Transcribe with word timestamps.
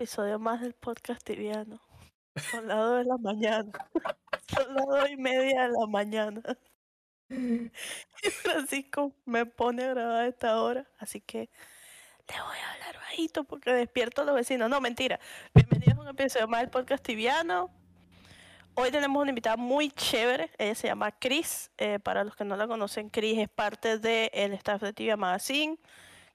episodio 0.00 0.38
más 0.38 0.62
del 0.62 0.72
podcast 0.72 1.22
tibiano. 1.22 1.78
Son 2.50 2.66
las 2.66 2.78
dos 2.78 2.98
de 3.00 3.04
la 3.04 3.18
mañana. 3.18 3.70
Son 4.48 4.74
las 4.74 4.86
dos 4.86 5.10
y 5.10 5.16
media 5.18 5.68
de 5.68 5.74
la 5.78 5.86
mañana. 5.86 6.42
Y 8.22 8.30
Francisco 8.30 9.14
me 9.26 9.44
pone 9.44 9.84
a 9.84 9.88
grabar 9.90 10.22
a 10.22 10.26
esta 10.26 10.62
hora, 10.62 10.88
así 10.98 11.20
que 11.20 11.50
le 12.28 12.40
voy 12.40 12.56
a 12.56 12.72
hablar 12.72 12.96
bajito 12.96 13.44
porque 13.44 13.74
despierto 13.74 14.22
a 14.22 14.24
los 14.24 14.34
vecinos. 14.34 14.70
No, 14.70 14.80
mentira. 14.80 15.20
Bienvenidos 15.54 15.98
a 15.98 16.00
un 16.00 16.08
episodio 16.08 16.48
más 16.48 16.62
del 16.62 16.70
podcast 16.70 17.04
tibiano. 17.04 17.70
Hoy 18.76 18.90
tenemos 18.90 19.20
una 19.20 19.32
invitada 19.32 19.58
muy 19.58 19.90
chévere. 19.90 20.50
Ella 20.56 20.74
se 20.74 20.86
llama 20.86 21.12
Chris. 21.12 21.70
Eh, 21.76 21.98
para 21.98 22.24
los 22.24 22.34
que 22.36 22.46
no 22.46 22.56
la 22.56 22.66
conocen, 22.66 23.10
Chris 23.10 23.38
es 23.38 23.50
parte 23.50 23.98
del 23.98 24.54
staff 24.54 24.80
de 24.80 24.94
Tibia 24.94 25.18
Magazine. 25.18 25.78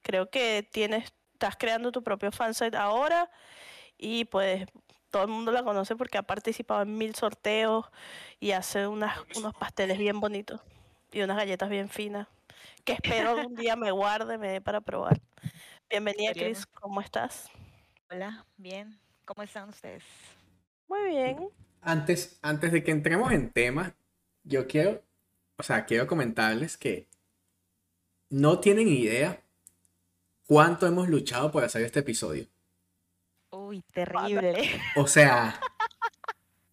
Creo 0.03 0.29
que 0.29 0.69
tienes, 0.71 1.11
estás 1.35 1.55
creando 1.57 1.91
tu 1.91 2.01
propio 2.01 2.31
fansite 2.31 2.77
ahora 2.77 3.29
y 3.97 4.25
pues 4.25 4.65
todo 5.11 5.23
el 5.23 5.29
mundo 5.29 5.51
la 5.51 5.63
conoce 5.63 5.95
porque 5.95 6.17
ha 6.17 6.23
participado 6.23 6.81
en 6.81 6.97
mil 6.97 7.13
sorteos 7.13 7.85
y 8.39 8.51
hace 8.51 8.87
unas, 8.87 9.17
unos 9.35 9.53
pasteles 9.53 9.97
bien 9.97 10.19
bonitos 10.19 10.61
y 11.11 11.21
unas 11.21 11.37
galletas 11.37 11.69
bien 11.69 11.89
finas 11.89 12.27
que 12.83 12.93
espero 12.93 13.35
un 13.45 13.55
día 13.55 13.75
me 13.75 13.91
guarde, 13.91 14.37
me 14.37 14.47
dé 14.47 14.61
para 14.61 14.79
probar. 14.81 15.19
Bienvenida, 15.89 16.33
Chris. 16.33 16.65
¿Cómo 16.65 17.01
estás? 17.01 17.49
Hola, 18.09 18.45
bien. 18.57 18.99
¿Cómo 19.25 19.43
están 19.43 19.69
ustedes? 19.69 20.03
Muy 20.87 21.09
bien. 21.09 21.49
Antes, 21.81 22.39
antes 22.41 22.71
de 22.71 22.83
que 22.83 22.91
entremos 22.91 23.31
en 23.31 23.51
tema, 23.51 23.95
yo 24.43 24.67
quiero, 24.67 25.03
o 25.57 25.63
sea, 25.63 25.85
quiero 25.85 26.07
comentarles 26.07 26.77
que 26.77 27.07
no 28.29 28.59
tienen 28.59 28.87
idea 28.87 29.44
cuánto 30.45 30.87
hemos 30.87 31.09
luchado 31.09 31.51
por 31.51 31.63
hacer 31.63 31.83
este 31.83 31.99
episodio. 31.99 32.45
Uy, 33.51 33.81
terrible. 33.93 34.81
O 34.95 35.07
sea, 35.07 35.59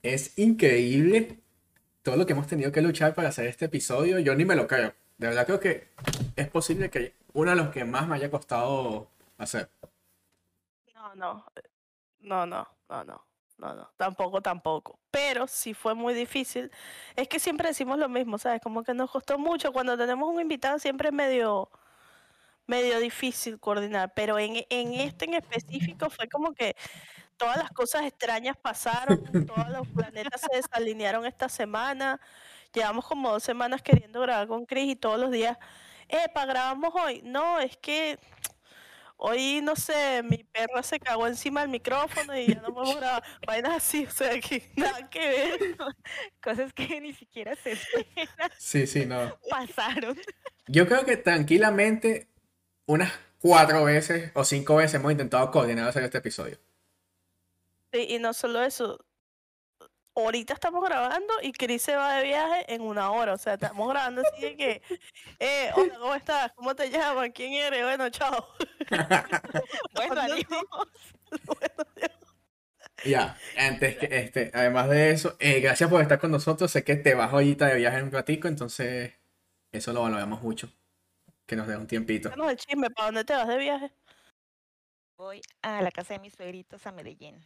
es 0.03 0.39
increíble 0.39 1.41
todo 2.03 2.17
lo 2.17 2.27
que 2.27 2.33
hemos 2.33 2.47
tenido 2.47 2.73
que 2.73 2.83
luchar 2.83 3.15
para 3.15 3.29
hacer 3.29 3.47
este 3.47 3.67
episodio. 3.67 4.19
Yo 4.19 4.35
ni 4.35 4.45
me 4.45 4.57
lo 4.57 4.67
creo. 4.67 4.95
De 5.19 5.29
verdad 5.29 5.47
creo 5.47 5.61
que 5.61 5.89
es 6.37 6.49
posible 6.49 6.91
que 6.91 7.15
uno 7.33 7.51
de 7.51 7.57
los 7.57 7.69
que 7.71 7.85
más 7.85 8.09
me 8.09 8.17
haya 8.17 8.31
costado 8.31 9.09
hacer. 9.39 9.71
No, 10.95 11.15
no. 11.15 11.45
No, 12.21 12.47
no, 12.47 12.69
no, 12.89 13.05
no. 13.05 13.27
No, 13.59 13.75
no, 13.75 13.89
tampoco, 13.97 14.41
tampoco. 14.41 14.99
Pero 15.13 15.47
sí 15.47 15.73
fue 15.73 15.95
muy 15.95 16.15
difícil. 16.15 16.73
Es 17.15 17.29
que 17.29 17.39
siempre 17.39 17.69
decimos 17.69 17.97
lo 17.97 18.09
mismo, 18.09 18.37
¿sabes? 18.37 18.61
Como 18.61 18.83
que 18.83 18.93
nos 18.93 19.09
costó 19.09 19.39
mucho. 19.39 19.73
Cuando 19.73 19.97
tenemos 19.97 20.29
un 20.29 20.41
invitado 20.41 20.81
siempre 20.81 21.11
es 21.11 21.15
medio, 21.15 21.71
medio 22.67 22.99
difícil 23.01 23.59
coordinar. 23.59 24.13
Pero 24.15 24.39
en, 24.39 24.65
en 24.69 24.95
este 24.95 25.25
en 25.27 25.35
específico 25.35 26.11
fue 26.11 26.29
como 26.29 26.53
que 26.55 26.75
todas 27.37 27.57
las 27.57 27.71
cosas 27.71 28.03
extrañas 28.05 28.57
pasaron, 28.57 29.47
todos 29.47 29.69
los 29.71 29.89
planetas 29.89 30.41
se 30.41 30.57
desalinearon 30.57 31.27
esta 31.27 31.49
semana. 31.49 32.21
Llevamos 32.73 33.07
como 33.07 33.31
dos 33.33 33.43
semanas 33.43 33.83
queriendo 33.83 34.21
grabar 34.21 34.47
con 34.49 34.65
Chris 34.65 34.93
y 34.93 34.97
todos 34.97 35.19
los 35.19 35.31
días, 35.31 35.59
epa, 36.09 36.47
grabamos 36.47 36.93
hoy. 36.95 37.21
No, 37.25 37.61
es 37.61 37.77
que 37.77 38.19
hoy, 39.17 39.61
no 39.63 39.77
sé, 39.77 40.23
mi 40.23 40.39
perra 40.45 40.83
se 40.83 40.99
cagó 40.99 41.27
encima 41.27 41.61
del 41.61 41.71
micrófono 41.71 42.37
y 42.37 42.47
ya 42.47 42.61
no 42.61 42.73
podemos 42.75 42.97
grabar. 42.97 43.23
Vainas 43.47 43.75
así, 43.77 44.07
o 44.07 44.11
sea, 44.11 44.39
que 44.41 44.71
nada 44.77 45.09
que 45.11 45.19
ver. 45.21 45.77
Cosas 46.43 46.73
que 46.73 47.01
ni 47.01 47.13
siquiera 47.13 47.55
se 47.57 47.73
esperan 47.73 48.51
Sí, 48.59 48.87
sí, 48.87 49.05
no. 49.07 49.37
pasaron. 49.51 50.19
Yo 50.67 50.87
creo 50.87 51.05
que 51.05 51.17
tranquilamente 51.17 52.29
unas 52.93 53.13
cuatro 53.41 53.85
veces 53.85 54.31
o 54.35 54.45
cinco 54.45 54.77
veces 54.77 54.95
hemos 54.95 55.13
intentado 55.13 55.51
coordinar 55.51 55.89
hacer 55.89 56.05
este 56.05 56.19
episodio. 56.19 56.59
Sí, 57.93 58.07
y 58.11 58.19
no 58.19 58.33
solo 58.33 58.63
eso. 58.63 59.05
Ahorita 60.15 60.53
estamos 60.53 60.85
grabando 60.85 61.33
y 61.43 61.53
Chris 61.53 61.83
se 61.83 61.97
va 61.97 62.17
de 62.17 62.25
viaje 62.25 62.73
en 62.73 62.83
una 62.83 63.11
hora. 63.11 63.33
O 63.33 63.39
sea, 63.39 63.55
estamos 63.55 63.89
grabando 63.89 64.23
así 64.23 64.43
de 64.43 64.57
que, 64.57 64.83
eh, 65.41 65.71
hola, 65.75 65.99
¿cómo 65.99 66.15
estás? 66.15 66.53
¿Cómo 66.53 66.75
te 66.75 66.91
llamas? 66.91 67.31
¿Quién 67.35 67.55
eres? 67.55 67.83
Bueno, 67.83 68.09
chao. 68.11 68.47
Bueno, 69.95 70.21
ánimo. 70.21 70.61
Bueno, 71.47 72.11
Ya, 73.07 73.39
antes 73.57 73.97
que 73.97 74.07
este, 74.19 74.51
además 74.53 74.91
de 74.91 75.13
eso, 75.13 75.35
eh, 75.41 75.61
gracias 75.61 75.89
por 75.89 76.03
estar 76.03 76.21
con 76.21 76.31
nosotros. 76.31 76.71
Sé 76.71 76.85
que 76.85 76.97
te 76.97 77.15
vas 77.15 77.33
ahorita 77.33 77.67
de 77.69 77.77
viaje 77.77 77.97
en 77.97 78.05
un 78.05 78.13
ratico, 78.13 78.49
entonces 78.49 79.15
eso 79.73 79.95
lo 79.95 80.03
valoramos 80.03 80.43
mucho. 80.43 80.71
Que 81.53 81.57
nos 81.57 81.69
dé 81.69 81.77
un 81.77 81.87
tiempito. 81.87 82.31
cuéntanos 82.31 82.51
el 82.51 82.57
chisme, 82.57 82.89
¿para 82.89 83.09
dónde 83.09 83.25
te 83.27 83.35
vas 83.35 83.47
de 83.47 83.59
viaje? 83.59 83.93
Voy 85.19 85.43
a 85.61 85.83
la 85.83 85.91
casa 85.91 86.15
de 86.15 86.21
mis 86.21 86.33
suegritos 86.33 86.87
a 86.87 86.93
Medellín. 86.93 87.45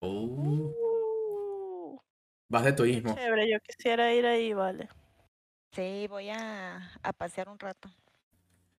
Uh, 0.00 0.72
vas 2.48 2.64
de 2.64 2.70
qué 2.70 2.76
turismo. 2.78 3.14
chévere, 3.14 3.50
yo 3.50 3.58
quisiera 3.60 4.10
ir 4.14 4.24
ahí, 4.24 4.54
vale. 4.54 4.88
Sí, 5.72 6.06
voy 6.08 6.30
a, 6.30 6.92
a 7.02 7.12
pasear 7.12 7.50
un 7.50 7.58
rato. 7.58 7.90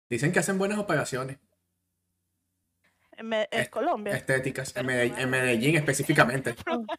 Dicen 0.09 0.33
que 0.33 0.39
hacen 0.39 0.57
buenas 0.57 0.79
operaciones 0.79 1.37
En 3.19 3.29
Me- 3.29 3.47
en 3.51 3.61
Es- 3.61 3.69
Colombia. 3.69 4.17
estéticas 4.17 4.75
en 4.75 4.87
Medellín, 4.87 5.19
en 5.19 5.29
Medellín 5.29 5.77
específicamente. 5.77 6.55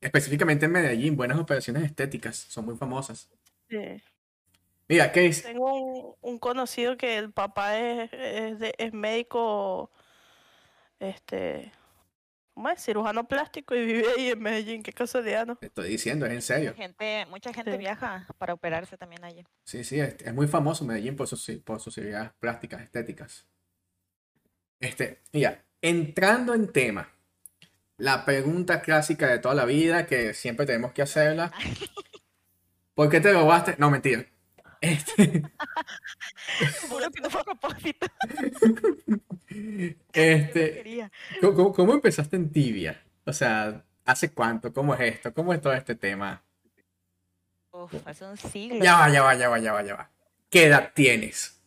Específicamente 0.00 0.64
en 0.66 0.72
Medellín, 0.72 1.16
buenas 1.16 1.38
operaciones 1.38 1.84
estéticas, 1.84 2.34
son 2.36 2.64
muy 2.64 2.76
famosas. 2.76 3.30
Sí. 3.70 4.02
Mira, 4.92 5.10
Case, 5.10 5.40
Tengo 5.40 5.72
un, 5.72 6.14
un 6.20 6.38
conocido 6.38 6.98
que 6.98 7.16
el 7.16 7.32
papá 7.32 7.78
es, 7.78 8.12
es, 8.12 8.58
de- 8.58 8.74
es 8.76 8.92
médico, 8.92 9.90
este, 11.00 11.72
¿cómo 12.52 12.68
es? 12.68 12.84
Cirujano 12.84 13.26
plástico 13.26 13.74
y 13.74 13.86
vive 13.86 14.04
ahí 14.18 14.28
en 14.32 14.38
Medellín, 14.42 14.82
qué 14.82 14.92
casualidad, 14.92 15.46
¿no? 15.46 15.56
te 15.56 15.64
estoy 15.68 15.88
diciendo, 15.88 16.26
es 16.26 16.32
en 16.32 16.42
serio. 16.42 16.74
Gente, 16.74 17.24
mucha 17.30 17.54
gente 17.54 17.72
Sí. 17.72 17.78
viaja 17.78 18.26
para 18.36 18.52
operarse 18.52 18.98
también 18.98 19.24
allí. 19.24 19.42
Sí, 19.64 19.82
sí, 19.82 19.98
es, 19.98 20.14
es 20.20 20.34
muy 20.34 20.46
famoso 20.46 20.84
Medellín 20.84 21.16
por 21.16 21.26
sus, 21.26 21.50
por 21.64 21.80
sus 21.80 21.94
cirugías 21.94 22.30
plásticas, 22.38 22.82
estéticas. 22.82 23.46
Este, 24.78 25.22
mira, 25.32 25.64
entrando 25.80 26.52
en 26.52 26.70
tema, 26.70 27.08
la 27.96 28.26
pregunta 28.26 28.82
clásica 28.82 29.26
de 29.28 29.38
toda 29.38 29.54
la 29.54 29.64
vida 29.64 30.04
que 30.04 30.34
siempre 30.34 30.66
tenemos 30.66 30.92
que 30.92 31.00
hacerla. 31.00 31.50
¿Por 32.94 33.08
qué 33.08 33.22
te 33.22 33.32
robaste? 33.32 33.74
No, 33.78 33.90
mentira. 33.90 34.26
Este, 34.82 35.44
Seguro 36.80 37.08
que 37.12 37.20
no 37.20 37.30
fue 37.30 37.40
a 37.40 37.44
propósito. 37.44 38.06
este. 40.12 41.08
¿cómo, 41.40 41.92
empezaste 41.94 42.34
en 42.34 42.50
Tibia? 42.50 43.00
O 43.24 43.32
sea, 43.32 43.84
¿hace 44.04 44.32
cuánto? 44.32 44.72
¿Cómo 44.72 44.94
es 44.94 45.14
esto? 45.14 45.32
¿Cómo 45.32 45.54
es 45.54 45.60
todo 45.60 45.72
este 45.72 45.94
tema? 45.94 46.42
Uf, 47.70 47.94
hace 48.04 48.26
un 48.26 48.36
siglo. 48.36 48.84
Ya 48.84 48.98
va, 48.98 49.08
ya 49.08 49.22
va, 49.22 49.34
ya 49.36 49.48
va, 49.48 49.58
ya 49.60 49.72
va, 49.72 49.82
ya 49.82 49.94
va. 49.94 50.10
¿Qué 50.50 50.66
edad 50.66 50.90
tienes? 50.92 51.60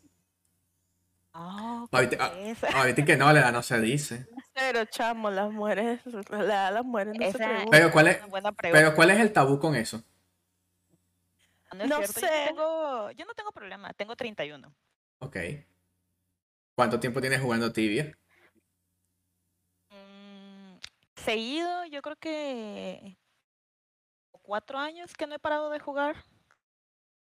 Oh, 1.31 1.87
Ahorita, 1.89 2.17
¿qué 2.17 2.23
ah, 2.23 2.33
es? 2.35 2.63
ahorita 2.63 3.05
que 3.05 3.15
no, 3.15 3.31
la 3.31 3.39
edad 3.39 3.53
no 3.53 3.63
se 3.63 3.79
dice. 3.79 4.27
Pero 4.53 4.83
chamo, 4.85 5.31
las 5.31 5.51
mujeres, 5.51 6.01
la 6.29 6.43
edad 6.43 6.73
las 6.73 6.83
mujeres 6.83 7.13
no 7.17 7.31
se 7.31 7.37
pregunta. 7.37 7.67
Pero 7.71 7.91
¿cuál 7.91 8.07
es, 8.07 8.19
pero 8.71 8.93
¿cuál 8.93 9.11
es 9.11 9.19
el 9.21 9.31
tabú 9.31 9.57
con 9.57 9.75
eso? 9.75 10.03
No, 11.77 11.83
es 11.83 11.89
No 11.89 11.97
cierto, 11.97 12.19
Yo, 12.21 12.27
sé. 12.27 12.39
no 12.41 12.47
tengo, 12.47 13.11
yo 13.11 13.25
no 13.25 13.33
tengo 13.33 13.51
problema, 13.51 13.93
tengo 13.93 14.15
31. 14.15 14.73
Ok. 15.19 15.37
¿Cuánto 16.75 16.99
tiempo 16.99 17.21
tienes 17.21 17.41
jugando 17.41 17.71
Tibia? 17.71 18.17
Mm, 19.89 20.77
seguido, 21.15 21.85
yo 21.85 22.01
creo 22.01 22.15
que 22.17 23.17
cuatro 24.41 24.77
años 24.77 25.13
que 25.15 25.25
no 25.27 25.35
he 25.35 25.39
parado 25.39 25.69
de 25.69 25.79
jugar. 25.79 26.15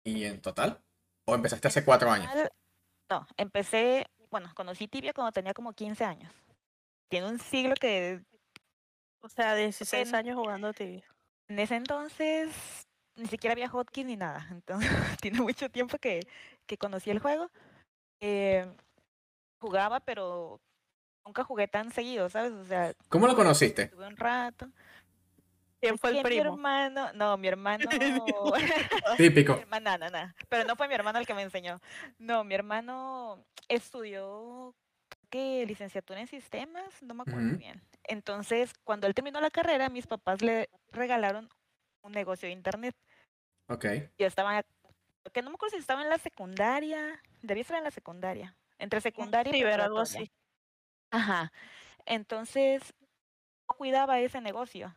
¿Y 0.04 0.24
en 0.24 0.40
total? 0.40 0.82
¿O 1.26 1.34
empezaste 1.34 1.68
hace 1.68 1.84
cuatro 1.84 2.10
años? 2.10 2.30
No, 3.10 3.26
empecé, 3.36 4.06
bueno, 4.30 4.50
conocí 4.54 4.88
Tibia 4.88 5.12
cuando 5.12 5.32
tenía 5.32 5.54
como 5.54 5.72
15 5.72 6.04
años. 6.04 6.32
Tiene 7.08 7.28
un 7.28 7.38
siglo 7.38 7.74
que 7.80 8.20
O 9.20 9.28
sea, 9.28 9.54
16 9.54 10.08
en- 10.08 10.14
años 10.14 10.36
jugando 10.36 10.72
tibia. 10.72 11.04
en 11.48 11.58
ese 11.58 11.76
entonces 11.76 12.85
ni 13.16 13.26
siquiera 13.26 13.52
había 13.52 13.70
hotkey 13.70 14.04
ni 14.04 14.16
nada. 14.16 14.46
Entonces, 14.50 14.90
tiene 15.20 15.40
mucho 15.40 15.68
tiempo 15.70 15.98
que, 15.98 16.20
que 16.66 16.78
conocí 16.78 17.10
el 17.10 17.18
juego. 17.18 17.50
Eh, 18.20 18.66
jugaba, 19.60 20.00
pero 20.00 20.60
nunca 21.24 21.44
jugué 21.44 21.68
tan 21.68 21.90
seguido, 21.92 22.28
¿sabes? 22.30 22.52
O 22.52 22.64
sea, 22.64 22.92
¿Cómo 23.08 23.26
lo 23.26 23.34
conociste? 23.34 23.86
tuve 23.88 24.06
un 24.06 24.16
rato. 24.16 24.68
¿Quién 25.80 25.98
fue 25.98 26.10
el 26.10 26.16
que 26.16 26.22
Mi 26.22 26.36
primo? 26.40 26.54
hermano, 26.54 27.12
no, 27.12 27.36
mi 27.36 27.48
hermano, 27.48 27.84
Típico. 29.16 29.54
mi 29.54 29.60
hermana, 29.60 29.98
no, 29.98 30.08
no, 30.10 30.32
pero 30.48 30.64
no 30.64 30.74
fue 30.74 30.88
mi 30.88 30.94
hermano 30.94 31.18
el 31.18 31.26
que 31.26 31.34
me 31.34 31.42
enseñó. 31.42 31.80
No, 32.18 32.44
mi 32.44 32.54
hermano 32.54 33.44
estudió 33.68 34.74
que 35.28 35.66
licenciatura 35.66 36.20
en 36.20 36.28
sistemas, 36.28 37.02
no 37.02 37.14
me 37.14 37.22
acuerdo 37.22 37.58
bien. 37.58 37.82
Entonces, 38.04 38.72
cuando 38.84 39.06
él 39.06 39.14
terminó 39.14 39.40
la 39.40 39.50
carrera, 39.50 39.90
mis 39.90 40.06
papás 40.06 40.40
le 40.40 40.70
regalaron 40.92 41.48
un 42.02 42.12
negocio 42.12 42.46
de 42.48 42.52
internet. 42.54 42.94
Ok. 43.68 43.86
Yo 44.18 44.26
estaba, 44.26 44.64
que 45.32 45.42
no 45.42 45.50
me 45.50 45.54
acuerdo 45.54 45.74
si 45.74 45.80
estaba 45.80 46.02
en 46.02 46.08
la 46.08 46.18
secundaria, 46.18 47.20
debía 47.42 47.62
estar 47.62 47.78
en 47.78 47.84
la 47.84 47.90
secundaria, 47.90 48.56
entre 48.78 49.00
secundaria 49.00 49.50
y 49.50 49.58
ciber, 49.58 49.80
algo 49.80 50.00
así. 50.00 50.30
Ajá. 51.10 51.52
Entonces, 52.04 52.94
yo 53.00 53.76
cuidaba 53.76 54.20
ese 54.20 54.40
negocio. 54.40 54.94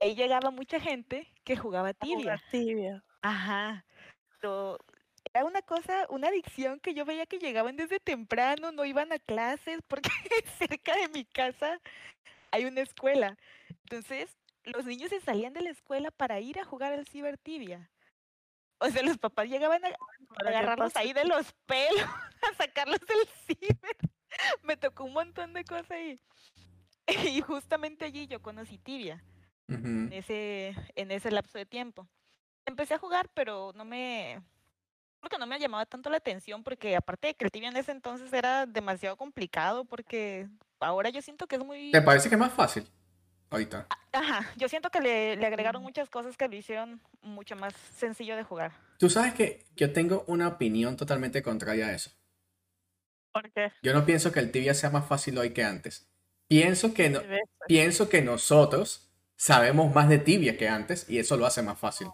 Ahí 0.00 0.14
llegaba 0.14 0.50
mucha 0.50 0.80
gente 0.80 1.32
que 1.44 1.56
jugaba 1.56 1.92
tibia. 1.94 2.16
jugar 2.16 2.40
tibia. 2.50 3.04
Ajá. 3.20 3.84
Pero 4.40 4.78
era 5.32 5.44
una 5.44 5.62
cosa, 5.62 6.06
una 6.08 6.28
adicción 6.28 6.80
que 6.80 6.94
yo 6.94 7.04
veía 7.04 7.26
que 7.26 7.38
llegaban 7.38 7.76
desde 7.76 8.00
temprano, 8.00 8.72
no 8.72 8.84
iban 8.84 9.12
a 9.12 9.18
clases, 9.18 9.80
porque 9.86 10.10
cerca 10.58 10.96
de 10.96 11.08
mi 11.08 11.24
casa 11.24 11.80
hay 12.50 12.64
una 12.64 12.80
escuela. 12.80 13.36
Entonces, 13.84 14.36
los 14.64 14.84
niños 14.84 15.10
se 15.10 15.20
salían 15.20 15.52
de 15.52 15.62
la 15.62 15.70
escuela 15.70 16.10
para 16.10 16.40
ir 16.40 16.58
a 16.58 16.64
jugar 16.64 16.92
al 16.92 17.06
ciber 17.06 17.38
tibia. 17.38 17.90
O 18.78 18.88
sea, 18.90 19.02
los 19.02 19.18
papás 19.18 19.48
llegaban 19.48 19.84
a, 19.84 19.88
a 19.88 20.48
agarrarlos 20.48 20.96
ahí 20.96 21.12
de 21.12 21.24
los 21.24 21.52
pelos, 21.66 22.02
a 22.50 22.54
sacarlos 22.56 23.00
del 23.00 23.28
ciber. 23.46 23.96
Me 24.62 24.76
tocó 24.76 25.04
un 25.04 25.12
montón 25.12 25.52
de 25.52 25.64
cosas 25.64 25.90
ahí. 25.90 26.20
Y 27.36 27.40
justamente 27.40 28.04
allí 28.04 28.26
yo 28.26 28.40
conocí 28.40 28.78
tibia 28.78 29.22
Ujú. 29.68 29.86
en 29.86 30.12
ese, 30.12 30.74
en 30.94 31.10
ese 31.10 31.30
lapso 31.30 31.58
de 31.58 31.66
tiempo. 31.66 32.08
Empecé 32.64 32.94
a 32.94 32.98
jugar, 32.98 33.28
pero 33.34 33.72
no 33.74 33.84
me, 33.84 34.40
creo 35.22 35.30
que 35.30 35.38
no 35.38 35.46
me 35.46 35.58
llamaba 35.58 35.84
tanto 35.84 36.10
la 36.10 36.18
atención 36.18 36.62
porque 36.62 36.96
aparte 36.96 37.28
de 37.28 37.34
que 37.34 37.44
el 37.44 37.50
tibia 37.50 37.68
en 37.68 37.76
ese 37.76 37.90
entonces 37.90 38.32
era 38.32 38.66
demasiado 38.66 39.16
complicado 39.16 39.84
porque 39.84 40.48
ahora 40.80 41.10
yo 41.10 41.20
siento 41.22 41.46
que 41.46 41.56
es 41.56 41.64
muy... 41.64 41.90
¿Te 41.90 42.02
parece 42.02 42.28
que 42.28 42.36
es 42.36 42.40
más 42.40 42.52
fácil? 42.52 42.88
Ahorita. 43.52 43.86
Ajá, 44.12 44.50
yo 44.56 44.68
siento 44.68 44.90
que 44.90 45.00
le, 45.00 45.36
le 45.36 45.46
agregaron 45.46 45.82
muchas 45.82 46.08
cosas 46.10 46.36
que 46.36 46.48
lo 46.48 46.56
hicieron 46.56 47.00
mucho 47.22 47.54
más 47.56 47.74
sencillo 47.96 48.34
de 48.36 48.42
jugar. 48.42 48.72
Tú 48.98 49.08
sabes 49.10 49.34
que 49.34 49.64
yo 49.76 49.92
tengo 49.92 50.24
una 50.26 50.48
opinión 50.48 50.96
totalmente 50.96 51.42
contraria 51.42 51.86
a 51.88 51.92
eso. 51.92 52.10
¿Por 53.32 53.50
qué? 53.52 53.72
Yo 53.82 53.92
no 53.94 54.04
pienso 54.04 54.32
que 54.32 54.40
el 54.40 54.50
tibia 54.50 54.74
sea 54.74 54.90
más 54.90 55.06
fácil 55.06 55.38
hoy 55.38 55.50
que 55.52 55.64
antes. 55.64 56.08
Pienso 56.48 56.92
que, 56.92 57.08
no- 57.10 57.20
pienso 57.66 58.08
que 58.08 58.20
nosotros 58.22 59.10
sabemos 59.36 59.94
más 59.94 60.08
de 60.08 60.18
tibia 60.18 60.56
que 60.58 60.68
antes 60.68 61.08
y 61.08 61.18
eso 61.18 61.36
lo 61.36 61.46
hace 61.46 61.62
más 61.62 61.78
fácil. 61.78 62.08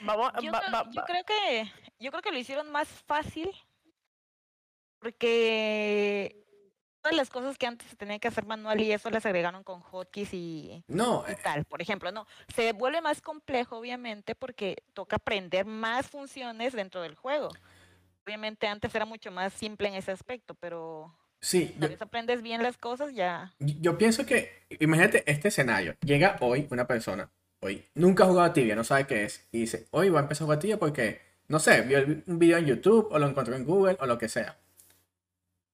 Yo, 0.00 0.06
va- 0.06 0.32
creo, 0.32 0.52
va- 0.52 0.90
yo 0.90 1.00
va- 1.00 1.06
creo 1.06 1.24
que 1.24 1.72
yo 1.98 2.10
creo 2.10 2.22
que 2.22 2.32
lo 2.32 2.38
hicieron 2.38 2.70
más 2.72 2.88
fácil 2.88 3.50
porque 5.00 6.39
todas 7.00 7.16
las 7.16 7.30
cosas 7.30 7.58
que 7.58 7.66
antes 7.66 7.88
se 7.88 7.96
tenían 7.96 8.20
que 8.20 8.28
hacer 8.28 8.44
manual 8.46 8.80
y 8.80 8.92
eso 8.92 9.10
las 9.10 9.26
agregaron 9.26 9.64
con 9.64 9.80
hotkeys 9.80 10.32
y, 10.34 10.84
No, 10.88 11.24
y 11.26 11.32
eh, 11.32 11.38
tal, 11.42 11.64
por 11.64 11.80
ejemplo, 11.82 12.12
no, 12.12 12.26
se 12.54 12.72
vuelve 12.72 13.00
más 13.00 13.20
complejo 13.20 13.78
obviamente 13.78 14.34
porque 14.34 14.82
toca 14.94 15.16
aprender 15.16 15.64
más 15.64 16.06
funciones 16.08 16.72
dentro 16.72 17.02
del 17.02 17.14
juego. 17.14 17.48
Obviamente 18.26 18.66
antes 18.66 18.94
era 18.94 19.06
mucho 19.06 19.30
más 19.30 19.52
simple 19.52 19.88
en 19.88 19.94
ese 19.94 20.12
aspecto, 20.12 20.54
pero 20.54 21.14
sí, 21.40 21.74
una 21.78 21.88
vez 21.88 22.02
aprendes 22.02 22.42
bien 22.42 22.62
las 22.62 22.76
cosas 22.76 23.14
ya 23.14 23.52
yo 23.58 23.98
pienso 23.98 24.26
que, 24.26 24.50
imagínate 24.78 25.24
este 25.30 25.48
escenario. 25.48 25.96
Llega 26.04 26.36
hoy 26.40 26.66
una 26.70 26.86
persona, 26.86 27.30
hoy 27.60 27.86
nunca 27.94 28.24
ha 28.24 28.26
jugado 28.26 28.50
a 28.50 28.52
tibia, 28.52 28.76
no 28.76 28.84
sabe 28.84 29.06
qué 29.06 29.24
es, 29.24 29.48
y 29.52 29.60
dice, 29.60 29.86
hoy 29.90 30.10
va 30.10 30.20
a 30.20 30.22
empezar 30.22 30.44
a 30.44 30.46
jugar 30.46 30.58
tibia 30.58 30.78
porque, 30.78 31.20
no 31.48 31.58
sé, 31.58 31.82
vio 31.82 32.04
un 32.26 32.38
video 32.38 32.58
en 32.58 32.66
YouTube 32.66 33.08
o 33.10 33.18
lo 33.18 33.26
encontró 33.26 33.54
en 33.54 33.64
Google 33.64 33.96
o 34.00 34.06
lo 34.06 34.18
que 34.18 34.28
sea. 34.28 34.58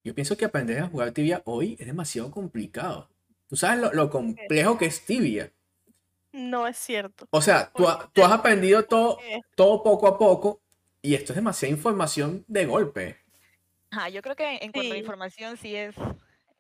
Yo 0.07 0.15
pienso 0.15 0.37
que 0.37 0.45
aprender 0.45 0.79
a 0.79 0.87
jugar 0.87 1.11
tibia 1.11 1.43
hoy 1.47 1.77
es 1.81 1.87
demasiado 1.89 2.31
complicado. 2.31 3.09
Tú 3.49 3.57
sabes 3.57 3.81
lo, 3.81 3.93
lo 3.93 4.09
complejo 4.09 4.79
que 4.79 4.85
es 4.87 5.05
tibia. 5.05 5.53
No 6.31 6.69
es 6.69 6.77
cierto. 6.77 7.27
O 7.31 7.43
sea, 7.43 7.73
tú, 7.75 7.89
ha- 7.89 8.09
tú 8.13 8.23
has 8.23 8.31
aprendido 8.31 8.85
todo, 8.85 9.19
todo 9.57 9.83
poco 9.83 10.07
a 10.07 10.17
poco 10.17 10.61
y 11.03 11.15
esto 11.17 11.33
es 11.33 11.37
demasiada 11.37 11.75
información 11.75 12.45
de 12.47 12.67
golpe. 12.67 13.17
Ajá, 13.91 14.09
yo 14.09 14.23
creo 14.23 14.37
que 14.37 14.59
en 14.63 14.71
cuanto 14.71 14.93
a 14.93 14.95
Sí. 14.95 15.01
información 15.01 15.57
sí 15.57 15.75
es, 15.75 15.97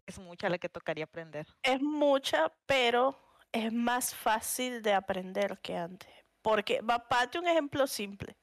es 0.08 0.18
mucha 0.18 0.48
la 0.48 0.58
que 0.58 0.68
tocaría 0.68 1.04
aprender. 1.04 1.46
es 1.62 1.80
mucha, 1.80 2.52
pero 2.66 3.16
es 3.52 3.72
más 3.72 4.12
fácil 4.12 4.82
de 4.82 4.92
aprender 4.92 5.60
que 5.62 5.76
antes. 5.76 6.10
Porque, 6.42 6.80
va, 6.80 7.06
pate 7.08 7.38
un 7.38 7.46
ejemplo 7.46 7.86
simple. 7.86 8.36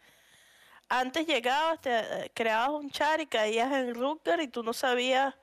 Antes 0.89 1.25
llegabas, 1.25 1.81
te 1.81 1.99
eh, 1.99 2.31
creabas 2.33 2.69
un 2.69 2.89
chat 2.89 3.19
y 3.19 3.25
caías 3.25 3.71
en 3.71 3.95
Rutger 3.95 4.39
y 4.41 4.47
tú 4.47 4.63
no 4.63 4.73
sabías 4.73 5.33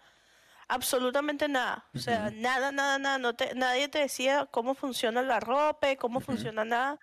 absolutamente 0.68 1.48
nada. 1.48 1.84
O 1.94 1.98
sea, 1.98 2.30
nada, 2.30 2.70
nada, 2.70 2.98
nada. 2.98 3.18
No 3.18 3.34
te, 3.34 3.54
nadie 3.54 3.88
te 3.88 3.98
decía 3.98 4.46
cómo 4.46 4.74
funciona 4.74 5.22
la 5.22 5.40
ropa, 5.40 5.96
cómo 5.96 6.20
funciona 6.20 6.64
nada. 6.64 7.00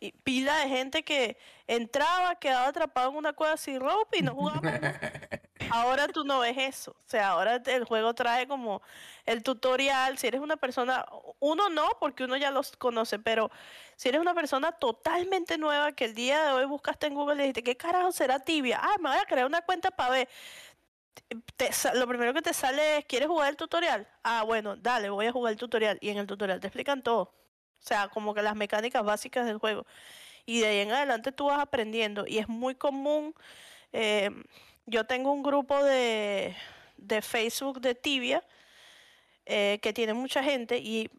Y 0.00 0.12
pila 0.12 0.56
de 0.58 0.68
gente 0.68 1.02
que 1.02 1.36
entraba, 1.66 2.36
quedaba 2.36 2.68
atrapado 2.68 3.10
en 3.10 3.16
una 3.16 3.34
cueva 3.34 3.56
sin 3.56 3.80
ropa 3.80 4.16
y 4.16 4.22
no 4.22 4.34
jugaba. 4.34 4.60
Ahora 5.74 6.06
tú 6.08 6.22
no 6.24 6.40
ves 6.40 6.56
eso. 6.58 6.90
O 6.92 7.08
sea, 7.08 7.30
ahora 7.30 7.56
el 7.64 7.84
juego 7.84 8.12
trae 8.14 8.46
como 8.46 8.82
el 9.24 9.42
tutorial. 9.42 10.18
Si 10.18 10.26
eres 10.26 10.40
una 10.42 10.56
persona, 10.58 11.06
uno 11.40 11.70
no, 11.70 11.88
porque 11.98 12.24
uno 12.24 12.36
ya 12.36 12.50
los 12.50 12.76
conoce, 12.76 13.18
pero 13.18 13.50
si 13.96 14.10
eres 14.10 14.20
una 14.20 14.34
persona 14.34 14.72
totalmente 14.72 15.56
nueva 15.56 15.92
que 15.92 16.04
el 16.06 16.14
día 16.14 16.44
de 16.44 16.52
hoy 16.52 16.66
buscaste 16.66 17.06
en 17.06 17.14
Google 17.14 17.36
y 17.36 17.38
dijiste, 17.38 17.62
¿qué 17.62 17.76
carajo 17.76 18.12
será 18.12 18.40
tibia? 18.40 18.80
Ah, 18.82 18.96
me 19.00 19.08
voy 19.10 19.18
a 19.18 19.24
crear 19.24 19.46
una 19.46 19.62
cuenta 19.62 19.90
para 19.90 20.10
ver. 20.10 20.28
Lo 21.94 22.06
primero 22.06 22.34
que 22.34 22.42
te 22.42 22.52
sale 22.52 22.98
es, 22.98 23.04
¿quieres 23.06 23.28
jugar 23.28 23.50
el 23.50 23.56
tutorial? 23.56 24.06
Ah, 24.22 24.42
bueno, 24.44 24.76
dale, 24.76 25.10
voy 25.10 25.26
a 25.26 25.32
jugar 25.32 25.52
el 25.52 25.58
tutorial. 25.58 25.98
Y 26.00 26.10
en 26.10 26.18
el 26.18 26.26
tutorial 26.26 26.60
te 26.60 26.66
explican 26.66 27.02
todo. 27.02 27.22
O 27.22 27.84
sea, 27.84 28.08
como 28.08 28.34
que 28.34 28.42
las 28.42 28.54
mecánicas 28.56 29.02
básicas 29.04 29.46
del 29.46 29.58
juego. 29.58 29.86
Y 30.46 30.60
de 30.60 30.68
ahí 30.68 30.78
en 30.80 30.92
adelante 30.92 31.32
tú 31.32 31.46
vas 31.46 31.60
aprendiendo. 31.60 32.26
Y 32.26 32.38
es 32.38 32.48
muy 32.48 32.74
común. 32.74 33.34
eh, 33.92 34.30
yo 34.86 35.04
tengo 35.04 35.32
un 35.32 35.42
grupo 35.42 35.82
de, 35.84 36.56
de 36.96 37.22
Facebook 37.22 37.80
de 37.80 37.94
Tibia 37.94 38.44
eh, 39.46 39.78
que 39.82 39.92
tiene 39.92 40.14
mucha 40.14 40.42
gente 40.42 40.78
y 40.78 41.10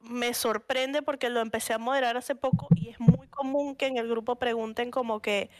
me 0.00 0.34
sorprende 0.34 1.02
porque 1.02 1.30
lo 1.30 1.40
empecé 1.40 1.74
a 1.74 1.78
moderar 1.78 2.16
hace 2.16 2.34
poco 2.34 2.68
y 2.74 2.90
es 2.90 3.00
muy 3.00 3.26
común 3.28 3.74
que 3.76 3.86
en 3.86 3.96
el 3.96 4.08
grupo 4.08 4.36
pregunten 4.36 4.90
como 4.90 5.20
que, 5.20 5.50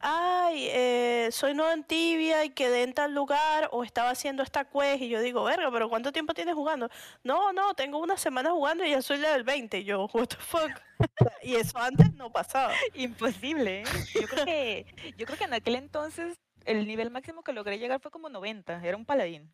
ay, 0.00 0.68
eh, 0.70 1.28
soy 1.32 1.54
nuevo 1.54 1.72
en 1.72 1.84
Tibia 1.84 2.44
y 2.44 2.50
quedé 2.50 2.82
en 2.82 2.92
tal 2.92 3.14
lugar 3.14 3.68
o 3.72 3.84
estaba 3.84 4.10
haciendo 4.10 4.42
esta 4.42 4.64
quest 4.66 5.02
y 5.02 5.08
yo 5.08 5.20
digo, 5.20 5.44
verga, 5.44 5.70
pero 5.72 5.88
¿cuánto 5.88 6.12
tiempo 6.12 6.34
tienes 6.34 6.54
jugando? 6.54 6.88
No, 7.22 7.52
no, 7.52 7.74
tengo 7.74 7.98
una 7.98 8.16
semana 8.16 8.50
jugando 8.50 8.84
y 8.84 8.90
ya 8.90 9.02
soy 9.02 9.18
level 9.18 9.44
20. 9.44 9.78
Y 9.80 9.84
yo, 9.84 10.08
what 10.12 10.28
the 10.28 10.36
fuck. 10.36 10.70
Y 11.42 11.56
eso 11.56 11.78
antes 11.78 12.14
no 12.14 12.30
pasaba. 12.32 12.72
Imposible, 12.94 13.82
¿eh? 13.82 13.84
Yo 14.14 14.26
creo 14.28 14.44
que, 14.46 15.14
yo 15.18 15.26
creo 15.26 15.38
que 15.38 15.44
en 15.44 15.54
aquel 15.54 15.74
entonces 15.74 16.38
el 16.64 16.86
nivel 16.86 17.10
máximo 17.10 17.42
que 17.42 17.52
logré 17.52 17.78
llegar 17.78 18.00
fue 18.00 18.10
como 18.10 18.28
90, 18.28 18.84
era 18.84 18.96
un 18.96 19.04
paladín. 19.04 19.52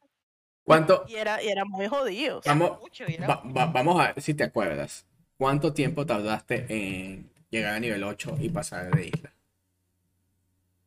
¿Cuánto? 0.63 1.05
Y 1.09 1.17
era, 1.17 1.43
y 1.43 1.49
era 1.49 1.65
muy 1.65 1.87
jodido. 1.89 2.41
Vamos, 2.47 2.79
Mucho, 2.81 3.05
y 3.09 3.15
era 3.15 3.27
va- 3.27 3.43
va- 3.45 3.67
vamos 3.67 4.01
a 4.01 4.13
ver 4.13 4.23
si 4.23 4.35
te 4.35 4.45
acuerdas. 4.45 5.07
¿Cuánto 5.37 5.73
tiempo 5.73 6.05
tardaste 6.07 6.67
en 6.69 7.31
llegar 7.51 7.75
a 7.75 7.81
nivel 7.81 8.05
8 8.05 8.37
y 8.39 8.51
pasar 8.51 8.91
de 8.95 9.07
isla? 9.07 9.33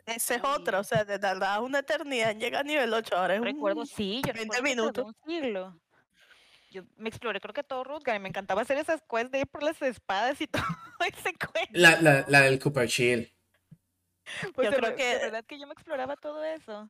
Esa 0.05 0.35
es 0.35 0.43
otra, 0.43 0.79
o 0.79 0.83
sea, 0.83 1.05
te 1.05 1.17
tardabas 1.17 1.61
una 1.61 1.79
eternidad 1.79 2.31
en 2.31 2.39
llegar 2.39 2.61
a 2.61 2.63
nivel 2.67 2.93
8, 2.93 3.15
ahora 3.15 3.35
es 3.35 3.39
un... 3.39 3.45
Recuerdo, 3.47 3.85
sí, 3.85 4.21
yo 4.25 4.33
20 4.33 4.41
recuerdo 4.41 4.49
que 4.49 4.75
tardé 4.75 4.75
minutos. 4.75 5.05
un 5.05 5.15
siglo. 5.25 5.79
Yo 6.71 6.83
me 6.97 7.07
exploré, 7.09 7.39
creo 7.39 7.53
que 7.53 7.63
todo 7.63 7.83
Rutger, 7.85 8.15
y 8.15 8.19
me 8.19 8.27
encantaba 8.29 8.61
hacer 8.63 8.77
esas 8.77 9.01
quests 9.09 9.31
de 9.31 9.39
ir 9.41 9.47
por 9.47 9.63
las 9.63 9.81
espadas 9.81 10.41
y 10.41 10.47
todo 10.47 10.63
ese 11.07 11.33
quest. 11.33 11.69
La, 11.71 12.01
la, 12.01 12.25
la 12.27 12.41
del 12.41 12.59
Cooper 12.59 12.87
Shield. 12.87 13.29
Pues 14.55 14.65
Yo 14.67 14.71
de, 14.71 14.77
creo 14.77 14.95
que- 14.95 15.03
de 15.05 15.19
verdad 15.19 15.45
que 15.45 15.59
yo 15.59 15.67
me 15.67 15.73
exploraba 15.73 16.15
todo 16.15 16.43
eso. 16.43 16.89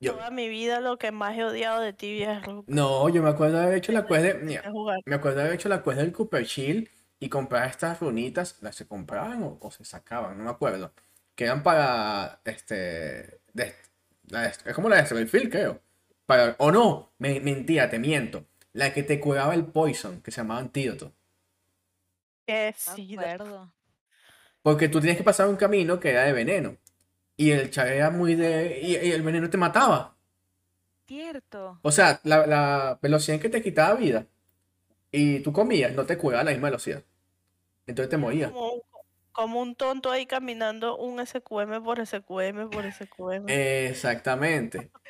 Yo- 0.00 0.14
Toda 0.14 0.30
mi 0.30 0.48
vida 0.48 0.80
lo 0.80 0.96
que 0.96 1.12
más 1.12 1.36
he 1.36 1.44
odiado 1.44 1.80
de 1.80 1.92
Tibia 1.92 2.38
es 2.40 2.48
no, 2.66 3.08
yo 3.10 3.22
me 3.22 3.28
acuerdo 3.28 3.58
de 3.58 3.64
haber 3.64 3.76
hecho 3.76 3.92
la 3.92 4.06
quest 4.06 4.22
de. 4.22 4.34
mira, 4.34 4.62
de 4.62 5.02
me 5.04 5.14
acuerdo 5.16 5.38
de 5.38 5.42
haber 5.44 5.54
hecho 5.56 5.68
la 5.68 5.82
quest 5.82 5.98
del 5.98 6.12
Cooper 6.12 6.44
Shield 6.44 6.88
y 7.18 7.28
comprar 7.28 7.68
estas 7.68 8.00
runitas. 8.00 8.56
¿Las 8.62 8.76
se 8.76 8.86
compraban 8.86 9.42
o, 9.42 9.58
o 9.60 9.70
se 9.70 9.84
sacaban? 9.84 10.38
No 10.38 10.44
me 10.44 10.50
acuerdo. 10.50 10.92
Que 11.34 11.44
eran 11.44 11.62
para. 11.62 12.40
Este. 12.44 13.40
de- 13.52 13.74
la 14.28 14.42
de- 14.42 14.48
es 14.48 14.74
como 14.74 14.88
la 14.88 14.96
de 15.02 15.06
Silverfield, 15.06 15.50
creo. 15.50 15.80
Para, 16.24 16.54
o 16.58 16.70
no, 16.70 17.12
me, 17.18 17.40
mentira, 17.40 17.90
te 17.90 17.98
miento. 17.98 18.46
La 18.72 18.94
que 18.94 19.02
te 19.02 19.20
curaba 19.20 19.52
el 19.54 19.66
poison, 19.66 20.22
que 20.22 20.30
se 20.30 20.40
llamaba 20.40 20.60
antídoto. 20.60 21.12
Que 22.46 22.72
sí, 22.76 23.14
acuerdo. 23.18 23.72
Porque 24.62 24.88
tú 24.88 25.00
tienes 25.00 25.18
que 25.18 25.24
pasar 25.24 25.48
un 25.48 25.56
camino 25.56 26.00
que 26.00 26.10
era 26.10 26.24
de 26.24 26.32
veneno. 26.32 26.76
Y 27.36 27.52
el 27.52 27.70
chave 27.70 27.96
era 27.98 28.10
muy 28.10 28.34
de. 28.36 28.80
Y, 28.82 28.96
y 29.08 29.12
el 29.12 29.22
veneno 29.22 29.50
te 29.50 29.58
mataba. 29.58 30.16
Cierto. 31.06 31.82
O 31.82 31.92
sea, 31.92 32.20
la, 32.24 32.46
la 32.46 32.98
velocidad 33.02 33.36
en 33.36 33.42
que 33.42 33.48
te 33.48 33.62
quitaba 33.62 33.94
vida 33.98 34.26
y 35.12 35.40
tú 35.40 35.52
comías 35.52 35.94
no 35.94 36.06
te 36.06 36.18
curaba 36.18 36.42
a 36.42 36.44
la 36.44 36.52
misma 36.52 36.68
velocidad. 36.70 37.04
Entonces 37.86 38.10
te 38.10 38.16
morías. 38.18 38.52
como, 38.52 38.72
un- 38.74 38.82
como 39.32 39.60
un 39.60 39.74
tonto 39.76 40.10
ahí 40.10 40.26
caminando 40.26 40.96
un 40.96 41.20
SQM 41.20 41.80
por 41.82 42.00
SQM 42.00 42.68
por 42.70 42.86
SQM. 42.86 43.60
Exactamente. 43.90 44.90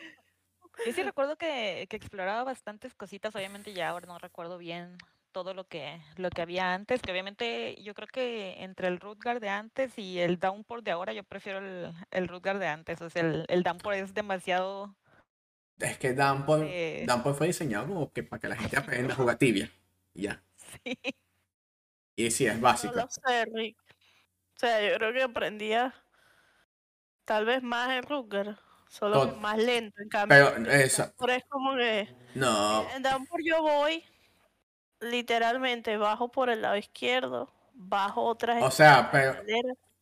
Yo 0.85 0.93
sí 0.93 1.03
recuerdo 1.03 1.37
que, 1.37 1.87
que 1.91 1.97
exploraba 1.97 2.45
bastantes 2.45 2.95
cositas, 2.95 3.35
obviamente 3.35 3.73
ya 3.75 3.91
ahora 3.91 4.07
no 4.07 4.19
recuerdo 4.19 4.59
bien 4.59 4.97
todo 5.33 5.55
lo 5.55 5.65
que, 5.67 6.01
lo 6.17 6.31
que 6.31 6.43
había 6.43 6.75
antes, 6.75 7.01
que 7.03 7.11
obviamente 7.13 7.81
yo 7.83 7.95
creo 7.95 8.09
que 8.09 8.63
entre 8.63 8.89
el 8.89 8.99
Rutger 9.01 9.41
de 9.41 9.49
antes 9.49 9.97
y 9.99 10.19
el 10.21 10.39
Downpour 10.39 10.83
de 10.83 10.91
ahora, 10.91 11.13
yo 11.13 11.23
prefiero 11.25 11.59
el, 11.59 11.93
el 12.11 12.29
Rutger 12.29 12.59
de 12.59 12.67
antes, 12.69 13.01
o 13.01 13.09
sea, 13.11 13.23
el, 13.23 13.45
el 13.49 13.63
Downpour 13.63 13.95
es 13.95 14.13
demasiado 14.15 14.95
Es 15.79 15.99
que 15.99 16.13
Downpoint, 16.15 16.67
Eh. 16.69 17.05
Downpoint 17.07 17.39
fue 17.39 17.47
diseñado 17.49 17.87
como 17.87 18.13
que 18.13 18.23
para 18.23 18.41
que 18.41 18.49
la 18.49 18.57
gente 18.57 18.77
aprenda 18.79 19.15
a 19.15 19.17
jugar 19.17 19.37
tibia. 19.39 19.71
Y 20.15 20.23
ya. 20.23 20.43
Sí. 20.85 20.99
Y 22.17 22.31
sí, 22.31 22.47
es 22.47 22.57
No 22.57 22.61
básico. 22.63 22.95
lo 22.95 23.09
sé, 23.09 23.45
Rick. 23.55 23.79
O 24.57 24.59
sea, 24.61 24.87
yo 24.91 24.97
creo 24.97 25.13
que 25.13 25.23
aprendía 25.23 25.95
tal 27.25 27.47
vez 27.47 27.63
más 27.63 27.91
en 27.91 28.03
Ruger, 28.03 28.57
solo 28.89 29.23
Tot- 29.29 29.37
más 29.41 29.57
lento. 29.57 30.03
En 30.03 30.09
cambio, 30.09 30.53
Pero 30.55 30.71
eso, 30.71 31.03
Downpour 31.05 31.31
es 31.31 31.45
como 31.49 31.77
que 31.77 32.09
no. 32.35 32.87
en 32.91 33.03
Downpour 33.03 33.41
yo 33.43 33.63
voy, 33.63 34.05
literalmente 35.01 35.97
bajo 35.97 36.31
por 36.31 36.51
el 36.51 36.63
lado 36.63 36.77
izquierdo, 36.77 37.53
bajo 37.75 38.23
otras 38.25 38.65
O 38.65 38.71
sea, 38.71 39.11
pero 39.11 39.37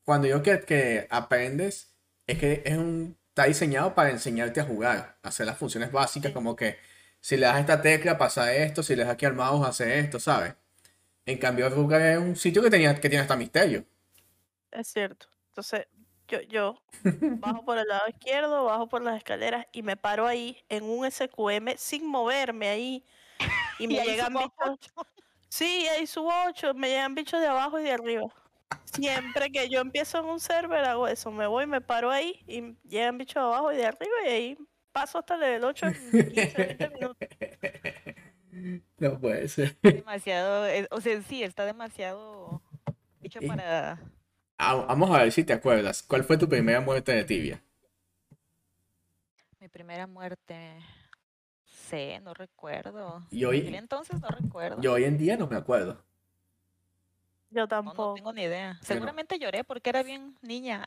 cuando 0.04 0.26
yo 0.28 0.42
que, 0.42 0.60
que 0.62 1.06
aprendes, 1.10 1.94
es 2.26 2.38
que 2.38 2.62
es 2.64 2.76
un, 2.76 3.18
está 3.28 3.44
diseñado 3.44 3.94
para 3.94 4.10
enseñarte 4.10 4.60
a 4.60 4.64
jugar, 4.64 5.18
hacer 5.22 5.46
las 5.46 5.58
funciones 5.58 5.92
básicas, 5.92 6.32
Sí. 6.32 6.32
como 6.32 6.56
que 6.56 6.78
si 7.20 7.36
le 7.36 7.46
das 7.46 7.60
esta 7.60 7.80
tecla 7.82 8.18
pasa 8.18 8.52
esto, 8.54 8.82
si 8.82 8.96
le 8.96 9.04
das 9.04 9.12
aquí 9.12 9.26
al 9.26 9.34
mouse 9.34 9.66
hace 9.68 9.98
esto, 10.00 10.18
¿sabes? 10.20 10.54
En 11.26 11.38
cambio, 11.38 11.70
Ruger 11.70 12.02
es 12.02 12.18
un 12.18 12.36
sitio 12.36 12.62
que, 12.62 12.70
tenía, 12.70 12.94
que 12.96 13.08
tiene 13.10 13.22
hasta 13.22 13.36
misterio. 13.36 13.86
Es 14.70 14.88
cierto. 14.88 15.26
Entonces, 15.48 15.86
yo, 16.28 16.40
yo 16.42 16.82
bajo 17.40 17.64
por 17.64 17.78
el 17.78 17.88
lado 17.88 18.08
izquierdo, 18.08 18.64
bajo 18.64 18.88
por 18.88 19.02
las 19.02 19.16
escaleras 19.16 19.66
y 19.72 19.82
me 19.82 19.96
paro 19.96 20.26
ahí 20.26 20.64
en 20.68 20.84
un 20.84 21.10
SQM 21.10 21.76
sin 21.76 22.06
moverme 22.06 22.68
ahí. 22.68 23.04
Y 23.78 23.88
me 23.88 24.04
llegan 24.04 24.35
bichos. 24.35 24.78
Sí, 25.49 25.87
ahí 25.88 26.06
subo 26.06 26.30
ocho, 26.49 26.75
me 26.75 26.88
llegan 26.88 27.14
bichos 27.14 27.40
de 27.40 27.47
abajo 27.47 27.78
y 27.80 27.85
de 27.85 27.92
arriba. 27.92 28.25
Siempre 28.85 29.50
que 29.50 29.68
yo 29.68 29.80
empiezo 29.80 30.18
en 30.18 30.26
un 30.26 30.40
server 30.40 30.85
hago 30.85 31.08
eso, 31.08 31.30
me 31.30 31.47
voy, 31.47 31.66
me 31.66 31.80
paro 31.80 32.11
ahí 32.11 32.42
y 32.47 32.76
llegan 32.88 33.16
bichos 33.18 33.35
de 33.35 33.40
abajo 33.40 33.73
y 33.73 33.76
de 33.76 33.87
arriba 33.87 34.12
y 34.26 34.28
ahí 34.28 34.58
paso 34.92 35.18
hasta 35.18 35.35
el 35.35 35.40
level 35.40 35.64
8 35.64 35.87
en 35.87 35.94
15, 35.94 36.54
20 36.56 36.90
minutos. 36.90 37.28
No 38.99 39.20
puede 39.20 39.47
ser. 39.47 39.76
Demasiado, 39.82 40.66
eh, 40.66 40.88
o 40.90 41.00
sea, 41.00 41.20
sí, 41.23 41.44
está 41.44 41.64
demasiado 41.64 42.61
hecho 43.23 43.38
Y- 43.40 43.47
para... 43.47 44.00
Ah, 44.56 44.75
Vamos 44.75 45.11
a 45.14 45.23
ver 45.23 45.30
si 45.30 45.44
te 45.44 45.52
acuerdas. 45.52 46.02
¿Cuál 46.02 46.25
fue 46.25 46.37
tu 46.38 46.49
primera 46.49 46.80
muerte 46.80 47.12
de 47.12 47.23
tibia? 47.25 47.62
Mi 49.61 49.68
primera 49.68 50.06
muerte. 50.08 50.78
Sé, 51.88 52.21
no 52.21 52.35
recuerdo. 52.35 53.26
Y 53.30 53.42
En 53.42 53.49
hoy, 53.49 53.61
aquel 53.61 53.75
entonces 53.76 54.21
no 54.21 54.28
recuerdo. 54.28 54.80
yo 54.83 54.92
hoy 54.95 55.04
en 55.04 55.16
día 55.18 55.37
no 55.37 55.47
me 55.47 55.57
acuerdo. 55.57 56.04
Yo 57.50 57.57
No, 57.57 57.62
no 57.62 57.68
tampoco. 57.68 58.14
tengo 58.14 58.33
ni 58.33 58.42
idea. 58.42 58.78
Seguramente 58.83 59.38
lloré 59.38 59.64
porque 59.64 59.88
era 59.90 60.02
bien 60.02 60.37
niña. 60.42 60.85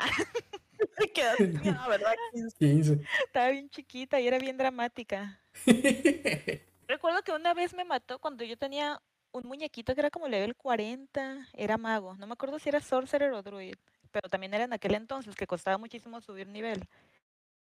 ¿Qué 1.14 1.22
edad 1.22 1.36
tenía, 1.38 1.88
verdad? 1.88 2.14
15. 2.34 2.58
15. 2.58 3.02
Estaba 3.26 3.50
bien 3.50 3.70
chiquita 3.70 4.20
y 4.20 4.28
era 4.28 4.38
bien 4.38 4.58
dramática. 4.58 5.40
Recuerdo 6.88 7.22
que 7.24 7.32
una 7.32 7.54
vez 7.54 7.74
me 7.74 7.84
mató 7.84 8.20
cuando 8.20 8.44
yo 8.44 8.58
tenía 8.58 9.02
un 9.32 9.48
muñequito 9.48 9.94
que 9.96 10.02
era 10.02 10.10
como 10.12 10.28
level 10.28 10.56
40, 10.56 11.48
era 11.54 11.78
mago. 11.78 12.16
No 12.18 12.28
me 12.28 12.34
acuerdo 12.34 12.60
si 12.60 12.70
era 12.70 12.82
sorcerer 12.82 13.32
o 13.32 13.42
druid, 13.42 13.76
pero 14.12 14.30
también 14.30 14.54
era 14.54 14.66
en 14.66 14.74
aquel 14.74 14.94
entonces 14.96 15.36
que 15.36 15.48
costaba 15.48 15.78
muchísimo 15.78 16.20
subir 16.22 16.48
nivel. 16.48 16.88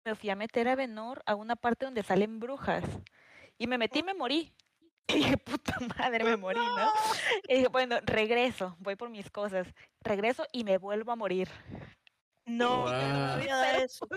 Me 0.06 0.14
fui 0.16 0.30
a 0.30 0.36
meter 0.36 0.68
a 0.68 0.76
Venor 0.76 1.24
a 1.26 1.34
una 1.36 1.56
parte 1.56 1.86
donde 1.86 2.04
salen 2.04 2.40
brujas. 2.40 2.84
Y 3.58 3.68
me 3.68 3.78
metí 3.78 4.00
y 4.00 4.04
me 4.04 4.14
morí. 4.14 4.52
Y 5.08 5.18
dije, 5.18 5.38
puta 5.38 5.78
madre, 6.00 6.24
me 6.24 6.36
morí, 6.36 6.58
¿no? 6.60 6.92
Y 7.48 7.54
dije, 7.56 7.68
bueno, 7.68 7.98
regreso, 8.06 8.76
voy 8.80 8.96
por 8.96 9.12
mis 9.12 9.30
cosas. 9.30 9.68
Regreso 10.02 10.48
y 10.52 10.64
me 10.64 10.80
vuelvo 10.80 11.12
a 11.12 11.16
morir. 11.16 11.48
No, 12.48 12.82
Wow. 12.82 12.92
no 12.92 13.28
sabía 13.30 13.58
de 13.58 13.84
eso. 13.84 14.08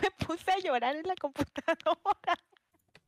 Me 0.00 0.10
puse 0.26 0.50
a 0.50 0.58
llorar 0.58 0.96
en 0.96 1.06
la 1.06 1.14
computadora. 1.16 2.38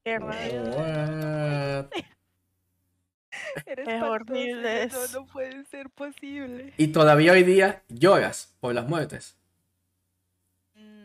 Qué. 0.04 0.18
What? 0.18 1.87
Era 3.66 3.82
Es 3.97 4.02
horrible 4.02 4.88
No, 4.88 5.06
no 5.20 5.26
puede 5.26 5.64
ser 5.64 5.88
posible. 5.90 6.75
Y 6.76 6.88
todavía 6.88 7.32
hoy 7.32 7.42
día 7.42 7.82
lloras 7.88 8.54
por 8.61 8.75
las 8.75 8.87
muertes. 8.87 9.38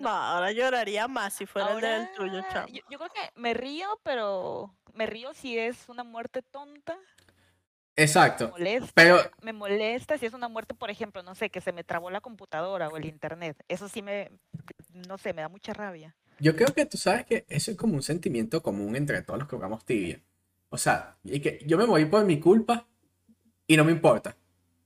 No, 0.04 0.10
ahora 0.10 0.52
lloraría 0.52 1.08
más 1.08 1.34
si 1.34 1.46
fuera 1.46 1.72
el 1.74 1.82
del 1.82 2.12
tuyo, 2.12 2.44
Ahora, 2.44 2.48
chamo. 2.48 2.68
Yo, 2.68 2.82
yo 2.90 2.98
creo 3.00 3.10
que 3.12 3.32
me 3.36 3.54
río, 3.54 3.88
pero 4.04 4.76
me 4.94 5.06
río 5.06 5.34
si 5.34 5.58
es 5.58 5.90
una 5.90 6.04
muerte 6.04 6.42
tonta. 6.42 6.98
Me 7.96 8.04
Exacto. 8.04 8.50
molesta, 8.50 8.92
Pero 8.94 9.18
me 9.42 9.54
molesta 9.54 10.18
si 10.18 10.26
es 10.26 10.34
una 10.34 10.48
muerte, 10.50 10.74
por 10.76 10.90
ejemplo, 10.90 11.24
no 11.24 11.36
sé, 11.36 11.50
que 11.50 11.62
se 11.62 11.72
me 11.74 11.84
trabó 11.84 12.10
la 12.12 12.22
computadora 12.22 12.90
o 12.90 12.98
el 12.98 13.06
internet. 13.06 13.58
Eso 13.68 13.88
sí 13.90 14.02
me, 14.02 14.32
no 14.90 15.18
sé, 15.18 15.34
me 15.34 15.42
da 15.44 15.50
mucha 15.50 15.74
rabia. 15.74 16.16
yo 16.40 16.56
creo 16.56 16.74
que 16.74 16.86
tú 16.86 16.98
sabes 16.98 17.26
que 17.26 17.46
eso 17.50 17.72
es 17.72 17.78
como 17.78 17.96
un 17.96 18.04
sentimiento 18.04 18.62
común 18.64 18.96
entre 18.96 19.22
todos 19.22 19.40
los 19.40 19.48
que 19.48 19.56
jugamos 19.56 19.86
tibia. 19.86 20.22
O 20.70 20.78
sea, 20.78 21.18
y 21.24 21.40
que 21.40 21.60
yo 21.66 21.78
me 21.78 21.86
morí 21.86 22.06
por 22.06 22.26
mi 22.26 22.40
culpa 22.40 22.88
y 23.68 23.78
no 23.78 23.86
me 23.86 23.92
importa. 23.92 24.36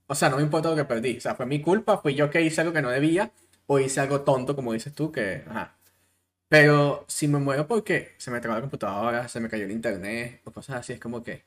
O 0.06 0.14
sea, 0.14 0.28
no 0.30 0.36
me 0.36 0.42
importa 0.42 0.70
lo 0.70 0.76
que 0.76 0.84
perdí. 0.84 1.16
O 1.18 1.20
sea, 1.20 1.34
fue 1.34 1.46
mi 1.46 1.60
culpa, 1.62 1.98
fui 1.98 2.14
yo 2.14 2.30
que 2.30 2.42
hice 2.42 2.60
algo 2.60 2.72
que 2.72 2.82
no 2.82 2.90
debía 2.90 3.32
o 3.68 3.78
hice 3.78 4.00
algo 4.00 4.22
tonto, 4.22 4.56
como 4.56 4.72
dices 4.72 4.94
tú, 4.94 5.12
que... 5.12 5.44
Ajá. 5.48 5.76
Pero 6.48 7.04
si 7.08 7.28
me 7.28 7.38
muero 7.40 7.66
porque 7.68 8.14
se 8.18 8.30
me 8.30 8.40
trabó 8.40 8.56
la 8.56 8.62
computadora, 8.62 9.28
se 9.28 9.40
me 9.40 9.48
cayó 9.50 9.64
el 9.66 9.72
internet 9.72 10.42
o 10.46 10.52
cosas 10.52 10.76
así, 10.78 10.94
es 10.94 11.00
como 11.00 11.22
que 11.24 11.44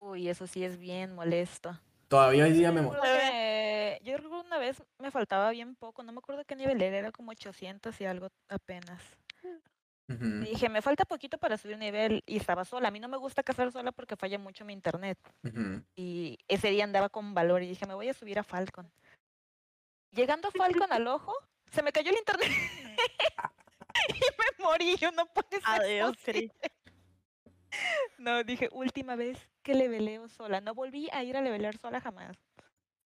Uy, 0.00 0.28
eso 0.28 0.46
sí 0.46 0.64
es 0.64 0.78
bien 0.78 1.14
molesto. 1.14 1.78
todavía 2.08 2.44
hoy 2.44 2.52
día 2.52 2.72
me 2.72 2.80
Yo 2.82 2.86
muero. 2.88 3.02
que- 3.02 4.00
yo 4.04 4.16
recuerdo 4.16 4.42
una 4.46 4.58
vez 4.58 4.82
me 4.98 5.10
faltaba 5.10 5.50
bien 5.50 5.74
poco, 5.76 6.02
no 6.02 6.12
me 6.12 6.18
acuerdo 6.18 6.44
qué 6.44 6.56
nivel 6.56 6.80
era, 6.82 6.98
era 6.98 7.12
como 7.12 7.32
800 7.32 8.00
y 8.00 8.04
algo 8.06 8.28
apenas. 8.48 9.02
Ujú, 10.08 10.24
Y 10.46 10.50
dije, 10.50 10.68
me 10.68 10.82
falta 10.82 11.04
poquito 11.04 11.38
para 11.38 11.56
subir 11.58 11.78
nivel 11.78 12.22
y 12.26 12.36
estaba 12.36 12.64
sola. 12.64 12.88
A 12.88 12.90
mí 12.90 13.00
no 13.00 13.08
me 13.08 13.16
gusta 13.16 13.42
cazar 13.42 13.72
sola 13.72 13.92
porque 13.92 14.16
falla 14.16 14.38
mucho 14.38 14.64
mi 14.64 14.72
internet. 14.72 15.18
ujú. 15.44 15.82
Y 15.96 16.38
ese 16.48 16.70
día 16.70 16.84
andaba 16.84 17.08
con 17.10 17.34
valor 17.34 17.62
y 17.62 17.68
dije, 17.68 17.86
me 17.86 17.94
voy 17.94 18.08
a 18.08 18.14
subir 18.14 18.38
a 18.38 18.44
Falcon. 18.44 18.90
Llegando 20.12 20.50
Falcon 20.50 20.92
al 20.92 21.06
ojo, 21.06 21.32
se 21.72 21.82
me 21.82 21.92
cayó 21.92 22.10
el 22.10 22.18
internet. 22.18 22.50
y 24.08 24.12
me 24.14 24.64
morí, 24.64 24.96
yo 24.96 25.10
no 25.12 25.26
puede 25.26 25.60
ser 25.60 25.62
Adiós, 25.64 26.16
posible. 26.16 26.52
No, 28.18 28.42
dije, 28.44 28.68
última 28.72 29.16
vez 29.16 29.38
que 29.62 29.74
leveleo 29.74 30.28
sola. 30.28 30.60
No 30.60 30.74
volví 30.74 31.08
a 31.12 31.22
ir 31.22 31.36
a 31.36 31.42
levelear 31.42 31.76
sola 31.76 32.00
jamás. 32.00 32.36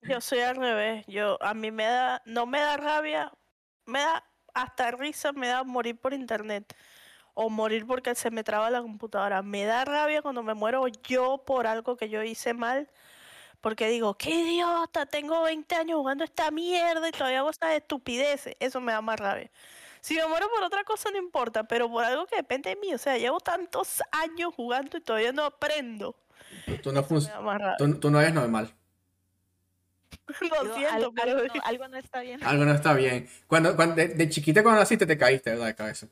Yo 0.03 0.21
soy 0.21 0.41
al 0.41 0.57
revés. 0.57 1.05
Yo, 1.07 1.43
a 1.43 1.55
mí 1.55 1.71
me 1.71 1.85
da, 1.85 2.23
no 2.25 2.47
me 2.47 2.61
da 2.61 2.77
rabia, 2.77 3.33
me 3.87 4.01
da 4.01 4.25
hasta 4.55 4.91
risa, 4.93 5.33
me 5.33 5.49
da 5.49 5.65
morir 5.65 5.99
por 5.99 6.15
internet. 6.15 6.75
O 7.35 7.49
morir 7.49 7.87
porque 7.87 8.15
se 8.15 8.31
me 8.31 8.45
traba 8.45 8.71
la 8.71 8.83
computadora. 8.83 9.43
Me 9.43 9.65
da 9.65 9.85
rabia 9.85 10.23
cuando 10.23 10.43
me 10.43 10.55
muero 10.55 10.87
yo 10.89 11.43
por 11.45 11.67
algo 11.67 11.97
que 11.97 12.09
yo 12.09 12.23
hice 12.23 12.55
mal. 12.55 12.91
Porque 13.61 13.89
digo, 13.89 14.15
qué 14.17 14.31
idiota, 14.31 15.05
tengo 15.07 15.43
20 15.43 15.75
años 15.75 15.99
jugando 15.99 16.25
esta 16.25 16.51
mierda 16.51 17.09
y 17.09 17.13
todavía 17.13 17.41
hago 17.41 17.51
estas 17.51 17.73
estupideces. 17.75 18.55
Eso 18.59 18.81
me 18.81 18.93
da 18.93 19.01
más 19.03 19.21
rabia. 19.21 19.51
Si 20.01 20.15
me 20.15 20.27
muero 20.27 20.49
por 20.49 20.63
otra 20.63 20.83
cosa 20.85 21.11
no 21.11 21.19
importa, 21.19 21.65
pero 21.65 21.91
por 21.91 22.03
algo 22.05 22.27
que 22.27 22.37
depende 22.37 22.71
de 22.71 22.77
mí. 22.77 22.95
O 22.95 22.99
sea, 22.99 23.19
llevo 23.19 23.39
tantos 23.41 24.03
años 24.13 24.55
jugando 24.55 24.97
y 24.97 25.01
todavía 25.03 25.33
no 25.33 25.45
aprendo. 25.45 26.17
Tú, 26.65 26.77
tú 26.79 26.93
no 26.93 27.05
tú- 27.05 28.01
tú 28.01 28.19
eres 28.19 28.33
normal. 28.33 28.75
Lo 30.41 30.63
Digo, 30.65 30.75
siento, 30.75 30.95
al- 30.95 31.13
pero 31.15 31.39
algo, 31.39 31.55
no, 31.55 31.61
algo 31.65 31.89
no 31.89 31.97
está 31.99 32.21
bien. 32.21 32.43
Algo 32.45 32.65
no 32.65 32.73
está 32.75 32.95
bien. 32.95 33.29
Cuando, 33.47 33.77
cuando 33.77 33.97
de, 33.97 34.09
de 34.09 34.29
chiquita 34.31 34.63
cuando 34.63 34.81
naciste 34.81 35.05
te 35.05 35.19
caíste, 35.19 35.51
¿verdad? 35.51 35.67
De 35.67 35.75
cabeza. 35.75 36.07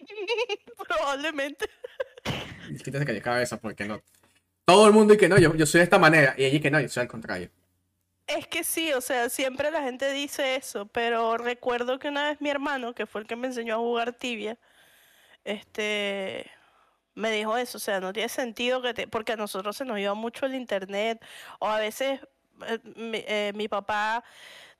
probablemente. 0.88 1.68
De 2.68 2.76
chiquita 2.78 2.98
se 2.98 3.04
cayó 3.04 3.14
de 3.16 3.22
cabeza 3.22 3.60
porque 3.60 3.84
no. 3.84 4.02
Todo 4.68 4.86
el 4.86 4.92
mundo 4.92 5.14
y 5.14 5.16
que 5.16 5.30
no, 5.30 5.38
yo, 5.38 5.54
yo 5.54 5.64
soy 5.64 5.78
de 5.78 5.84
esta 5.84 5.98
manera. 5.98 6.34
Y 6.36 6.44
ella 6.44 6.60
que 6.60 6.70
no, 6.70 6.78
yo 6.78 6.90
soy 6.90 7.00
al 7.00 7.08
contrario. 7.08 7.48
Es 8.26 8.46
que 8.46 8.62
sí, 8.62 8.92
o 8.92 9.00
sea, 9.00 9.30
siempre 9.30 9.70
la 9.70 9.82
gente 9.82 10.12
dice 10.12 10.56
eso, 10.56 10.84
pero 10.84 11.38
recuerdo 11.38 11.98
que 11.98 12.08
una 12.08 12.28
vez 12.28 12.42
mi 12.42 12.50
hermano, 12.50 12.92
que 12.92 13.06
fue 13.06 13.22
el 13.22 13.26
que 13.26 13.34
me 13.34 13.46
enseñó 13.46 13.76
a 13.76 13.78
jugar 13.78 14.12
tibia, 14.12 14.58
este, 15.42 16.50
me 17.14 17.30
dijo 17.30 17.56
eso, 17.56 17.78
o 17.78 17.80
sea, 17.80 17.98
no 18.00 18.12
tiene 18.12 18.28
sentido 18.28 18.82
que 18.82 18.92
te, 18.92 19.08
porque 19.08 19.32
a 19.32 19.36
nosotros 19.36 19.74
se 19.74 19.86
nos 19.86 19.98
iba 19.98 20.12
mucho 20.12 20.44
el 20.44 20.54
internet, 20.54 21.24
o 21.60 21.66
a 21.66 21.78
veces 21.78 22.20
eh, 22.66 22.78
mi, 22.94 23.24
eh, 23.26 23.52
mi 23.54 23.68
papá 23.68 24.22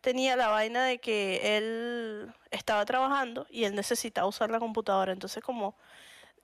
tenía 0.02 0.36
la 0.36 0.48
vaina 0.48 0.84
de 0.84 0.98
que 0.98 1.56
él 1.56 2.34
estaba 2.50 2.84
trabajando 2.84 3.46
y 3.48 3.64
él 3.64 3.74
necesitaba 3.74 4.28
usar 4.28 4.50
la 4.50 4.58
computadora, 4.60 5.12
entonces 5.12 5.42
como 5.42 5.78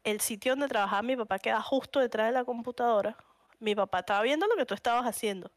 el 0.02 0.22
sitio 0.22 0.52
donde 0.52 0.68
trabajaba 0.68 1.02
mi 1.02 1.14
papá 1.14 1.38
queda 1.38 1.60
justo 1.60 2.00
detrás 2.00 2.28
de 2.28 2.32
la 2.32 2.46
computadora, 2.46 3.18
mi 3.60 3.74
papá 3.74 4.00
estaba 4.00 4.22
viendo 4.22 4.46
lo 4.46 4.56
que 4.56 4.66
tú 4.66 4.74
estabas 4.74 5.06
haciendo. 5.06 5.50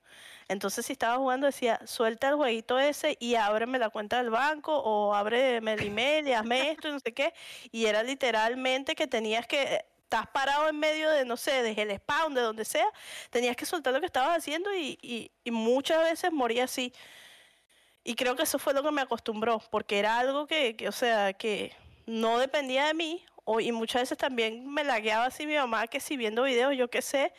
Entonces, 0.48 0.86
si 0.86 0.94
estaba 0.94 1.18
jugando, 1.18 1.46
decía, 1.48 1.80
suelta 1.86 2.30
el 2.30 2.36
jueguito 2.36 2.80
ese 2.80 3.18
y 3.20 3.36
ábreme 3.36 3.80
la 3.80 3.90
cuenta 3.90 4.18
del 4.18 4.30
banco 4.30 4.78
o 4.78 5.14
ábreme 5.14 5.74
el 5.74 5.88
email 5.88 6.28
y 6.28 6.34
hazme 6.34 6.72
esto 6.72 6.88
y 6.88 6.92
no 6.92 7.00
sé 7.00 7.14
qué. 7.14 7.34
Y 7.72 7.86
era 7.86 8.04
literalmente 8.04 8.96
que 8.96 9.08
tenías 9.08 9.46
que, 9.46 9.84
estás 10.08 10.28
parado 10.28 10.70
en 10.70 10.80
medio 10.80 11.10
de, 11.10 11.26
no 11.26 11.36
sé, 11.36 11.64
desde 11.64 11.82
el 11.82 11.98
spawn, 11.98 12.34
de 12.34 12.40
donde 12.40 12.64
sea, 12.64 12.88
tenías 13.30 13.58
que 13.58 13.66
soltar 13.66 13.94
lo 13.94 14.00
que 14.00 14.06
estabas 14.06 14.38
haciendo 14.38 14.74
y, 14.74 15.32
muchas 15.52 16.02
veces 16.02 16.32
moría 16.32 16.64
así. 16.64 16.94
Y 18.06 18.16
creo 18.16 18.38
que 18.38 18.44
eso 18.44 18.58
fue 18.58 18.74
lo 18.74 18.84
que 18.84 18.92
me 18.92 19.02
acostumbró, 19.02 19.62
porque 19.70 20.00
era 20.00 20.18
algo 20.18 20.48
que, 20.48 20.78
o 20.88 20.94
sea, 20.94 21.34
que 21.34 21.74
no 22.06 22.40
dependía 22.40 22.86
de 22.86 22.94
mí, 22.94 23.26
y 23.60 23.72
muchas 23.74 24.04
veces 24.04 24.18
también 24.18 24.66
me 24.72 24.86
lagueaba 24.86 25.26
así 25.26 25.46
mi 25.46 25.56
mamá, 25.56 25.88
que 25.88 26.00
si 26.00 26.16
viendo 26.16 26.44
videos, 26.44 26.78
yo 26.78 26.90
qué 26.90 27.02
sé, 27.02 27.34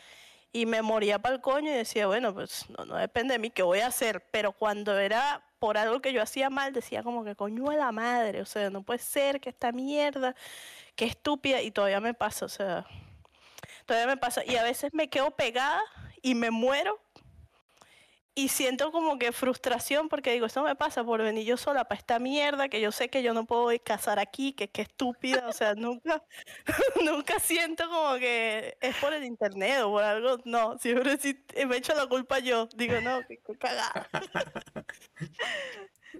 y 0.52 0.66
me 0.66 0.82
moría 0.82 1.18
para 1.18 1.36
el 1.36 1.40
coño 1.40 1.70
y 1.70 1.74
decía, 1.74 2.06
bueno, 2.06 2.32
pues 2.32 2.68
no, 2.70 2.84
no 2.84 2.96
depende 2.96 3.34
de 3.34 3.38
mí, 3.38 3.50
¿qué 3.50 3.62
voy 3.62 3.80
a 3.80 3.88
hacer? 3.88 4.26
Pero 4.30 4.52
cuando 4.52 4.98
era 4.98 5.42
por 5.58 5.76
algo 5.76 6.00
que 6.00 6.12
yo 6.12 6.22
hacía 6.22 6.50
mal, 6.50 6.72
decía 6.72 7.02
como 7.02 7.24
que 7.24 7.34
coño 7.34 7.70
a 7.70 7.76
la 7.76 7.92
madre, 7.92 8.40
o 8.40 8.46
sea, 8.46 8.70
no 8.70 8.82
puede 8.82 9.00
ser 9.00 9.40
que 9.40 9.50
esta 9.50 9.72
mierda, 9.72 10.34
que 10.94 11.04
estúpida, 11.04 11.60
y 11.62 11.70
todavía 11.70 12.00
me 12.00 12.14
pasa, 12.14 12.46
o 12.46 12.48
sea, 12.48 12.86
todavía 13.86 14.06
me 14.06 14.16
pasa, 14.16 14.44
y 14.44 14.56
a 14.56 14.62
veces 14.62 14.94
me 14.94 15.08
quedo 15.08 15.30
pegada 15.32 15.82
y 16.22 16.34
me 16.34 16.50
muero. 16.50 17.00
Y 18.38 18.50
siento 18.50 18.92
como 18.92 19.18
que 19.18 19.32
frustración 19.32 20.08
porque 20.08 20.32
digo, 20.32 20.46
esto 20.46 20.62
me 20.62 20.76
pasa 20.76 21.02
por 21.02 21.20
venir 21.20 21.44
yo 21.44 21.56
sola 21.56 21.86
para 21.86 21.98
esta 21.98 22.20
mierda, 22.20 22.68
que 22.68 22.80
yo 22.80 22.92
sé 22.92 23.08
que 23.08 23.24
yo 23.24 23.34
no 23.34 23.46
puedo 23.46 23.76
casar 23.82 24.20
aquí, 24.20 24.52
que 24.52 24.68
qué 24.68 24.82
estúpida, 24.82 25.48
o 25.48 25.52
sea, 25.52 25.74
nunca, 25.74 26.22
nunca 27.04 27.40
siento 27.40 27.88
como 27.88 28.14
que 28.14 28.78
es 28.80 28.94
por 28.98 29.12
el 29.12 29.24
internet 29.24 29.80
o 29.82 29.90
por 29.90 30.04
algo, 30.04 30.38
no, 30.44 30.78
siempre 30.78 31.16
sí 31.18 31.44
me 31.66 31.78
echo 31.78 31.96
la 31.96 32.06
culpa 32.06 32.38
yo, 32.38 32.68
digo, 32.76 33.00
no, 33.00 33.26
que 33.26 33.38
qué 33.38 33.56
cagada. 33.58 34.08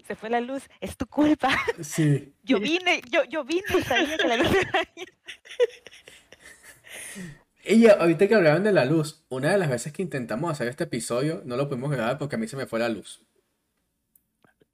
Se 0.05 0.15
fue 0.17 0.29
la 0.29 0.41
luz, 0.41 0.63
es 0.81 0.97
tu 0.97 1.07
culpa. 1.07 1.49
Sí. 1.81 2.33
Yo 2.43 2.59
vine, 2.59 3.01
yo, 3.09 3.23
yo 3.23 3.45
vine 3.45 3.63
y 3.77 3.81
sabía 3.83 4.17
que 4.17 4.27
la 4.27 4.35
luz 4.35 4.53
era 4.53 4.71
ahí. 4.79 5.05
Y 7.71 7.87
ahorita 7.87 8.27
que 8.27 8.33
hablaban 8.33 8.63
de 8.63 8.71
la 8.71 8.83
luz, 8.83 9.23
una 9.29 9.51
de 9.51 9.59
las 9.59 9.69
veces 9.69 9.93
que 9.93 10.01
intentamos 10.01 10.51
hacer 10.51 10.67
este 10.67 10.85
episodio, 10.85 11.43
no 11.45 11.55
lo 11.55 11.69
pudimos 11.69 11.91
grabar 11.91 12.17
porque 12.17 12.35
a 12.35 12.39
mí 12.39 12.47
se 12.47 12.57
me 12.57 12.65
fue 12.65 12.79
la 12.79 12.89
luz. 12.89 13.21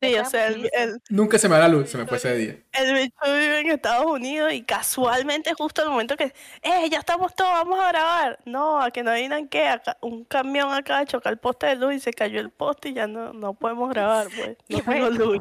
Sí, 0.01 0.15
o 0.15 0.23
sea, 0.25 0.47
el, 0.47 0.69
Nunca 1.09 1.37
se 1.37 1.49
me 1.49 1.55
va 1.55 1.59
la 1.61 1.67
luz, 1.67 1.89
se 1.89 1.97
me 1.97 2.05
fue 2.05 2.17
ese 2.17 2.35
día. 2.35 2.57
el 2.73 2.93
bicho 2.93 3.15
vive 3.25 3.59
en 3.59 3.71
Estados 3.71 4.05
Unidos 4.05 4.53
y 4.53 4.61
casualmente 4.63 5.53
justo 5.55 5.81
al 5.81 5.89
momento 5.89 6.15
que, 6.15 6.25
eh, 6.61 6.89
ya 6.89 6.99
estamos 6.99 7.35
todos, 7.35 7.51
vamos 7.51 7.79
a 7.79 7.89
grabar. 7.89 8.39
No, 8.45 8.81
a 8.81 8.91
que 8.91 9.03
no 9.03 9.11
adivinan 9.11 9.49
qué, 9.49 9.67
acá- 9.67 9.97
un 10.01 10.23
camión 10.23 10.71
acá 10.71 11.05
choca 11.05 11.29
el 11.29 11.37
poste 11.37 11.65
de 11.67 11.75
luz 11.75 11.95
y 11.95 11.99
se 11.99 12.13
cayó 12.13 12.39
el 12.39 12.49
poste 12.51 12.89
y 12.89 12.93
ya 12.93 13.07
no, 13.07 13.33
no 13.33 13.55
podemos 13.55 13.89
grabar, 13.93 14.27
pues. 14.35 14.57
No 14.69 14.79
tengo 14.81 15.09
luz. 15.09 15.39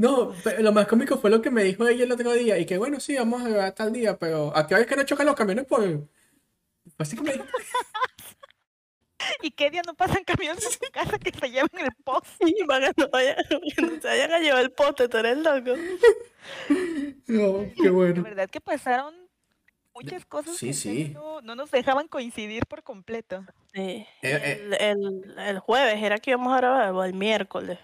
No, 0.00 0.32
pero 0.42 0.62
lo 0.62 0.72
más 0.72 0.86
cómico 0.86 1.18
fue 1.18 1.28
lo 1.30 1.42
que 1.42 1.50
me 1.50 1.62
dijo 1.62 1.86
ella 1.86 2.04
el 2.04 2.12
otro 2.12 2.32
día. 2.32 2.58
Y 2.58 2.64
que 2.64 2.78
bueno, 2.78 3.00
sí, 3.00 3.16
vamos 3.16 3.42
a 3.42 3.48
grabar 3.48 3.72
tal 3.74 3.92
día, 3.92 4.16
pero 4.18 4.56
¿a 4.56 4.66
qué 4.66 4.74
hora 4.74 4.82
es 4.84 4.88
que 4.88 4.96
no 4.96 5.02
chocan 5.04 5.26
los 5.26 5.34
camiones? 5.36 5.66
Pues. 5.68 5.98
Así 6.98 7.16
que 7.16 7.22
me 7.22 7.32
dijo. 7.34 7.44
¿Y 9.42 9.50
qué 9.50 9.70
día 9.70 9.82
no 9.86 9.94
pasan 9.94 10.24
camiones 10.24 10.64
en 10.64 10.78
tu 10.78 10.90
casa 10.92 11.18
que 11.18 11.30
se 11.30 11.50
llevan 11.50 11.68
el 11.78 11.90
post? 12.04 12.26
Y 12.40 12.64
para 12.66 12.92
que 12.92 13.02
no, 13.02 13.08
vayan, 13.10 13.36
que 13.76 13.82
no 13.82 14.00
se 14.00 14.08
vayan 14.08 14.32
a 14.32 14.38
llevar 14.38 14.62
el 14.62 14.72
poste, 14.72 15.08
tú 15.08 15.18
eres 15.18 15.38
loco. 15.38 15.72
No, 17.26 17.58
qué 17.76 17.82
De 17.84 17.90
bueno. 17.90 18.22
verdad 18.22 18.48
que 18.48 18.60
pasaron 18.62 19.14
muchas 19.94 20.24
cosas 20.24 20.56
sí, 20.56 20.68
que 20.68 20.72
sí. 20.72 21.10
No, 21.14 21.42
no 21.42 21.54
nos 21.54 21.70
dejaban 21.70 22.08
coincidir 22.08 22.64
por 22.66 22.82
completo. 22.82 23.44
Sí, 23.74 23.80
Eh, 23.80 24.06
eh. 24.22 24.62
el, 24.64 24.74
el- 24.74 25.38
el 25.38 25.58
jueves 25.58 26.02
era 26.02 26.18
que 26.18 26.30
íbamos 26.30 26.52
a 26.54 26.56
grabar, 26.56 26.92
o 26.92 27.04
el 27.04 27.12
miércoles. 27.14 27.78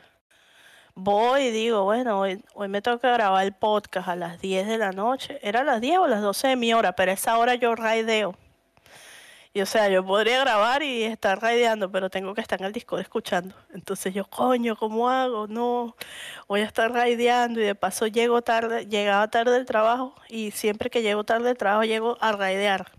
Voy 0.98 1.42
y 1.42 1.50
digo, 1.50 1.84
bueno, 1.84 2.20
hoy, 2.20 2.42
hoy 2.54 2.68
me 2.68 2.80
toca 2.80 3.10
grabar 3.10 3.44
el 3.44 3.52
podcast 3.52 4.08
a 4.08 4.16
las 4.16 4.40
10 4.40 4.66
de 4.66 4.78
la 4.78 4.92
noche. 4.92 5.38
¿Era 5.42 5.60
a 5.60 5.64
las 5.64 5.82
10 5.82 5.98
o 5.98 6.04
a 6.04 6.08
las 6.08 6.22
12 6.22 6.48
de 6.48 6.56
mi 6.56 6.72
hora? 6.72 6.94
Pero 6.96 7.12
esa 7.12 7.36
hora 7.36 7.54
yo 7.54 7.74
raideo. 7.74 8.34
Y 9.52 9.60
o 9.60 9.66
sea, 9.66 9.90
yo 9.90 10.04
podría 10.04 10.40
grabar 10.40 10.82
y 10.82 11.02
estar 11.04 11.40
raideando, 11.40 11.92
pero 11.92 12.08
tengo 12.08 12.34
que 12.34 12.40
estar 12.40 12.60
en 12.60 12.66
el 12.66 12.72
Discord 12.72 13.00
escuchando. 13.02 13.54
Entonces 13.74 14.14
yo, 14.14 14.24
coño, 14.24 14.74
¿cómo 14.74 15.10
hago? 15.10 15.46
No, 15.46 15.96
voy 16.48 16.62
a 16.62 16.64
estar 16.64 16.90
raideando 16.90 17.60
y 17.60 17.64
de 17.64 17.74
paso 17.74 18.06
llego 18.06 18.40
tarde, 18.40 18.86
llegaba 18.86 19.28
tarde 19.28 19.52
del 19.52 19.66
trabajo 19.66 20.14
y 20.30 20.50
siempre 20.52 20.88
que 20.88 21.02
llego 21.02 21.24
tarde 21.24 21.48
del 21.48 21.58
trabajo 21.58 21.84
llego 21.84 22.16
a 22.22 22.32
raidear. 22.32 22.90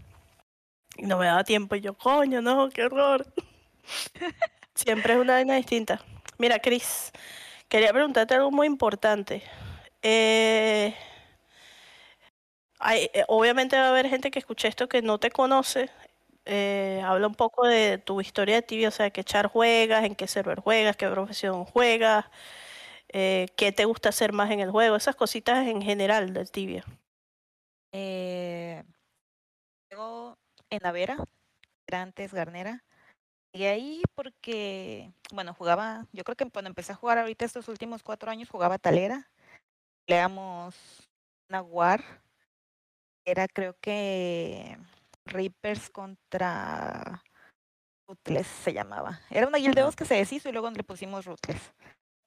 Y 0.97 1.07
no 1.07 1.17
me 1.17 1.25
daba 1.25 1.43
tiempo 1.43 1.75
y 1.75 1.81
yo, 1.81 1.95
coño, 1.95 2.43
no, 2.43 2.69
qué 2.69 2.85
horror. 2.85 3.25
Siempre 4.75 5.13
es 5.13 5.19
una 5.19 5.33
vaina 5.33 5.55
distinta. 5.55 5.99
Mira, 6.37 6.59
Cris, 6.59 7.11
quería 7.69 7.93
preguntarte 7.93 8.35
algo 8.35 8.51
muy 8.51 8.67
importante. 8.67 9.43
Eh, 10.01 10.95
hay- 12.79 13.09
eh, 13.13 13.23
obviamente 13.27 13.75
va 13.77 13.85
a 13.87 13.89
haber 13.89 14.07
gente 14.09 14.31
que 14.31 14.39
escuche 14.39 14.67
esto 14.67 14.87
que 14.89 15.01
no 15.01 15.19
te 15.19 15.31
conoce. 15.31 15.89
Eh, 16.45 17.01
habla 17.05 17.27
un 17.27 17.35
poco 17.35 17.67
de 17.67 17.97
tu 17.97 18.21
historia 18.21 18.55
de 18.55 18.61
tibia, 18.63 18.89
o 18.89 18.91
sea, 18.91 19.09
qué 19.11 19.23
char 19.23 19.47
juegas, 19.49 20.05
en 20.05 20.15
qué 20.15 20.27
server 20.27 20.59
juegas, 20.61 20.95
qué 20.97 21.07
profesión 21.09 21.65
juegas, 21.65 22.25
eh, 23.09 23.47
qué 23.57 23.71
te 23.73 23.85
gusta 23.85 24.09
hacer 24.09 24.33
más 24.33 24.51
en 24.51 24.61
el 24.61 24.71
juego, 24.71 24.95
esas 24.97 25.15
cositas 25.15 25.67
en 25.67 25.81
general 25.81 26.33
del 26.33 26.51
tibia. 26.51 26.85
Eh, 27.91 28.83
luego 29.89 30.37
en 30.69 30.79
la 30.81 30.91
Vera, 30.93 31.17
era 31.87 32.03
antes 32.03 32.33
Garnera. 32.33 32.85
Y 33.53 33.63
ahí 33.63 34.01
porque, 34.15 35.11
bueno, 35.33 35.53
jugaba, 35.53 36.05
yo 36.11 36.23
creo 36.23 36.35
que 36.35 36.49
cuando 36.49 36.69
empecé 36.69 36.91
a 36.91 36.95
jugar 36.95 37.17
ahorita 37.17 37.45
estos 37.45 37.67
últimos 37.67 38.03
cuatro 38.03 38.29
años 38.29 38.49
jugaba 38.49 38.77
Talera. 38.77 39.29
Leamos 40.07 40.75
una 41.49 41.61
War. 41.61 42.03
Era 43.25 43.47
creo 43.47 43.75
que 43.81 44.77
Reapers 45.25 45.89
contra 45.89 47.23
Ruthless 48.07 48.47
se 48.47 48.73
llamaba. 48.73 49.19
Era 49.29 49.47
una 49.47 49.57
guild 49.57 49.75
de 49.75 49.81
Ajá. 49.81 49.87
dos 49.87 49.95
que 49.95 50.05
se 50.05 50.15
deshizo 50.15 50.49
y 50.49 50.51
luego 50.53 50.69
le 50.71 50.83
pusimos 50.83 51.25
Ruthless. 51.25 51.73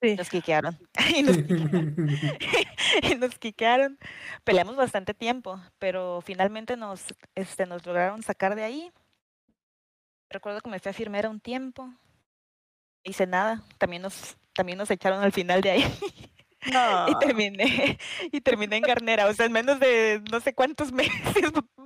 Sí. 0.02 0.16
Nos 0.16 0.28
quiquearon. 0.30 0.78
y 1.16 1.22
nos 1.22 1.36
y 3.02 3.14
nos 3.16 3.38
quiquearon. 3.38 3.98
Peleamos 4.44 4.76
bastante 4.76 5.14
tiempo, 5.14 5.60
pero 5.78 6.20
finalmente 6.22 6.76
nos, 6.76 7.04
este, 7.34 7.66
nos 7.66 7.84
lograron 7.86 8.22
sacar 8.22 8.54
de 8.54 8.64
ahí. 8.64 8.92
Recuerdo 10.30 10.60
que 10.60 10.70
me 10.70 10.78
fui 10.78 10.90
a 10.90 10.94
firmar 10.94 11.26
un 11.28 11.40
tiempo. 11.40 11.84
No 11.84 11.96
hice 13.04 13.26
nada. 13.26 13.62
También 13.78 14.02
nos, 14.02 14.36
también 14.54 14.78
nos 14.78 14.90
echaron 14.90 15.22
al 15.22 15.32
final 15.32 15.60
de 15.60 15.70
ahí. 15.70 15.84
No. 16.70 17.08
y 17.08 17.18
terminé, 17.18 17.98
y 18.30 18.42
terminé 18.42 18.76
en 18.76 18.82
Garnera. 18.82 19.28
O 19.28 19.32
sea, 19.32 19.46
en 19.46 19.52
menos 19.52 19.80
de 19.80 20.22
no 20.30 20.40
sé 20.40 20.54
cuántos 20.54 20.92
meses 20.92 21.14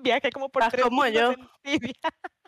viajé 0.02 0.32
como 0.32 0.48
por 0.48 0.64
Ah, 0.64 0.68
tres 0.68 0.82
como 0.82 1.06
yo. 1.06 1.32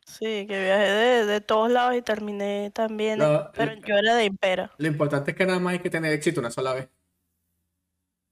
Sí, 0.04 0.44
que 0.44 0.44
viajé 0.46 0.90
de, 0.90 1.24
de 1.26 1.40
todos 1.40 1.70
lados 1.70 1.94
y 1.94 2.02
terminé 2.02 2.72
también, 2.74 3.22
en- 3.22 3.28
No, 3.32 3.52
pero 3.54 3.70
el- 3.70 3.84
yo 3.84 3.94
era 3.94 4.16
de 4.16 4.24
Impera. 4.24 4.72
Lo 4.76 4.88
importante 4.88 5.30
es 5.30 5.36
que 5.36 5.46
nada 5.46 5.60
más 5.60 5.74
hay 5.74 5.78
que 5.78 5.88
tener 5.88 6.12
éxito 6.12 6.40
una 6.40 6.50
sola 6.50 6.74
vez. 6.74 6.88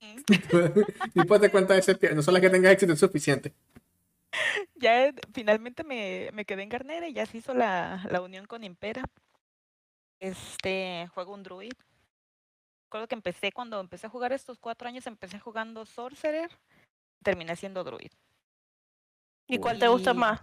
Mm. 0.00 0.22
No 1.14 1.22
importa 1.22 1.48
cuántas 1.52 1.76
veces 1.86 1.96
no 2.16 2.22
solo 2.22 2.40
que 2.40 2.50
tengas 2.50 2.72
éxito 2.72 2.94
es 2.94 2.98
suficiente. 2.98 3.52
ya 4.74 5.06
eh, 5.06 5.14
finalmente 5.32 5.84
me, 5.84 6.30
me 6.32 6.44
quedé 6.44 6.62
en 6.62 6.68
Garnera 6.68 7.08
y 7.08 7.14
ya 7.14 7.26
se 7.26 7.38
hizo 7.38 7.54
la, 7.54 8.04
la 8.10 8.20
unión 8.20 8.46
con 8.46 8.64
Impera. 8.64 9.04
Este, 10.20 11.08
juego 11.14 11.34
un 11.34 11.42
druid. 11.42 11.72
Recuerdo 12.86 13.08
que 13.08 13.14
empecé 13.14 13.52
cuando 13.52 13.80
empecé 13.80 14.06
a 14.06 14.10
jugar 14.10 14.32
estos 14.32 14.58
cuatro 14.58 14.88
años, 14.88 15.06
empecé 15.06 15.40
jugando 15.40 15.84
Sorcerer, 15.84 16.50
terminé 17.22 17.56
siendo 17.56 17.82
druid. 17.82 18.12
¿Y 19.46 19.58
cuál 19.58 19.78
te 19.78 19.88
gusta 19.88 20.14
más? 20.14 20.40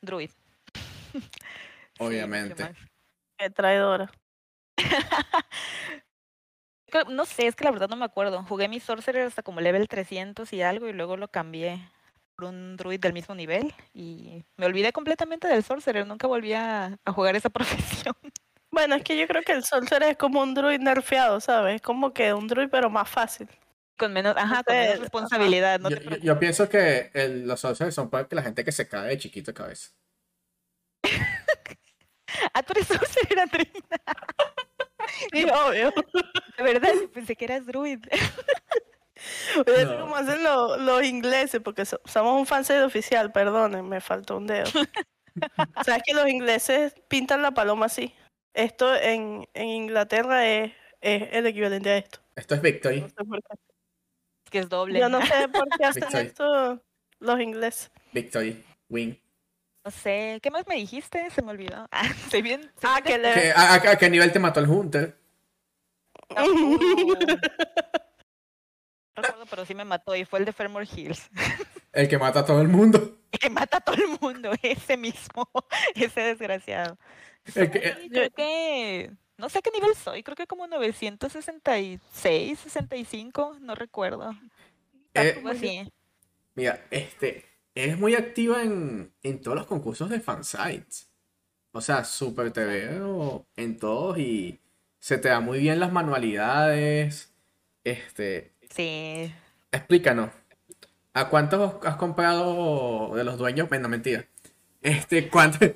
Druid. 0.00 0.30
Obviamente. 1.98 2.74
Qué 3.38 3.50
traidora. 3.50 4.10
No 7.08 7.26
sé, 7.26 7.48
es 7.48 7.56
que 7.56 7.64
la 7.64 7.72
verdad 7.72 7.90
no 7.90 7.96
me 7.96 8.06
acuerdo. 8.06 8.42
Jugué 8.44 8.68
mi 8.68 8.80
Sorcerer 8.80 9.26
hasta 9.26 9.42
como 9.42 9.60
level 9.60 9.86
300 9.86 10.50
y 10.54 10.62
algo 10.62 10.88
y 10.88 10.94
luego 10.94 11.18
lo 11.18 11.28
cambié 11.28 11.90
por 12.36 12.44
un 12.48 12.76
druid 12.76 13.00
del 13.00 13.12
mismo 13.14 13.34
nivel 13.34 13.74
y 13.94 14.44
me 14.56 14.66
olvidé 14.66 14.92
completamente 14.92 15.48
del 15.48 15.64
Sorcerer, 15.64 16.06
nunca 16.06 16.26
volví 16.26 16.52
a, 16.52 16.98
a 17.04 17.12
jugar 17.12 17.34
esa 17.34 17.48
profesión. 17.50 18.14
Bueno, 18.70 18.94
es 18.96 19.02
que 19.02 19.16
yo 19.18 19.26
creo 19.26 19.42
que 19.42 19.52
el 19.52 19.64
Sorcerer 19.64 20.10
es 20.10 20.16
como 20.18 20.42
un 20.42 20.52
druid 20.54 20.80
nerfeado, 20.80 21.40
¿sabes? 21.40 21.76
Es 21.76 21.82
como 21.82 22.12
que 22.12 22.34
un 22.34 22.46
druid 22.46 22.68
pero 22.70 22.90
más 22.90 23.08
fácil. 23.08 23.48
Con 23.98 24.12
menos, 24.12 24.36
ajá, 24.36 24.62
con 24.62 24.76
menos 24.76 24.98
responsabilidad, 25.00 25.80
no 25.80 25.88
yo, 25.88 25.96
te 25.98 26.36
pienso 26.36 26.68
que 26.68 27.10
el- 27.14 27.48
los 27.48 27.58
sorcerers 27.60 27.94
son 27.94 28.10
para 28.10 28.28
que 28.28 28.36
la 28.36 28.42
gente 28.42 28.62
que 28.62 28.70
se 28.72 28.86
cae 28.86 29.08
de 29.08 29.18
chiquito 29.18 29.50
de 29.52 29.54
cabeza. 29.54 29.90
Ah, 32.52 32.62
tú 32.62 32.72
eres 32.74 32.86
Sorcerer. 32.88 33.48
Sí, 35.32 35.44
obvio. 35.44 35.90
De 36.58 36.62
verdad, 36.62 36.90
yo 37.00 37.10
pensé 37.10 37.34
que 37.34 37.46
eras 37.46 37.64
druid. 37.64 38.00
Oye, 39.66 39.84
No. 39.84 40.00
como 40.00 40.16
hacen 40.16 40.42
lo- 40.42 40.76
los 40.76 41.02
ingleses, 41.04 41.60
porque 41.62 41.84
so- 41.84 42.00
somos 42.04 42.38
un 42.38 42.46
fansite 42.46 42.82
oficial, 42.82 43.32
perdonen, 43.32 43.88
me 43.88 44.00
faltó 44.00 44.36
un 44.36 44.46
dedo. 44.46 44.66
¿Sabes 45.86 46.02
que 46.04 46.14
los 46.14 46.28
ingleses 46.28 46.94
pintan 47.08 47.42
la 47.42 47.50
paloma 47.52 47.86
así? 47.86 48.14
Esto 48.54 48.94
en, 48.96 49.48
en 49.54 49.68
Inglaterra 49.68 50.46
es, 50.46 50.72
es 51.00 51.28
el 51.32 51.46
equivalente 51.46 51.90
a 51.90 51.96
esto. 51.98 52.20
Esto 52.36 52.54
es 52.54 52.62
Victory. 52.62 53.00
No 53.02 53.08
sé 53.08 53.14
por 53.24 53.42
qué. 53.42 53.54
que 54.50 54.58
es 54.60 54.68
doble. 54.68 54.98
Yo 55.00 55.08
no 55.08 55.20
sé 55.24 55.48
por 55.48 55.68
qué 55.78 55.84
hacen 55.84 56.02
Victory. 56.02 56.26
esto 56.26 56.82
los 57.20 57.40
ingleses. 57.40 57.90
Victory. 58.12 58.64
Win. 58.88 59.20
No 59.84 59.90
sé, 59.90 60.38
¿qué 60.42 60.50
más 60.50 60.66
me 60.66 60.74
dijiste? 60.76 61.28
Se 61.30 61.42
me 61.42 61.50
olvidó. 61.52 61.86
Ah, 61.92 62.06
estoy 62.06 62.42
bien. 62.42 62.70
Ah, 62.82 63.00
bien 63.02 63.04
que 63.04 63.18
le... 63.18 63.34
¿Qué- 63.34 63.52
a, 63.52 63.74
a- 63.74 63.90
a 63.92 63.96
qué 63.98 64.08
nivel 64.10 64.32
te 64.32 64.38
mató 64.38 64.60
el 64.60 64.68
Hunter? 64.68 65.16
Uh, 69.16 69.46
pero 69.48 69.64
sí 69.64 69.74
me 69.74 69.84
mató 69.84 70.14
y 70.14 70.24
fue 70.24 70.38
el 70.40 70.44
de 70.44 70.52
Fairmore 70.52 70.86
Hills. 70.94 71.30
El 71.92 72.08
que 72.08 72.18
mata 72.18 72.40
a 72.40 72.44
todo 72.44 72.60
el 72.60 72.68
mundo. 72.68 73.16
El 73.32 73.38
que 73.38 73.48
mata 73.48 73.78
a 73.78 73.80
todo 73.80 73.96
el 73.96 74.18
mundo, 74.20 74.50
ese 74.62 74.98
mismo, 74.98 75.48
ese 75.94 76.20
desgraciado. 76.20 76.98
El 77.54 77.70
que- 77.70 77.92
Soy, 77.94 78.08
creo 78.10 78.30
que, 78.32 79.10
no 79.38 79.48
sé 79.48 79.62
qué 79.62 79.70
nivel 79.70 79.94
soy, 79.94 80.22
creo 80.22 80.36
que 80.36 80.46
como 80.46 80.66
966, 80.66 82.58
65, 82.58 83.56
no 83.60 83.74
recuerdo. 83.74 84.36
Eh, 85.14 85.42
así. 85.48 85.90
Mira, 86.54 86.84
este, 86.90 87.46
eres 87.74 87.98
muy 87.98 88.14
activa 88.14 88.62
en, 88.62 89.14
en 89.22 89.40
todos 89.40 89.56
los 89.56 89.66
concursos 89.66 90.10
de 90.10 90.20
fansites. 90.20 91.08
O 91.72 91.80
sea, 91.80 92.04
súper 92.04 92.50
te 92.50 92.64
veo 92.64 93.46
en 93.56 93.78
todos 93.78 94.18
y 94.18 94.60
se 94.98 95.16
te 95.16 95.28
da 95.28 95.40
muy 95.40 95.60
bien 95.60 95.80
las 95.80 95.92
manualidades. 95.92 97.32
Este, 97.84 98.52
Sí. 98.70 99.32
explícanos, 99.72 100.30
¿a 101.14 101.28
cuántos 101.28 101.84
has 101.84 101.96
comprado 101.96 103.14
de 103.14 103.24
los 103.24 103.38
dueños? 103.38 103.68
Bueno, 103.68 103.88
mentira. 103.88 104.26
Este, 104.82 105.28
¿cuántas, 105.28 105.72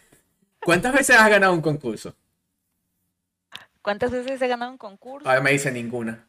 ¿cuántas 0.60 0.92
veces 0.92 1.16
has 1.16 1.28
ganado 1.30 1.52
un 1.54 1.62
concurso? 1.62 2.14
¿Cuántas 3.82 4.10
veces 4.10 4.40
he 4.42 4.48
ganado 4.48 4.72
un 4.72 4.78
concurso? 4.78 5.28
Ahora 5.28 5.40
me 5.40 5.52
dice 5.52 5.70
ninguna. 5.70 6.26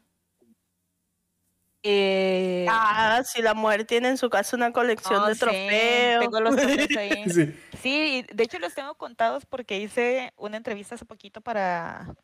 Eh, 1.82 2.66
Ah, 2.68 3.22
si 3.24 3.40
la 3.40 3.54
mujer 3.54 3.84
tiene 3.84 4.08
en 4.08 4.18
su 4.18 4.28
casa 4.30 4.56
una 4.56 4.72
colección 4.72 5.24
de 5.26 5.34
sí, 5.34 5.40
trofeos. 5.40 6.20
tengo 6.20 6.40
los 6.40 6.56
trofeos 6.56 6.96
ahí. 6.96 7.24
Sí. 7.30 7.54
Sí, 7.82 8.26
de 8.32 8.44
hecho 8.44 8.58
los 8.58 8.74
tengo 8.74 8.94
contados 8.96 9.46
porque 9.46 9.78
hice 9.78 10.32
una 10.36 10.56
entrevista 10.56 10.96
hace 10.96 11.04
poquito 11.04 11.40
para 11.40 12.14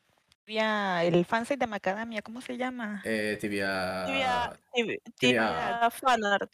vía 0.46 1.02
el 1.04 1.24
fansite 1.24 1.58
de 1.58 1.66
Macadamia, 1.66 2.22
¿cómo 2.22 2.40
se 2.40 2.56
llama? 2.56 3.00
Eh, 3.04 3.38
tibia, 3.40 4.04
Tibia, 4.06 4.58
tibia, 4.74 4.98
tibia- 5.18 5.60
tibia 5.80 5.90
fanart. 5.90 6.52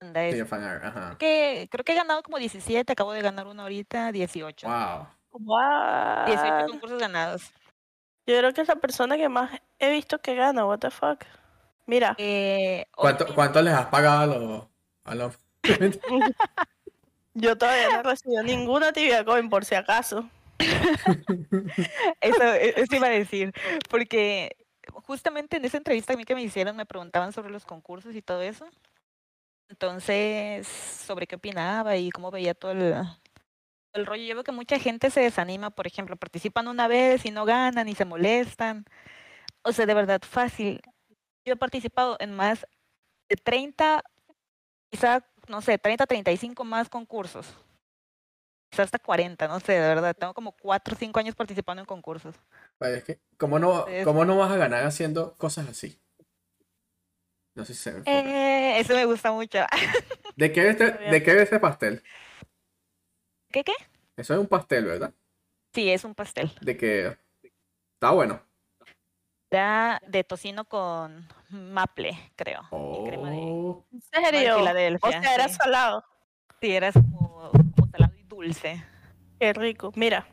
Tibia 0.00 0.46
fanart, 0.46 0.84
ajá. 0.84 1.16
que, 1.18 1.68
creo 1.70 1.84
que 1.84 1.92
he 1.92 1.96
ganado 1.96 2.22
como 2.22 2.38
17, 2.38 2.92
acabo 2.92 3.12
de 3.12 3.22
ganar 3.22 3.46
uno 3.46 3.62
ahorita, 3.62 4.12
18. 4.12 4.66
Wow. 4.68 5.06
18 6.26 6.42
What? 6.44 6.66
concursos 6.68 6.98
ganados. 7.00 7.50
Yo 8.26 8.36
creo 8.38 8.52
que 8.52 8.60
es 8.60 8.68
la 8.68 8.76
persona 8.76 9.16
que 9.16 9.28
más 9.28 9.50
he 9.78 9.90
visto 9.90 10.18
que 10.20 10.34
gana, 10.34 10.64
what 10.66 10.78
the 10.80 10.90
fuck. 10.90 11.24
Mira, 11.86 12.14
Eh, 12.18 12.86
¿Cuánto, 12.94 13.34
¿Cuánto 13.34 13.62
les 13.62 13.72
has 13.74 13.86
pagado 13.86 14.20
a 14.22 14.26
los, 14.26 14.66
a 15.04 15.14
los... 15.14 15.38
yo 17.34 17.56
todavía 17.56 17.88
no 17.90 18.00
he 18.00 18.02
recibido 18.02 18.42
ninguna 18.42 18.92
tibia 18.92 19.24
coin 19.24 19.48
por 19.48 19.64
si 19.64 19.74
acaso. 19.74 20.28
Eso, 22.20 22.42
e- 22.54 22.74
eso 22.76 22.96
iba 22.96 23.06
a 23.06 23.10
decir, 23.10 23.52
porque 23.88 24.56
justamente 24.92 25.56
en 25.56 25.64
esa 25.64 25.76
entrevista 25.76 26.14
a 26.14 26.16
mí 26.16 26.24
que 26.24 26.34
me 26.34 26.42
hicieron 26.42 26.76
me 26.76 26.86
preguntaban 26.86 27.32
sobre 27.32 27.50
los 27.50 27.64
concursos 27.64 28.14
y 28.14 28.22
todo 28.22 28.42
eso. 28.42 28.68
Entonces, 29.68 30.66
sobre 30.66 31.26
qué 31.26 31.36
opinaba 31.36 31.96
y 31.96 32.10
cómo 32.10 32.30
veía 32.30 32.54
todo 32.54 32.72
el, 32.72 32.94
el 33.92 34.06
rollo. 34.06 34.24
Yo 34.24 34.34
veo 34.34 34.44
que 34.44 34.52
mucha 34.52 34.78
gente 34.78 35.10
se 35.10 35.20
desanima, 35.20 35.70
por 35.70 35.86
ejemplo, 35.86 36.16
participan 36.16 36.68
una 36.68 36.88
vez 36.88 37.26
y 37.26 37.30
no 37.30 37.44
ganan 37.44 37.88
y 37.88 37.94
se 37.94 38.04
molestan. 38.06 38.84
O 39.62 39.72
sea, 39.72 39.86
de 39.86 39.94
verdad, 39.94 40.22
fácil. 40.22 40.80
Yo 41.44 41.54
he 41.54 41.56
participado 41.56 42.16
en 42.20 42.34
más 42.34 42.66
de 43.28 43.36
30, 43.36 44.02
quizá, 44.90 45.24
no 45.48 45.60
sé, 45.60 45.78
30, 45.78 46.06
35 46.06 46.64
más 46.64 46.88
concursos. 46.88 47.54
Hasta 48.76 48.98
40, 48.98 49.48
no 49.48 49.60
sé, 49.60 49.72
de 49.72 49.80
verdad. 49.80 50.14
Tengo 50.16 50.34
como 50.34 50.52
4 50.52 50.94
o 50.94 50.98
5 50.98 51.18
años 51.18 51.34
participando 51.34 51.80
en 51.80 51.86
concursos. 51.86 52.36
Es 52.80 53.04
que, 53.04 53.18
¿cómo 53.36 53.58
no, 53.58 53.86
cómo 54.04 54.24
no 54.24 54.36
vas 54.36 54.52
a 54.52 54.56
ganar 54.56 54.84
haciendo 54.84 55.34
cosas 55.36 55.68
así? 55.68 56.00
No 57.54 57.64
sé 57.64 57.74
si 57.74 57.82
se 57.82 57.92
me. 57.92 58.02
Eh, 58.06 58.78
eso 58.78 58.94
me 58.94 59.04
gusta 59.04 59.32
mucho. 59.32 59.58
¿De 60.36 60.52
qué 60.52 60.60
es 60.60 60.80
este, 60.80 60.92
de 61.10 61.22
qué 61.22 61.30
es 61.32 61.36
este 61.38 61.58
pastel? 61.58 62.02
¿Qué 63.50 63.64
qué? 63.64 63.72
Eso 64.16 64.34
es 64.34 64.40
un 64.40 64.46
pastel, 64.46 64.84
¿verdad? 64.84 65.12
Sí, 65.74 65.90
es 65.90 66.04
un 66.04 66.14
pastel. 66.14 66.52
De 66.60 66.76
que 66.76 67.16
está 67.94 68.10
bueno. 68.10 68.40
Era 69.50 70.00
de 70.06 70.24
tocino 70.24 70.66
con 70.66 71.26
maple, 71.48 72.16
creo. 72.36 72.62
y 72.62 73.08
crema 73.08 73.30
de, 73.30 73.38
Oh, 73.40 73.86
¿En 73.90 73.98
de 73.98 74.30
serio? 74.30 74.58
O 75.00 75.10
sea, 75.10 75.34
era 75.34 75.48
sí. 75.48 75.54
salado. 75.54 76.04
Sí, 76.60 76.74
era 76.74 76.92
como, 76.92 77.27
dulce. 78.42 78.84
Qué 79.40 79.52
rico. 79.52 79.92
Mira. 79.94 80.26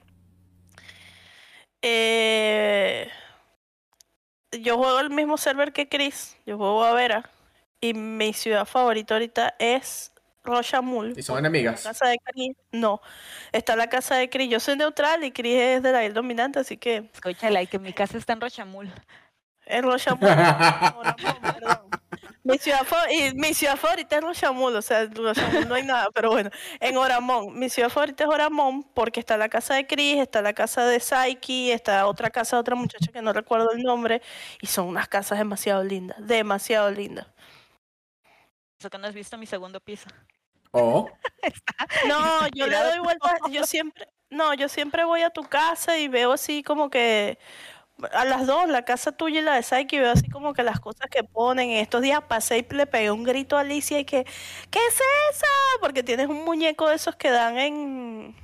Eh, 1.82 3.10
yo 4.52 4.78
juego 4.78 5.00
el 5.00 5.10
mismo 5.10 5.38
server 5.38 5.74
que 5.74 5.88
Chris. 5.90 6.38
Yo 6.46 6.58
juego 6.58 6.84
a 6.84 6.94
Vera. 6.94 7.30
Y 7.82 7.94
mi 7.94 8.34
ciudad 8.34 8.66
favorita 8.66 9.16
ahorita 9.16 9.56
es 9.60 10.12
Rochamul. 10.44 11.14
y 11.18 11.22
son 11.22 11.36
La 11.36 11.40
enemigas. 11.42 11.84
casa 11.84 12.08
de 12.08 12.18
Chris. 12.24 12.56
No. 12.72 13.02
Está 13.52 13.76
la 13.76 13.88
casa 13.88 14.16
de 14.16 14.30
Chris. 14.30 14.50
Yo 14.50 14.60
soy 14.60 14.78
neutral 14.78 15.24
y 15.24 15.32
Chris 15.32 15.56
es 15.56 15.84
de 15.84 15.92
la 15.92 16.04
isla 16.04 16.16
dominante, 16.16 16.60
así 16.60 16.78
que 16.78 17.10
Escúchala, 17.14 17.66
que 17.66 17.80
mi 17.80 17.94
casa 17.94 18.18
está 18.18 18.34
en 18.34 18.42
Rochamul. 18.42 18.92
Es 19.66 19.82
Rochamul. 19.82 20.30
Oramón, 20.30 21.16
perdón. 21.42 21.80
Mi 22.44 22.60
ciudad, 22.60 22.86
y 23.10 23.34
mi 23.34 23.56
ciudad 23.56 23.76
favorita 23.76 24.18
es 24.18 24.22
Rochamul, 24.22 24.76
o 24.76 24.82
sea, 24.82 25.02
en 25.02 25.16
Rochamul 25.16 25.68
no 25.68 25.74
hay 25.74 25.84
nada, 25.84 26.10
pero 26.14 26.30
bueno, 26.30 26.52
en 26.80 26.96
Oramón. 26.96 27.58
Mi 27.58 27.70
ciudad 27.70 27.90
favorita 27.90 28.24
es 28.24 28.30
Oramón 28.30 28.84
porque 28.94 29.20
está 29.20 29.36
la 29.36 29.50
casa 29.50 29.74
de 29.74 29.88
Chris, 29.88 30.20
está 30.20 30.44
la 30.44 30.54
casa 30.54 30.86
de 30.86 31.00
Saiki, 31.00 31.72
está 31.72 32.06
otra 32.06 32.30
casa 32.30 32.56
de 32.56 32.60
otra 32.62 32.76
muchacha 32.76 33.12
que 33.12 33.22
no 33.24 33.34
recuerdo 33.34 33.72
el 33.72 33.82
nombre, 33.82 34.22
y 34.62 34.68
son 34.68 34.88
unas 34.88 35.08
casas 35.08 35.40
demasiado 35.40 35.84
lindas, 35.84 36.18
demasiado 36.20 36.92
lindas. 36.92 37.26
Eso 38.80 38.92
que 38.92 38.98
no 39.00 39.08
has 39.08 39.14
visto 39.16 39.38
mi 39.40 39.48
segundo 39.48 39.80
piso. 39.80 40.08
Oh, 40.72 41.10
No, 42.08 42.48
yo 42.54 42.68
le 42.68 42.78
doy 42.78 43.00
vueltas, 43.00 43.40
yo 43.50 43.66
siempre, 43.66 44.08
no, 44.30 44.54
yo 44.54 44.70
siempre 44.70 45.04
voy 45.04 45.22
a 45.22 45.30
tu 45.30 45.44
casa 45.44 45.98
y 45.98 46.08
veo 46.08 46.34
así 46.34 46.62
como 46.62 46.90
que 46.90 47.40
a 48.12 48.26
las 48.26 48.46
dos, 48.48 48.68
la 48.70 48.84
casa 48.84 49.12
tuya 49.12 49.40
y 49.40 49.44
la 49.44 49.56
de 49.56 49.64
Saiki, 49.64 50.00
veo 50.00 50.12
así 50.12 50.30
como 50.30 50.54
que 50.54 50.64
las 50.64 50.80
cosas 50.80 51.10
que 51.10 51.24
ponen. 51.24 51.70
En 51.72 51.78
estos 51.78 52.02
días 52.02 52.22
pasé 52.28 52.60
y 52.60 52.74
le 52.74 52.88
pegué 52.88 53.12
un 53.12 53.24
grito 53.24 53.58
a 53.58 53.62
Alicia 53.62 54.00
y 54.00 54.06
que, 54.06 54.26
¿qué 54.72 54.80
es 54.88 54.96
eso? 55.32 55.46
Porque 55.82 56.04
tienes 56.04 56.28
un 56.28 56.44
muñeco 56.46 56.90
de 56.90 56.96
esos 56.96 57.16
que 57.16 57.30
dan 57.32 57.58
en 57.58 58.36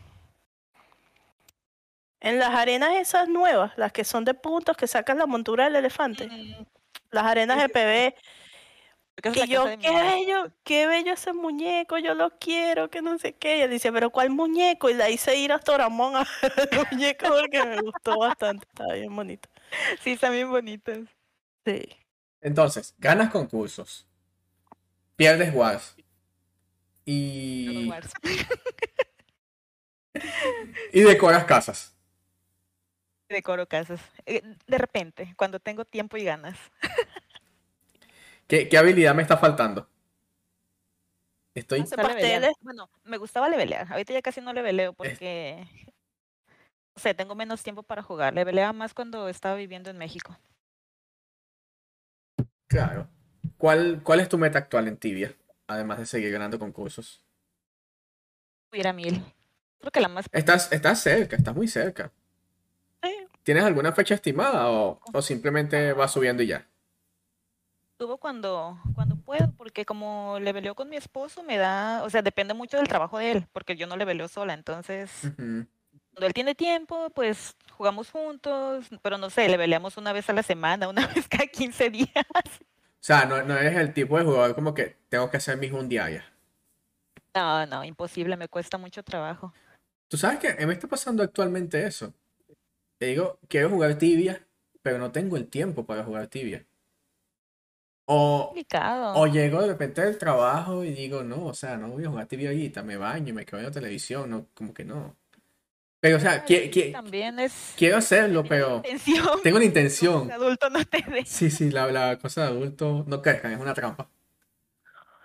en 2.22 2.40
las 2.40 2.50
arenas 2.52 2.92
esas 2.96 3.28
nuevas, 3.28 3.74
las 3.78 3.92
que 3.92 4.04
son 4.04 4.26
de 4.26 4.34
puntos 4.34 4.78
que 4.78 4.88
sacan 4.88 5.18
la 5.18 5.26
montura 5.26 5.66
del 5.66 5.76
elefante, 5.76 6.28
Mm, 6.28 6.66
las 7.12 7.24
arenas 7.26 7.58
de 7.58 7.70
PB. 7.70 8.16
Creo 9.22 9.36
que 9.36 9.40
esa 9.40 9.46
es 9.46 9.48
Y 9.48 9.48
la 9.50 9.54
yo, 9.54 9.60
casa 9.64 9.70
de 9.70 9.78
mi 9.78 9.86
qué 9.86 9.92
bello, 9.92 10.52
qué 10.64 10.88
bello 10.88 11.14
ese 11.14 11.34
muñeco, 11.34 11.98
yo 11.98 12.14
lo 12.16 12.38
quiero, 12.40 12.90
que 12.90 13.02
no 13.02 13.18
sé 13.20 13.34
qué. 13.34 13.58
Y 13.58 13.62
él 13.62 13.72
dice, 13.72 13.92
pero 13.92 14.10
¿cuál 14.12 14.30
muñeco? 14.32 14.90
Y 14.90 14.94
la 14.94 15.10
hice 15.10 15.38
ir 15.38 15.52
hasta 15.54 15.74
Oramón 15.74 16.16
a 16.16 16.26
ver 16.42 16.70
el 16.72 16.80
muñeco 16.92 17.28
porque 17.30 17.64
me 17.66 17.82
gustó 17.82 18.20
bastante, 18.20 18.68
estaba 18.68 18.94
bien 18.94 19.16
bonito. 19.16 19.50
Sí, 20.02 20.12
están 20.14 20.34
bien 20.34 20.50
bonitos. 20.50 21.08
Sí. 21.66 21.90
entonces, 22.42 22.94
ganas 22.98 23.32
concursos. 23.32 24.08
Pierdes 25.16 25.54
wars. 25.54 25.96
Y, 27.06 27.98
y 30.94 31.02
decoras 31.02 31.46
casas. 31.46 31.96
Decoro 33.30 33.66
casas. 33.68 34.02
Eh, 34.26 34.42
De 34.68 34.78
repente, 34.78 35.34
cuando 35.38 35.60
tengo 35.60 35.86
tiempo 35.86 36.18
y 36.18 36.24
ganas. 36.26 36.58
¿Qué, 38.52 38.68
qué 38.68 38.78
habilidad 38.78 39.16
me 39.16 39.22
está 39.22 39.38
faltando? 39.38 39.88
Estoy... 41.56 41.84
Pasteles. 41.84 42.52
Bueno, 42.60 42.90
me 43.06 43.16
gustaba 43.16 43.48
levelear. 43.48 43.90
Ahorita 43.90 44.12
ya 44.12 44.22
casi 44.22 44.42
no 44.42 44.52
leveleo 44.52 44.92
porque, 44.92 45.66
no 46.94 47.02
sé, 47.02 47.14
tengo 47.14 47.34
menos 47.34 47.64
tiempo 47.64 47.82
para 47.82 48.04
jugar. 48.04 48.34
Leveleaba 48.34 48.74
más 48.74 48.94
cuando 48.94 49.30
estaba 49.30 49.56
viviendo 49.56 49.90
en 49.90 49.98
México. 49.98 50.38
Claro. 52.68 53.08
¿Cuál, 53.58 54.02
cuál 54.04 54.20
es 54.20 54.28
tu 54.28 54.38
meta 54.38 54.60
actual 54.60 54.90
en 54.90 54.98
Tibia? 54.98 55.34
Además 55.68 56.00
de 56.00 56.06
seguir 56.06 56.30
ganando 56.34 56.60
concursos. 56.60 57.24
Subir 58.70 58.86
a 58.86 58.92
mil. 58.92 59.24
Creo 59.80 59.92
que 59.92 60.02
la 60.02 60.10
más... 60.10 60.26
Estás, 60.30 60.74
estás 60.74 61.00
cerca, 61.00 61.38
estás 61.38 61.56
muy 61.56 61.70
cerca. 61.70 62.12
Sí. 63.02 63.16
¿Tienes 63.44 63.64
alguna 63.64 63.94
fecha 63.94 64.16
estimada 64.16 64.70
o, 64.70 65.00
o 65.14 65.22
simplemente 65.22 65.94
vas 65.94 66.12
subiendo 66.12 66.44
y 66.44 66.48
ya? 66.48 66.68
Subo 68.02 68.18
cuando, 68.18 68.80
cuando 68.96 69.16
puedo, 69.16 69.52
porque 69.58 69.86
como 69.86 70.40
leveleo 70.40 70.74
con 70.74 70.90
mi 70.90 70.96
esposo, 70.96 71.44
me 71.44 71.58
da... 71.60 72.02
O 72.04 72.10
sea, 72.10 72.24
depende 72.24 72.56
mucho 72.56 72.78
del 72.78 72.88
trabajo 72.88 73.20
de 73.20 73.30
él, 73.30 73.48
porque 73.54 73.76
yo 73.76 73.86
no 73.86 73.96
leveleo 73.96 74.28
sola. 74.28 74.56
Entonces, 74.56 75.12
Ujú. 75.24 75.68
cuando 76.10 76.26
él 76.26 76.34
tiene 76.34 76.56
tiempo, 76.56 77.12
pues 77.12 77.56
jugamos 77.78 78.10
juntos, 78.10 78.88
pero 79.04 79.20
no 79.20 79.30
sé, 79.30 79.48
leveleamos 79.50 79.98
una 79.98 80.14
vez 80.14 80.28
a 80.32 80.34
la 80.34 80.42
semana, 80.42 80.88
una 80.90 81.06
vez 81.06 81.28
cada 81.28 81.46
15 81.46 81.92
días. 81.92 82.10
O 82.16 83.04
sea, 83.04 83.26
no, 83.26 83.44
no 83.44 83.56
eres 83.56 83.78
el 83.78 83.94
tipo 83.94 84.18
de 84.18 84.26
jugador 84.26 84.56
como 84.56 84.74
que 84.74 84.98
tengo 85.08 85.30
que 85.30 85.38
hacer 85.38 85.58
mis 85.58 85.72
un 85.72 85.88
diaria. 85.88 86.26
No, 87.36 87.68
no, 87.68 87.84
imposible, 87.84 88.36
me 88.36 88.48
cuesta 88.48 88.80
mucho 88.80 89.04
trabajo. 89.04 89.54
Tú 90.08 90.18
sabes 90.18 90.40
que 90.40 90.66
me 90.66 90.74
está 90.74 90.88
pasando 90.88 91.22
actualmente 91.22 91.86
eso. 91.86 92.16
Te 92.98 93.06
digo, 93.06 93.38
quiero 93.48 93.70
jugar 93.70 94.00
tibia, 94.00 94.48
pero 94.82 94.98
no 94.98 95.12
tengo 95.12 95.38
el 95.38 95.48
tiempo 95.48 95.86
para 95.86 96.04
jugar 96.04 96.26
tibia. 96.26 96.66
O, 98.14 98.48
Complicado. 98.48 99.14
o 99.16 99.26
llego 99.28 99.62
de 99.62 99.68
repente 99.68 100.02
del 100.02 100.18
trabajo 100.18 100.84
y 100.84 100.92
digo, 100.92 101.24
no, 101.24 101.46
o 101.46 101.54
sea, 101.54 101.78
no 101.78 101.88
voy 101.90 102.04
a 102.04 102.10
jugar 102.10 102.26
TV 102.28 102.48
ahorita, 102.48 102.84
me 102.84 102.98
baño 102.98 103.30
y 103.30 103.34
me 103.34 103.46
quedo 103.46 103.60
viendo 103.60 103.74
televisión, 103.80 104.30
no, 104.30 104.48
como 104.54 104.74
que 104.74 104.84
no. 104.84 105.16
Pero, 106.02 106.18
o 106.18 106.20
sea, 106.20 106.44
qui- 106.46 106.70
qui- 106.70 106.92
También 106.92 107.40
es 107.40 107.74
quiero 107.78 107.96
hacerlo, 107.98 108.44
pero 108.44 108.78
intención. 108.78 109.40
tengo 109.44 109.58
la 109.58 109.62
que 109.62 109.66
intención. 109.68 110.30
adulto 110.32 110.70
no 110.70 110.84
te 110.84 111.06
dé. 111.10 111.24
Sí, 111.26 111.50
sí, 111.50 111.70
la, 111.72 111.90
la 111.92 112.18
cosa 112.18 112.42
de 112.42 112.48
adulto 112.48 113.06
no 113.08 113.22
crezcan, 113.22 113.54
es 113.54 113.60
una 113.60 113.74
trampa. 113.74 114.10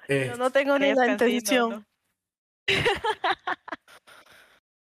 Eh, 0.07 0.29
Yo 0.31 0.37
no 0.37 0.51
tengo 0.51 0.79
ni 0.79 0.95
la 0.95 1.09
intención. 1.09 1.85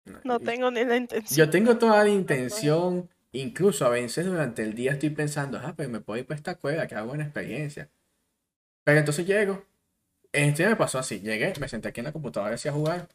no. 0.06 0.20
No 0.24 0.40
tengo 0.40 0.70
ni 0.70 0.84
la 0.84 0.96
intención. 0.96 1.36
Yo 1.46 1.50
tengo 1.50 1.76
toda 1.78 2.02
la 2.02 2.10
intención, 2.10 3.08
incluso 3.32 3.86
a 3.86 3.88
veces 3.90 4.26
durante 4.26 4.62
el 4.62 4.74
día 4.74 4.92
estoy 4.92 5.10
pensando, 5.10 5.58
ah, 5.58 5.74
pero 5.76 5.88
me 5.88 6.00
puedo 6.00 6.20
ir 6.20 6.26
para 6.26 6.36
esta 6.36 6.56
cueva, 6.56 6.86
que 6.86 6.94
hago 6.94 7.08
buena 7.08 7.24
experiencia. 7.24 7.90
Pero 8.84 8.98
entonces 8.98 9.26
llego, 9.26 9.64
este 10.32 10.66
me 10.66 10.76
pasó 10.76 10.98
así, 10.98 11.20
llegué, 11.20 11.52
me 11.60 11.68
senté 11.68 11.88
aquí 11.88 12.00
en 12.00 12.06
la 12.06 12.12
computadora 12.12 12.54
así 12.54 12.68
a 12.68 12.72
jugar, 12.72 13.08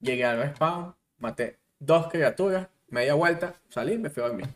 llegué 0.00 0.24
al 0.24 0.38
respawn, 0.38 0.94
maté 1.18 1.58
dos 1.78 2.08
criaturas, 2.08 2.68
media 2.88 3.14
vuelta, 3.14 3.60
salí, 3.68 3.98
me 3.98 4.10
fui 4.10 4.22
a 4.22 4.28
dormir. 4.28 4.48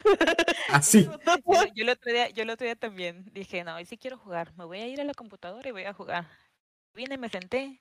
Así. 0.68 1.04
Yo, 1.04 1.64
yo 1.74 1.82
el 1.82 1.88
otro 1.88 2.12
día, 2.12 2.28
yo 2.30 2.42
el 2.42 2.50
otro 2.50 2.64
día 2.64 2.76
también 2.76 3.24
dije, 3.32 3.64
no, 3.64 3.74
hoy 3.74 3.84
sí 3.84 3.96
quiero 3.96 4.18
jugar, 4.18 4.52
me 4.56 4.64
voy 4.64 4.78
a 4.80 4.86
ir 4.86 5.00
a 5.00 5.04
la 5.04 5.14
computadora 5.14 5.68
y 5.68 5.72
voy 5.72 5.84
a 5.84 5.92
jugar. 5.92 6.26
Vine, 6.94 7.18
me 7.18 7.28
senté, 7.28 7.80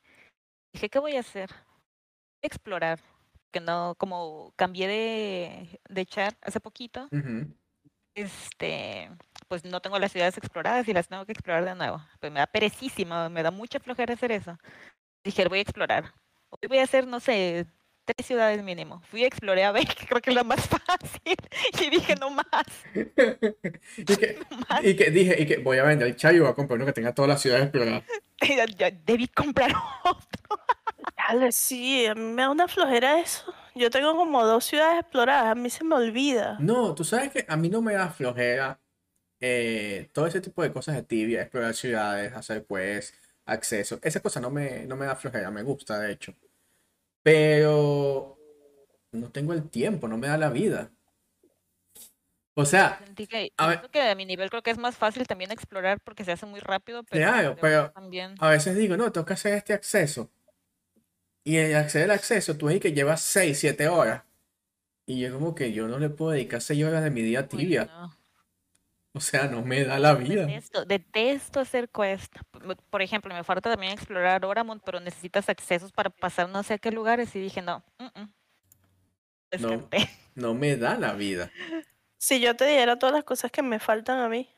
dije, 0.74 0.90
¿qué 0.90 1.00
voy 1.00 1.16
a 1.16 1.20
hacer? 1.20 1.50
Explorar. 2.42 3.00
Que 3.52 3.60
no, 3.60 3.96
como 3.98 4.54
cambié 4.56 4.88
de, 4.88 5.80
de 5.90 6.06
chat 6.06 6.36
hace 6.42 6.60
poquito, 6.60 7.08
Ujú. 7.12 7.48
este, 8.16 9.10
pues 9.48 9.64
no 9.64 9.80
tengo 9.82 9.98
las 10.00 10.12
ciudades 10.12 10.38
exploradas 10.38 10.88
y 10.88 10.94
las 10.94 11.08
tengo 11.08 11.26
que 11.26 11.32
explorar 11.32 11.64
de 11.66 11.76
nuevo. 11.76 12.02
Pues 12.20 12.32
me 12.32 12.40
da 12.40 12.48
perecísima, 12.48 13.30
me 13.30 13.44
da 13.44 13.52
mucha 13.52 13.80
flojera 13.80 14.14
hacer 14.14 14.32
eso. 14.32 14.58
Dije, 15.24 15.48
voy 15.48 15.60
a 15.60 15.62
explorar. 15.62 16.14
Hoy 16.50 16.68
voy 16.68 16.78
a 16.80 16.84
hacer, 16.84 17.08
no 17.08 17.20
sé, 17.20 17.66
tres 18.06 18.26
ciudades 18.28 18.64
mínimo. 18.64 19.02
Fui, 19.10 19.24
exploré 19.24 19.64
a 19.64 19.72
ver, 19.72 19.86
que 19.96 20.06
creo 20.06 20.22
que 20.22 20.30
es 20.32 20.36
la 20.36 20.44
más 20.44 20.68
fácil. 20.68 21.38
Y 21.86 21.90
dije, 21.90 22.16
no 22.16 22.30
más, 22.30 22.46
Y 22.94 24.04
que, 24.06 24.40
no 24.52 24.58
más. 24.70 24.84
y 24.84 24.96
que 24.96 25.12
dije, 25.12 25.42
y 25.42 25.46
que 25.46 25.58
voy 25.58 25.78
a 25.78 25.84
vender 25.84 26.08
el 26.08 26.16
chai 26.16 26.36
y 26.36 26.40
voy 26.40 26.50
a 26.50 26.54
comprar 26.54 26.78
uno 26.78 26.86
que 26.86 26.94
tenga 26.94 27.14
todas 27.14 27.30
las 27.30 27.42
ciudades 27.42 27.64
exploradas. 27.66 28.04
Debí 29.06 29.28
comprar 29.28 29.72
otro. 30.04 30.60
Dale, 31.18 31.52
sí, 31.52 32.06
a 32.06 32.16
mí 32.16 32.22
me 32.22 32.44
da 32.44 32.50
una 32.50 32.68
flojera 32.68 33.20
eso. 33.20 33.54
Yo 33.76 33.90
tengo 33.90 34.16
como 34.16 34.46
dos 34.46 34.66
ciudades 34.66 35.02
exploradas, 35.02 35.48
a 35.52 35.56
mí 35.56 35.70
se 35.70 35.84
me 35.84 35.96
olvida. 35.96 36.58
No, 36.60 36.96
tú 36.96 37.04
sabes 37.04 37.32
que 37.32 37.46
a 37.48 37.58
mí 37.58 37.70
no 37.70 37.82
me 37.82 37.94
da 37.94 38.10
flojera 38.10 38.80
eh, 39.40 40.10
todo 40.14 40.28
ese 40.28 40.42
tipo 40.42 40.64
de 40.64 40.72
cosas 40.74 40.96
de 40.96 41.04
tibia, 41.04 41.42
explorar 41.42 41.74
ciudades, 41.76 42.34
hacer 42.34 42.66
quests, 42.66 43.14
acceso. 43.46 44.00
Esa 44.02 44.20
cosa 44.22 44.40
no 44.40 44.50
me, 44.50 44.86
no 44.86 44.96
me 44.96 45.06
da 45.06 45.16
flojera, 45.16 45.52
me 45.52 45.64
gusta 45.64 46.00
de 46.00 46.14
hecho. 46.14 46.34
Pero 47.24 48.38
no 49.12 49.32
tengo 49.32 49.54
el 49.54 49.70
tiempo, 49.70 50.08
no 50.08 50.18
me 50.18 50.28
da 50.28 50.38
la 50.38 50.50
vida. 50.50 50.92
O 52.60 52.66
sea, 52.66 53.00
que, 53.16 53.54
A 53.56 53.68
ver. 53.68 53.82
que 53.92 54.02
a 54.02 54.16
mi 54.16 54.26
nivel 54.26 54.50
creo 54.50 54.64
que 54.64 54.72
es 54.72 54.80
más 54.80 54.98
fácil 54.98 55.28
también 55.28 55.52
explorar 55.52 56.00
porque 56.00 56.26
se 56.26 56.32
hace 56.32 56.48
muy 56.48 56.60
rápido, 56.60 57.04
pero 57.04 57.56
pero- 57.62 57.92
también. 57.92 58.34
a 58.40 58.50
veces 58.50 58.76
digo, 58.76 58.98
no, 58.98 59.12
tengo 59.12 59.26
que 59.28 59.34
hacer 59.34 59.54
este 59.54 59.74
acceso. 59.74 60.32
Y 61.44 61.58
el 61.58 61.76
acceder 61.76 62.06
al 62.10 62.18
acceso, 62.18 62.58
tú 62.58 62.66
ves 62.66 62.80
que 62.80 62.94
llevas 62.94 63.22
6, 63.22 63.60
7 63.60 63.88
horas. 63.88 64.24
Y 65.06 65.20
yo 65.20 65.32
como 65.34 65.54
que 65.54 65.72
yo 65.72 65.88
no 65.88 66.00
le 66.00 66.10
puedo 66.10 66.32
dedicar 66.32 66.60
6 66.60 66.84
horas 66.84 67.04
de 67.04 67.12
mi 67.12 67.22
día 67.22 67.48
tibia. 67.48 67.86
no. 67.86 68.18
O 69.14 69.20
sea, 69.20 69.48
no 69.48 69.62
me 69.64 69.84
da 69.84 70.00
la 70.00 70.14
vida. 70.16 70.46
Detesto, 70.46 70.86
detesto 70.86 71.60
hacer 71.60 71.90
quest. 71.90 72.36
Por 72.90 73.02
ejemplo, 73.04 73.34
me 73.34 73.44
falta 73.44 73.70
también 73.70 73.94
explorar 73.94 74.44
Oramont, 74.46 74.82
pero 74.84 75.00
necesitas 75.00 75.48
accesos 75.48 75.92
para 75.92 76.10
pasar 76.10 76.50
no 76.50 76.62
sé 76.64 76.74
a 76.76 76.78
qué 76.80 76.92
lugares 76.92 77.36
y 77.36 77.40
dije, 77.40 77.62
no, 77.62 77.84
mm, 78.00 78.22
mm. 78.22 78.34
Descarté. 79.52 80.10
No 80.36 80.54
me 80.54 80.76
da 80.76 80.98
la 81.00 81.14
vida. 81.14 81.52
Si 82.18 82.40
yo 82.40 82.56
te 82.56 82.66
diera 82.66 82.98
todas 83.00 83.16
las 83.16 83.24
cosas 83.24 83.52
que 83.52 83.62
me 83.62 83.80
faltan 83.80 84.20
a 84.20 84.30
mí. 84.30 84.50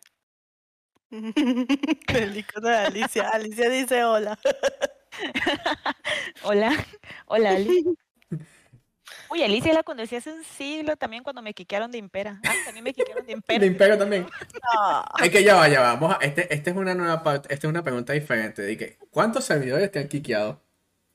El 1.12 2.38
icono 2.38 2.70
de 2.70 2.78
Alicia. 2.78 3.30
Alicia 3.30 3.70
dice 3.70 4.04
hola. 4.04 4.38
Hola, 6.44 6.72
hola 7.26 7.50
Ali. 7.52 7.84
Uy, 9.32 9.44
Alicia 9.44 9.74
la 9.74 9.84
conocí 9.84 10.16
hace 10.16 10.32
un 10.32 10.44
siglo 10.44 10.96
también 10.96 11.24
cuando 11.24 11.42
me 11.42 11.54
quiquearon 11.54 11.92
de 11.92 11.98
Impera. 11.98 12.40
Ah, 12.46 12.54
también 12.66 12.84
me 12.84 12.94
quiquearon 12.94 13.26
de 13.26 13.34
Impera. 13.34 13.60
De 13.60 13.66
Imperio 13.66 13.98
también. 13.98 14.28
Ah, 14.78 15.12
Es 15.22 15.30
que 15.30 15.44
ya 15.44 15.56
va, 15.56 15.68
ya 15.68 15.82
va. 15.82 15.94
Vamos 15.94 16.16
a, 16.16 16.26
este, 16.26 16.54
este 16.54 16.70
es 16.72 16.76
una 16.76 16.96
nueva 16.96 17.22
parte, 17.24 17.54
esta 17.54 17.68
es 17.68 17.70
una 17.70 17.84
pregunta 17.84 18.14
diferente. 18.14 18.62
De 18.62 18.78
que, 18.78 18.98
¿cuántos 19.12 19.46
servidores 19.46 19.92
te 19.92 20.00
han 20.00 20.08
quiqueado? 20.08 20.62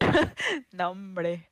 No, 0.73 0.91
hombre. 0.91 1.49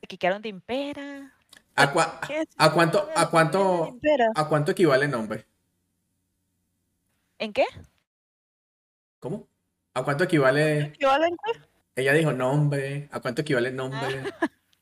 Me 0.00 0.08
quiquearon 0.08 0.42
de 0.42 0.48
Impera. 0.48 1.31
¿A, 1.74 1.92
cua- 1.92 2.18
a 2.58 2.72
cuánto, 2.72 3.08
a 3.14 3.30
cuánto, 3.30 3.98
a 4.34 4.48
cuánto 4.48 4.70
equivale 4.72 5.06
el 5.06 5.10
nombre? 5.10 5.46
¿En 7.38 7.52
qué? 7.52 7.64
¿Cómo? 9.20 9.48
¿A 9.94 10.02
cuánto 10.04 10.24
equivale? 10.24 10.92
¿Qué 10.98 11.06
valen 11.06 11.36
qué? 11.44 11.60
Ella 11.96 12.12
dijo 12.12 12.32
nombre. 12.32 13.08
¿A 13.12 13.20
cuánto 13.20 13.42
equivale 13.42 13.68
el 13.70 13.76
nombre? 13.76 14.22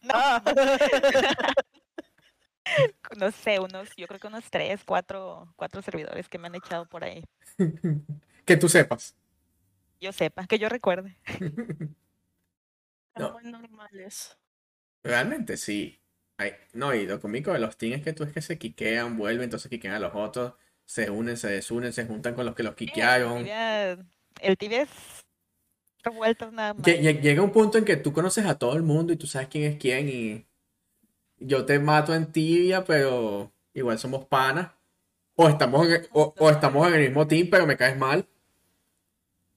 Ah. 0.09 0.43
No 3.19 3.31
sé, 3.33 3.59
unos, 3.59 3.89
yo 3.97 4.07
creo 4.07 4.21
que 4.21 4.29
unos 4.29 4.45
tres, 4.51 4.83
cuatro, 4.85 5.53
cuatro 5.57 5.83
servidores 5.83 6.29
que 6.29 6.39
me 6.39 6.47
han 6.47 6.55
echado 6.55 6.87
por 6.87 7.05
ahí. 7.05 7.25
Que 8.45 8.57
tú 8.57 8.69
sepas. 8.69 9.15
Yo 10.01 10.13
sepa, 10.13 10.47
que 10.47 10.59
yo 10.59 10.69
recuerde. 10.69 11.17
No. 13.17 13.27
Es 13.27 13.33
muy 13.33 13.53
normal 13.53 14.01
eso. 14.01 14.35
Realmente 15.05 15.57
sí. 15.57 16.00
Ay, 16.41 16.53
no, 16.73 16.95
y 16.95 17.05
lo 17.07 17.21
cómico 17.21 17.53
de 17.53 17.59
los 17.59 17.77
teams 17.77 17.99
es 17.99 18.03
que 18.03 18.15
tú 18.15 18.25
es 18.25 18.33
que 18.33 18.41
se 18.41 18.57
quiquean, 18.57 19.19
vuelven, 19.19 19.45
entonces 19.45 19.69
quiquean 19.69 19.95
a 19.95 19.99
los 19.99 20.13
otros, 20.15 20.55
se 20.87 21.11
unen, 21.11 21.37
se 21.37 21.49
desunen, 21.49 21.93
se 21.93 22.07
juntan 22.07 22.35
con 22.35 22.47
los 22.47 22.55
que 22.55 22.63
los 22.63 22.75
quiquearon. 22.75 23.47
el 24.41 24.57
tibia 24.57 24.83
es 24.85 24.89
revueltas 26.03 26.51
nada 26.51 26.73
más. 26.73 26.83
Lle- 26.87 27.01
lle- 27.03 27.21
Llega 27.21 27.43
un 27.43 27.51
punto 27.53 27.77
en 27.77 27.85
que 27.85 27.97
tú 27.97 28.15
conoces 28.15 28.47
a 28.47 28.59
todo 28.59 28.75
el 28.75 28.83
mundo 28.83 29.13
y 29.13 29.17
tú 29.17 29.27
sabes 29.27 29.49
quién 29.49 29.65
es 29.71 29.79
quién 29.79 30.09
y 30.09 30.47
yo 31.39 31.67
te 31.67 31.79
mato 31.79 32.15
en 32.15 32.33
tibia, 32.33 32.85
pero 32.85 33.53
igual 33.75 33.99
somos 33.99 34.25
panas. 34.27 34.73
O 35.37 35.49
estamos 35.49 35.87
en, 35.89 36.07
o, 36.13 36.35
o 36.39 36.51
estamos 36.51 36.89
en 36.89 36.95
el 36.95 37.01
mismo 37.03 37.27
team, 37.27 37.49
pero 37.51 37.67
me 37.67 37.77
caes 37.77 37.99
mal. 37.99 38.27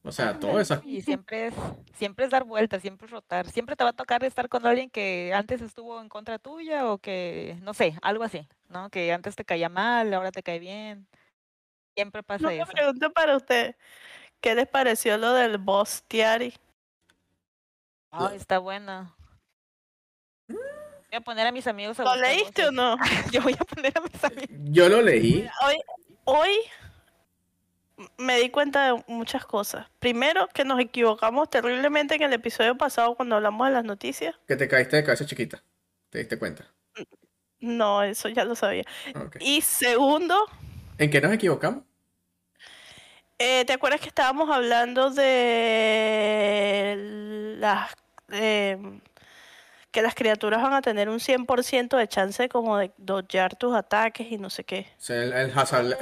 O 0.06 0.12
sea, 0.12 0.38
todo 0.38 0.60
eso. 0.60 0.82
Y 0.84 1.02
siempre 1.02 1.48
es, 1.48 1.54
siempre 1.96 2.26
es 2.26 2.32
dar 2.32 2.44
vueltas, 2.44 2.82
siempre 2.82 3.06
es 3.06 3.12
rotar. 3.12 3.50
Siempre 3.50 3.78
te 3.78 3.86
va 3.86 3.92
a 3.92 3.96
tocar 3.96 4.24
estar 4.26 4.50
con 4.50 4.66
alguien 4.66 4.89
que 4.89 5.32
antes 5.34 5.62
estuvo 5.62 6.02
en 6.02 6.10
contra 6.10 6.39
tuya 6.39 6.92
o 6.92 6.98
que, 6.98 7.58
no 7.62 7.74
sé, 7.74 7.98
algo 8.02 8.24
así, 8.26 8.46
¿no? 8.68 8.89
Que 8.89 9.13
antes 9.13 9.36
te 9.36 9.46
caía 9.46 9.70
mal, 9.70 10.13
ahora 10.13 10.32
te 10.32 10.44
cae 10.44 10.60
bien. 10.60 11.08
Siempre 11.96 12.22
pasa 12.22 12.48
Una 12.48 12.63
eso. 12.63 12.72
pregunta 12.72 13.10
para 13.12 13.38
usted. 13.38 13.76
¿Qué 14.42 14.56
les 14.56 14.68
pareció 14.68 15.18
lo 15.18 15.32
del 15.34 15.58
boss 15.58 16.04
Tiari? 16.10 16.54
Ay, 18.12 18.36
está 18.36 18.60
buena. 18.60 19.16
Voy 20.50 20.58
a 21.13 21.22
poner 21.22 21.48
a 21.48 21.52
mis 21.54 21.66
amigos 21.68 21.98
a 22.00 22.04
¿Lo 22.04 22.16
leíste 22.18 22.68
o 22.68 22.72
no? 22.72 22.98
Yo 23.32 23.42
voy 23.42 23.54
a 23.54 23.63
poner 23.63 23.94
a 23.98 24.02
mis 24.02 24.24
amigos. 24.24 24.50
Yo 24.66 24.89
lo 24.89 25.02
leí. 25.02 25.48
Hoy, 25.66 25.82
hoy 26.26 26.50
me 28.18 28.39
di 28.39 28.50
cuenta 28.50 28.86
de 28.94 29.04
muchas 29.08 29.46
cosas. 29.46 29.88
Primero, 30.00 30.48
que 30.54 30.63
nos 30.66 30.80
equivocamos 30.80 31.50
terriblemente 31.50 32.16
en 32.16 32.22
el 32.24 32.34
episodio 32.34 32.78
pasado 32.78 33.16
cuando 33.16 33.36
hablamos 33.36 33.68
de 33.68 33.74
las 33.74 33.84
noticias. 33.84 34.36
Que 34.48 34.56
te 34.56 34.68
caíste 34.68 34.98
de 34.98 35.04
cabeza 35.04 35.26
chiquita. 35.26 35.63
¿Te 36.10 36.20
diste 36.20 36.38
cuenta? 36.38 36.66
No, 37.60 38.04
eso 38.04 38.30
ya 38.30 38.44
lo 38.46 38.56
sabía. 38.56 38.84
Y 39.39 39.62
segundo, 39.62 40.36
¿En 40.98 41.10
qué 41.10 41.22
nos 41.22 41.32
equivocamos? 41.34 41.84
eh, 43.39 43.66
¿te 43.66 43.74
acuerdas 43.74 44.00
que 44.02 44.08
estábamos 44.10 44.50
hablando 44.50 45.10
de 45.10 46.96
las 47.60 47.94
em, 48.30 49.02
que 49.93 50.01
las 50.01 50.15
criaturas 50.15 50.62
van 50.62 50.73
a 50.73 50.82
tener 50.82 51.08
un 51.08 51.19
100% 51.21 51.95
de 51.95 52.08
chance 52.10 52.49
como 52.49 52.77
de 52.77 52.91
dodgear 52.97 53.56
tus 53.56 53.73
ataques 53.73 54.29
y 54.29 54.38
no 54.38 54.49
sé 54.49 54.65
qué? 54.65 54.88
O 54.97 55.01
sea, 55.01 55.23
el, 55.23 55.32
el 55.32 55.58
hazard, 55.58 55.93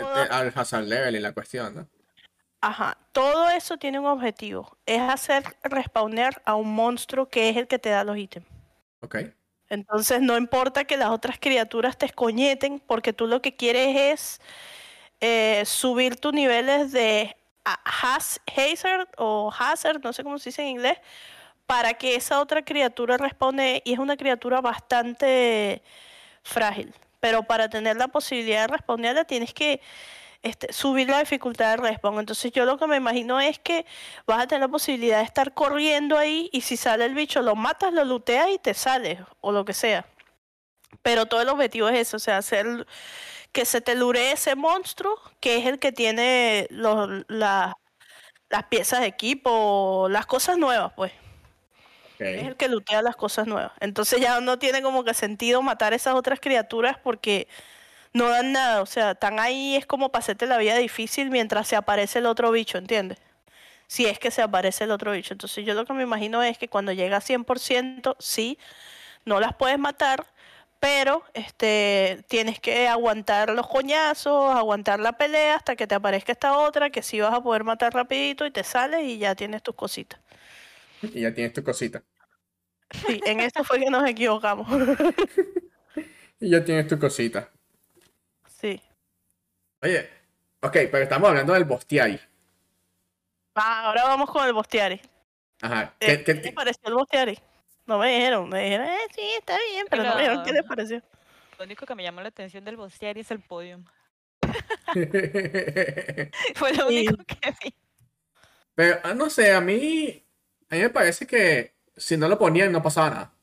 hazard 0.58 0.86
level 0.86 1.16
y 1.16 1.20
la 1.20 1.34
cuestión, 1.34 1.76
¿no? 1.76 1.88
Ajá, 2.62 2.98
todo 3.12 3.50
eso 3.50 3.78
tiene 3.78 4.00
un 4.00 4.06
objetivo, 4.06 4.78
es 4.86 5.02
hacer 5.02 5.44
respawnear 5.64 6.42
a 6.46 6.56
un 6.56 6.74
monstruo 6.74 7.28
que 7.28 7.50
es 7.50 7.58
el 7.58 7.68
que 7.68 7.80
te 7.80 7.90
da 7.90 8.04
los 8.04 8.18
ítems. 8.18 8.48
Ok. 9.02 9.18
Entonces 9.70 10.22
no 10.22 10.38
importa 10.38 10.86
que 10.86 10.96
las 10.98 11.10
otras 11.10 11.38
criaturas 11.40 11.98
te 11.98 12.06
escoñeten, 12.06 12.80
porque 12.80 13.14
tú 13.14 13.28
lo 13.28 13.42
que 13.42 13.56
quieres 13.56 13.96
es 13.98 14.42
eh, 15.20 15.64
subir 15.66 16.18
tus 16.18 16.34
niveles 16.34 16.92
de 16.92 17.36
a- 17.66 17.80
haz- 17.84 18.40
hazard 18.56 19.08
o 19.18 19.52
hazard, 19.58 20.02
no 20.04 20.14
sé 20.14 20.24
cómo 20.24 20.40
se 20.40 20.50
dice 20.50 20.62
en 20.62 20.70
inglés, 20.70 20.98
para 21.72 21.94
que 21.94 22.16
esa 22.16 22.42
otra 22.42 22.66
criatura 22.66 23.16
responde 23.16 23.82
y 23.86 23.94
es 23.94 24.00
una 24.00 24.18
criatura 24.18 24.60
bastante 24.60 25.82
frágil. 26.44 26.94
Pero 27.22 27.44
para 27.44 27.70
tener 27.70 27.96
la 27.96 28.10
posibilidad 28.10 28.64
de 28.64 28.74
responderla 28.74 29.24
tienes 29.24 29.54
que 29.54 29.80
este, 30.42 30.74
subir 30.74 31.08
la 31.08 31.20
dificultad 31.20 31.78
de 31.78 31.78
respawn. 31.78 32.20
Entonces 32.20 32.52
yo 32.52 32.66
lo 32.66 32.78
que 32.78 32.88
me 32.88 32.98
imagino 32.98 33.40
es 33.40 33.58
que 33.58 33.86
vas 34.28 34.42
a 34.42 34.48
tener 34.48 34.64
la 34.64 34.68
posibilidad 34.68 35.20
de 35.20 35.24
estar 35.24 35.54
corriendo 35.54 36.18
ahí 36.18 36.50
y 36.52 36.60
si 36.60 36.76
sale 36.76 37.06
el 37.06 37.16
bicho 37.16 37.42
lo 37.42 37.56
matas, 37.56 37.94
lo 37.94 38.04
looteas 38.04 38.50
y 38.50 38.58
te 38.58 38.74
sales 38.74 39.20
o 39.40 39.54
lo 39.54 39.64
que 39.64 39.74
sea. 39.74 40.06
Pero 41.02 41.26
todo 41.26 41.40
el 41.40 41.48
objetivo 41.48 41.88
es 41.88 42.00
eso, 42.00 42.18
o 42.18 42.20
sea, 42.20 42.40
hacer 42.40 42.86
que 43.54 43.64
se 43.64 43.80
te 43.80 43.96
lure 43.96 44.34
ese 44.34 44.56
monstruo 44.56 45.16
que 45.40 45.56
es 45.56 45.68
el 45.68 45.80
que 45.80 45.94
tiene 45.94 46.68
la- 46.70 47.78
las 48.50 48.64
piezas 48.66 49.00
de 49.00 49.08
equipo, 49.08 50.08
las 50.10 50.26
cosas 50.26 50.58
nuevas, 50.58 50.92
pues. 50.98 51.14
Es 52.22 52.48
el 52.48 52.56
que 52.56 52.68
lootea 52.68 53.02
las 53.02 53.16
cosas 53.16 53.48
nuevas. 53.48 53.72
Entonces 53.80 54.20
ya 54.20 54.40
no 54.42 54.60
tiene 54.60 54.82
como 54.82 55.04
que 55.04 55.14
sentido 55.14 55.62
matar 55.62 55.94
esas 55.94 56.16
otras 56.16 56.40
criaturas 56.40 56.98
porque 57.02 57.48
no 58.14 58.30
dan 58.30 58.52
nada. 58.52 58.82
O 58.82 58.86
sea, 58.86 59.12
están 59.12 59.40
ahí 59.40 59.76
es 59.76 59.86
como 59.86 60.12
hacerte 60.14 60.46
la 60.46 60.58
vida 60.58 60.78
difícil 60.78 61.30
mientras 61.30 61.68
se 61.68 61.76
aparece 61.76 62.20
el 62.20 62.26
otro 62.26 62.52
bicho, 62.52 62.78
¿entiendes? 62.78 63.18
Si 63.88 64.06
es 64.06 64.20
que 64.20 64.32
se 64.32 64.42
aparece 64.42 64.86
el 64.86 64.92
otro 64.92 65.12
bicho. 65.12 65.34
Entonces 65.34 65.66
yo 65.66 65.74
lo 65.74 65.86
que 65.86 65.94
me 65.94 66.04
imagino 66.04 66.44
es 66.44 66.58
que 66.58 66.68
cuando 66.68 66.92
llega 66.92 67.18
a 67.18 67.22
100%, 67.22 68.16
sí, 68.20 68.58
no 69.26 69.40
las 69.40 69.56
puedes 69.56 69.80
matar, 69.80 70.26
pero 70.80 71.24
este 71.34 72.24
tienes 72.28 72.60
que 72.60 72.88
aguantar 72.88 73.52
los 73.52 73.68
coñazos, 73.68 74.56
aguantar 74.56 75.00
la 75.00 75.14
pelea 75.14 75.56
hasta 75.56 75.76
que 75.76 75.88
te 75.88 75.96
aparezca 75.96 76.32
esta 76.32 76.58
otra 76.58 76.90
que 76.90 77.04
sí 77.04 77.20
vas 77.22 77.34
a 77.34 77.42
poder 77.42 77.64
matar 77.64 77.94
rapidito 77.94 78.46
y 78.46 78.52
te 78.52 78.64
sales 78.64 79.04
y 79.04 79.18
ya 79.18 79.36
tienes 79.36 79.62
tus 79.62 79.76
cositas. 79.76 80.20
Y 81.02 81.22
ya 81.22 81.34
tienes 81.34 81.54
tu 81.54 81.64
cosita. 81.64 82.04
Sí, 82.92 83.22
en 83.26 83.40
esto 83.40 83.64
fue 83.64 83.80
que 83.80 83.90
nos 83.90 84.08
equivocamos. 84.10 84.68
Y 86.44 86.50
ya 86.50 86.66
tienes 86.66 86.88
tu 86.88 86.98
cosita. 86.98 87.52
Sí. 88.60 88.82
Oye, 89.84 90.10
ok, 90.62 90.72
pero 90.92 90.98
estamos 91.04 91.30
hablando 91.30 91.54
del 91.54 91.66
Bostiari. 91.66 92.20
Ah, 93.54 93.84
ahora 93.86 94.06
vamos 94.06 94.28
con 94.32 94.48
el 94.48 94.54
Bostiari. 94.54 95.00
Ajá. 95.62 95.94
Eh, 96.00 96.08
¿Qué, 96.08 96.24
¿Qué, 96.24 96.34
qué 96.42 96.42
les 96.48 96.54
pareció 96.54 96.82
el 96.88 96.96
Bostiari? 96.96 97.38
No 97.86 98.00
me 98.00 98.12
dijeron, 98.16 98.50
me 98.50 98.64
dijeron, 98.64 98.88
eh, 98.88 98.98
sí, 99.14 99.22
está 99.38 99.56
bien, 99.72 99.86
pero 99.88 100.02
no 100.02 100.16
me 100.16 100.22
dijeron 100.22 100.44
qué 100.44 100.52
les 100.52 100.64
pareció. 100.64 101.04
Lo 101.60 101.66
único 101.66 101.86
que 101.86 101.94
me 101.94 102.02
llamó 102.02 102.22
la 102.22 102.30
atención 102.30 102.66
del 102.66 102.76
Bostiari 102.78 103.20
es 103.22 103.30
el 103.30 103.42
podium. 103.42 103.86
Fue 106.56 106.74
lo 106.74 106.90
Sí. 106.90 107.08
único 107.08 107.24
que 107.24 107.54
vi. 107.64 107.76
Pero, 108.74 109.00
ah, 109.04 109.14
no 109.14 109.30
sé, 109.30 109.54
a 109.54 109.62
mí, 109.62 110.26
a 110.72 110.76
mí 110.76 110.82
me 110.82 110.90
parece 110.90 111.28
que 111.28 111.76
si 112.02 112.18
no 112.18 112.28
lo 112.28 112.38
ponían 112.38 112.72
no 112.72 112.82
pasaba 112.82 113.10
nada. 113.10 113.34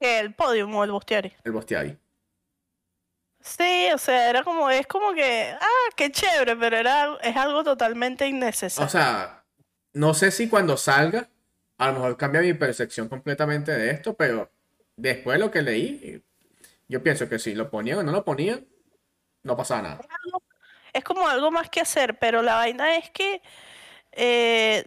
El 0.00 0.34
podium 0.34 0.74
o 0.74 0.84
el 0.84 0.90
Bostiari. 0.90 1.32
El 1.44 1.52
Bostiari. 1.52 1.98
Sí, 3.40 3.88
o 3.94 3.98
sea, 3.98 4.30
era 4.30 4.42
como, 4.42 4.70
es 4.70 4.86
como 4.86 5.12
que, 5.12 5.54
ah, 5.60 5.90
qué 5.96 6.10
chévere, 6.10 6.56
pero 6.56 6.76
era, 6.76 7.18
es 7.22 7.36
algo 7.36 7.64
totalmente 7.64 8.26
innecesario. 8.26 8.86
O 8.86 8.90
sea, 8.90 9.44
no 9.92 10.14
sé 10.14 10.30
si 10.30 10.48
cuando 10.48 10.76
salga, 10.76 11.28
a 11.78 11.88
lo 11.88 11.94
mejor 11.94 12.16
cambia 12.16 12.40
mi 12.40 12.54
percepción 12.54 13.08
completamente 13.08 13.72
de 13.72 13.90
esto, 13.90 14.14
pero 14.14 14.50
después 14.96 15.38
de 15.38 15.44
lo 15.44 15.50
que 15.50 15.62
leí, 15.62 16.22
yo 16.88 17.02
pienso 17.02 17.28
que 17.28 17.38
si 17.38 17.54
lo 17.54 17.70
ponían 17.70 17.98
o 17.98 18.02
no 18.02 18.12
lo 18.12 18.24
ponían, 18.24 18.66
no 19.42 19.56
pasaba 19.56 19.82
nada. 19.82 20.00
es 20.92 21.04
como 21.04 21.28
algo 21.28 21.50
más 21.50 21.68
que 21.70 21.80
hacer, 21.80 22.18
pero 22.18 22.42
la 22.42 22.56
vaina 22.56 22.96
es 22.96 23.10
que, 23.10 23.42
eh, 24.22 24.84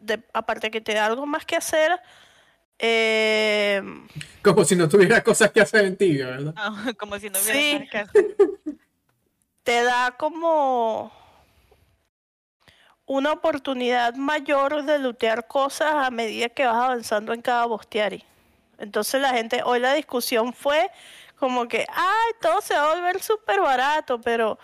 de- 0.00 0.22
aparte 0.32 0.68
que 0.70 0.80
te 0.80 0.94
da 0.94 1.06
algo 1.06 1.26
más 1.26 1.44
que 1.46 1.54
hacer, 1.54 1.92
eh, 2.80 3.80
Como 4.42 4.64
si 4.64 4.74
no 4.74 4.88
tuviera 4.88 5.22
cosas 5.22 5.52
que 5.52 5.60
hacer 5.60 5.84
en 5.84 5.96
ti, 5.96 6.16
¿verdad? 6.18 6.52
Ah, 6.56 6.74
como 6.98 7.18
si 7.20 7.30
no 7.30 7.38
hubiera 7.38 7.60
Sí. 7.60 7.72
nada 7.74 7.86
que 7.90 7.98
hacer. 7.98 8.36
te 9.62 9.82
da 9.84 10.10
como 10.18 11.12
una 13.06 13.32
oportunidad 13.32 14.14
mayor 14.14 14.82
de 14.84 14.98
lootear 14.98 15.46
cosas 15.46 15.94
a 15.94 16.10
medida 16.10 16.48
que 16.48 16.66
vas 16.66 16.74
avanzando 16.76 17.32
en 17.32 17.42
cada 17.42 17.66
bostiari. 17.66 18.24
Entonces 18.78 19.20
la 19.20 19.30
gente, 19.34 19.62
hoy 19.64 19.78
la 19.78 19.92
discusión 19.94 20.52
fue 20.52 20.90
como 21.38 21.68
que, 21.68 21.86
ay, 21.88 22.32
todo 22.40 22.60
se 22.60 22.74
va 22.74 22.90
a 22.90 22.94
volver 22.94 23.22
súper 23.22 23.60
barato, 23.60 24.20
pero 24.20 24.58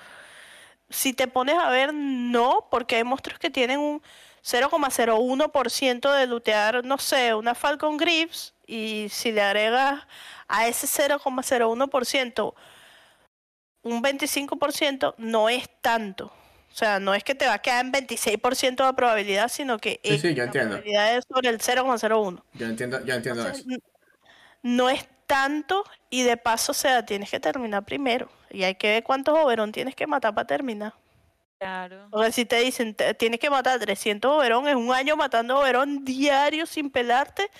si 0.90 1.12
te 1.12 1.28
pones 1.28 1.56
a 1.58 1.70
ver, 1.70 1.94
no, 1.94 2.66
porque 2.70 2.96
hay 2.96 3.04
monstruos 3.04 3.38
que 3.38 3.50
tienen 3.50 3.80
un 3.80 4.02
0,01% 4.42 6.12
de 6.12 6.26
lootear, 6.26 6.84
no 6.84 6.98
sé, 6.98 7.34
una 7.34 7.54
Falcon 7.54 7.96
Grips, 7.96 8.54
y 8.66 9.08
si 9.10 9.32
le 9.32 9.42
agregas 9.42 10.06
a 10.48 10.66
ese 10.68 10.86
0,01%, 10.86 12.54
un 13.82 14.02
25% 14.02 15.14
no 15.18 15.48
es 15.48 15.68
tanto. 15.80 16.26
O 16.72 16.74
sea, 16.74 17.00
no 17.00 17.14
es 17.14 17.24
que 17.24 17.34
te 17.34 17.46
va 17.46 17.54
a 17.54 17.58
quedar 17.62 17.84
en 17.84 17.92
26% 17.92 18.86
de 18.86 18.92
probabilidad, 18.94 19.48
sino 19.48 19.78
que 19.78 20.00
Sí, 20.04 20.14
es- 20.14 20.20
sí, 20.20 20.34
yo 20.34 20.44
la 20.46 20.52
probabilidad 20.52 21.16
es 21.16 21.24
sobre 21.28 21.48
el 21.48 21.60
0,01. 21.60 22.44
Yo 22.54 22.66
entiendo, 22.66 23.04
yo 23.04 23.14
entiendo 23.14 23.42
Entonces, 23.42 23.66
eso. 23.66 23.76
no 24.62 24.90
es 24.90 25.08
tanto 25.26 25.84
y 26.10 26.22
de 26.22 26.36
paso, 26.36 26.72
o 26.72 26.74
sea, 26.74 27.04
tienes 27.06 27.30
que 27.30 27.40
terminar 27.40 27.84
primero. 27.84 28.28
Y 28.50 28.64
hay 28.64 28.74
que 28.76 28.88
ver 28.88 29.02
cuántos 29.04 29.38
overón 29.38 29.72
tienes 29.72 29.94
que 29.94 30.06
matar 30.06 30.34
para 30.34 30.46
terminar. 30.46 30.94
Claro. 31.58 32.08
Porque 32.10 32.32
si 32.32 32.44
te 32.46 32.56
dicen, 32.60 32.94
te- 32.94 33.12
tienes 33.14 33.38
que 33.38 33.50
matar 33.50 33.78
300 33.78 34.30
overón, 34.32 34.66
es 34.66 34.74
un 34.76 34.92
año 34.92 35.16
matando 35.16 35.58
overón 35.58 36.04
diario 36.04 36.66
sin 36.66 36.90
pelarte. 36.90 37.50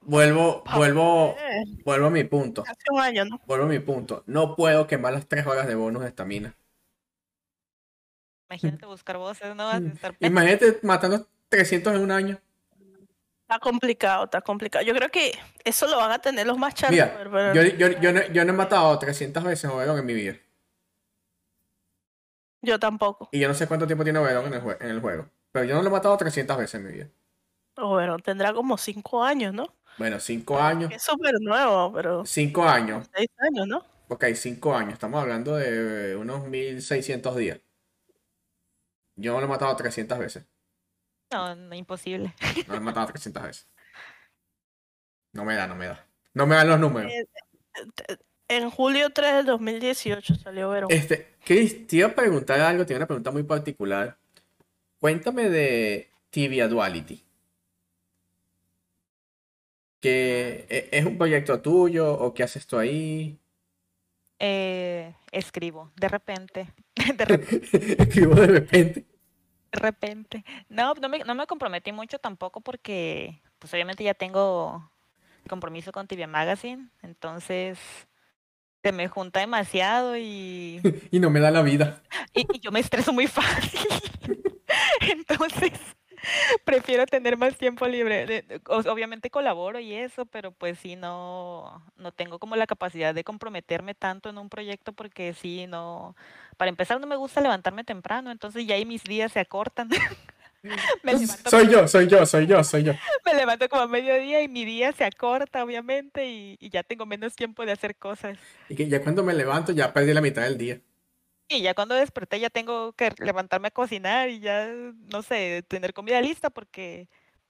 Vuelvo, 0.00 0.62
vuelvo, 0.74 1.34
Eh, 1.38 1.64
vuelvo 1.84 2.08
a 2.08 2.10
mi 2.10 2.24
punto. 2.24 2.62
hace 2.66 2.84
un 2.90 3.00
año, 3.00 3.24
¿no? 3.24 3.40
Vuelvo 3.46 3.64
a 3.64 3.68
mi 3.68 3.78
punto. 3.78 4.22
No 4.26 4.54
puedo 4.54 4.86
quemar 4.86 5.14
las 5.14 5.26
tres 5.28 5.46
horas 5.46 5.66
de 5.66 5.74
bonus 5.76 6.02
de 6.02 6.08
estamina. 6.08 6.56
Imagínate 8.50 8.86
buscar 8.86 9.16
voces, 9.16 9.56
¿no? 9.56 9.64
Vas 9.64 9.82
a 9.82 9.86
estar 9.88 10.14
Imagínate 10.20 10.78
matando 10.82 11.26
300 11.48 11.94
en 11.94 12.02
un 12.02 12.10
año. 12.10 12.38
Está 13.54 13.60
complicado, 13.70 14.24
está 14.24 14.40
complicado. 14.40 14.84
Yo 14.84 14.92
creo 14.94 15.08
que 15.10 15.32
eso 15.64 15.86
lo 15.86 15.96
van 15.98 16.10
a 16.10 16.18
tener 16.18 16.44
los 16.44 16.58
más. 16.58 16.74
Mira, 16.90 17.16
pero 17.32 17.54
yo, 17.54 17.62
yo, 17.62 18.00
yo, 18.00 18.12
no, 18.12 18.26
yo 18.32 18.44
no 18.44 18.52
he 18.52 18.56
matado 18.56 18.98
300 18.98 19.44
veces 19.44 19.70
Oberon 19.70 19.96
en 19.96 20.06
mi 20.06 20.12
vida. 20.14 20.34
yo 22.62 22.80
tampoco. 22.80 23.28
Y 23.30 23.38
yo 23.38 23.46
no 23.46 23.54
sé 23.54 23.68
cuánto 23.68 23.86
tiempo 23.86 24.02
tiene 24.02 24.18
Oberon 24.18 24.46
en 24.46 24.54
el, 24.54 24.60
jue- 24.62 24.76
en 24.80 24.88
el 24.90 25.00
juego. 25.00 25.28
Pero 25.52 25.66
yo 25.66 25.76
no 25.76 25.82
lo 25.82 25.88
he 25.88 25.92
matado 25.92 26.16
300 26.16 26.56
veces 26.58 26.74
en 26.80 26.86
mi 26.86 26.92
vida. 26.94 27.08
Overón 27.76 28.20
tendrá 28.22 28.52
como 28.52 28.76
5 28.76 29.22
años, 29.22 29.54
¿no? 29.54 29.72
Bueno, 29.98 30.18
5 30.18 30.58
años. 30.58 30.90
Es 30.92 31.02
súper 31.02 31.34
nuevo, 31.40 31.92
pero 31.92 32.26
5 32.26 32.64
años. 32.64 33.08
6 33.14 33.28
años, 33.38 33.68
¿no? 33.68 33.84
Ok, 34.08 34.24
5 34.34 34.74
años. 34.74 34.94
Estamos 34.94 35.20
hablando 35.22 35.54
de 35.54 36.16
unos 36.16 36.48
1600 36.48 37.36
días. 37.36 37.60
Yo 39.14 39.32
no 39.34 39.38
lo 39.38 39.46
he 39.46 39.48
matado 39.48 39.76
300 39.76 40.18
veces. 40.18 40.44
No, 41.34 41.56
no, 41.56 41.74
imposible. 41.74 42.32
No 42.68 42.76
he 42.76 42.80
matado 42.80 43.08
300 43.08 43.42
veces. 43.42 43.68
No 45.32 45.44
me 45.44 45.56
da, 45.56 45.66
no 45.66 45.74
me 45.74 45.86
da. 45.86 46.06
No 46.32 46.46
me 46.46 46.54
dan 46.54 46.68
los 46.68 46.78
números. 46.78 47.10
Eh, 47.10 47.26
En 48.46 48.70
julio 48.70 49.10
3 49.10 49.34
del 49.34 49.46
2018 49.46 50.36
salió 50.36 50.70
Overón. 50.70 50.92
Este, 50.92 51.34
Chris, 51.44 51.88
te 51.88 51.96
iba 51.96 52.08
a 52.08 52.14
preguntar 52.14 52.60
algo, 52.60 52.86
tiene 52.86 52.98
una 52.98 53.08
pregunta 53.08 53.32
muy 53.32 53.42
particular. 53.42 54.16
Cuéntame 55.00 55.48
de 55.50 56.12
Tibia 56.30 56.68
Duality. 56.68 57.24
¿Que 60.00 60.88
es 60.92 61.04
un 61.04 61.18
proyecto 61.18 61.60
tuyo 61.60 62.12
o 62.12 62.32
qué 62.32 62.44
haces 62.44 62.64
tú 62.64 62.78
ahí? 62.78 63.40
Eh, 64.38 65.16
escribo, 65.32 65.90
de 65.96 66.08
repente. 66.08 66.68
De 67.16 67.24
repente. 67.24 68.02
Escribo 68.02 68.34
de 68.36 68.46
repente. 68.46 69.13
De 69.74 69.80
repente. 69.80 70.44
No, 70.68 70.94
no 70.94 71.08
me, 71.08 71.18
no 71.20 71.34
me 71.34 71.46
comprometí 71.48 71.90
mucho 71.90 72.18
tampoco 72.18 72.60
porque, 72.60 73.40
pues 73.58 73.74
obviamente 73.74 74.04
ya 74.04 74.14
tengo 74.14 74.88
compromiso 75.48 75.90
con 75.90 76.06
Tibia 76.06 76.26
Magazine, 76.28 76.88
entonces 77.02 77.78
se 78.82 78.92
me 78.92 79.08
junta 79.08 79.40
demasiado 79.40 80.16
y, 80.16 80.80
Y 81.10 81.18
no 81.18 81.28
me 81.30 81.40
da 81.40 81.50
la 81.50 81.62
vida. 81.62 82.02
y, 82.34 82.46
y 82.52 82.60
yo 82.60 82.70
me 82.70 82.80
estreso 82.80 83.12
muy 83.12 83.26
fácil. 83.26 83.80
Entonces, 85.00 85.72
prefiero 86.64 87.06
tener 87.06 87.36
más 87.36 87.56
tiempo 87.56 87.86
libre. 87.86 88.44
Obviamente 88.68 89.30
colaboro 89.30 89.80
y 89.80 89.94
eso, 89.94 90.26
pero 90.26 90.52
pues 90.52 90.78
sí, 90.78 90.96
no, 90.96 91.84
no 91.96 92.12
tengo 92.12 92.38
como 92.38 92.56
la 92.56 92.66
capacidad 92.66 93.14
de 93.14 93.24
comprometerme 93.24 93.94
tanto 93.94 94.28
en 94.30 94.38
un 94.38 94.48
proyecto 94.48 94.92
porque 94.92 95.34
sí, 95.34 95.66
no, 95.66 96.16
para 96.56 96.68
empezar 96.68 97.00
no 97.00 97.06
me 97.06 97.16
gusta 97.16 97.40
levantarme 97.40 97.84
temprano, 97.84 98.30
entonces 98.30 98.66
ya 98.66 98.74
ahí 98.74 98.84
mis 98.84 99.04
días 99.04 99.32
se 99.32 99.40
acortan. 99.40 99.88
Me 101.02 101.14
Soy 101.26 101.68
yo, 101.68 101.86
soy 101.86 102.08
yo, 102.08 102.24
soy 102.24 102.46
yo, 102.46 102.64
soy 102.64 102.84
yo. 102.84 102.94
me 103.26 103.34
levanto 103.34 103.68
como 103.68 103.82
a 103.82 103.86
mediodía 103.86 104.40
y 104.40 104.48
mi 104.48 104.64
día 104.64 104.92
se 104.92 105.04
acorta, 105.04 105.62
obviamente, 105.62 106.26
y, 106.26 106.56
y 106.58 106.70
ya 106.70 106.82
tengo 106.82 107.04
menos 107.04 107.36
tiempo 107.36 107.66
de 107.66 107.72
hacer 107.72 107.96
cosas. 107.96 108.38
Y 108.70 108.74
que 108.74 108.88
ya 108.88 109.02
cuando 109.02 109.22
me 109.22 109.34
levanto 109.34 109.72
ya 109.72 109.92
perdí 109.92 110.14
la 110.14 110.22
mitad 110.22 110.40
del 110.42 110.56
día. 110.56 110.80
Y 111.48 111.60
ya 111.60 111.74
cuando 111.74 111.94
desperté 111.94 112.40
ya 112.40 112.48
tengo 112.48 112.94
que 112.94 113.12
levantarme 113.18 113.68
a 113.68 113.70
cocinar 113.70 114.30
y 114.30 114.40
ya, 114.40 114.66
no 115.12 115.22
sé, 115.22 115.62
tener 115.68 115.92
comida 115.92 116.20
lista 116.22 116.48
porque 116.48 117.08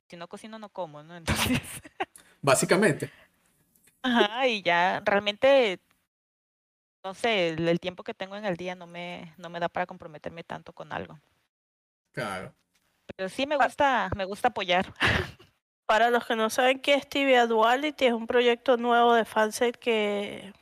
si 0.08 0.16
no 0.16 0.26
cocino 0.28 0.58
no 0.58 0.68
como, 0.68 1.02
¿no? 1.02 1.16
Entonces, 1.16 1.60
Básicamente. 2.42 3.10
ajá, 4.02 4.46
y 4.48 4.62
ya 4.62 5.00
realmente 5.04 5.80
no 7.04 7.14
sé, 7.14 7.50
el, 7.50 7.68
el 7.68 7.80
tiempo 7.80 8.02
que 8.02 8.14
tengo 8.14 8.34
en 8.34 8.46
el 8.46 8.56
día 8.56 8.74
no 8.74 8.86
me, 8.86 9.34
no 9.36 9.50
me 9.50 9.60
da 9.60 9.68
para 9.68 9.86
comprometerme 9.86 10.42
tanto 10.42 10.72
con 10.72 10.92
algo. 10.92 11.20
Claro. 12.12 12.54
Pero 13.14 13.28
sí 13.28 13.46
me 13.46 13.56
gusta, 13.56 14.10
me 14.16 14.24
gusta 14.24 14.48
apoyar. 14.48 14.92
Para 15.86 16.08
los 16.08 16.26
que 16.26 16.34
no 16.34 16.48
saben 16.48 16.80
qué 16.80 16.94
es 16.94 17.06
Tibia 17.06 17.46
Duality, 17.46 18.06
es 18.06 18.14
un 18.14 18.26
proyecto 18.26 18.78
nuevo 18.78 19.14
de 19.14 19.26
fansite 19.26 19.78
que 19.78 20.54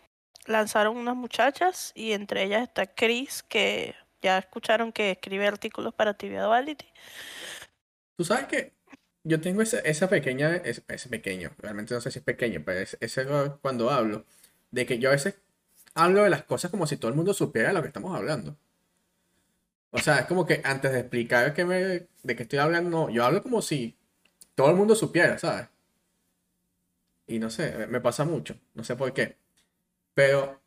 lanzaron 0.47 0.97
unas 0.97 1.15
muchachas 1.15 1.93
y 1.95 2.13
entre 2.13 2.43
ellas 2.43 2.63
está 2.63 2.87
Chris, 2.87 3.45
que 3.45 3.95
ya 4.21 4.39
escucharon 4.39 4.93
que 4.93 5.13
escribe 5.13 5.47
artículos 5.47 5.95
para 5.95 6.15
Tibia 6.15 6.43
Duality. 6.43 6.87
Tú 8.17 8.25
sabes 8.25 8.47
que 8.47 8.73
yo 9.23 9.41
tengo 9.41 9.63
esa, 9.63 9.79
esa 9.79 10.09
pequeña, 10.09 10.57
es, 10.57 10.83
ese 10.89 11.09
pequeño, 11.09 11.53
realmente 11.59 11.95
no 11.95 12.01
sé 12.01 12.11
si 12.11 12.19
es 12.19 12.25
pequeño, 12.25 12.63
pero 12.65 12.81
es, 12.81 12.97
ese 13.01 13.21
error 13.21 13.61
cuando 13.63 13.91
hablo, 13.91 14.27
de 14.73 14.87
que 14.87 14.99
yo 14.99 15.11
a 15.11 15.13
veces 15.13 15.41
hablo 15.95 16.23
de 16.25 16.31
las 16.31 16.45
cosas 16.45 16.71
como 16.71 16.87
si 16.87 16.97
todo 16.97 17.11
el 17.11 17.17
mundo 17.17 17.35
supiera 17.35 17.69
de 17.69 17.75
lo 17.75 17.83
que 17.83 17.89
estamos 17.89 18.17
hablando. 18.17 18.57
O 19.91 19.99
sea, 19.99 20.21
es 20.21 20.27
como 20.27 20.47
que 20.47 20.61
antes 20.65 20.91
de 20.93 21.01
explicar 21.01 21.53
que 21.55 21.65
me, 21.65 21.77
de 21.77 22.37
qué 22.37 22.43
estoy 22.45 22.59
hablando, 22.59 22.91
no, 22.91 23.11
yo 23.11 23.25
hablo 23.25 23.43
como 23.43 23.61
si 23.61 23.97
todo 24.55 24.71
el 24.71 24.77
mundo 24.77 24.95
supiera, 24.95 25.39
¿sabes? 25.39 25.69
Y 27.27 27.39
no 27.39 27.51
sé, 27.51 27.73
me- 27.77 27.87
me 27.87 28.01
pasa 28.01 28.25
mucho, 28.25 28.57
no 28.75 28.85
sé 28.85 28.97
por 28.97 29.13
qué. 29.13 29.37
Pero 30.15 30.61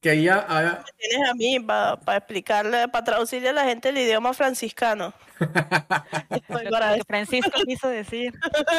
quería 0.00 0.36
ahora, 0.36 0.84
Tienes 0.96 1.30
a 1.30 1.34
mí 1.34 1.60
para 1.60 2.16
explicarle, 2.16 2.88
para 2.88 3.04
traducirle 3.04 3.50
a 3.50 3.52
la 3.52 3.64
gente 3.64 3.88
el 3.90 3.98
idioma 3.98 4.34
franciscano. 4.34 5.14
Lo 6.30 6.40
que 6.58 7.02
Francisco 7.06 7.60
quiso 7.66 7.88
decir. 7.88 8.32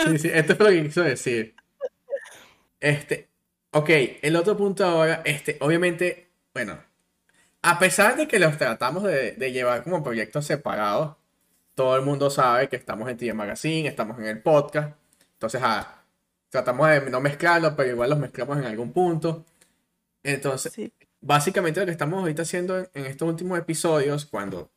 Sí, 0.05 0.17
sí, 0.19 0.29
esto 0.33 0.53
es 0.53 0.59
lo 0.59 0.67
que 0.67 0.83
quiso 0.83 1.01
decir. 1.03 1.55
Este, 2.79 3.29
ok, 3.71 3.89
el 4.21 4.35
otro 4.35 4.57
punto 4.57 4.85
ahora, 4.85 5.21
este, 5.25 5.57
obviamente, 5.61 6.29
bueno, 6.53 6.79
a 7.61 7.79
pesar 7.79 8.15
de 8.17 8.27
que 8.27 8.39
los 8.39 8.57
tratamos 8.57 9.03
de, 9.03 9.33
de 9.33 9.51
llevar 9.51 9.83
como 9.83 10.03
proyectos 10.03 10.45
separados, 10.45 11.15
todo 11.75 11.95
el 11.95 12.03
mundo 12.03 12.29
sabe 12.29 12.69
que 12.69 12.75
estamos 12.75 13.09
en 13.09 13.17
TJ 13.17 13.33
Magazine, 13.33 13.87
estamos 13.87 14.17
en 14.19 14.25
el 14.25 14.41
podcast, 14.41 14.95
entonces, 15.33 15.61
ah, 15.63 16.03
tratamos 16.49 16.89
de 16.89 17.09
no 17.09 17.21
mezclarlos, 17.21 17.73
pero 17.75 17.89
igual 17.89 18.09
los 18.09 18.19
mezclamos 18.19 18.57
en 18.57 18.65
algún 18.65 18.91
punto. 18.91 19.45
Entonces, 20.23 20.73
Sí. 20.73 20.93
básicamente 21.21 21.79
lo 21.79 21.85
que 21.85 21.91
estamos 21.93 22.19
ahorita 22.21 22.41
haciendo 22.43 22.77
en, 22.79 22.89
en 22.93 23.05
estos 23.05 23.27
últimos 23.29 23.57
episodios, 23.59 24.25
cuando 24.25 24.71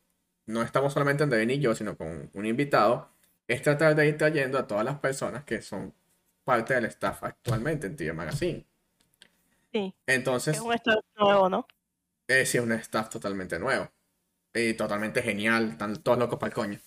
no 0.45 0.61
estamos 0.61 0.93
solamente 0.93 1.23
André 1.23 1.43
y 1.45 1.59
yo, 1.59 1.75
sino 1.75 1.97
con 1.97 2.29
un 2.33 2.45
invitado, 2.45 3.09
es 3.47 3.61
tratar 3.61 3.95
de 3.95 4.07
ir 4.07 4.17
trayendo 4.17 4.57
a 4.57 4.67
todas 4.67 4.85
las 4.85 4.99
personas 4.99 5.43
que 5.43 5.61
son 5.61 5.93
parte 6.45 6.73
del 6.75 6.85
staff 6.85 7.23
actualmente 7.23 7.87
en 7.87 7.95
TJ 7.97 8.13
Magazine. 8.13 8.65
Sí, 9.73 9.93
Entonces, 10.05 10.55
es 10.55 10.61
un 10.61 10.73
estado 10.73 11.03
nuevo, 11.17 11.49
¿no? 11.49 11.67
eh, 12.27 12.45
sí, 12.45 12.57
es 12.57 12.63
un 12.63 12.71
staff 12.73 13.09
totalmente 13.09 13.57
nuevo. 13.59 13.91
Y 14.53 14.75
totalmente 14.75 15.23
genial. 15.23 15.71
Están 15.71 16.01
todos 16.03 16.19
locos 16.19 16.37
para 16.37 16.49
el 16.49 16.53
coño. 16.53 16.79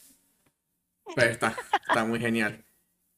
Pero 1.16 1.32
está, 1.32 1.56
está 1.88 2.04
muy 2.04 2.20
genial. 2.20 2.64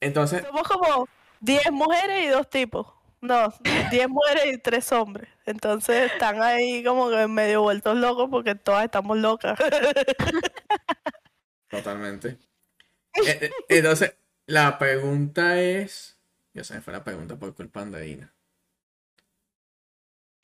Entonces, 0.00 0.42
Somos 0.42 0.66
como 0.66 1.06
10 1.40 1.70
mujeres 1.70 2.24
y 2.24 2.28
dos 2.28 2.48
tipos. 2.48 2.86
No, 3.20 3.52
10 3.90 4.08
mujeres 4.08 4.54
y 4.54 4.58
tres 4.58 4.90
hombres. 4.92 5.28
Entonces 5.44 6.12
están 6.12 6.40
ahí 6.40 6.84
como 6.84 7.10
que 7.10 7.26
medio 7.26 7.62
vueltos 7.62 7.96
locos 7.96 8.28
porque 8.30 8.54
todas 8.54 8.84
estamos 8.84 9.18
locas. 9.18 9.58
totalmente. 11.68 12.38
Eh, 13.14 13.38
eh, 13.42 13.50
Entonces, 13.68 14.14
la 14.46 14.78
pregunta 14.78 15.60
es. 15.60 16.16
Ya 16.54 16.64
se 16.64 16.74
me 16.74 16.80
fue 16.80 16.92
la 16.92 17.04
pregunta 17.04 17.38
por 17.38 17.54
culpa 17.54 17.80
de 17.80 17.86
Andreina. 17.86 18.34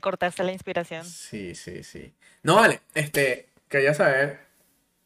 Cortaste 0.04 0.44
la 0.44 0.52
inspiración. 0.52 1.02
Sí, 1.02 1.54
sí, 1.54 1.82
sí. 1.82 2.12
No, 2.42 2.56
vale, 2.56 2.82
este, 2.94 3.48
quería 3.70 3.94
saber 3.94 4.38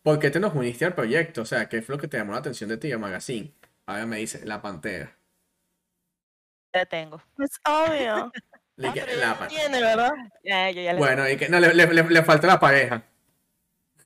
por 0.02 0.18
qué 0.18 0.28
te 0.28 0.40
nos 0.40 0.56
uniste 0.56 0.84
al 0.84 0.94
proyecto, 0.96 1.42
o 1.42 1.44
sea, 1.44 1.68
qué 1.68 1.82
fue 1.82 1.94
lo 1.94 2.00
que 2.00 2.08
te 2.08 2.16
llamó 2.18 2.32
la 2.32 2.38
atención 2.40 2.68
de 2.68 2.78
TJ 2.78 2.98
Magazine. 2.98 3.52
Ahora 3.86 4.06
me 4.06 4.16
dice, 4.16 4.44
la 4.44 4.60
pantera. 4.60 5.16
Ya 6.74 6.84
tengo. 6.84 7.22
Es 7.38 7.60
obvio. 7.64 8.32
Le 8.76 8.88
Ah, 8.88 8.94
la 8.96 9.46
tiene, 9.48 9.80
¿verdad? 9.82 10.10
Ya, 10.42 10.68
yo 10.72 10.82
ya 10.82 10.92
le- 10.94 10.98
Bueno, 10.98 11.28
y 11.28 11.36
que 11.36 11.48
no, 11.48 11.60
le, 11.60 11.72
le, 11.74 11.86
le- 11.92 12.02
le 12.10 12.22
falta 12.24 12.48
la 12.48 12.58
pareja. 12.58 13.04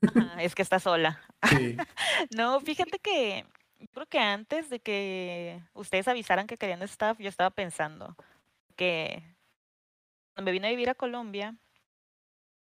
Ajá, 0.02 0.42
es 0.42 0.54
que 0.54 0.60
está 0.62 0.78
sola. 0.78 1.20
Sí. 1.48 1.76
No, 2.36 2.60
fíjate 2.60 2.98
que 2.98 3.46
yo 3.80 3.86
creo 3.94 4.06
que 4.06 4.18
antes 4.18 4.68
de 4.68 4.80
que 4.80 5.58
ustedes 5.72 6.06
avisaran 6.08 6.46
que 6.46 6.58
querían 6.58 6.82
staff, 6.82 7.18
yo 7.18 7.28
estaba 7.30 7.50
pensando 7.50 8.14
que 8.76 9.22
me 10.42 10.52
vine 10.52 10.68
a 10.68 10.70
vivir 10.70 10.90
a 10.90 10.94
Colombia, 10.94 11.56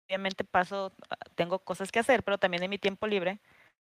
obviamente 0.07 0.45
paso, 0.45 0.93
ah, 1.11 1.17
tengo 1.35 1.59
cosas 1.59 1.91
que 1.91 1.99
hacer, 1.99 2.23
pero 2.23 2.39
también 2.39 2.63
en 2.63 2.71
mi 2.71 2.79
tiempo 2.79 3.07
libre, 3.07 3.41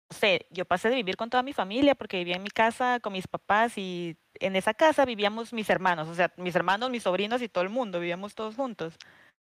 no 0.09 0.17
sé, 0.17 0.47
yo 0.51 0.65
pasé 0.65 0.89
de 0.89 0.95
vivir 0.95 1.17
con 1.17 1.29
toda 1.29 1.43
mi 1.43 1.53
familia 1.53 1.95
porque 1.95 2.17
vivía 2.17 2.35
en 2.35 2.43
mi 2.43 2.49
casa 2.51 2.99
con 2.99 3.13
mis 3.13 3.27
papás 3.27 3.77
y 3.77 4.17
en 4.39 4.55
esa 4.55 4.73
casa 4.73 5.05
vivíamos 5.05 5.53
mis 5.53 5.69
hermanos, 5.69 6.07
o 6.07 6.15
sea, 6.15 6.31
mis 6.37 6.55
hermanos, 6.55 6.89
mis 6.89 7.03
sobrinos 7.03 7.41
y 7.41 7.49
todo 7.49 7.63
el 7.63 7.69
mundo, 7.69 7.99
vivíamos 7.99 8.35
todos 8.35 8.55
juntos. 8.55 8.95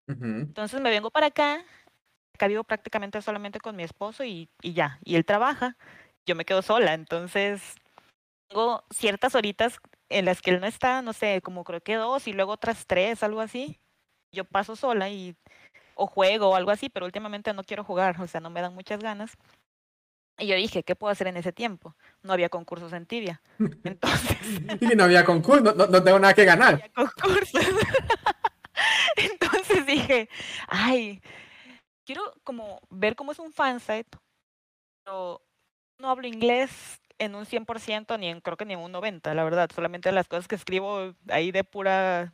Ujú. 0.07 0.25
Entonces 0.25 0.79
me 0.81 0.91
vengo 0.91 1.09
para 1.09 1.27
acá, 1.27 1.63
acá 2.33 2.47
vivo 2.47 2.63
prácticamente 2.63 3.21
solamente 3.21 3.59
con 3.59 3.75
mi 3.75 3.83
esposo 3.83 4.23
y, 4.23 4.49
y 4.61 4.73
ya, 4.73 4.99
y 5.03 5.15
él 5.15 5.25
trabaja, 5.25 5.77
yo 6.27 6.35
me 6.35 6.45
quedo 6.45 6.61
sola, 6.61 6.93
entonces 6.93 7.75
tengo 8.47 8.83
ciertas 8.91 9.35
horitas 9.35 9.79
en 10.09 10.25
las 10.25 10.41
que 10.41 10.51
él 10.51 10.61
no 10.61 10.67
está, 10.67 11.01
no 11.01 11.13
sé, 11.13 11.41
como 11.41 11.63
creo 11.63 11.81
que 11.81 11.95
dos 11.95 12.27
y 12.27 12.33
luego 12.33 12.53
otras 12.53 12.85
tres, 12.85 13.23
algo 13.23 13.41
así. 13.41 13.79
Yo 14.35 14.43
paso 14.45 14.75
sola 14.75 15.09
y 15.09 15.35
o 15.95 16.05
juego 16.07 16.49
o 16.49 16.55
algo 16.55 16.71
así, 16.71 16.89
pero 16.89 17.05
últimamente 17.05 17.53
no 17.53 17.63
quiero 17.63 17.83
jugar, 17.83 18.19
o 18.21 18.27
sea, 18.27 18.41
no 18.41 18.49
me 18.49 18.61
dan 18.61 18.75
muchas 18.75 18.99
ganas. 18.99 19.31
Y 20.37 20.47
yo 20.47 20.55
dije, 20.57 20.83
¿qué 20.83 20.95
puedo 20.95 21.11
hacer 21.11 21.27
en 21.27 21.37
ese 21.37 21.53
tiempo? 21.53 21.95
No 22.21 22.33
había 22.33 22.49
concursos 22.49 22.91
en 22.91 23.05
Tibia. 23.05 23.41
Entonces, 23.85 24.37
Y 24.81 24.95
no 24.95 25.05
había 25.05 25.23
concurso, 25.23 25.63
no, 25.63 25.71
no- 25.73 25.87
no 25.87 26.03
tengo 26.03 26.19
nada 26.19 26.33
que 26.33 26.43
ganar. 26.53 26.73
había 26.75 26.91
concursos. 26.93 27.65
Entonces 29.15 29.85
dije, 29.85 30.29
ay, 30.67 31.21
quiero 32.05 32.21
como 32.43 32.81
ver 32.89 33.15
cómo 33.15 33.31
es 33.31 33.39
un 33.39 33.51
fansite, 33.53 34.09
pero 35.03 35.41
no 35.99 36.09
hablo 36.09 36.27
inglés 36.27 36.99
en 37.17 37.35
un 37.35 37.45
100% 37.45 38.17
ni 38.19 38.27
en, 38.27 38.41
creo 38.41 38.57
que 38.57 38.65
ni 38.65 38.73
en 38.73 38.81
un 38.81 38.91
90%, 38.91 39.33
la 39.33 39.43
verdad. 39.45 39.69
Solamente 39.73 40.11
las 40.11 40.27
cosas 40.27 40.47
que 40.49 40.55
escribo 40.55 41.13
ahí 41.29 41.51
de 41.51 41.63
pura 41.63 42.33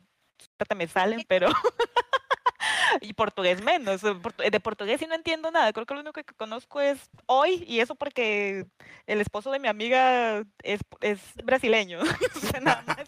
suerte 0.62 0.74
me 0.74 0.86
salen, 0.88 1.24
pero... 1.28 1.48
y 3.00 3.12
portugués 3.14 3.62
menos. 3.62 4.04
eh, 4.04 4.14
portu- 4.14 4.48
De 4.48 4.60
portugués 4.60 5.00
sí 5.00 5.06
no 5.06 5.14
entiendo 5.14 5.50
nada. 5.50 5.72
Creo 5.72 5.86
que 5.86 5.94
lo 5.94 6.00
único 6.00 6.12
que 6.12 6.24
conozco 6.34 6.80
es 6.80 7.10
hoy 7.26 7.64
y 7.66 7.80
eso 7.80 7.94
porque 7.94 8.66
el 9.06 9.20
esposo 9.20 9.50
de 9.50 9.58
mi 9.58 9.68
amiga 9.68 10.44
es, 10.62 10.80
es 11.00 11.20
brasileño. 11.42 11.98
Nada 12.62 12.82
más 12.86 12.98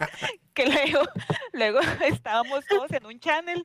que 0.54 0.66
luego, 0.66 1.02
luego 1.52 1.80
estábamos 2.06 2.64
todos 2.66 2.90
en 2.92 3.06
un 3.06 3.18
channel. 3.20 3.64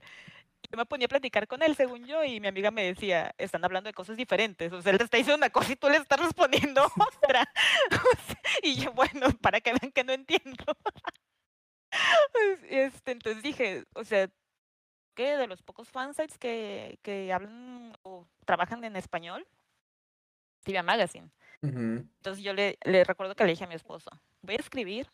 Yo 0.71 0.77
me 0.77 0.85
ponía 0.85 1.05
a 1.05 1.09
platicar 1.09 1.47
con 1.47 1.63
él, 1.63 1.75
según 1.75 2.05
yo, 2.05 2.23
y 2.23 2.39
mi 2.39 2.47
amiga 2.47 2.69
me 2.69 2.83
decía, 2.83 3.33
están 3.39 3.65
hablando 3.65 3.87
de 3.87 3.93
cosas 3.93 4.17
diferentes. 4.17 4.71
O 4.71 4.81
sea, 4.83 4.91
él 4.91 4.99
te 4.99 5.05
está 5.05 5.17
diciendo 5.17 5.37
una 5.37 5.49
cosa 5.49 5.71
y 5.71 5.75
tú 5.77 5.89
le 5.89 5.97
estás 5.97 6.19
respondiendo 6.19 6.85
otra. 7.23 7.49
Y 8.61 8.75
yo, 8.75 8.91
bueno, 8.91 9.29
para 9.41 9.61
que 9.61 9.73
vean 9.73 9.91
que 9.91 10.03
no 10.03 10.13
entiendo. 10.13 10.63
Este, 12.69 13.11
entonces 13.11 13.43
dije, 13.43 13.85
o 13.95 14.03
sea, 14.03 14.29
que 15.15 15.37
de 15.37 15.47
los 15.47 15.61
pocos 15.61 15.89
fansites 15.89 16.37
que, 16.37 16.99
que 17.01 17.33
hablan 17.33 17.93
o 18.03 18.27
trabajan 18.45 18.83
en 18.83 18.95
español, 18.95 19.47
Tibia 20.63 20.83
Magazine. 20.83 21.29
Entonces 21.61 22.41
yo 22.41 22.53
le, 22.53 22.77
le 22.85 23.03
recuerdo 23.03 23.35
que 23.35 23.43
le 23.43 23.51
dije 23.51 23.65
a 23.65 23.67
mi 23.67 23.75
esposo, 23.75 24.09
voy 24.41 24.55
a 24.55 24.59
escribir, 24.59 25.09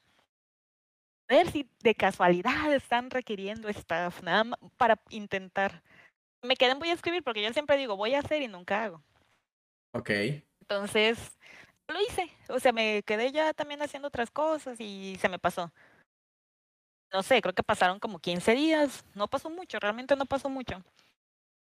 a 1.28 1.36
ver 1.36 1.50
si 1.50 1.68
de 1.82 1.96
casualidad 1.96 2.72
están 2.74 3.10
requiriendo 3.10 3.68
staff, 3.70 4.22
nada 4.22 4.44
más 4.44 4.60
para 4.78 5.02
intentar. 5.10 5.82
Me 6.44 6.56
quedé 6.56 6.72
en 6.72 6.80
voy 6.80 6.90
a 6.90 6.94
escribir 6.94 7.24
porque 7.24 7.42
yo 7.42 7.52
siempre 7.52 7.78
digo 7.78 7.98
voy 7.98 8.14
a 8.14 8.20
hacer 8.20 8.44
y 8.44 8.48
nunca 8.48 8.84
hago. 8.84 9.04
Ok. 9.94 10.12
Entonces 10.62 11.36
lo 11.88 12.02
hice, 12.02 12.30
o 12.50 12.60
sea, 12.60 12.72
me 12.72 13.04
quedé 13.04 13.32
ya 13.32 13.54
también 13.54 13.82
haciendo 13.82 14.08
otras 14.08 14.32
cosas 14.32 14.80
y 14.80 15.18
se 15.20 15.30
me 15.30 15.40
pasó. 15.40 15.72
No 17.14 17.24
sé, 17.24 17.42
creo 17.42 17.54
que 17.54 17.64
pasaron 17.64 18.00
como 18.00 18.20
15 18.20 18.54
días, 18.54 19.06
no 19.14 19.28
pasó 19.28 19.50
mucho, 19.50 19.80
realmente 19.80 20.16
no 20.16 20.26
pasó 20.26 20.50
mucho. 20.50 20.82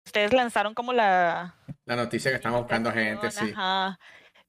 Ustedes 0.07 0.33
lanzaron 0.33 0.75
como 0.75 0.93
la, 0.93 1.55
La 1.85 1.97
noticia 1.97 2.31
que 2.31 2.37
estamos 2.37 2.63
buscando 2.63 2.91
gente, 2.93 3.31
sí. 3.31 3.51
ajá. 3.53 3.99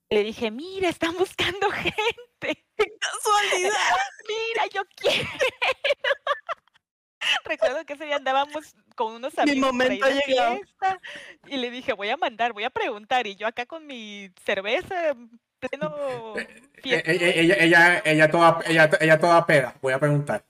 Le 0.10 0.24
dije, 0.24 0.50
mira, 0.50 0.90
están 0.90 1.16
buscando 1.18 1.70
gente. 1.72 2.66
Casualidad. 2.78 3.72
Mira, 4.28 4.66
yo 4.74 4.82
quiero. 4.96 5.30
Recuerdo 7.46 7.86
que 7.86 7.94
ese 7.94 8.06
día 8.06 8.16
andábamos 8.16 8.74
con 8.96 9.14
unos 9.16 9.34
Mi 9.36 9.42
amigos 9.52 9.72
por 9.72 9.82
ahí 9.82 10.00
momento 10.00 10.08
llegado. 10.26 10.56
fiesta 10.56 11.00
y 11.48 11.58
le 11.58 11.70
dije, 11.70 11.94
voy 11.94 12.10
a 12.10 12.18
mandar, 12.18 12.54
voy 12.54 12.64
a 12.64 12.70
preguntar. 12.70 13.28
Y 13.28 13.36
yo 13.36 13.46
acá 13.46 13.66
con 13.66 13.86
mi 13.86 14.32
cerveza 14.46 15.10
en 15.10 15.40
pleno 15.60 16.36
Eh, 16.38 16.62
fiesta. 16.82 17.12
Ella, 17.12 17.28
ella, 17.28 17.56
ella, 17.60 18.02
ella, 18.06 18.32
toda, 18.32 18.60
ella, 18.66 18.90
ella 19.02 19.20
toda 19.20 19.46
peda, 19.46 19.76
voy 19.82 19.94
a 19.94 20.00
preguntar. 20.00 20.46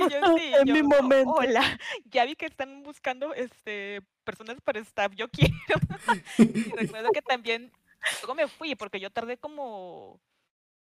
Y 0.00 0.12
yo 0.12 0.20
sí, 0.38 0.52
En 0.54 0.66
yo, 0.66 0.74
mi 0.74 0.80
"Oh, 0.80 0.84
momento. 0.84 1.30
Hola, 1.32 1.78
ya 2.06 2.24
vi 2.24 2.34
que 2.36 2.46
están 2.46 2.82
buscando 2.82 3.34
este 3.34 4.02
personas 4.24 4.56
para 4.62 4.80
staff, 4.80 5.12
yo 5.14 5.28
quiero. 5.28 5.52
Y 6.38 6.70
recuerdo 6.72 7.10
que 7.12 7.22
también 7.22 7.70
luego 8.22 8.34
me 8.34 8.48
fui 8.48 8.74
porque 8.74 9.00
yo 9.00 9.10
tardé 9.10 9.36
como 9.38 10.20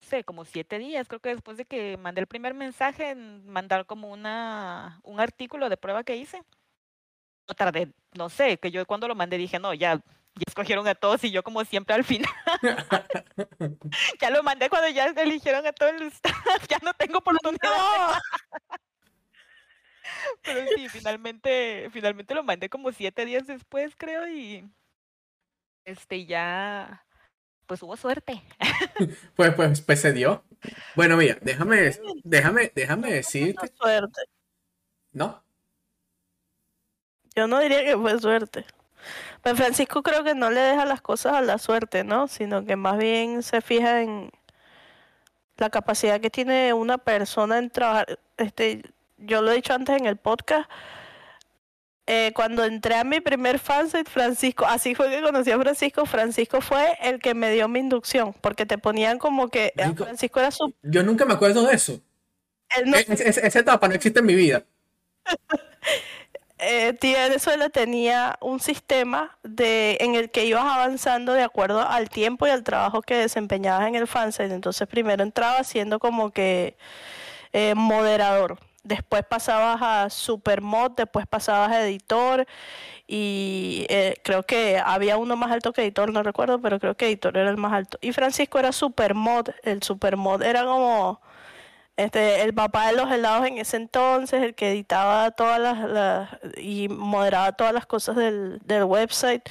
no 0.02 0.08
sé, 0.08 0.22
como 0.24 0.44
siete 0.44 0.78
días, 0.78 1.08
creo 1.08 1.20
que 1.20 1.30
después 1.30 1.56
de 1.56 1.64
que 1.64 1.96
mandé 1.96 2.20
el 2.20 2.26
primer 2.26 2.52
mensaje 2.52 3.10
en 3.10 3.46
mandar 3.48 3.86
como 3.86 4.10
una 4.12 5.00
un 5.02 5.18
artículo 5.20 5.68
de 5.68 5.76
prueba 5.78 6.04
que 6.04 6.16
hice. 6.16 6.42
No 7.48 7.54
tardé, 7.54 7.92
no 8.16 8.28
sé, 8.30 8.56
que 8.58 8.70
yo 8.70 8.84
cuando 8.86 9.06
lo 9.08 9.14
mandé 9.14 9.36
dije, 9.38 9.58
no, 9.58 9.74
ya, 9.74 10.00
ya 10.36 10.44
escogieron 10.46 10.86
a 10.88 10.94
todos 10.94 11.22
y 11.24 11.30
yo 11.30 11.42
como 11.42 11.64
siempre 11.64 11.94
al 11.94 12.04
final. 12.04 12.30
ya 14.20 14.30
lo 14.30 14.42
mandé 14.42 14.68
cuando 14.68 14.88
ya 14.88 15.06
eligieron 15.06 15.66
a 15.66 15.72
todo 15.72 15.88
el 15.90 16.02
staff, 16.02 16.66
ya 16.68 16.78
no 16.82 16.92
tengo 16.94 17.18
oportunidad. 17.18 17.60
No. 17.62 18.18
Pero 20.42 20.66
sí, 20.76 20.88
finalmente, 20.88 21.88
finalmente 21.92 22.34
lo 22.34 22.42
mandé 22.42 22.68
como 22.68 22.92
siete 22.92 23.24
días 23.24 23.46
después, 23.46 23.94
creo, 23.96 24.26
y 24.28 24.68
este 25.84 26.26
ya, 26.26 27.06
pues 27.66 27.82
hubo 27.82 27.96
suerte. 27.96 28.42
Pues, 29.34 29.54
pues, 29.54 29.80
pues 29.80 30.00
se 30.00 30.12
dio. 30.12 30.44
Bueno, 30.94 31.16
mira, 31.16 31.36
déjame, 31.42 31.92
déjame, 32.22 32.72
déjame 32.74 33.12
decirte. 33.12 33.58
Fue 33.58 33.76
suerte. 33.76 34.20
¿No? 35.12 35.44
Yo 37.34 37.48
no 37.48 37.58
diría 37.58 37.84
que 37.84 37.96
fue 37.96 38.18
suerte. 38.20 38.64
Pues 39.44 39.56
Francisco 39.56 40.02
creo 40.02 40.24
que 40.24 40.34
no 40.34 40.50
le 40.50 40.60
deja 40.60 40.84
las 40.86 41.00
cosas 41.02 41.34
a 41.34 41.40
la 41.42 41.58
suerte, 41.58 42.02
¿no? 42.02 42.26
Sino 42.28 42.64
que 42.64 42.74
más 42.76 42.98
bien 42.98 43.42
se 43.42 43.60
fija 43.60 44.00
en 44.02 44.30
la 45.58 45.70
capacidad 45.70 46.20
que 46.20 46.30
tiene 46.30 46.72
una 46.72 46.98
persona 46.98 47.58
en 47.58 47.70
trabajar. 47.70 48.18
Este, 48.38 48.82
yo 49.18 49.42
lo 49.42 49.52
he 49.52 49.56
dicho 49.56 49.72
antes 49.74 49.96
en 49.96 50.06
el 50.06 50.16
podcast. 50.16 50.68
eh, 52.06 52.32
cuando 52.34 52.64
entré 52.64 52.96
a 52.96 53.04
mi 53.04 53.20
primer 53.20 53.58
fansite, 53.58 54.10
Francisco, 54.10 54.66
así 54.66 54.94
fue 54.94 55.08
que 55.08 55.22
conocí 55.22 55.50
a 55.50 55.58
Francisco. 55.58 56.04
Francisco 56.04 56.60
fue 56.60 56.98
el 57.00 57.18
que 57.18 57.32
me 57.34 57.50
dio 57.50 57.66
mi 57.68 57.80
inducción, 57.80 58.34
porque 58.42 58.66
te 58.66 58.76
ponían 58.76 59.18
como 59.18 59.48
que 59.48 59.72
eh, 59.76 59.94
Francisco 59.96 60.40
era 60.40 60.50
su. 60.50 60.74
Yo 60.82 61.02
nunca 61.02 61.24
me 61.24 61.32
acuerdo 61.34 61.66
de 61.66 61.74
eso. 61.74 62.00
él 62.76 62.90
no- 62.90 62.96
Es- 62.96 63.08
es- 63.08 63.36
esa 63.38 63.58
etapa 63.58 63.88
no 63.88 63.94
existe 63.94 64.20
en 64.20 64.26
mi 64.26 64.34
vida. 64.34 64.64
eh, 66.64 66.98
Venezuela 67.00 67.68
tenía 67.68 68.36
un 68.40 68.60
sistema 68.60 69.36
de, 69.42 69.96
en 70.00 70.14
el 70.14 70.30
que 70.30 70.44
ibas 70.46 70.64
avanzando 70.64 71.32
de 71.32 71.42
acuerdo 71.42 71.80
al 71.80 72.08
tiempo 72.08 72.46
y 72.46 72.50
al 72.50 72.64
trabajo 72.64 73.02
que 73.02 73.16
desempeñabas 73.16 73.88
en 73.88 73.94
el 73.94 74.06
fansite. 74.06 74.54
Entonces 74.54 74.88
primero 74.88 75.22
entrabas 75.22 75.66
siendo 75.66 75.98
como 75.98 76.30
que 76.30 76.76
eh, 77.52 77.74
moderador. 77.74 78.58
Después 78.82 79.24
pasabas 79.24 79.80
a 79.80 80.10
supermod, 80.10 80.92
después 80.92 81.26
pasabas 81.26 81.72
a 81.72 81.86
editor 81.86 82.46
y 83.06 83.86
eh, 83.88 84.16
creo 84.24 84.42
que 84.42 84.78
había 84.84 85.16
uno 85.16 85.36
más 85.36 85.52
alto 85.52 85.72
que 85.72 85.82
editor, 85.82 86.12
no 86.12 86.22
recuerdo, 86.22 86.60
pero 86.60 86.80
creo 86.80 86.96
que 86.96 87.06
editor 87.06 87.36
era 87.36 87.50
el 87.50 87.56
más 87.56 87.72
alto. 87.72 87.98
Y 88.00 88.12
Francisco 88.12 88.58
era 88.58 88.72
supermod, 88.72 89.48
el 89.62 89.82
supermod 89.82 90.42
era 90.42 90.64
como 90.64 91.20
este, 91.96 92.42
el 92.42 92.54
papá 92.54 92.88
de 92.88 92.96
los 92.96 93.10
helados 93.10 93.46
en 93.46 93.58
ese 93.58 93.76
entonces, 93.76 94.42
el 94.42 94.54
que 94.54 94.70
editaba 94.70 95.30
todas 95.30 95.60
las, 95.60 96.28
y 96.56 96.88
moderaba 96.88 97.52
todas 97.52 97.72
las 97.72 97.86
cosas 97.86 98.16
del, 98.16 98.60
del 98.64 98.84
website. 98.84 99.48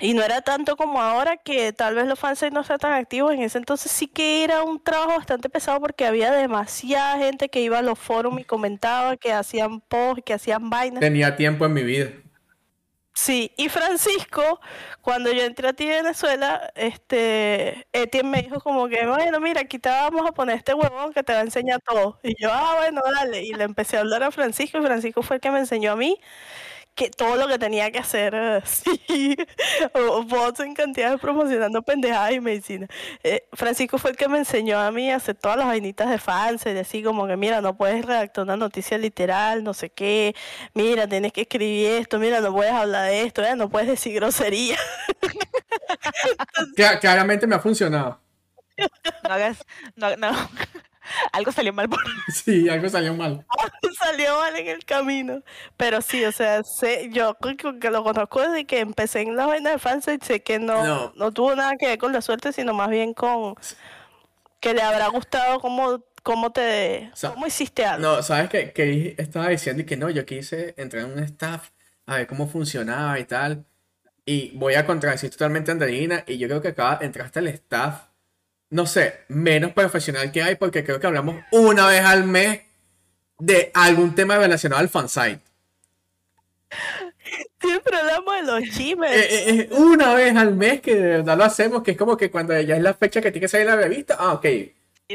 Y 0.00 0.14
no 0.14 0.22
era 0.22 0.40
tanto 0.40 0.76
como 0.76 1.00
ahora 1.00 1.36
que 1.36 1.74
tal 1.74 1.94
vez 1.94 2.06
los 2.06 2.18
fansites 2.18 2.52
no 2.52 2.62
están 2.62 2.78
tan 2.78 2.92
activos. 2.94 3.34
En 3.34 3.42
ese 3.42 3.58
entonces 3.58 3.92
sí 3.92 4.06
que 4.06 4.42
era 4.42 4.62
un 4.62 4.82
trabajo 4.82 5.10
bastante 5.18 5.50
pesado 5.50 5.78
porque 5.78 6.06
había 6.06 6.32
demasiada 6.32 7.18
gente 7.18 7.50
que 7.50 7.60
iba 7.60 7.78
a 7.78 7.82
los 7.82 7.98
foros 7.98 8.40
y 8.40 8.44
comentaba, 8.44 9.18
que 9.18 9.32
hacían 9.32 9.80
posts, 9.80 10.22
que 10.24 10.32
hacían 10.32 10.70
vainas. 10.70 11.00
Tenía 11.00 11.36
tiempo 11.36 11.66
en 11.66 11.74
mi 11.74 11.82
vida. 11.82 12.10
Sí, 13.22 13.52
y 13.58 13.68
Francisco, 13.68 14.60
cuando 15.02 15.30
yo 15.30 15.42
entré 15.42 15.68
a 15.68 15.72
ti 15.74 15.86
Venezuela, 15.86 16.72
este, 16.74 17.86
Etienne 17.92 18.30
me 18.30 18.42
dijo 18.42 18.60
como 18.60 18.88
que, 18.88 19.06
bueno, 19.06 19.40
mira, 19.40 19.60
aquí 19.60 19.78
te 19.78 19.90
vamos 19.90 20.26
a 20.26 20.32
poner 20.32 20.56
este 20.56 20.72
huevón 20.72 21.12
que 21.12 21.22
te 21.22 21.34
va 21.34 21.40
a 21.40 21.42
enseñar 21.42 21.80
todo. 21.82 22.18
Y 22.22 22.34
yo, 22.42 22.48
ah, 22.50 22.76
bueno, 22.78 23.02
dale. 23.14 23.42
Y 23.44 23.52
le 23.52 23.64
empecé 23.64 23.98
a 23.98 24.00
hablar 24.00 24.22
a 24.22 24.30
Francisco 24.30 24.78
y 24.78 24.82
Francisco 24.82 25.22
fue 25.22 25.36
el 25.36 25.42
que 25.42 25.50
me 25.50 25.58
enseñó 25.58 25.92
a 25.92 25.96
mí 25.96 26.18
que 26.94 27.08
todo 27.10 27.36
lo 27.36 27.48
que 27.48 27.58
tenía 27.58 27.90
que 27.90 27.98
hacer, 27.98 28.34
eh, 28.34 28.60
sí, 28.66 29.36
o- 29.94 30.22
bots 30.24 30.60
en 30.60 30.74
cantidades 30.74 31.20
promocionando 31.20 31.82
pendejadas 31.82 32.32
y 32.32 32.40
medicina. 32.40 32.86
Eh, 33.22 33.44
Francisco 33.52 33.96
fue 33.98 34.10
el 34.10 34.16
que 34.16 34.28
me 34.28 34.38
enseñó 34.38 34.78
a 34.78 34.90
mí 34.90 35.10
a 35.10 35.16
hacer 35.16 35.34
todas 35.36 35.56
las 35.56 35.66
vainitas 35.66 36.10
de 36.10 36.18
fans, 36.18 36.66
y 36.66 36.70
así 36.70 37.02
como 37.02 37.26
que, 37.26 37.36
mira, 37.36 37.60
no 37.60 37.76
puedes 37.76 38.04
redactar 38.04 38.44
una 38.44 38.56
noticia 38.56 38.98
literal, 38.98 39.64
no 39.64 39.72
sé 39.72 39.90
qué, 39.90 40.34
mira, 40.74 41.06
tienes 41.08 41.32
que 41.32 41.42
escribir 41.42 41.86
esto, 41.92 42.18
mira, 42.18 42.40
no 42.40 42.52
puedes 42.52 42.72
hablar 42.72 43.08
de 43.08 43.22
esto, 43.22 43.42
eh, 43.42 43.56
no 43.56 43.68
puedes 43.70 43.88
decir 43.88 44.14
grosería. 44.14 44.76
Cla- 46.76 46.98
claramente 47.00 47.46
me 47.46 47.54
ha 47.56 47.60
funcionado. 47.60 48.20
No 49.24 49.34
hagas, 49.34 49.64
no, 49.96 50.16
no, 50.16 50.30
algo 51.32 51.52
salió 51.52 51.72
mal 51.72 51.88
por 51.88 51.98
Sí, 52.32 52.68
algo 52.68 52.88
salió 52.88 53.14
mal. 53.14 53.44
Salió 53.98 54.38
mal 54.38 54.56
en 54.56 54.68
el 54.68 54.84
camino. 54.84 55.42
Pero 55.76 56.00
sí, 56.00 56.24
o 56.24 56.32
sea, 56.32 56.62
sé, 56.62 57.10
yo 57.12 57.34
creo 57.34 57.78
que- 57.78 57.90
lo 57.90 58.02
conozco 58.04 58.40
desde 58.40 58.64
que 58.66 58.80
empecé 58.80 59.20
en 59.22 59.36
la 59.36 59.46
vaina 59.46 59.70
de 59.70 59.78
fans 59.78 60.06
y 60.08 60.18
sé 60.24 60.42
que 60.42 60.58
no, 60.58 60.82
No. 60.84 61.12
no 61.16 61.32
tuvo 61.32 61.54
nada 61.54 61.76
que 61.76 61.86
ver 61.88 61.98
con 61.98 62.12
la 62.12 62.22
suerte, 62.22 62.52
sino 62.52 62.72
más 62.72 62.88
bien 62.88 63.12
con 63.14 63.54
que 64.60 64.74
le 64.74 64.82
habrá 64.82 65.08
gustado 65.08 65.60
cómo, 65.60 66.04
cómo 66.22 66.50
te, 66.52 67.10
O 67.12 67.16
sea, 67.16 67.30
cómo 67.30 67.46
hiciste 67.46 67.84
algo. 67.84 68.02
No, 68.16 68.22
¿sabes 68.22 68.48
qué? 68.50 68.72
Que 68.72 69.14
estaba 69.18 69.48
diciendo 69.48 69.82
y 69.82 69.86
que 69.86 69.96
no, 69.96 70.08
yo 70.10 70.24
quise 70.26 70.74
entrar 70.76 71.04
en 71.04 71.12
un 71.12 71.18
staff 71.20 71.70
a 72.06 72.16
ver 72.16 72.26
cómo 72.26 72.46
funcionaba 72.48 73.18
y 73.18 73.24
tal. 73.24 73.64
Y 74.26 74.50
voy 74.56 74.74
a 74.74 74.86
contradecir 74.86 75.30
totalmente 75.30 75.70
a 75.70 75.74
Andreina. 75.74 76.24
Y 76.26 76.38
yo 76.38 76.46
creo 76.48 76.60
que 76.62 76.68
acá 76.68 76.98
entraste 77.00 77.38
al 77.40 77.48
staff, 77.48 78.04
no 78.70 78.86
sé, 78.86 79.20
menos 79.28 79.72
profesional 79.72 80.30
que 80.32 80.42
hay, 80.42 80.54
porque 80.56 80.84
creo 80.84 80.98
que 81.00 81.06
hablamos 81.06 81.36
una 81.52 81.86
vez 81.86 82.02
al 82.04 82.24
mes 82.24 82.60
de 83.38 83.70
algún 83.74 84.14
tema 84.14 84.38
relacionado 84.38 84.80
al 84.80 84.88
fansite. 84.88 85.40
Siempre 87.60 87.96
hablamos 87.96 88.34
de 88.34 88.42
los 88.42 88.62
chismes. 88.76 89.10
Eh, 89.12 89.50
eh, 89.50 89.68
una 89.72 90.14
vez 90.14 90.34
al 90.36 90.54
mes 90.54 90.80
que 90.80 90.94
de 90.94 91.08
verdad 91.08 91.36
lo 91.36 91.44
hacemos, 91.44 91.82
que 91.82 91.92
es 91.92 91.96
como 91.96 92.16
que 92.16 92.30
cuando 92.30 92.58
ya 92.60 92.76
es 92.76 92.82
la 92.82 92.94
fecha 92.94 93.20
que 93.20 93.30
tiene 93.30 93.44
que 93.44 93.48
salir 93.48 93.66
la 93.66 93.76
revista, 93.76 94.16
ah, 94.18 94.32
ok. 94.34 94.46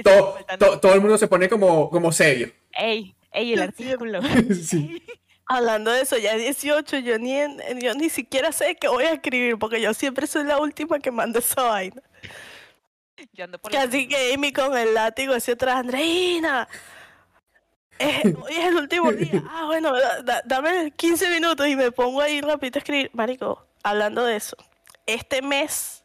Todo, 0.03 0.38
to- 0.60 0.80
todo 0.80 0.93
el 0.93 1.01
mundo 1.01 1.18
se 1.18 1.28
pone 1.28 1.47
como, 1.49 1.89
como 1.89 2.12
serio. 2.12 2.51
Ey, 2.74 3.16
ey, 3.32 3.53
el 3.53 3.62
artículo. 3.62 4.20
Sí. 4.64 5.01
Hablando 5.47 5.91
de 5.91 6.01
eso, 6.01 6.18
ya 6.18 6.34
es 6.34 6.41
18, 6.41 6.99
yo 6.99 7.20
ni, 7.20 7.34
en- 7.34 7.60
yo 7.80 7.93
ni 7.93 8.10
siquiera 8.10 8.51
sé 8.51 8.76
qué 8.76 8.88
voy 8.88 9.03
a 9.06 9.14
escribir, 9.14 9.58
porque 9.58 9.80
yo 9.80 9.93
siempre 9.93 10.26
soy 10.28 10.43
la 10.43 10.58
última 10.58 10.99
que 10.99 11.12
manda 11.12 11.39
esa 11.39 11.62
vaina. 11.64 12.01
Yo 13.34 13.43
ando 13.45 13.57
por 13.59 13.72
Que 13.72 13.78
la 13.78 13.84
así 13.84 14.07
que 14.07 14.34
Amy 14.34 14.51
con 14.51 14.78
el 14.78 14.93
látigo 14.93 15.34
hacia 15.34 15.53
atrás, 15.53 15.78
Andreina. 15.78 16.68
eh, 17.99 18.22
hoy 18.43 18.53
es 18.53 18.66
el 18.66 18.76
último 18.76 19.11
día. 19.11 19.43
Ah, 19.49 19.66
bueno, 19.66 19.93
da- 19.93 20.22
da- 20.22 20.41
dame 20.45 20.91
15 20.91 21.30
minutos 21.30 21.68
y 21.68 21.76
me 21.76 21.91
pongo 21.91 22.22
ahí 22.22 22.41
rapidito 22.41 22.78
a 22.80 22.82
escribir. 22.82 23.09
Marico, 23.13 23.66
hablando 23.84 24.24
de 24.26 24.36
eso, 24.36 24.57
este 25.05 25.41
mes 25.41 26.03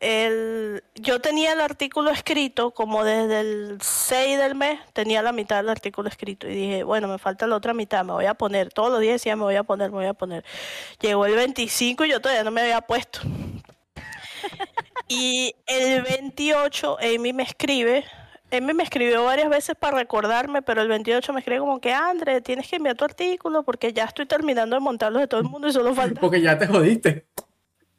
el, 0.00 0.84
yo 0.96 1.20
tenía 1.20 1.52
el 1.54 1.60
artículo 1.62 2.10
escrito 2.10 2.72
como 2.72 3.04
desde 3.04 3.40
el 3.40 3.78
6 3.80 4.36
del 4.38 4.54
mes, 4.54 4.78
tenía 4.92 5.22
la 5.22 5.32
mitad 5.32 5.56
del 5.56 5.70
artículo 5.70 6.08
escrito 6.10 6.46
y 6.46 6.54
dije, 6.54 6.82
bueno, 6.84 7.08
me 7.08 7.16
falta 7.18 7.46
la 7.46 7.56
otra 7.56 7.72
mitad, 7.74 8.04
me 8.04 8.12
voy 8.12 8.26
a 8.26 8.34
poner. 8.34 8.70
Todos 8.72 8.90
los 8.90 9.00
días 9.00 9.14
decía, 9.14 9.34
me 9.34 9.44
voy 9.44 9.56
a 9.56 9.62
poner, 9.64 9.90
me 9.90 9.96
voy 9.96 10.06
a 10.06 10.12
poner. 10.14 10.44
Llegó 11.00 11.24
el 11.26 11.34
25 11.34 12.04
y 12.04 12.10
yo 12.10 12.20
todavía 12.20 12.44
no 12.44 12.50
me 12.50 12.60
había 12.60 12.82
puesto. 12.82 13.20
Y 15.08 15.54
el 15.66 16.02
28 16.02 16.98
Amy 17.00 17.32
me 17.32 17.42
escribe, 17.42 18.04
Amy 18.50 18.72
me 18.72 18.82
escribió 18.82 19.24
varias 19.24 19.48
veces 19.48 19.76
para 19.78 19.98
recordarme, 19.98 20.62
pero 20.62 20.82
el 20.82 20.88
28 20.88 21.32
me 21.32 21.40
escribe 21.40 21.60
como 21.60 21.80
que, 21.80 21.92
André, 21.92 22.40
tienes 22.40 22.68
que 22.68 22.76
enviar 22.76 22.96
tu 22.96 23.04
artículo 23.04 23.62
porque 23.62 23.92
ya 23.92 24.04
estoy 24.04 24.26
terminando 24.26 24.76
de 24.76 24.80
montarlos 24.80 25.20
de 25.20 25.28
todo 25.28 25.40
el 25.40 25.48
mundo 25.48 25.68
y 25.68 25.72
solo 25.72 25.94
falta 25.94 26.20
Porque 26.20 26.40
ya 26.40 26.58
te 26.58 26.66
jodiste. 26.66 27.26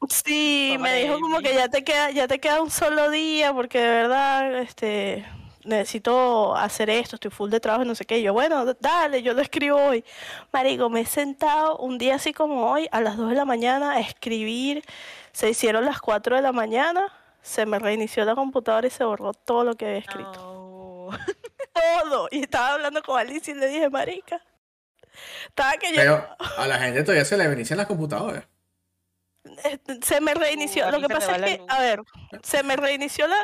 Sí, 0.10 0.78
me 0.80 0.94
dijo 1.02 1.20
como 1.20 1.40
que 1.40 1.54
ya 1.54 1.68
te 1.68 1.84
queda, 1.84 2.12
ya 2.12 2.28
te 2.28 2.40
queda 2.40 2.62
un 2.62 2.70
solo 2.70 3.10
día 3.10 3.54
porque 3.54 3.80
de 3.80 3.90
verdad, 3.90 4.60
este, 4.60 5.26
necesito 5.64 6.56
hacer 6.56 6.90
esto, 6.90 7.16
estoy 7.16 7.32
full 7.32 7.50
de 7.50 7.60
trabajo 7.60 7.84
y 7.84 7.88
no 7.88 7.96
sé 7.96 8.06
qué. 8.06 8.20
Y 8.20 8.24
yo, 8.24 8.34
bueno, 8.34 8.66
dale, 8.80 9.22
yo 9.22 9.34
lo 9.34 9.42
escribo 9.42 9.78
hoy. 9.78 10.04
Marico, 10.54 10.90
me 10.90 11.02
he 11.02 11.06
sentado 11.06 11.78
un 11.78 11.98
día 11.98 12.16
así 12.16 12.34
como 12.34 12.72
hoy, 12.72 12.88
a 12.92 13.02
las 13.02 13.18
2 13.18 13.30
de 13.30 13.36
la 13.36 13.46
mañana, 13.46 13.94
a 13.94 14.00
escribir. 14.00 14.84
Se 15.36 15.50
hicieron 15.50 15.84
las 15.84 16.00
4 16.00 16.38
de 16.38 16.42
la 16.42 16.54
mañana, 16.54 17.12
se 17.42 17.66
me 17.66 17.78
reinició 17.78 18.24
la 18.24 18.36
computadora 18.36 18.88
y 18.88 18.90
se 18.90 19.04
borró 19.04 19.34
todo 19.34 19.66
lo 19.66 19.76
que 19.76 19.86
había 19.86 19.98
escrito. 19.98 20.32
No. 20.32 21.10
Todo. 22.06 22.30
Y 22.32 22.44
estaba 22.44 22.76
hablando 22.76 23.04
con 23.04 23.20
Alicia 23.20 23.54
y 23.54 23.58
le 23.58 23.68
dije, 23.68 23.90
marica. 23.90 24.42
Estaba 25.50 25.74
que 25.74 25.90
yo... 25.90 25.98
Pero 25.98 26.26
a 26.58 26.68
la 26.68 26.80
gente 26.80 27.04
todavía 27.04 27.26
se 27.26 27.36
le 27.36 27.52
inician 27.52 27.76
las 27.76 27.86
computadoras. 27.86 28.46
se 30.02 30.22
me 30.22 30.34
reinició. 30.34 30.88
a 30.88 30.92
Lo 30.92 31.00
que 31.00 31.08
pasa 31.08 31.36
es 31.36 31.44
que, 31.44 31.62
a 31.68 31.80
ver, 31.80 32.02
se 32.44 32.64
me 32.64 32.76
reinició 32.76 33.28
la. 33.28 33.38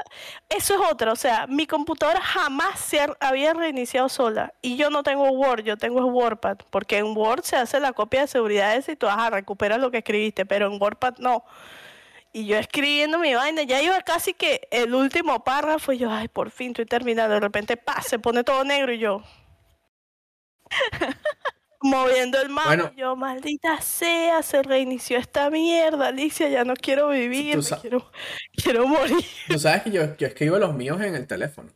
Eso 0.50 0.74
es 0.76 0.92
otra. 0.92 1.12
O 1.12 1.16
sea, 1.16 1.48
mi 1.48 1.68
computadora 1.68 2.22
jamás 2.22 2.80
se 2.80 3.02
ha- 3.02 3.18
había 3.20 3.54
reiniciado 3.54 4.10
sola. 4.10 4.54
Y 4.62 4.78
yo 4.78 4.90
no 4.90 5.04
tengo 5.04 5.30
Word, 5.30 5.64
yo 5.64 5.78
tengo 5.78 6.06
WordPad. 6.06 6.58
Porque 6.70 6.98
en 6.98 7.16
Word 7.16 7.44
se 7.44 7.56
hace 7.56 7.80
la 7.80 7.94
copia 7.94 8.22
de 8.22 8.28
seguridad 8.28 8.76
esa 8.76 8.92
y 8.92 8.96
tú 8.96 9.08
ajá, 9.08 9.30
recuperas 9.30 9.80
lo 9.80 9.92
que 9.92 10.00
escribiste. 10.00 10.46
Pero 10.46 10.68
en 10.68 10.82
WordPad 10.82 11.16
no. 11.20 11.44
Y 12.34 12.46
yo 12.46 12.58
escribiendo 12.58 13.20
mi 13.20 13.34
vaina, 13.36 13.64
ya 13.64 13.82
iba 13.82 14.00
casi 14.02 14.34
que 14.34 14.68
el 14.72 14.96
último 14.96 15.44
párrafo. 15.44 15.92
Y 15.92 15.98
yo, 16.00 16.10
ay, 16.12 16.28
por 16.30 16.50
fin 16.52 16.70
estoy 16.70 16.86
terminando. 16.86 17.34
De 17.36 17.40
repente, 17.42 17.78
pa, 17.78 18.02
se 18.02 18.20
pone 18.20 18.44
todo 18.44 18.64
negro 18.64 18.94
y 18.94 19.00
yo. 19.00 19.22
Moviendo 21.84 22.40
el 22.40 22.50
mouse, 22.50 22.66
Bueno. 22.68 22.94
yo, 22.96 23.16
maldita 23.16 23.82
sea, 23.82 24.44
se 24.44 24.62
reinició 24.62 25.18
esta 25.18 25.50
mierda, 25.50 26.08
Alicia, 26.10 26.48
ya 26.48 26.64
no 26.64 26.76
quiero 26.76 27.10
vivir, 27.10 27.58
me 27.58 27.78
quiero, 27.82 28.12
quiero 28.54 28.88
morir. 28.88 29.26
Tú 29.48 29.58
sabes 29.58 29.82
que 29.84 29.92
yo, 29.92 30.16
yo 30.18 30.28
escribo 30.28 30.58
los 30.60 30.76
míos 30.76 31.02
en 31.02 31.16
el 31.16 31.26
teléfono. 31.26 31.72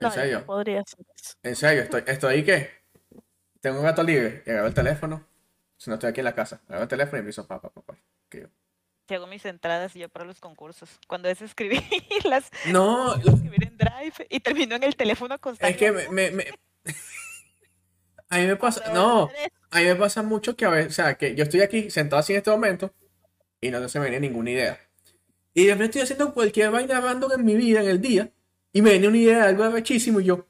En 0.00 0.08
No, 0.08 0.10
serio, 0.10 0.40
no 0.40 0.46
podría 0.46 0.80
hacer 0.80 1.06
eso. 1.14 1.34
en 1.42 1.56
serio, 1.56 1.82
estoy, 1.84 2.02
estoy 2.06 2.34
ahí 2.34 2.44
que 2.44 2.70
tengo 3.60 3.78
un 3.78 3.84
gato 3.84 4.02
libre 4.02 4.42
y 4.46 4.50
agarro 4.50 4.66
el 4.66 4.74
teléfono. 4.74 5.24
Si 5.76 5.90
no 5.90 5.94
estoy 5.94 6.10
aquí 6.10 6.20
en 6.20 6.24
la 6.24 6.34
casa, 6.34 6.60
agarro 6.66 6.82
el 6.82 6.88
teléfono 6.88 7.18
y 7.18 7.20
empiezo 7.20 7.46
pa, 7.46 7.60
pa, 7.60 7.70
pa. 7.70 7.94
Si 9.06 9.14
hago 9.14 9.26
mis 9.26 9.44
entradas 9.44 9.94
y 9.94 10.00
yo 10.00 10.08
para 10.08 10.24
los 10.24 10.40
concursos. 10.40 10.88
Cuando 11.06 11.28
es 11.28 11.40
escribirlas, 11.42 12.50
No, 12.66 13.14
escribir 13.14 13.64
en 13.64 13.76
Drive 13.76 14.26
y 14.28 14.40
termino 14.40 14.74
en 14.74 14.82
el 14.82 14.96
teléfono 14.96 15.34
acostado. 15.34 15.70
es 15.70 15.76
que 15.76 15.92
me, 15.92 16.08
me- 16.08 16.30
me- 16.32 16.46
a 18.34 18.38
mí 18.38 18.46
me 18.46 18.56
pasa, 18.56 18.92
no, 18.92 19.30
a 19.70 19.78
mí 19.78 19.84
me 19.84 19.96
pasa 19.96 20.22
mucho 20.22 20.56
que 20.56 20.64
a 20.64 20.70
veces, 20.70 20.92
o 20.92 20.94
sea, 20.94 21.14
que 21.14 21.34
yo 21.34 21.44
estoy 21.44 21.60
aquí 21.60 21.90
sentado 21.90 22.20
así 22.20 22.32
en 22.32 22.38
este 22.38 22.50
momento 22.50 22.92
y 23.60 23.70
no 23.70 23.88
se 23.88 24.00
me 24.00 24.10
viene 24.10 24.28
ninguna 24.28 24.50
idea. 24.50 24.80
Y 25.54 25.66
de 25.66 25.72
repente 25.72 25.98
estoy 25.98 26.02
haciendo 26.02 26.34
cualquier 26.34 26.70
vaina 26.70 27.00
random 27.00 27.32
en 27.32 27.44
mi 27.44 27.54
vida, 27.54 27.80
en 27.80 27.88
el 27.88 28.00
día, 28.00 28.30
y 28.72 28.82
me 28.82 28.90
viene 28.90 29.08
una 29.08 29.16
idea 29.16 29.38
de 29.38 29.48
algo 29.48 29.64
arrechísimo 29.64 30.20
y 30.20 30.24
yo 30.24 30.46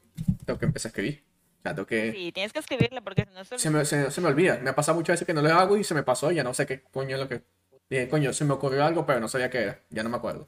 tengo 0.47 0.59
que 0.59 0.65
empezar 0.65 0.89
a 0.89 0.91
escribir. 0.91 1.25
O 1.59 1.63
sea, 1.63 1.75
tengo 1.75 1.87
que... 1.87 2.13
Sí, 2.13 2.33
tienes 2.33 2.53
que 2.53 2.59
escribirla 2.59 3.03
porque 3.03 3.27
si 3.27 3.35
no 3.35 3.45
se 3.45 3.59
Se 3.59 3.71
me, 3.71 3.85
se, 3.85 4.11
se 4.11 4.21
me 4.21 4.29
olvida. 4.29 4.59
Me 4.63 4.71
ha 4.71 4.75
pasado 4.75 4.97
muchas 4.97 5.15
veces 5.15 5.27
que 5.27 5.35
no 5.35 5.43
lo 5.43 5.53
hago 5.53 5.77
y 5.77 5.85
se 5.85 5.95
me 5.95 6.03
pasó 6.03 6.33
y 6.33 6.37
ya 6.37 6.45
no 6.45 6.55
sé 6.55 6.67
qué 6.67 6.83
coño 6.83 7.17
es 7.17 7.21
lo 7.21 7.29
que... 7.29 7.43
Dije, 7.91 8.09
coño, 8.09 8.33
se 8.33 8.47
me 8.47 8.55
ocurrió 8.55 8.85
algo, 8.85 9.05
pero 9.05 9.21
no 9.21 9.29
sabía 9.29 9.51
qué 9.51 9.59
era. 9.59 9.81
Ya 9.91 10.03
no 10.03 10.09
me 10.09 10.17
acuerdo. 10.17 10.47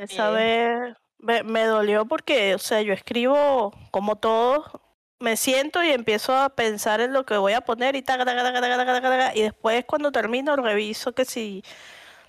Esa 0.00 0.30
vez 0.30 0.96
me, 1.18 1.44
me 1.44 1.64
dolió 1.64 2.06
porque, 2.06 2.56
o 2.56 2.58
sea, 2.58 2.82
yo 2.82 2.92
escribo 2.92 3.72
como 3.92 4.16
todo, 4.16 4.82
me 5.20 5.36
siento 5.36 5.84
y 5.84 5.90
empiezo 5.90 6.34
a 6.34 6.48
pensar 6.48 7.00
en 7.00 7.12
lo 7.12 7.24
que 7.24 7.36
voy 7.36 7.52
a 7.52 7.60
poner 7.60 7.94
y 7.94 8.02
taca, 8.02 8.24
taca, 8.24 8.42
taca, 8.42 9.32
y 9.34 9.42
después 9.42 9.84
cuando 9.84 10.10
termino 10.10 10.56
reviso 10.56 11.12
que 11.12 11.24
si 11.24 11.62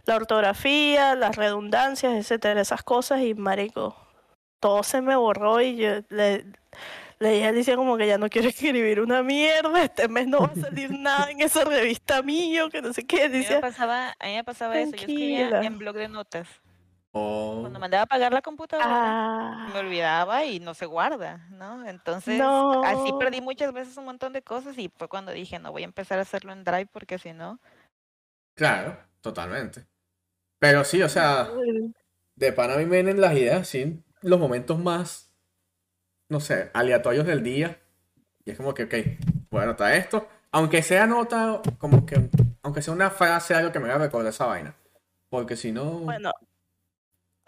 la 0.05 0.17
ortografía, 0.17 1.15
las 1.15 1.35
redundancias, 1.35 2.13
etcétera, 2.13 2.61
esas 2.61 2.83
cosas 2.83 3.21
y 3.21 3.33
marico, 3.33 3.95
todo 4.59 4.83
se 4.83 5.01
me 5.01 5.15
borró 5.15 5.61
y 5.61 5.77
yo 5.77 6.01
le, 6.09 6.45
le 7.19 7.29
dije 7.29 7.45
a 7.45 7.49
Alicia 7.49 7.75
como 7.75 7.97
que 7.97 8.07
ya 8.07 8.17
no 8.17 8.29
quiero 8.29 8.49
escribir 8.49 8.99
una 8.99 9.23
mierda, 9.23 9.83
este 9.83 10.07
mes 10.07 10.27
no 10.27 10.39
va 10.39 10.47
a 10.47 10.55
salir 10.55 10.91
nada 10.99 11.31
en 11.31 11.41
esa 11.41 11.63
revista 11.63 12.21
mío, 12.21 12.69
que 12.69 12.81
no 12.81 12.91
sé 12.93 13.05
qué, 13.05 13.23
A 13.23 13.27
mí 13.27 13.33
me 13.33 13.39
dice, 13.39 13.59
pasaba, 13.59 14.15
a 14.19 14.27
mí 14.27 14.35
me 14.35 14.43
pasaba 14.43 14.77
eso. 14.77 14.91
Yo 14.91 14.97
escribía 14.97 15.61
en 15.61 15.77
blog 15.77 15.95
de 15.95 16.09
notas. 16.09 16.47
Cuando 17.11 17.79
mandaba 17.79 18.03
a 18.03 18.07
pagar 18.07 18.31
la 18.31 18.41
computadora, 18.41 18.87
ah, 18.87 19.69
me 19.73 19.79
olvidaba 19.79 20.45
y 20.45 20.59
no 20.61 20.73
se 20.73 20.85
guarda, 20.85 21.45
¿no? 21.51 21.85
Entonces, 21.85 22.41
así 22.85 23.11
No. 23.11 23.19
perdí 23.19 23.41
muchas 23.41 23.73
veces 23.73 23.97
un 23.97 24.05
montón 24.05 24.31
de 24.31 24.41
cosas 24.41 24.77
y 24.77 24.89
fue 24.95 25.09
cuando 25.09 25.31
dije, 25.31 25.59
no 25.59 25.71
voy 25.71 25.81
a 25.81 25.85
empezar 25.85 26.19
a 26.19 26.21
hacerlo 26.21 26.53
en 26.53 26.63
Drive 26.63 26.87
porque 26.91 27.19
si 27.19 27.33
no, 27.33 27.59
Claro, 28.55 28.97
totalmente. 29.21 29.85
Pero 30.59 30.83
sí, 30.83 31.01
o 31.01 31.09
sea, 31.09 31.49
de 32.35 32.53
pana 32.53 32.75
a 32.75 32.77
mí 32.77 32.85
me 32.85 32.97
vienen 32.97 33.19
las 33.19 33.33
ideas 33.33 33.61
así 33.61 33.81
en 33.81 34.03
los 34.21 34.39
momentos 34.39 34.77
más, 34.77 35.33
no 36.29 36.39
sé, 36.39 36.69
aleatorios 36.73 37.25
del 37.25 37.43
día. 37.43 37.79
Y 38.45 38.51
es 38.51 38.57
como 38.57 38.73
que, 38.73 38.83
ok, 38.83 38.93
voy 39.49 39.61
a 39.61 39.63
anotar 39.63 39.93
esto. 39.93 40.27
Aunque 40.51 40.83
sea 40.83 41.07
nota, 41.07 41.61
como 41.77 42.05
que, 42.05 42.29
aunque 42.61 42.81
sea 42.81 42.93
una 42.93 43.09
frase, 43.09 43.55
algo 43.55 43.71
que 43.71 43.79
me 43.79 43.89
haga 43.89 44.05
recordar 44.05 44.29
esa 44.29 44.45
vaina. 44.45 44.75
Porque 45.29 45.55
si 45.55 45.71
no... 45.71 45.91
Bueno, 46.01 46.31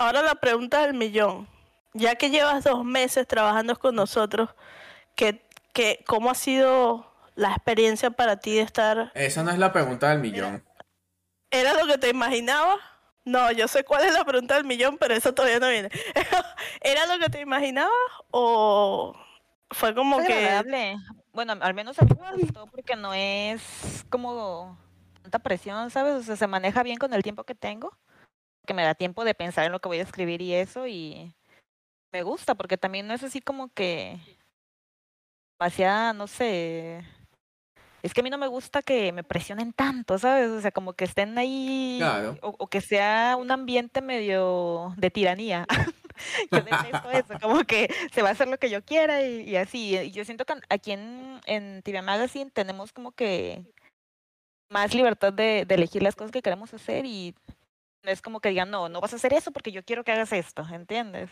ahora 0.03 0.21
la 0.21 0.35
pregunta 0.35 0.81
del 0.81 0.93
millón. 0.93 1.47
Ya 1.93 2.15
que 2.15 2.29
llevas 2.29 2.63
dos 2.63 2.83
meses 2.83 3.27
trabajando 3.27 3.77
con 3.77 3.95
nosotros, 3.95 4.49
¿qué, 5.15 5.41
qué, 5.73 6.03
¿cómo 6.07 6.31
ha 6.31 6.35
sido 6.35 7.05
la 7.35 7.51
experiencia 7.51 8.11
para 8.11 8.39
ti 8.39 8.55
de 8.55 8.61
estar? 8.61 9.11
Esa 9.13 9.43
no 9.43 9.51
es 9.51 9.59
la 9.59 9.71
pregunta 9.71 10.09
del 10.09 10.19
millón. 10.19 10.63
¿Era 11.51 11.73
lo 11.73 11.85
que 11.85 11.97
te 11.97 12.09
imaginabas? 12.09 12.79
No, 13.25 13.51
yo 13.51 13.67
sé 13.67 13.83
cuál 13.83 14.03
es 14.03 14.13
la 14.13 14.25
pregunta 14.25 14.55
del 14.55 14.65
millón, 14.65 14.97
pero 14.97 15.13
eso 15.13 15.33
todavía 15.33 15.59
no 15.59 15.69
viene. 15.69 15.89
¿Era 16.81 17.05
lo 17.05 17.23
que 17.23 17.29
te 17.29 17.41
imaginabas 17.41 17.91
o 18.31 19.15
fue 19.71 19.93
como 19.95 20.19
es 20.19 20.27
que... 20.27 20.33
agradable. 20.33 20.97
Bueno, 21.31 21.53
al 21.61 21.73
menos 21.73 21.97
a 21.99 22.05
mí 22.05 22.11
me 22.19 22.43
gustó 22.43 22.67
porque 22.67 22.95
no 22.95 23.13
es 23.13 24.05
como 24.09 24.77
tanta 25.21 25.39
presión, 25.39 25.89
¿sabes? 25.89 26.13
O 26.13 26.23
sea, 26.23 26.35
se 26.35 26.47
maneja 26.47 26.83
bien 26.83 26.97
con 26.97 27.13
el 27.13 27.23
tiempo 27.23 27.43
que 27.43 27.55
tengo, 27.55 27.97
que 28.65 28.73
me 28.73 28.83
da 28.83 28.95
tiempo 28.95 29.23
de 29.25 29.33
pensar 29.35 29.65
en 29.65 29.71
lo 29.71 29.79
que 29.79 29.89
voy 29.89 29.99
a 29.99 30.03
escribir 30.03 30.41
y 30.41 30.53
eso, 30.53 30.87
y 30.87 31.33
me 32.11 32.23
gusta 32.23 32.55
porque 32.55 32.77
también 32.77 33.07
no 33.07 33.13
es 33.13 33.23
así 33.23 33.41
como 33.41 33.69
que 33.69 34.19
demasiada, 35.59 36.13
no 36.13 36.27
sé. 36.27 37.03
Es 38.01 38.13
que 38.13 38.19
a 38.19 38.23
mí 38.23 38.29
no 38.29 38.37
me 38.37 38.47
gusta 38.47 38.81
que 38.81 39.13
me 39.13 39.23
presionen 39.23 39.71
tanto, 39.71 40.17
¿sabes? 40.17 40.49
O 40.49 40.59
sea, 40.59 40.71
como 40.71 40.93
que 40.93 41.05
estén 41.05 41.37
ahí 41.37 41.97
Claro. 41.99 42.37
o, 42.41 42.53
o 42.59 42.67
que 42.67 42.81
sea 42.81 43.37
un 43.39 43.49
ambiente 43.49 44.01
medio 44.01 44.93
de 44.97 45.09
tiranía. 45.09 45.65
yo 46.51 46.61
detesto 46.61 47.11
eso, 47.11 47.39
como 47.41 47.63
que 47.63 47.89
se 48.11 48.21
va 48.21 48.29
a 48.29 48.31
hacer 48.33 48.49
lo 48.49 48.57
que 48.57 48.69
yo 48.69 48.83
quiera 48.83 49.21
y, 49.25 49.49
y 49.49 49.55
así. 49.55 49.97
Y 49.97 50.11
yo 50.11 50.25
siento 50.25 50.43
que 50.45 50.53
aquí 50.69 50.91
en, 50.91 51.39
en 51.45 51.81
TV 51.81 52.01
Magazine 52.01 52.51
tenemos 52.51 52.91
como 52.91 53.13
que 53.13 53.63
más 54.69 54.93
libertad 54.93 55.31
de, 55.31 55.63
de 55.65 55.75
elegir 55.75 56.03
las 56.03 56.15
cosas 56.15 56.31
que 56.31 56.41
queremos 56.41 56.73
hacer 56.73 57.05
y 57.05 57.33
es 58.03 58.21
como 58.21 58.39
que 58.41 58.49
digan, 58.49 58.69
no, 58.71 58.89
no 58.89 59.01
vas 59.01 59.13
a 59.13 59.15
hacer 59.17 59.33
eso 59.33 59.51
porque 59.51 59.71
yo 59.71 59.83
quiero 59.83 60.03
que 60.03 60.11
hagas 60.11 60.33
esto, 60.33 60.65
¿entiendes? 60.71 61.29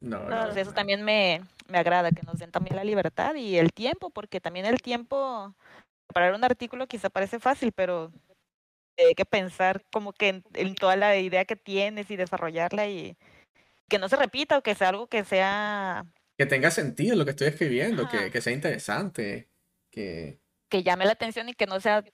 No, 0.00 0.18
no, 0.28 0.46
Entonces 0.46 0.56
eso 0.56 0.72
no. 0.72 0.74
también 0.74 1.02
me, 1.04 1.42
me 1.68 1.78
agrada, 1.78 2.12
que 2.12 2.22
nos 2.22 2.38
den 2.38 2.52
también 2.52 2.76
la 2.76 2.84
libertad 2.84 3.34
y 3.34 3.58
el 3.58 3.72
tiempo, 3.72 4.10
porque 4.10 4.40
también 4.40 4.66
el 4.66 4.82
tiempo, 4.82 5.54
preparar 6.06 6.34
un 6.34 6.44
artículo 6.44 6.86
quizá 6.86 7.10
parece 7.10 7.38
fácil, 7.40 7.72
pero 7.72 8.12
hay 8.98 9.14
que 9.14 9.24
pensar 9.24 9.84
como 9.92 10.12
que 10.12 10.28
en, 10.28 10.44
en 10.54 10.74
toda 10.76 10.96
la 10.96 11.16
idea 11.18 11.44
que 11.44 11.56
tienes 11.56 12.10
y 12.10 12.16
desarrollarla 12.16 12.86
y 12.88 13.16
que 13.88 13.98
no 13.98 14.08
se 14.08 14.16
repita 14.16 14.58
o 14.58 14.62
que 14.62 14.74
sea 14.74 14.90
algo 14.90 15.08
que 15.08 15.24
sea, 15.24 16.06
Que 16.38 16.46
tenga 16.46 16.70
sentido 16.70 17.16
lo 17.16 17.24
que 17.24 17.32
estoy 17.32 17.48
escribiendo, 17.48 18.08
que, 18.08 18.30
que 18.30 18.40
sea 18.40 18.52
interesante, 18.52 19.50
que... 19.90 20.40
que 20.70 20.82
llame 20.82 21.04
la 21.06 21.12
atención 21.12 21.48
y 21.48 21.54
que 21.54 21.66
no 21.66 21.80
sea 21.80 22.04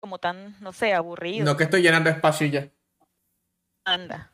como 0.00 0.18
tan, 0.18 0.56
no 0.60 0.72
sé, 0.72 0.94
aburrido. 0.94 1.44
No 1.44 1.56
que 1.56 1.64
estoy 1.64 1.82
llenando 1.82 2.10
espacio 2.10 2.46
y 2.46 2.50
ya. 2.50 2.70
Anda. 3.92 4.32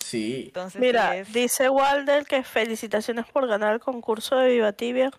Sí, 0.00 0.44
Entonces 0.46 0.80
Mira, 0.80 1.16
es- 1.16 1.32
dice 1.32 1.68
Walder 1.68 2.24
que 2.24 2.42
felicitaciones 2.42 3.26
por 3.26 3.46
ganar 3.46 3.74
el 3.74 3.80
concurso 3.80 4.36
de 4.36 4.48
Viva 4.48 4.72
Tibia. 4.72 5.10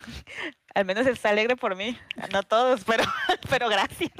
al 0.74 0.84
menos 0.84 1.06
está 1.06 1.30
alegre 1.30 1.56
por 1.56 1.74
mí, 1.76 1.98
no 2.32 2.42
todos, 2.42 2.84
pero, 2.86 3.04
pero 3.48 3.68
gracias. 3.68 4.12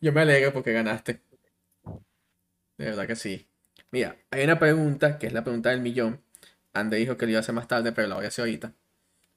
yo 0.00 0.12
me 0.12 0.20
alegro 0.22 0.52
porque 0.52 0.72
ganaste. 0.72 1.22
De 2.76 2.84
verdad 2.84 3.06
que 3.06 3.16
sí. 3.16 3.48
Mira, 3.90 4.16
hay 4.30 4.44
una 4.44 4.58
pregunta 4.58 5.18
que 5.18 5.26
es 5.26 5.32
la 5.32 5.42
pregunta 5.42 5.70
del 5.70 5.80
millón. 5.80 6.22
Ande 6.74 6.98
dijo 6.98 7.16
que 7.16 7.24
lo 7.26 7.30
iba 7.30 7.38
a 7.38 7.40
hacer 7.40 7.54
más 7.54 7.66
tarde, 7.66 7.92
pero 7.92 8.06
la 8.08 8.16
voy 8.16 8.24
a 8.24 8.28
hacer 8.28 8.42
ahorita. 8.44 8.72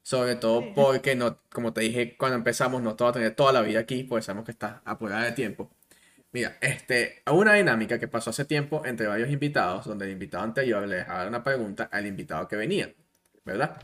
Sobre 0.03 0.35
todo 0.35 0.61
Sí. 0.61 0.71
porque, 0.75 1.15
no, 1.15 1.39
como 1.51 1.73
te 1.73 1.81
dije 1.81 2.17
cuando 2.17 2.35
empezamos, 2.37 2.81
no 2.81 2.95
te 2.95 3.03
va 3.03 3.11
a 3.11 3.13
tener 3.13 3.35
toda 3.35 3.51
la 3.53 3.61
vida 3.61 3.79
aquí, 3.79 4.03
porque 4.03 4.23
sabemos 4.23 4.45
que 4.45 4.51
estás 4.51 4.81
apurada 4.85 5.23
de 5.23 5.31
tiempo. 5.31 5.71
Mira, 6.33 6.57
este, 6.61 7.21
hubo 7.27 7.39
una 7.39 7.53
dinámica 7.55 7.99
que 7.99 8.07
pasó 8.07 8.29
hace 8.29 8.45
tiempo 8.45 8.83
entre 8.85 9.07
varios 9.07 9.29
invitados, 9.29 9.85
donde 9.85 10.05
el 10.05 10.11
invitado 10.11 10.43
anterior 10.43 10.87
le 10.87 10.97
dejaba 10.97 11.27
una 11.27 11.43
pregunta 11.43 11.89
al 11.91 12.05
invitado 12.07 12.47
que 12.47 12.55
venía, 12.55 12.93
¿verdad? 13.43 13.77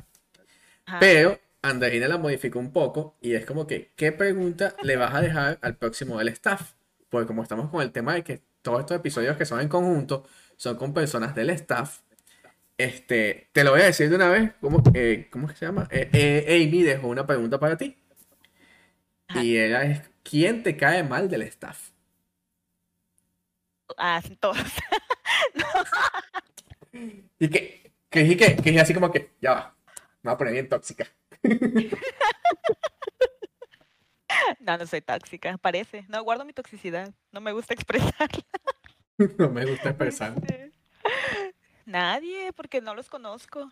Ajá. 0.86 1.00
Pero 1.00 1.40
Andreina 1.62 2.08
la 2.08 2.18
modificó 2.18 2.60
un 2.60 2.72
poco 2.72 3.18
y 3.22 3.34
es 3.34 3.46
como 3.46 3.68
que, 3.68 3.92
¿qué 3.96 4.12
pregunta 4.12 4.76
le 4.84 4.96
vas 4.96 5.14
a 5.14 5.22
dejar 5.22 5.60
al 5.62 5.76
próximo 5.76 6.18
del 6.20 6.30
staff? 6.30 6.74
Porque 7.10 7.28
como 7.28 7.44
estamos 7.44 7.70
con 7.70 7.82
el 7.82 7.92
tema 7.92 8.14
de 8.14 8.24
que 8.24 8.42
todos 8.62 8.80
estos 8.82 8.98
episodios 8.98 9.38
que 9.38 9.46
son 9.46 9.60
en 9.60 9.68
conjunto 9.68 10.26
son 10.56 10.78
con 10.78 10.94
personas 10.94 11.36
del 11.36 11.50
staff, 11.52 12.02
este, 12.78 13.50
te 13.52 13.64
lo 13.64 13.72
voy 13.72 13.82
a 13.82 13.86
decir 13.86 14.10
de 14.10 14.16
una 14.16 14.30
vez, 14.30 14.52
¿cómo, 14.62 14.84
eh, 14.94 15.28
¿cómo 15.32 15.48
es 15.48 15.54
que 15.54 15.60
se 15.60 15.66
llama? 15.66 15.88
Eh, 15.92 16.10
eh, 16.14 16.66
Amy 16.66 16.84
dejó 16.84 17.08
una 17.08 17.26
pregunta 17.26 17.60
para 17.60 17.76
ti 17.76 17.98
Ajá. 19.28 19.44
y 19.44 19.58
era, 19.58 19.84
es, 19.84 20.02
¿quién 20.24 20.64
te 20.64 20.78
cae 20.78 21.04
mal 21.04 21.30
del 21.30 21.42
staff? 21.44 21.90
Ah, 23.98 24.22
todos. 24.40 24.58
Y 27.40 27.50
que, 27.50 27.94
que 28.10 28.24
dije 28.24 28.56
que, 28.56 28.56
que 28.56 28.80
así 28.80 28.92
como 28.92 29.12
que, 29.12 29.36
ya 29.40 29.54
va, 29.54 29.76
me 30.24 30.32
voy 30.32 30.34
a 30.34 30.38
poner 30.38 30.54
bien 30.54 30.68
tóxica. 30.68 31.06
No, 34.60 34.78
no 34.78 34.86
soy 34.88 35.02
tóxica, 35.02 35.58
parece. 35.58 36.06
No, 36.08 36.24
guardo 36.24 36.46
mi 36.46 36.54
toxicidad. 36.54 37.14
No 37.32 37.42
me 37.42 37.52
gusta 37.52 37.74
expresarla. 37.76 38.46
no 39.38 39.50
me 39.50 39.66
gusta 39.66 39.90
expresar. 39.90 40.34
Nadie, 41.86 42.52
porque 42.54 42.82
no 42.82 42.94
los 42.96 43.10
conozco. 43.10 43.72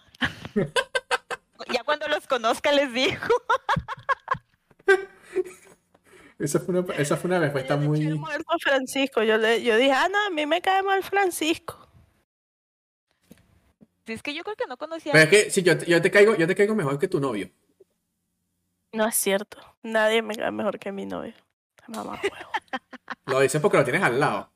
ya 1.71 1.83
cuando 1.83 2.07
los 2.07 2.27
conozca 2.27 2.71
les 2.71 2.93
digo. 2.93 3.35
Esa 6.37 6.59
fue 6.59 6.77
una, 6.79 6.93
esa 6.95 7.15
fue 7.17 7.29
una 7.29 7.39
respuesta 7.39 7.75
Yo 7.75 7.81
muy... 7.81 7.99
muerto 8.17 8.51
a 8.53 8.59
Francisco. 8.59 9.23
Yo, 9.23 9.37
le, 9.37 9.63
yo 9.63 9.77
dije, 9.77 9.93
ah, 9.93 10.07
no, 10.11 10.17
a 10.25 10.29
mí 10.29 10.45
me 10.45 10.61
cae 10.61 10.83
mal 10.83 11.01
Francisco. 11.03 11.87
Sí, 14.05 14.13
Es 14.13 14.21
que 14.21 14.33
yo 14.35 14.43
creo 14.43 14.55
que 14.55 14.67
no 14.67 14.77
conocía. 14.77 15.11
Pero 15.13 15.23
es 15.23 15.29
que 15.29 15.49
si 15.49 15.63
yo, 15.63 15.77
te- 15.77 15.85
yo 15.85 16.01
te 16.01 16.11
caigo, 16.11 16.35
yo 16.35 16.45
te 16.45 16.55
caigo 16.55 16.75
mejor 16.75 16.99
que 16.99 17.07
tu 17.07 17.19
novio. 17.19 17.49
No 18.91 19.07
es 19.07 19.15
cierto. 19.15 19.57
Nadie 19.81 20.21
me 20.21 20.35
cae 20.35 20.51
mejor 20.51 20.77
que 20.79 20.91
mi 20.91 21.05
novio. 21.05 21.33
Mamá, 21.87 22.19
huevo. 22.23 22.51
Lo 23.25 23.39
dices 23.39 23.61
porque 23.61 23.77
lo 23.77 23.83
tienes 23.83 24.03
al 24.03 24.19
lado. 24.19 24.51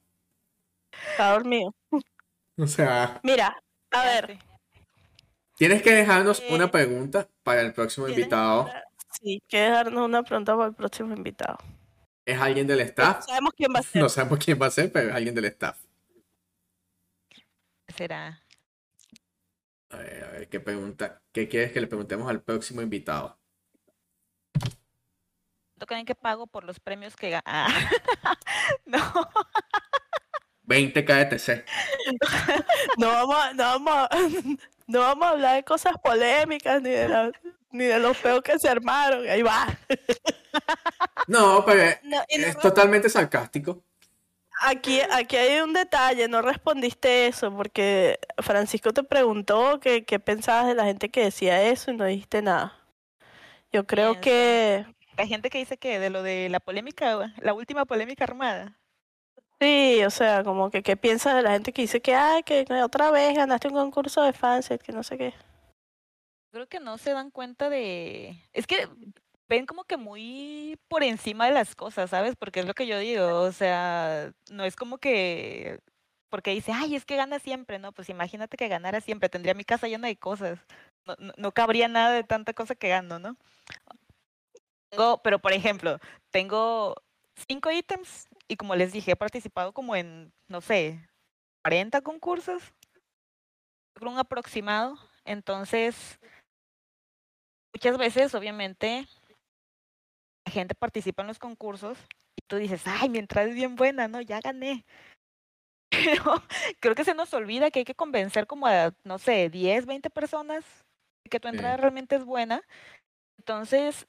Está 1.12 1.32
dormido. 1.32 1.74
O 2.58 2.68
sea, 2.68 3.20
Mira, 3.24 3.56
a 3.92 4.04
ver. 4.04 4.38
tienes 5.56 5.82
que 5.82 5.94
dejarnos 5.94 6.42
Eh, 6.42 6.50
una 6.54 6.70
pregunta 6.70 7.28
para 7.44 7.62
el 7.62 7.74
próximo 7.74 8.08
invitado. 8.10 8.64
una- 8.64 8.84
Sí, 9.22 9.42
que 9.48 9.58
dejarnos 9.60 10.06
una 10.06 10.24
pregunta 10.24 10.56
para 10.56 10.70
el 10.70 10.76
próximo 10.76 11.14
invitado. 11.14 11.58
¿Es 12.26 12.40
alguien 12.40 12.68
del 12.68 12.80
staff? 12.82 13.26
Sabemos 13.26 13.52
quién 13.56 13.72
va 13.76 13.80
a 13.80 13.84
ser. 13.84 14.02
No 14.02 14.10
sabemos 14.10 14.40
quién 14.44 14.62
va 14.62 14.68
a 14.68 14.72
ser, 14.72 14.92
pero 14.92 15.10
es 15.10 15.16
alguien 15.16 15.36
del 15.36 15.46
staff. 15.46 15.78
Será. 17.96 18.42
A 19.90 19.98
ver, 19.98 20.24
a 20.24 20.32
ver, 20.32 20.48
¿qué 20.50 20.60
pregunta? 20.60 21.22
¿Qué 21.32 21.50
quieres 21.50 21.72
que 21.72 21.82
le 21.82 21.88
preguntemos 21.88 22.30
al 22.30 22.42
próximo 22.42 22.82
invitado? 22.82 23.38
¿Tocan 25.80 26.06
que 26.06 26.14
pago 26.16 26.46
por 26.46 26.64
los 26.66 26.80
premios 26.80 27.16
que 27.16 27.32
ga- 27.32 27.42
Ah. 27.46 27.68
no. 28.86 29.00
20 30.64 31.04
KTC. 31.06 31.66
No 32.98 33.08
vamos, 33.08 33.36
a, 33.38 33.54
no, 33.54 33.64
vamos 33.64 33.94
a, 33.96 34.10
no 34.88 35.00
vamos 35.00 35.26
a 35.26 35.30
hablar 35.32 35.56
de 35.56 35.64
cosas 35.64 35.94
polémicas 36.04 36.82
ni 36.82 36.90
de, 36.90 37.08
la- 37.10 37.32
ni 37.72 37.86
de 37.86 38.00
los 38.00 38.18
feos 38.18 38.42
que 38.42 38.58
se 38.60 38.70
armaron. 38.70 39.28
Ahí 39.30 39.42
va. 39.42 39.68
No, 41.28 41.64
pero 41.66 41.96
No, 42.04 42.18
y 42.30 42.40
no 42.40 42.48
es 42.48 42.58
totalmente 42.60 43.08
sarcástico. 43.10 43.84
aquí, 44.62 45.00
aquí 45.12 45.36
hay 45.38 45.60
un 45.62 45.74
detalle, 45.74 46.28
no 46.28 46.42
respondiste 46.42 47.28
eso 47.28 47.56
porque 47.56 48.20
Francisco 48.40 48.92
te 48.94 49.04
preguntó 49.04 49.80
que- 49.80 50.04
qué 50.06 50.20
pensabas 50.20 50.68
de 50.68 50.76
la 50.76 50.86
gente 50.86 51.10
que 51.10 51.24
decía 51.24 51.62
eso 51.64 51.92
y 51.92 51.98
no 51.98 52.06
dijiste 52.06 52.42
nada. 52.42 52.76
Yo 53.72 53.86
creo 53.86 54.20
que 54.20 54.86
Hay 55.18 55.28
gente 55.28 55.50
que 55.50 55.60
dice 55.60 55.78
que 55.78 56.00
de 56.00 56.10
lo 56.10 56.24
de 56.24 56.50
la 56.50 56.60
polémica, 56.60 57.34
la 57.42 57.54
última 57.54 57.86
polémica 57.86 58.24
armada. 58.24 58.80
sí, 59.60 60.02
o 60.06 60.10
sea, 60.10 60.44
como 60.44 60.70
que 60.72 60.82
qué 60.84 60.96
piensas 60.98 61.36
de 61.36 61.42
la 61.44 61.52
gente 61.52 61.74
que 61.74 61.82
dice 61.84 62.02
que, 62.02 62.16
ay, 62.16 62.44
que 62.44 62.66
otra 62.84 63.12
vez 63.12 63.36
ganaste 63.36 63.68
un 63.68 63.74
concurso 63.76 64.24
de 64.24 64.34
fans, 64.34 64.70
que 64.84 64.92
no 64.94 65.04
sé 65.04 65.18
qué. 65.18 65.34
Creo 66.52 66.68
que 66.68 66.80
no 66.80 66.98
se 66.98 67.12
dan 67.12 67.32
cuenta 67.32 67.70
de... 67.70 68.44
Es 68.54 68.66
que 68.66 68.88
ven 69.48 69.66
como 69.66 69.84
que 69.84 69.98
muy 69.98 70.80
por 70.88 71.04
encima 71.04 71.48
de 71.48 71.54
las 71.54 71.76
cosas, 71.76 72.10
¿sabes? 72.10 72.36
Porque 72.36 72.62
es 72.62 72.66
lo 72.66 72.74
que 72.74 72.88
yo 72.88 72.98
digo, 73.00 73.42
o 73.42 73.52
sea, 73.52 74.32
no 74.52 74.64
es 74.64 74.76
como 74.76 74.98
que... 74.98 75.80
Porque 76.30 76.52
dice, 76.52 76.72
ay, 76.72 76.96
es 76.96 77.06
que 77.06 77.16
gana 77.16 77.40
siempre, 77.40 77.80
¿no? 77.80 77.92
Pues 77.92 78.10
imagínate 78.10 78.56
que 78.56 78.68
ganara 78.68 79.02
siempre, 79.02 79.30
tendría 79.30 79.56
mi 79.56 79.64
casa 79.64 79.88
llena 79.88 80.08
de 80.08 80.18
cosas. 80.18 80.60
No, 81.06 81.16
no, 81.38 81.52
cabría 81.52 81.88
nada 81.88 82.14
de 82.14 82.24
tanta 82.24 82.54
cosa 82.54 82.76
que 82.76 82.90
gano, 82.90 83.18
¿no? 83.18 83.36
Tengo, 84.90 85.22
pero 85.24 85.40
por 85.40 85.54
ejemplo, 85.54 86.00
tengo 86.32 86.96
cinco 87.48 87.72
ítems 87.72 88.28
y 88.48 88.58
como 88.58 88.76
les 88.76 88.92
dije, 88.92 89.12
he 89.12 89.16
participado 89.16 89.74
como 89.74 89.96
en, 89.96 90.32
no 90.48 90.62
sé, 90.62 91.00
40 91.64 92.02
concursos. 92.02 92.62
Un 94.02 94.18
aproximado. 94.18 94.98
Entonces, 95.26 96.20
muchas 97.74 97.98
veces, 97.98 98.34
obviamente, 98.36 99.08
la 100.46 100.52
gente 100.52 100.76
participa 100.76 101.22
en 101.22 101.28
los 101.28 101.40
concursos 101.40 101.98
y 102.36 102.42
tú 102.48 102.58
dices, 102.58 102.82
ay, 102.86 103.10
mi 103.10 103.20
entrada 103.20 103.48
es 103.48 103.56
bien 103.56 103.76
buena, 103.76 104.08
¿no? 104.08 104.22
Ya 104.22 104.40
gané. 104.40 104.86
Pero 105.92 106.44
creo 106.80 106.96
que 106.96 107.04
se 107.04 107.14
nos 107.16 107.34
olvida 107.34 107.72
que 107.72 107.80
hay 107.80 107.86
que 107.86 107.96
convencer 107.96 108.48
como 108.48 108.68
a, 108.68 108.94
no 109.04 109.18
sé, 109.20 109.50
10, 109.50 109.86
20 109.86 110.10
personas 110.10 110.64
de 111.24 111.30
que 111.30 111.40
tu 111.40 111.48
Sí. 111.48 111.54
entrada 111.56 111.78
realmente 111.78 112.16
es 112.16 112.24
buena. 112.26 112.62
Entonces, 113.40 114.08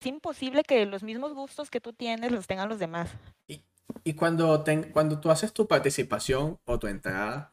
es 0.00 0.06
imposible 0.06 0.62
que 0.64 0.86
los 0.86 1.02
mismos 1.02 1.34
gustos 1.34 1.70
que 1.70 1.80
tú 1.80 1.92
tienes 1.92 2.32
los 2.32 2.46
tengan 2.46 2.68
los 2.68 2.78
demás. 2.78 3.10
Y 4.04 4.14
cuando, 4.14 4.62
ten- 4.62 4.92
cuando 4.92 5.20
tú 5.20 5.30
haces 5.30 5.52
tu 5.52 5.66
participación 5.66 6.58
o 6.64 6.78
tu 6.78 6.86
entrada, 6.86 7.52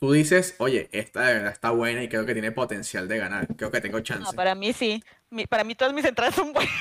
tú 0.00 0.12
dices, 0.12 0.54
oye, 0.58 0.88
esta 0.92 1.20
de 1.26 1.34
verdad 1.34 1.52
está 1.52 1.70
buena 1.70 2.02
y 2.02 2.08
creo 2.08 2.26
que 2.26 2.32
tiene 2.32 2.50
potencial 2.52 3.06
de 3.06 3.18
ganar. 3.18 3.46
Creo 3.56 3.70
que 3.70 3.80
tengo 3.80 3.98
No, 3.98 4.02
chance. 4.02 4.34
para 4.34 4.54
mí 4.54 4.72
sí. 4.72 5.04
Mi- 5.28 5.46
para 5.46 5.62
mí 5.62 5.74
todas 5.74 5.92
mis 5.94 6.04
entradas 6.04 6.34
son 6.34 6.52
buenas. 6.52 6.72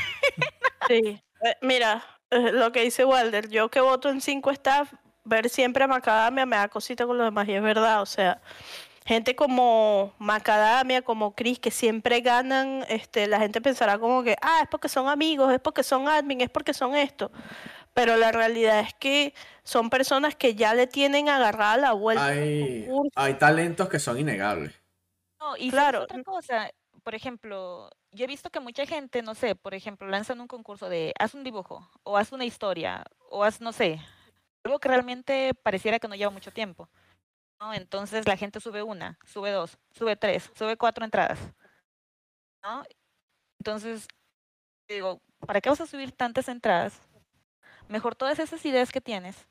Sí. 0.87 1.21
Eh, 1.41 1.55
mira, 1.61 2.03
eh, 2.31 2.51
lo 2.51 2.71
que 2.71 2.81
dice 2.81 3.05
Walder, 3.05 3.49
yo 3.49 3.69
que 3.69 3.79
voto 3.81 4.09
en 4.09 4.21
5 4.21 4.49
staff, 4.51 4.91
ver 5.25 5.49
siempre 5.49 5.83
a 5.83 5.87
Macadamia 5.87 6.45
me 6.45 6.55
da 6.55 6.67
cosita 6.69 7.05
con 7.05 7.17
los 7.17 7.27
demás 7.27 7.47
y 7.47 7.53
es 7.53 7.61
verdad, 7.61 8.01
o 8.01 8.05
sea, 8.05 8.41
gente 9.05 9.35
como 9.35 10.13
Macadamia, 10.17 11.01
como 11.01 11.35
Chris, 11.35 11.59
que 11.59 11.71
siempre 11.71 12.21
ganan, 12.21 12.85
este, 12.89 13.27
la 13.27 13.39
gente 13.39 13.61
pensará 13.61 13.99
como 13.99 14.23
que, 14.23 14.35
ah, 14.41 14.59
es 14.63 14.67
porque 14.69 14.89
son 14.89 15.07
amigos, 15.07 15.53
es 15.53 15.59
porque 15.59 15.83
son 15.83 16.07
admin, 16.07 16.41
es 16.41 16.49
porque 16.49 16.73
son 16.73 16.95
esto. 16.95 17.31
Pero 17.93 18.17
la 18.17 18.31
realidad 18.31 18.79
es 18.79 18.93
que 18.93 19.33
son 19.63 19.89
personas 19.89 20.35
que 20.35 20.55
ya 20.55 20.73
le 20.73 20.87
tienen 20.87 21.27
agarrada 21.27 21.77
la 21.77 21.91
vuelta. 21.93 22.27
Hay, 22.27 22.87
hay 23.15 23.33
talentos 23.35 23.89
que 23.89 23.99
son 23.99 24.19
innegables. 24.19 24.73
No, 25.39 25.57
y 25.57 25.71
¿sabes 25.71 25.71
Claro. 25.71 26.03
otra 26.03 26.23
cosa, 26.23 26.71
por 27.03 27.15
ejemplo, 27.15 27.89
yo 28.11 28.25
he 28.25 28.27
visto 28.27 28.49
que 28.49 28.59
mucha 28.59 28.85
gente, 28.85 29.21
no 29.21 29.35
sé, 29.35 29.55
por 29.55 29.73
ejemplo, 29.73 30.07
lanzan 30.07 30.41
un 30.41 30.47
concurso 30.47 30.89
de 30.89 31.13
haz 31.19 31.33
un 31.33 31.43
dibujo, 31.43 31.89
o 32.03 32.17
haz 32.17 32.31
una 32.31 32.45
historia, 32.45 33.05
o 33.29 33.43
haz, 33.43 33.61
no 33.61 33.71
sé, 33.71 33.99
algo 34.63 34.79
que 34.79 34.89
realmente 34.89 35.53
pareciera 35.53 35.99
que 35.99 36.07
no 36.07 36.15
lleva 36.15 36.31
mucho 36.31 36.51
tiempo. 36.51 36.89
¿no? 37.59 37.73
Entonces 37.73 38.27
la 38.27 38.37
gente 38.37 38.59
sube 38.59 38.83
una, 38.83 39.19
sube 39.25 39.51
dos, 39.51 39.77
sube 39.91 40.15
tres, 40.15 40.51
sube 40.55 40.77
cuatro 40.77 41.03
entradas. 41.05 41.39
¿no? 42.63 42.83
Entonces, 43.59 44.07
digo, 44.87 45.21
¿para 45.45 45.61
qué 45.61 45.69
vas 45.69 45.81
a 45.81 45.87
subir 45.87 46.11
tantas 46.11 46.47
entradas? 46.47 47.01
Mejor 47.89 48.15
todas 48.15 48.39
esas 48.39 48.63
ideas 48.65 48.91
que 48.91 49.01
tienes, 49.01 49.47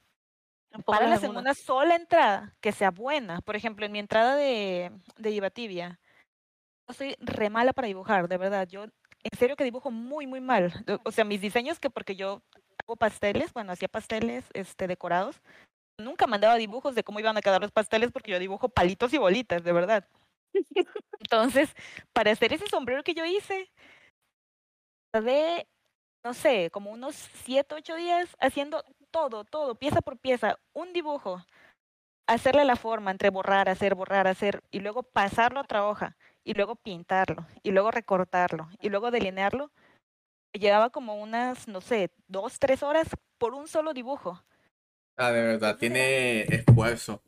páralas 0.86 1.24
en 1.24 1.36
una. 1.36 1.55
sola 1.55 1.97
entrada 1.97 2.55
que 2.61 2.72
sea 2.72 2.91
buena. 2.91 3.41
Por 3.43 3.57
ejemplo, 3.57 3.84
en 3.84 3.93
mi 3.93 3.99
entrada 3.99 4.36
de, 4.36 4.93
de 5.16 5.30
Ibatibia, 5.30 6.01
yo 6.89 6.95
soy 6.95 7.16
re 7.20 7.51
mala 7.51 7.72
para 7.72 7.89
dibujar, 7.89 8.28
de 8.28 8.36
verdad. 8.36 8.66
Yo 8.68 8.84
en 8.84 9.39
serio 9.39 9.57
que 9.57 9.64
dibujo 9.64 9.91
muy, 9.91 10.26
muy 10.26 10.41
mal. 10.41 10.72
O- 11.05 11.11
sea, 11.11 11.24
mis 11.24 11.41
diseños 11.41 11.80
que 11.80 11.91
porque 11.91 12.16
yo 12.16 12.43
hago 12.84 12.97
pasteles, 12.97 13.53
bueno, 13.53 13.72
hacía 13.72 13.89
pasteles 13.89 14.45
este, 14.55 14.86
decorados, 14.86 15.43
nunca 15.99 16.26
mandaba 16.26 16.55
dibujos 16.57 16.95
de 16.95 17.03
cómo 17.03 17.20
iban 17.20 17.36
a 17.36 17.43
quedar 17.43 17.61
los 17.61 17.72
pasteles 17.72 18.12
porque 18.12 18.30
yo 18.30 18.39
dibujo 18.39 18.68
palitos 18.68 19.12
y 19.12 19.18
bolitas, 19.18 19.64
de 19.64 19.72
verdad. 19.72 20.09
Entonces, 21.18 21.74
para 22.12 22.30
hacer 22.30 22.53
ese 22.53 22.68
sombrero 22.68 23.03
que 23.03 23.14
yo 23.14 23.24
hice, 23.24 23.70
tardé, 25.11 25.66
no 26.25 26.35
sé, 26.35 26.71
como 26.71 26.91
unos 26.91 27.14
7, 27.45 27.75
8 27.75 27.95
días 27.97 28.37
haciendo 28.41 28.85
todo, 29.11 29.45
todo, 29.45 29.75
pieza 29.75 30.01
por 30.01 30.19
pieza, 30.19 30.59
un 30.73 30.93
dibujo, 30.93 31.45
hacerle 32.27 32.64
la 32.64 32.77
forma 32.77 33.11
entre 33.11 33.31
borrar, 33.31 33.69
hacer, 33.69 33.95
borrar, 33.95 34.29
hacer, 34.29 34.62
y 34.71 34.81
luego 34.81 35.03
pasarlo 35.03 35.61
a 35.61 35.62
otra 35.62 35.87
hoja, 35.87 36.16
y 36.45 36.55
luego 36.55 36.77
pintarlo, 36.77 37.47
y 37.62 37.71
luego 37.71 37.91
recortarlo, 37.91 38.69
y 38.81 38.91
luego 38.91 39.11
delinearlo. 39.11 39.71
Llevaba 40.53 40.91
como 40.91 41.16
unas, 41.16 41.69
no 41.69 41.81
sé, 41.81 42.11
dos, 42.27 42.59
tres 42.59 42.83
horas 42.83 43.09
por 43.39 43.55
un 43.55 43.69
solo 43.69 43.93
dibujo. 43.93 44.43
Ah, 45.16 45.31
de 45.31 45.43
verdad, 45.43 45.77
tiene 45.77 46.43
esfuerzo. 46.43 47.23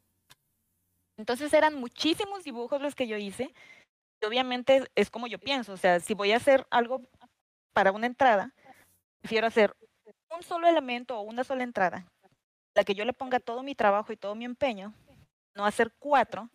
Entonces 1.18 1.52
eran 1.52 1.74
muchísimos 1.74 2.44
dibujos 2.44 2.80
los 2.80 2.94
que 2.94 3.06
yo 3.06 3.16
hice. 3.16 3.52
Y 4.22 4.26
obviamente 4.26 4.90
es 4.94 5.10
como 5.10 5.26
yo 5.26 5.38
pienso, 5.38 5.72
o 5.72 5.76
sea, 5.76 6.00
si 6.00 6.14
voy 6.14 6.32
a 6.32 6.36
hacer 6.36 6.66
algo 6.70 7.02
para 7.72 7.92
una 7.92 8.06
entrada, 8.06 8.54
prefiero 9.20 9.46
hacer 9.46 9.74
un 10.36 10.42
solo 10.42 10.68
elemento 10.68 11.18
o 11.18 11.22
una 11.22 11.44
sola 11.44 11.64
entrada, 11.64 11.98
en 12.22 12.30
la 12.74 12.84
que 12.84 12.94
yo 12.94 13.04
le 13.04 13.12
ponga 13.12 13.40
todo 13.40 13.62
mi 13.62 13.74
trabajo 13.74 14.12
y 14.12 14.16
todo 14.16 14.34
mi 14.34 14.44
empeño, 14.44 14.92
no 15.54 15.66
hacer 15.66 15.92
cuatro, 15.98 16.48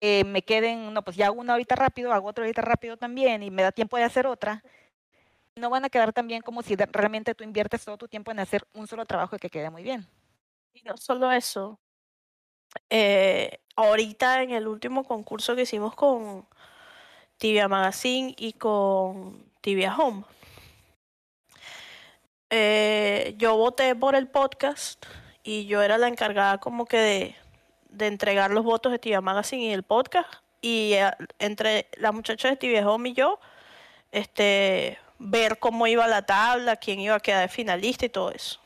que 0.00 0.24
me 0.24 0.42
queden, 0.42 0.92
no, 0.92 1.02
pues 1.02 1.16
ya 1.16 1.26
hago 1.26 1.40
una 1.40 1.52
ahorita 1.52 1.76
rápido, 1.76 2.12
hago 2.12 2.28
otra 2.28 2.44
ahorita 2.44 2.62
rápido 2.62 2.96
también 2.96 3.42
y 3.42 3.50
me 3.50 3.62
da 3.62 3.70
tiempo 3.70 3.96
de 3.96 4.02
hacer 4.04 4.26
otra. 4.26 4.62
No 5.54 5.70
van 5.70 5.84
a 5.84 5.90
quedar 5.90 6.12
tan 6.12 6.26
bien 6.26 6.42
como 6.42 6.62
si 6.62 6.74
realmente 6.74 7.34
tú 7.34 7.44
inviertes 7.44 7.84
todo 7.84 7.98
tu 7.98 8.08
tiempo 8.08 8.30
en 8.30 8.40
hacer 8.40 8.66
un 8.72 8.86
solo 8.86 9.04
trabajo 9.06 9.36
y 9.36 9.38
que 9.38 9.50
quede 9.50 9.70
muy 9.70 9.82
bien. 9.82 10.06
Y 10.72 10.82
no 10.82 10.96
solo 10.96 11.30
eso. 11.30 11.78
eh, 12.90 13.60
ahorita 13.76 14.42
en 14.42 14.50
el 14.50 14.66
último 14.66 15.04
concurso 15.04 15.54
que 15.54 15.62
hicimos 15.62 15.94
con 15.94 16.46
Tibia 17.36 17.68
Magazine 17.68 18.34
y 18.38 18.54
con 18.54 19.52
Tibia 19.60 19.96
Home, 19.96 20.24
eh, 22.54 23.34
yo 23.38 23.56
voté 23.56 23.94
por 23.94 24.14
el 24.14 24.28
podcast 24.28 25.02
y 25.42 25.64
yo 25.64 25.80
era 25.80 25.96
la 25.96 26.08
encargada 26.08 26.58
como 26.58 26.84
que 26.84 26.98
de, 26.98 27.36
de 27.88 28.06
entregar 28.08 28.50
los 28.50 28.62
votos 28.62 28.92
de 28.92 28.98
TV 28.98 29.18
Magazine 29.22 29.62
y 29.62 29.72
el 29.72 29.84
podcast. 29.84 30.30
Y 30.60 30.92
eh, 30.92 31.10
entre 31.38 31.88
las 31.96 32.12
muchachas 32.12 32.50
de 32.50 32.56
TV 32.58 32.84
Home 32.84 33.08
y 33.08 33.14
yo, 33.14 33.40
este, 34.10 34.98
ver 35.18 35.58
cómo 35.60 35.86
iba 35.86 36.06
la 36.06 36.26
tabla, 36.26 36.76
quién 36.76 37.00
iba 37.00 37.14
a 37.14 37.20
quedar 37.20 37.40
de 37.40 37.48
finalista 37.48 38.04
y 38.04 38.10
todo 38.10 38.30
eso. 38.30 38.60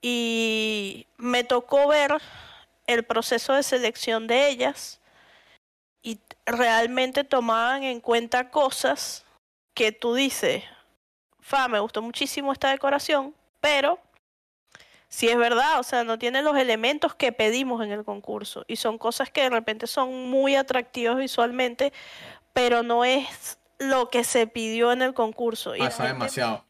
Y 0.00 1.06
me 1.18 1.44
tocó 1.44 1.86
ver 1.86 2.16
el 2.86 3.04
proceso 3.04 3.52
de 3.52 3.62
selección 3.62 4.26
de 4.26 4.48
ellas 4.48 5.02
y 6.02 6.18
realmente 6.46 7.24
tomaban 7.24 7.82
en 7.82 8.00
cuenta 8.00 8.48
cosas 8.48 9.26
que 9.74 9.92
tú 9.92 10.14
dices, 10.14 10.64
fa, 11.42 11.68
me 11.68 11.78
gustó 11.80 12.00
muchísimo 12.00 12.52
esta 12.52 12.70
decoración, 12.70 13.34
pero 13.60 13.98
si 15.08 15.28
es 15.28 15.36
verdad, 15.36 15.78
o 15.78 15.82
sea, 15.82 16.04
no 16.04 16.18
tiene 16.18 16.40
los 16.40 16.56
elementos 16.56 17.14
que 17.14 17.32
pedimos 17.32 17.82
en 17.84 17.92
el 17.92 18.02
concurso 18.04 18.64
y 18.66 18.76
son 18.76 18.96
cosas 18.96 19.28
que 19.30 19.42
de 19.42 19.50
repente 19.50 19.86
son 19.86 20.30
muy 20.30 20.56
atractivas 20.56 21.18
visualmente, 21.18 21.92
pero 22.54 22.82
no 22.82 23.04
es 23.04 23.58
lo 23.78 24.08
que 24.08 24.24
se 24.24 24.46
pidió 24.46 24.90
en 24.92 25.02
el 25.02 25.12
concurso. 25.12 25.72
Pasa 25.76 25.90
gente- 26.04 26.12
demasiado. 26.14 26.64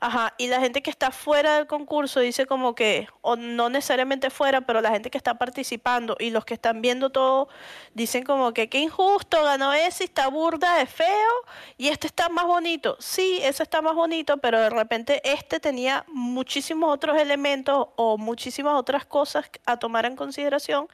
Ajá, 0.00 0.32
y 0.38 0.46
la 0.46 0.60
gente 0.60 0.80
que 0.80 0.90
está 0.90 1.10
fuera 1.10 1.56
del 1.56 1.66
concurso 1.66 2.20
dice 2.20 2.46
como 2.46 2.76
que, 2.76 3.08
o 3.20 3.34
no 3.34 3.68
necesariamente 3.68 4.30
fuera, 4.30 4.60
pero 4.60 4.80
la 4.80 4.90
gente 4.90 5.10
que 5.10 5.18
está 5.18 5.34
participando 5.34 6.16
y 6.20 6.30
los 6.30 6.44
que 6.44 6.54
están 6.54 6.80
viendo 6.82 7.10
todo 7.10 7.48
dicen 7.94 8.22
como 8.22 8.52
que 8.52 8.68
qué 8.68 8.78
injusto, 8.78 9.42
ganó 9.42 9.72
ese, 9.72 10.04
está 10.04 10.28
burda, 10.28 10.80
es 10.82 10.90
feo, 10.90 11.32
y 11.76 11.88
este 11.88 12.06
está 12.06 12.28
más 12.28 12.46
bonito. 12.46 12.96
Sí, 13.00 13.40
ese 13.42 13.64
está 13.64 13.82
más 13.82 13.96
bonito, 13.96 14.36
pero 14.38 14.60
de 14.60 14.70
repente 14.70 15.20
este 15.24 15.58
tenía 15.58 16.04
muchísimos 16.06 16.94
otros 16.94 17.18
elementos 17.20 17.88
o 17.96 18.18
muchísimas 18.18 18.74
otras 18.74 19.04
cosas 19.04 19.50
a 19.66 19.78
tomar 19.78 20.06
en 20.06 20.14
consideración 20.14 20.88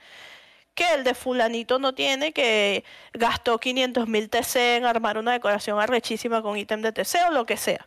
que 0.75 0.93
el 0.95 1.05
de 1.05 1.15
fulanito 1.15 1.79
no 1.79 1.95
tiene, 1.95 2.33
que 2.33 2.85
gastó 3.13 3.59
500 3.59 4.09
mil 4.09 4.31
TC 4.31 4.77
en 4.79 4.87
armar 4.87 5.19
una 5.19 5.33
decoración 5.33 5.79
arrechísima 5.79 6.43
con 6.43 6.57
ítem 6.57 6.81
de 6.83 6.93
TC 6.93 7.29
o 7.29 7.31
lo 7.33 7.45
que 7.47 7.59
sea. 7.59 7.87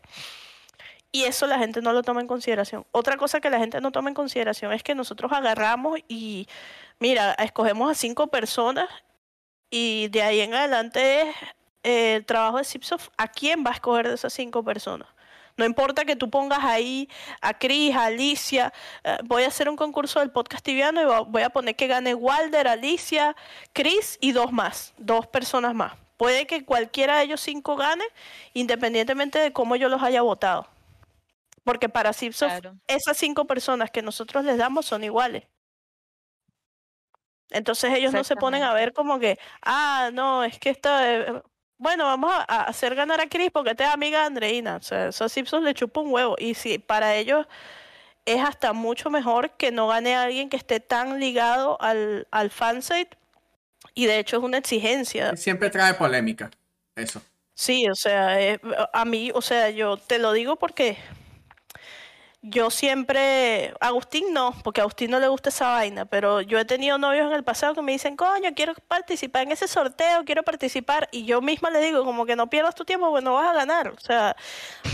Y 1.12 1.24
eso 1.24 1.48
la 1.48 1.58
gente 1.58 1.82
no 1.82 1.94
lo 1.94 2.04
toma 2.04 2.22
en 2.22 2.28
consideración. 2.28 2.86
Otra 2.92 3.18
cosa 3.18 3.40
que 3.40 3.50
la 3.50 3.60
gente 3.60 3.80
no 3.82 3.92
toma 3.92 4.10
en 4.10 4.16
consideración 4.16 4.74
es 4.74 4.84
que 4.84 4.94
nosotros 4.94 5.32
agarramos 5.32 6.00
y, 6.08 6.48
mira, 7.00 7.34
escogemos 7.34 7.90
a 7.90 7.96
cinco 7.96 8.28
personas 8.28 8.90
y 9.70 10.10
de 10.10 10.22
ahí 10.22 10.42
en 10.42 10.54
adelante 10.54 11.22
es 11.22 11.36
eh, 11.84 12.16
el 12.16 12.26
trabajo 12.26 12.58
de 12.58 12.66
Zipsoft 12.66 13.10
a 13.18 13.28
quién 13.28 13.64
va 13.66 13.72
a 13.72 13.74
escoger 13.74 14.08
de 14.08 14.16
esas 14.16 14.34
cinco 14.34 14.64
personas. 14.64 15.08
No 15.58 15.66
importa 15.66 16.06
que 16.06 16.16
tú 16.16 16.30
pongas 16.30 16.64
ahí 16.64 17.10
a 17.42 17.58
Cris, 17.58 17.96
a 17.96 18.06
Alicia, 18.06 18.72
eh, 19.04 19.18
voy 19.24 19.44
a 19.44 19.48
hacer 19.48 19.68
un 19.70 19.76
concurso 19.76 20.20
del 20.20 20.30
podcast 20.30 20.64
tibiano 20.64 21.02
y 21.02 21.26
voy 21.26 21.42
a 21.42 21.50
poner 21.50 21.76
que 21.76 21.88
gane 21.88 22.14
Walder, 22.14 22.68
Alicia, 22.68 23.36
Chris 23.74 24.20
y 24.22 24.34
dos 24.34 24.52
más, 24.52 24.94
dos 24.98 25.26
personas 25.26 25.74
más. 25.74 25.94
Puede 26.18 26.46
que 26.46 26.64
cualquiera 26.64 27.18
de 27.18 27.24
ellos 27.24 27.42
cinco 27.42 27.76
gane, 27.76 28.06
independientemente 28.54 29.40
de 29.40 29.52
cómo 29.52 29.76
yo 29.76 29.90
los 29.90 30.04
haya 30.04 30.22
votado. 30.22 30.68
Porque 31.68 31.90
para 31.90 32.14
Claro. 32.14 32.78
esas 32.88 33.18
cinco 33.18 33.46
personas 33.46 33.92
que 33.92 34.02
nosotros 34.02 34.46
les 34.46 34.58
damos 34.58 34.86
son 34.86 35.04
iguales. 35.04 35.44
Entonces 37.50 37.94
ellos 37.94 38.14
no 38.14 38.24
se 38.24 38.38
ponen 38.38 38.64
a 38.64 38.74
ver 38.74 38.94
como 38.94 39.20
que, 39.20 39.38
ah, 39.64 40.10
no, 40.14 40.46
es 40.46 40.58
que 40.60 40.70
esta, 40.70 41.14
eh, 41.14 41.42
bueno, 41.78 42.06
vamos 42.06 42.32
a, 42.34 42.38
a 42.48 42.64
hacer 42.64 42.96
ganar 42.96 43.20
a 43.20 43.28
Chris 43.28 43.52
porque 43.52 43.76
te 43.76 43.84
es 43.84 43.90
amiga 43.90 44.22
de 44.22 44.28
Andreina. 44.28 44.78
O 44.78 44.82
sea, 44.82 45.10
eso 45.10 45.26
a 45.26 45.30
Simpson 45.30 45.66
le 45.66 45.74
chupa 45.74 46.00
un 46.00 46.14
huevo. 46.14 46.36
Y 46.40 46.54
si 46.54 46.80
para 46.80 47.16
ellos 47.16 47.46
es 48.24 48.42
hasta 48.42 48.72
mucho 48.72 49.10
mejor 49.10 49.52
que 49.58 49.70
no 49.72 49.90
gane 49.90 50.16
alguien 50.16 50.48
que 50.48 50.56
esté 50.56 50.80
tan 50.80 51.20
ligado 51.20 51.82
al, 51.82 52.30
al 52.32 52.50
fansite. 52.50 53.18
Y 53.94 54.06
de 54.06 54.20
hecho 54.20 54.38
es 54.38 54.44
una 54.44 54.58
exigencia. 54.58 55.36
Siempre 55.36 55.70
trae 55.70 55.96
polémica. 55.96 56.50
Eso. 56.96 57.22
Sí, 57.54 57.90
o 57.90 57.96
sea, 57.96 58.40
eh, 58.42 58.58
a 58.94 59.04
mí, 59.04 59.32
o 59.34 59.42
sea, 59.42 59.70
yo 59.70 59.98
te 59.98 60.18
lo 60.18 60.32
digo 60.32 60.56
porque 60.56 60.98
yo 62.50 62.70
siempre, 62.70 63.74
Agustín 63.80 64.34
no, 64.34 64.54
porque 64.64 64.82
a 64.82 64.84
Agustín 64.84 65.12
no 65.12 65.20
le 65.20 65.28
gusta 65.28 65.50
esa 65.50 65.68
vaina, 65.72 66.06
pero 66.06 66.42
yo 66.42 66.60
he 66.60 66.66
tenido 66.66 66.98
novios 66.98 67.28
en 67.28 67.34
el 67.34 67.44
pasado 67.44 67.74
que 67.76 67.82
me 67.82 67.92
dicen, 67.92 68.16
coño, 68.16 68.50
quiero 68.56 68.74
participar 68.88 69.44
en 69.44 69.52
ese 69.52 69.68
sorteo, 69.68 70.24
quiero 70.26 70.44
participar, 70.44 71.10
y 71.12 71.26
yo 71.26 71.42
misma 71.42 71.70
le 71.70 71.80
digo, 71.82 72.04
como 72.06 72.26
que 72.26 72.36
no 72.36 72.50
pierdas 72.50 72.76
tu 72.76 72.86
tiempo, 72.86 73.10
porque 73.10 73.24
no 73.24 73.34
vas 73.34 73.50
a 73.50 73.54
ganar, 73.54 73.90
o 73.90 74.00
sea, 74.00 74.36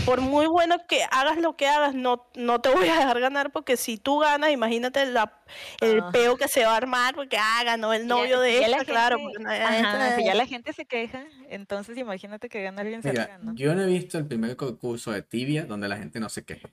por 0.04 0.20
muy 0.20 0.46
bueno 0.46 0.76
que 0.86 1.02
hagas 1.10 1.36
lo 1.38 1.56
que 1.56 1.66
hagas, 1.68 1.94
no, 1.94 2.26
no 2.34 2.60
te 2.60 2.68
voy 2.74 2.88
a 2.88 2.96
dejar 2.96 3.20
ganar, 3.20 3.50
porque 3.50 3.76
si 3.76 3.98
tú 3.98 4.18
ganas, 4.18 4.50
imagínate 4.50 5.06
la, 5.06 5.32
el 5.80 6.00
Ah. 6.00 6.10
peo 6.12 6.36
que 6.36 6.48
se 6.48 6.64
va 6.64 6.72
a 6.72 6.76
armar, 6.76 7.14
porque, 7.14 7.36
ah, 7.38 7.62
ganó 7.64 7.92
el 7.92 8.06
novio 8.06 8.40
de 8.40 8.60
ya 8.60 8.68
la 8.68 8.76
esta, 8.78 8.84
claro, 8.92 9.16
Ajá, 9.46 10.16
si 10.16 10.24
ya 10.24 10.34
la 10.34 10.46
gente 10.46 10.72
se 10.72 10.86
queja, 10.86 11.24
entonces 11.48 11.96
imagínate 11.98 12.48
que 12.48 12.62
gana 12.62 12.82
alguien 12.82 13.00
Mira, 13.04 13.24
cercano. 13.26 13.52
yo 13.54 13.74
no 13.74 13.82
he 13.82 13.86
visto 13.86 14.18
el 14.18 14.26
primer 14.26 14.56
concurso 14.56 15.12
de 15.12 15.22
tibia 15.22 15.66
donde 15.66 15.88
la 15.88 15.96
gente 15.96 16.20
no 16.20 16.28
se 16.28 16.44
queje. 16.44 16.68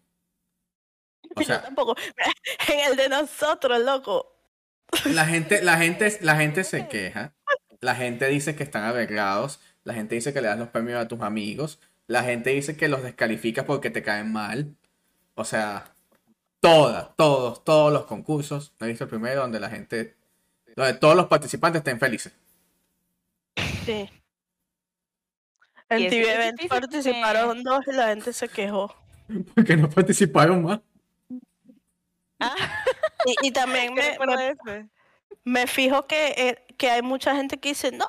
O 1.36 1.40
yo 1.40 1.46
sea, 1.46 1.62
tampoco, 1.62 1.96
en 2.68 2.92
el 2.92 2.98
de 2.98 3.08
nosotros, 3.08 3.80
loco, 3.80 4.32
la 5.06 5.26
gente, 5.26 5.62
la 5.62 5.78
gente, 5.78 6.18
la 6.22 6.36
gente 6.36 6.64
se 6.64 6.88
queja. 6.90 7.34
La 7.80 7.96
gente 7.96 8.28
dice 8.28 8.56
que 8.56 8.64
están 8.64 8.84
aberrados. 8.84 9.60
La 9.84 9.94
gente 9.94 10.16
dice 10.16 10.34
que 10.34 10.42
le 10.42 10.48
das 10.48 10.60
los 10.60 10.70
premios 10.70 11.02
a 11.02 11.08
tus 11.08 11.22
amigos. 11.22 11.80
La 12.08 12.24
gente 12.24 12.52
dice 12.52 12.76
que 12.76 12.88
los 12.88 13.04
descalificas 13.04 13.66
porque 13.66 13.90
te 13.90 14.04
caen 14.04 14.32
mal. 14.32 14.76
O 15.36 15.46
sea, 15.46 15.94
todas, 16.60 17.16
todos, 17.16 17.64
todos 17.64 17.92
los 17.92 18.06
concursos. 18.06 18.74
No 18.80 18.86
he 18.86 18.90
visto 18.90 19.06
el 19.06 19.10
primero 19.10 19.42
donde 19.42 19.60
la 19.60 19.70
gente, 19.70 20.16
donde 20.76 20.94
todos 20.96 21.16
los 21.16 21.28
participantes 21.28 21.80
estén 21.80 22.00
felices. 22.00 22.34
Sí. 23.86 24.10
En 25.90 26.10
TV 26.10 26.34
Event 26.34 26.68
participaron 26.70 27.64
dos 27.64 27.82
y 27.88 27.92
la 27.94 28.10
gente 28.10 28.32
se 28.32 28.48
quejó. 28.48 28.96
Porque 29.56 29.76
no 29.76 29.90
participaron 29.90 30.64
más. 30.64 30.80
Ah, 32.42 32.56
Y, 33.26 33.48
y 33.48 33.52
también 33.52 33.94
¿qué 33.96 34.18
me, 34.26 34.88
me, 35.44 35.68
fijo 35.68 36.08
que, 36.08 36.34
eh, 36.38 36.66
que 36.78 36.90
hay 36.90 37.02
mucha 37.02 37.36
gente 37.36 37.60
que 37.60 37.70
dice, 37.70 37.92
no, 37.92 38.06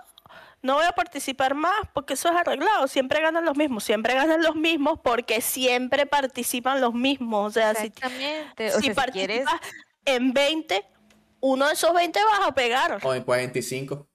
no 0.63 0.75
voy 0.75 0.85
a 0.85 0.93
participar 0.93 1.55
más 1.55 1.75
porque 1.93 2.15
eso 2.15 2.29
es 2.29 2.37
arreglado, 2.37 2.87
siempre 2.89 3.21
ganan 3.21 3.45
los 3.45 3.57
mismos, 3.57 3.85
siempre 3.85 4.15
ganan 4.15 4.43
los 4.43 4.55
mismos 4.55 5.01
porque 5.03 5.41
siempre 5.41 6.07
participan 6.07 6.81
los 6.81 6.95
mismos. 6.95 7.49
O 7.49 7.51
sea, 7.51 7.75
si. 7.75 7.89
O 7.89 8.09
si 8.09 8.59
sea, 8.59 8.71
si 8.71 8.81
quieres, 8.81 8.95
participas 8.95 9.61
en 10.05 10.33
20, 10.33 10.85
uno 11.41 11.67
de 11.67 11.73
esos 11.75 11.93
20 11.93 12.19
vas 12.25 12.49
a 12.49 12.55
pegar. 12.55 12.99
O 13.03 13.15
en 13.15 13.25
45. 13.25 14.09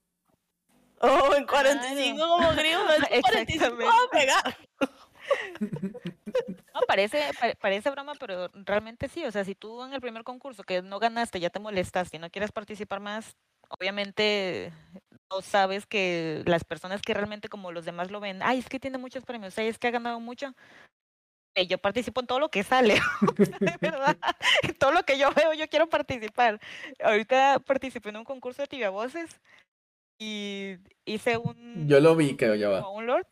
O 1.00 1.34
en 1.36 1.46
45 1.46 2.28
como 2.28 2.52
gringo, 2.54 2.82
uno 2.82 2.92
de 2.92 2.96
esos 2.96 3.30
45 3.30 3.76
vas 3.76 3.94
a 3.94 4.10
pegar. 4.10 4.58
no, 6.80 6.86
parece, 6.86 7.22
pa- 7.40 7.54
parece 7.60 7.90
broma, 7.90 8.12
pero 8.18 8.48
realmente 8.54 9.08
sí. 9.08 9.24
O 9.24 9.32
sea, 9.32 9.44
si 9.44 9.54
tú 9.54 9.82
en 9.84 9.92
el 9.92 10.00
primer 10.00 10.24
concurso 10.24 10.62
que 10.64 10.82
no 10.82 10.98
ganaste, 10.98 11.40
ya 11.40 11.50
te 11.50 11.58
molestaste 11.60 12.16
y 12.16 12.20
no 12.20 12.30
quieres 12.30 12.52
participar 12.52 13.00
más, 13.00 13.36
obviamente 13.68 14.72
no 15.30 15.40
sabes 15.42 15.86
que 15.86 16.42
las 16.46 16.64
personas 16.64 17.02
que 17.02 17.14
realmente 17.14 17.48
como 17.48 17.72
los 17.72 17.84
demás 17.84 18.10
lo 18.10 18.20
ven, 18.20 18.40
ay, 18.42 18.58
es 18.58 18.68
que 18.68 18.80
tiene 18.80 18.98
muchos 18.98 19.24
premios, 19.24 19.56
ay, 19.58 19.68
es 19.68 19.78
que 19.78 19.88
ha 19.88 19.90
ganado 19.92 20.20
mucho. 20.20 20.54
Eh, 21.54 21.66
yo 21.66 21.78
participo 21.78 22.20
en 22.20 22.26
todo 22.26 22.38
lo 22.38 22.50
que 22.50 22.62
sale, 22.62 22.94
de 23.60 23.76
verdad, 23.80 24.16
en 24.62 24.74
todo 24.74 24.92
lo 24.92 25.02
que 25.02 25.18
yo 25.18 25.30
veo, 25.32 25.52
yo 25.54 25.68
quiero 25.68 25.88
participar. 25.88 26.60
Ahorita 27.02 27.58
participé 27.58 28.10
en 28.10 28.18
un 28.18 28.24
concurso 28.24 28.62
de 28.62 28.68
tibia 28.68 28.90
voces 28.90 29.40
y 30.20 30.76
hice 31.04 31.36
un, 31.36 31.86
Yo 31.88 32.00
lo 32.00 32.14
vi, 32.16 32.36
creo, 32.36 32.54
ya 32.54 32.68
va. 32.68 32.82
como 32.82 32.94
un 32.98 33.06
Lord. 33.06 33.26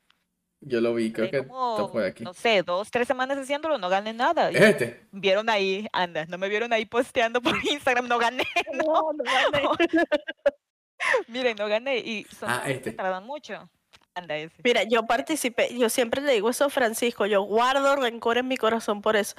Yo 0.60 0.80
lo 0.80 0.94
vi, 0.94 1.12
creo 1.12 1.26
Duré 1.26 1.42
que 1.42 1.46
como, 1.48 1.92
por 1.92 2.02
aquí. 2.04 2.24
no 2.24 2.32
sé, 2.34 2.62
dos, 2.62 2.90
tres 2.90 3.06
semanas 3.06 3.38
haciéndolo, 3.38 3.78
no 3.78 3.88
gané 3.88 4.12
nada. 4.12 4.50
y 4.50 4.56
¿Es 4.56 4.62
este? 4.62 5.06
Vieron 5.12 5.48
ahí, 5.50 5.86
anda, 5.92 6.24
no 6.26 6.38
me 6.38 6.48
vieron 6.48 6.72
ahí 6.72 6.86
posteando 6.86 7.40
por 7.42 7.54
Instagram, 7.70 8.08
no 8.08 8.18
gané. 8.18 8.44
No, 8.72 9.12
no 9.12 9.24
gané. 9.24 9.68
Miren, 11.28 11.56
no 11.56 11.68
gané. 11.68 11.98
Y 11.98 12.24
son 12.24 12.48
Ah, 12.50 12.54
cosas 12.60 12.64
que 12.66 12.72
este. 12.72 12.92
tardan 12.92 13.24
mucho. 13.26 13.68
Anda 14.14 14.34
ese. 14.38 14.54
Mira, 14.64 14.82
yo 14.84 15.06
participé, 15.06 15.76
yo 15.78 15.90
siempre 15.90 16.22
le 16.22 16.32
digo 16.32 16.48
eso 16.48 16.64
a 16.64 16.70
Francisco, 16.70 17.26
yo 17.26 17.42
guardo 17.42 17.96
rencor 17.96 18.38
en 18.38 18.48
mi 18.48 18.56
corazón 18.56 19.02
por 19.02 19.14
eso. 19.14 19.36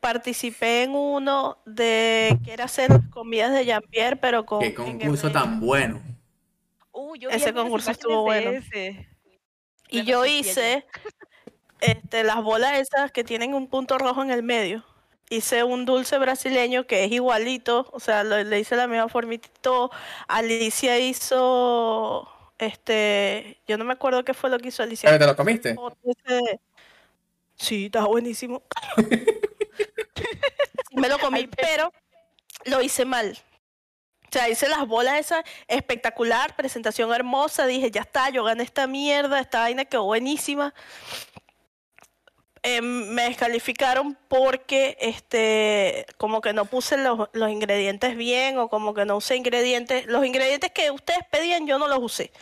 Participé 0.00 0.82
en 0.82 0.90
uno 0.96 1.58
de 1.66 2.36
que 2.44 2.52
era 2.52 2.64
hacer 2.64 2.90
las 2.90 3.08
comidas 3.10 3.52
de 3.52 3.64
Jean-Pierre, 3.64 4.16
pero 4.16 4.44
con 4.44 4.58
Qué 4.58 4.66
en 4.68 4.74
concurso 4.74 5.30
tan 5.30 5.60
bueno. 5.60 6.02
Uh, 6.90 7.14
yo 7.14 7.28
vi 7.28 7.36
Ese 7.36 7.50
algunas 7.50 7.64
concurso 7.64 7.90
imágenes 7.90 7.98
estuvo 8.00 8.32
de 8.32 8.40
bueno. 8.44 8.50
ese. 8.58 9.08
Y 9.88 10.04
yo 10.04 10.24
hice 10.26 10.86
este, 11.80 12.24
las 12.24 12.42
bolas 12.42 12.78
esas 12.78 13.12
que 13.12 13.24
tienen 13.24 13.54
un 13.54 13.68
punto 13.68 13.98
rojo 13.98 14.22
en 14.22 14.30
el 14.30 14.42
medio. 14.42 14.84
Hice 15.30 15.62
un 15.62 15.84
dulce 15.84 16.16
brasileño 16.18 16.86
que 16.86 17.04
es 17.04 17.12
igualito, 17.12 17.88
o 17.92 18.00
sea, 18.00 18.24
lo- 18.24 18.42
le 18.42 18.58
hice 18.60 18.76
la 18.76 18.86
misma 18.86 19.08
formita 19.08 19.46
y 19.48 19.60
todo. 19.60 19.90
Alicia 20.26 20.98
hizo, 20.98 22.28
este, 22.58 23.60
yo 23.66 23.76
no 23.76 23.84
me 23.84 23.92
acuerdo 23.92 24.24
qué 24.24 24.32
fue 24.34 24.48
lo 24.50 24.58
que 24.58 24.68
hizo 24.68 24.82
Alicia. 24.82 25.08
¿Pero 25.10 25.18
te 25.18 25.26
lo 25.26 25.36
comiste? 25.36 25.76
Ese- 26.04 26.60
Sí, 27.56 27.86
estaba 27.86 28.06
buenísimo. 28.06 28.62
Sí, 28.96 29.04
me 30.92 31.08
lo 31.08 31.18
comí, 31.18 31.46
pero 31.48 31.92
lo 32.64 32.80
hice 32.80 33.04
mal. 33.04 33.36
O 34.28 34.32
sea, 34.32 34.48
hice 34.48 34.68
las 34.68 34.86
bolas 34.86 35.18
esas 35.18 35.42
espectacular, 35.68 36.54
presentación 36.54 37.12
hermosa, 37.14 37.66
dije, 37.66 37.90
ya 37.90 38.02
está, 38.02 38.28
yo 38.28 38.44
gané 38.44 38.62
esta 38.62 38.86
mierda, 38.86 39.40
esta 39.40 39.60
vaina 39.60 39.86
quedó 39.86 40.04
buenísima. 40.04 40.74
Em, 42.62 43.08
me 43.10 43.22
descalificaron 43.22 44.18
porque 44.28 44.98
este 45.00 46.04
como 46.18 46.40
que 46.40 46.52
no 46.52 46.64
puse 46.64 46.96
los, 46.96 47.28
los 47.32 47.50
ingredientes 47.50 48.16
bien 48.16 48.58
o 48.58 48.68
como 48.68 48.92
que 48.94 49.04
no 49.04 49.16
usé 49.16 49.36
ingredientes. 49.36 50.06
Los 50.06 50.26
ingredientes 50.26 50.72
que 50.72 50.90
ustedes 50.90 51.24
pedían 51.30 51.66
yo 51.66 51.78
no 51.78 51.88
los 51.88 52.00
usé. 52.00 52.32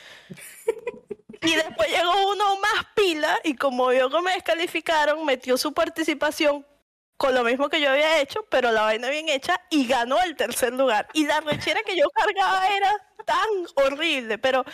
Y 1.43 1.55
después 1.55 1.89
llegó 1.89 2.32
uno 2.32 2.57
más 2.59 2.87
pila 2.97 3.39
y 3.45 3.55
como 3.55 3.89
vio 3.89 4.11
que 4.11 4.20
me 4.22 4.32
descalificaron, 4.32 5.24
metió 5.24 5.57
su 5.57 5.72
participación 5.72 6.66
con 7.16 7.34
lo 7.34 7.44
mismo 7.44 7.68
que 7.68 7.80
yo 7.80 7.90
había 7.90 8.20
hecho, 8.20 8.44
pero 8.50 8.72
la 8.72 8.82
vaina 8.82 9.08
bien 9.08 9.28
hecha 9.28 9.60
y 9.70 9.86
ganó 9.86 10.20
el 10.22 10.36
tercer 10.36 10.72
lugar. 10.72 11.08
Y 11.14 11.26
la 11.26 11.40
rechera 11.40 11.80
que 11.82 11.96
yo 11.96 12.08
cargaba 12.10 12.68
era 12.68 12.92
tan 13.24 13.48
horrible, 13.74 14.38
pero 14.38 14.64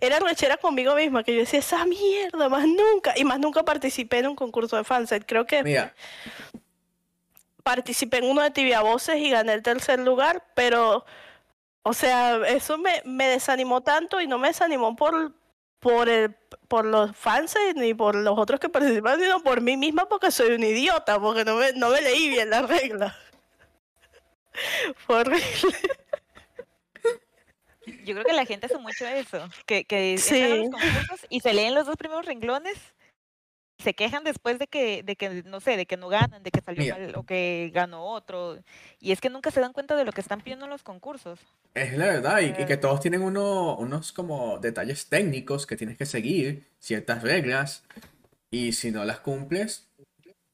era 0.00 0.18
rechera 0.18 0.56
conmigo 0.56 0.94
misma, 0.94 1.22
que 1.22 1.34
yo 1.34 1.40
decía, 1.40 1.60
esa 1.60 1.84
mierda, 1.86 2.48
más 2.48 2.66
nunca, 2.66 3.14
y 3.16 3.24
más 3.24 3.38
nunca 3.38 3.64
participé 3.64 4.18
en 4.18 4.28
un 4.28 4.36
concurso 4.36 4.76
de 4.76 4.84
fanset. 4.84 5.24
Creo 5.26 5.46
que 5.46 5.62
Mira, 5.62 5.94
participé 7.62 8.18
en 8.18 8.30
uno 8.30 8.42
de 8.42 8.50
tibia 8.50 8.82
voces 8.82 9.16
y 9.16 9.30
gané 9.30 9.54
el 9.54 9.62
tercer 9.62 10.00
lugar, 10.00 10.44
pero, 10.54 11.04
o 11.82 11.92
sea, 11.92 12.36
eso 12.48 12.78
me, 12.78 13.00
me 13.04 13.28
desanimó 13.28 13.80
tanto 13.80 14.20
y 14.20 14.26
no 14.26 14.38
me 14.38 14.48
desanimó 14.48 14.94
por, 14.96 15.32
por, 15.82 16.08
el, 16.08 16.32
por 16.68 16.84
los 16.84 17.14
fans 17.16 17.54
ni 17.74 17.92
por 17.92 18.14
los 18.14 18.38
otros 18.38 18.60
que 18.60 18.68
participan, 18.68 19.20
sino 19.20 19.42
por 19.42 19.60
mí 19.60 19.76
misma 19.76 20.08
porque 20.08 20.30
soy 20.30 20.52
un 20.54 20.62
idiota, 20.62 21.20
porque 21.20 21.44
no 21.44 21.56
me, 21.56 21.72
no 21.72 21.90
me 21.90 22.00
leí 22.00 22.28
bien 22.28 22.50
las 22.50 22.68
reglas. 22.68 23.12
Fue 25.06 25.16
horrible. 25.16 25.42
Yo 28.04 28.14
creo 28.14 28.24
que 28.24 28.32
la 28.32 28.46
gente 28.46 28.66
hace 28.66 28.78
mucho 28.78 29.04
eso, 29.06 29.48
que, 29.66 29.84
que 29.84 30.16
Sí. 30.18 30.40
los 30.40 30.70
concursos 30.70 31.26
y 31.28 31.40
se 31.40 31.52
leen 31.52 31.74
los 31.74 31.84
dos 31.86 31.96
primeros 31.96 32.24
renglones, 32.26 32.78
se 33.82 33.94
quejan 33.94 34.24
después 34.24 34.58
de 34.58 34.66
que, 34.66 35.02
de 35.02 35.16
que, 35.16 35.42
no 35.44 35.60
sé, 35.60 35.76
de 35.76 35.84
que 35.86 35.96
no 35.96 36.08
ganan, 36.08 36.42
de 36.42 36.50
que 36.50 36.60
salió 36.60 36.82
Mira. 36.82 36.98
mal 36.98 37.14
o 37.16 37.22
que 37.24 37.70
ganó 37.74 38.04
otro. 38.06 38.58
Y 39.00 39.12
es 39.12 39.20
que 39.20 39.28
nunca 39.28 39.50
se 39.50 39.60
dan 39.60 39.72
cuenta 39.72 39.94
de 39.96 40.04
lo 40.04 40.12
que 40.12 40.20
están 40.22 40.40
pidiendo 40.40 40.64
en 40.64 40.70
los 40.70 40.82
concursos. 40.82 41.38
es 41.74 41.96
la 41.96 42.06
verdad, 42.06 42.40
y, 42.40 42.46
y 42.62 42.66
que 42.66 42.76
todos 42.76 43.00
tienen 43.00 43.22
uno- 43.22 43.76
unos 43.76 44.12
como 44.12 44.58
detalles 44.58 45.08
técnicos 45.08 45.66
que 45.66 45.76
tienes 45.76 45.96
que 45.98 46.06
seguir, 46.06 46.66
ciertas 46.78 47.22
reglas, 47.22 47.84
y 48.50 48.72
si 48.72 48.90
no 48.90 49.04
las 49.04 49.20
cumples, 49.20 49.88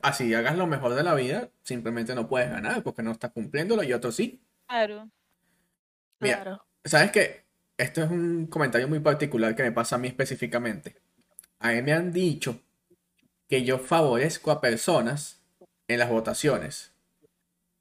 así 0.01 0.33
hagas 0.35 0.57
lo 0.57 0.67
mejor 0.67 0.95
de 0.95 1.03
la 1.03 1.15
vida, 1.15 1.51
simplemente 1.63 2.15
no 2.15 2.29
puedes 2.29 2.51
ganar 2.51 2.83
porque 2.83 3.03
no 3.03 3.11
estás 3.13 3.33
cumpliéndolo 3.33 3.83
y 3.83 3.93
otros 3.93 4.15
sí. 4.17 4.41
Claro. 4.69 5.09
Mira, 6.21 6.43
Claro. 6.43 6.65
¿Sabes 6.85 7.11
qué? 7.13 7.45
Esto 7.77 8.03
es 8.03 8.11
un 8.11 8.47
comentario 8.47 8.89
muy 8.89 9.01
particular 9.01 9.55
que 9.55 9.63
me 9.63 9.73
pasa 9.73 9.97
a 9.97 9.99
mí 9.99 10.09
específicamente. 10.09 10.97
A 11.61 11.73
mí 11.73 11.83
me 11.83 11.93
han 11.93 12.13
dicho 12.13 12.61
que 13.49 13.65
yo 13.65 13.79
favorezco 13.79 14.51
a 14.51 14.61
personas 14.61 15.41
en 15.89 15.99
las 15.99 16.11
votaciones. 16.11 16.93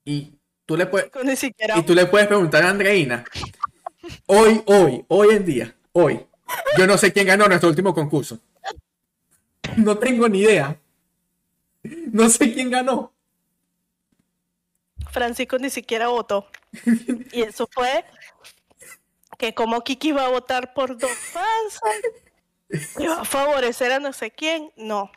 Y 0.06 0.34
tú 0.66 0.78
le 0.78 0.86
puedes, 0.86 1.12
y 1.44 1.84
tú 1.84 1.94
le 1.94 2.06
puedes 2.06 2.28
preguntar 2.28 2.64
a 2.64 2.70
Andreina, 2.70 3.26
hoy, 4.26 4.64
hoy, 4.66 5.06
hoy 5.10 5.36
en 5.36 5.46
día, 5.46 5.76
hoy, 5.92 6.26
yo 6.78 6.88
no 6.88 6.98
sé 6.98 7.12
quién 7.12 7.28
ganó 7.28 7.48
nuestro 7.48 7.70
último 7.70 7.94
concurso. 7.94 8.40
No 9.76 9.98
tengo 9.98 10.30
ni 10.30 10.40
idea. 10.40 10.80
No 11.84 12.30
sé 12.30 12.54
quién 12.54 12.70
ganó. 12.70 13.14
Francisco 15.12 15.58
ni 15.58 15.70
siquiera 15.70 16.08
votó. 16.08 16.48
Y 17.32 17.42
eso 17.42 17.68
fue 17.72 18.06
que 19.38 19.54
como 19.54 19.84
Kiki 19.84 20.10
iba 20.10 20.26
a 20.26 20.30
votar 20.30 20.74
por 20.74 20.98
dos 20.98 21.12
fans, 21.12 21.80
iba 23.00 23.22
a 23.22 23.26
favorecer 23.26 23.92
a 23.92 24.00
no 24.00 24.14
sé 24.14 24.32
quién. 24.32 24.72
No. 24.78 25.12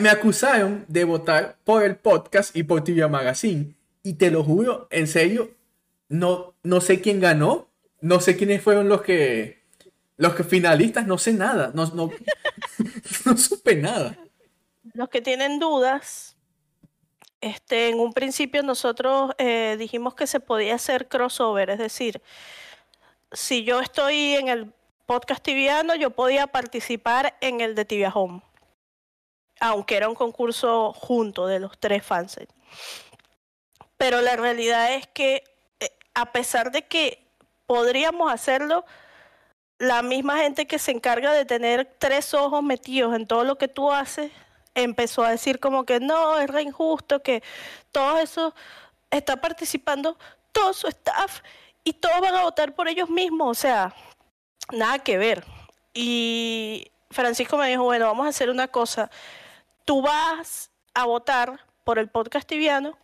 Me, 0.00 0.08
acusaron 0.08 0.84
de 0.88 1.04
votar 1.04 1.56
por 1.64 1.82
el 1.82 1.96
podcast 1.96 2.54
y 2.56 2.62
por 2.62 2.82
Tibia 2.82 3.08
Magazine. 3.08 3.74
Y 4.02 4.14
te 4.14 4.30
lo 4.30 4.44
juro, 4.44 4.88
en 4.90 5.06
serio, 5.06 5.50
no, 6.08 6.54
no 6.62 6.80
sé 6.80 7.00
quién 7.00 7.20
ganó. 7.20 7.68
No 8.00 8.20
sé 8.20 8.36
quiénes 8.36 8.62
fueron 8.62 8.88
los 8.88 9.02
que. 9.02 9.64
Los 10.16 10.34
que 10.34 10.44
finalistas, 10.44 11.06
no 11.06 11.18
sé 11.18 11.32
nada. 11.32 11.72
No, 11.74 11.86
no, 11.86 12.10
no 13.24 13.36
supe 13.36 13.76
nada. 13.76 14.16
Los 14.94 15.08
que 15.08 15.20
tienen 15.20 15.58
dudas, 15.58 16.36
este, 17.40 17.88
en 17.88 18.00
un 18.00 18.12
principio 18.12 18.62
nosotros 18.62 19.32
eh, 19.38 19.76
dijimos 19.78 20.14
que 20.14 20.26
se 20.26 20.40
podía 20.40 20.74
hacer 20.74 21.08
crossover, 21.08 21.70
es 21.70 21.78
decir, 21.78 22.22
si 23.32 23.64
yo 23.64 23.80
estoy 23.80 24.34
en 24.34 24.48
el 24.48 24.72
podcast 25.06 25.42
tibiano, 25.42 25.94
yo 25.94 26.10
podía 26.10 26.46
participar 26.46 27.36
en 27.40 27.60
el 27.60 27.74
de 27.74 27.84
Tibia 27.84 28.10
Home, 28.14 28.42
aunque 29.60 29.96
era 29.96 30.08
un 30.08 30.14
concurso 30.14 30.92
junto 30.92 31.46
de 31.46 31.60
los 31.60 31.78
tres 31.78 32.04
fans. 32.04 32.38
Pero 33.96 34.20
la 34.20 34.36
realidad 34.36 34.94
es 34.94 35.06
que 35.06 35.44
eh, 35.80 35.90
a 36.14 36.32
pesar 36.32 36.70
de 36.70 36.82
que 36.82 37.26
podríamos 37.66 38.32
hacerlo, 38.32 38.84
la 39.78 40.02
misma 40.02 40.38
gente 40.38 40.66
que 40.66 40.78
se 40.78 40.92
encarga 40.92 41.32
de 41.32 41.44
tener 41.44 41.96
tres 41.98 42.32
ojos 42.34 42.62
metidos 42.62 43.14
en 43.14 43.26
todo 43.26 43.44
lo 43.44 43.58
que 43.58 43.68
tú 43.68 43.92
haces, 43.92 44.30
empezó 44.74 45.24
a 45.24 45.30
decir 45.30 45.58
como 45.58 45.84
que 45.84 46.00
no, 46.00 46.38
es 46.38 46.48
re 46.48 46.62
injusto, 46.62 47.22
que 47.22 47.42
todo 47.92 48.18
eso 48.18 48.54
está 49.10 49.36
participando 49.36 50.18
todo 50.52 50.72
su 50.72 50.86
staff 50.88 51.40
y 51.84 51.94
todos 51.94 52.20
van 52.20 52.34
a 52.34 52.42
votar 52.42 52.74
por 52.74 52.88
ellos 52.88 53.08
mismos, 53.08 53.58
o 53.58 53.60
sea, 53.60 53.94
nada 54.72 54.98
que 54.98 55.18
ver. 55.18 55.44
Y 55.94 56.90
Francisco 57.10 57.56
me 57.56 57.68
dijo, 57.68 57.84
bueno, 57.84 58.06
vamos 58.06 58.26
a 58.26 58.30
hacer 58.30 58.50
una 58.50 58.68
cosa, 58.68 59.10
tú 59.86 60.02
vas 60.02 60.70
a 60.92 61.06
votar 61.06 61.58
por 61.84 61.98
el 61.98 62.10
podcast 62.10 62.46
tibiano, 62.46 62.98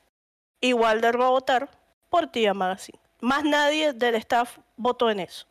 igual 0.60 1.00
de 1.00 1.12
va 1.12 1.26
a 1.28 1.30
votar 1.30 1.70
por 2.10 2.26
Tibia 2.26 2.52
Magazine. 2.52 2.98
Más 3.20 3.44
nadie 3.44 3.94
del 3.94 4.16
staff 4.16 4.58
votó 4.76 5.08
en 5.08 5.20
eso. 5.20 5.46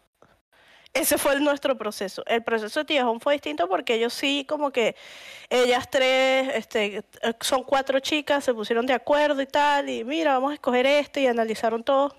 Ese 0.93 1.17
fue 1.17 1.33
el- 1.33 1.43
nuestro 1.43 1.77
proceso. 1.77 2.21
El 2.27 2.43
proceso 2.43 2.81
de 2.81 2.85
Tijón 2.85 3.21
fue 3.21 3.33
distinto 3.33 3.69
porque 3.69 3.93
ellos 3.95 4.13
sí, 4.13 4.45
como 4.47 4.71
que 4.71 4.95
ellas 5.49 5.89
tres, 5.89 6.49
este, 6.53 7.03
son 7.39 7.63
cuatro 7.63 7.99
chicas, 8.01 8.43
se 8.43 8.53
pusieron 8.53 8.85
de 8.85 8.93
acuerdo 8.93 9.41
y 9.41 9.47
tal, 9.47 9.89
y 9.89 10.03
mira, 10.03 10.33
vamos 10.33 10.51
a 10.51 10.55
escoger 10.55 10.85
este 10.85 11.21
y 11.21 11.27
analizaron 11.27 11.81
todo. 11.83 12.13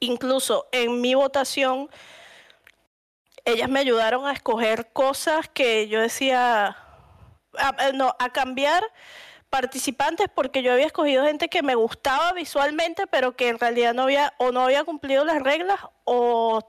Incluso 0.00 0.66
en 0.72 1.00
mi 1.00 1.14
votación, 1.14 1.88
ellas 3.44 3.68
me 3.68 3.78
ayudaron 3.78 4.26
a 4.26 4.32
escoger 4.32 4.92
cosas 4.92 5.48
que 5.48 5.86
yo 5.86 6.00
decía, 6.00 6.76
a, 7.58 7.88
eh, 7.88 7.92
no, 7.92 8.14
a 8.18 8.30
cambiar 8.30 8.82
participantes 9.50 10.26
porque 10.34 10.62
yo 10.62 10.72
había 10.72 10.86
escogido 10.86 11.24
gente 11.24 11.48
que 11.48 11.62
me 11.62 11.74
gustaba 11.74 12.32
visualmente, 12.32 13.06
pero 13.06 13.36
que 13.36 13.48
en 13.48 13.58
realidad 13.58 13.94
no 13.94 14.02
había 14.02 14.34
o 14.38 14.50
no 14.50 14.62
había 14.62 14.84
cumplido 14.84 15.24
las 15.24 15.42
reglas 15.42 15.80
o 16.04 16.60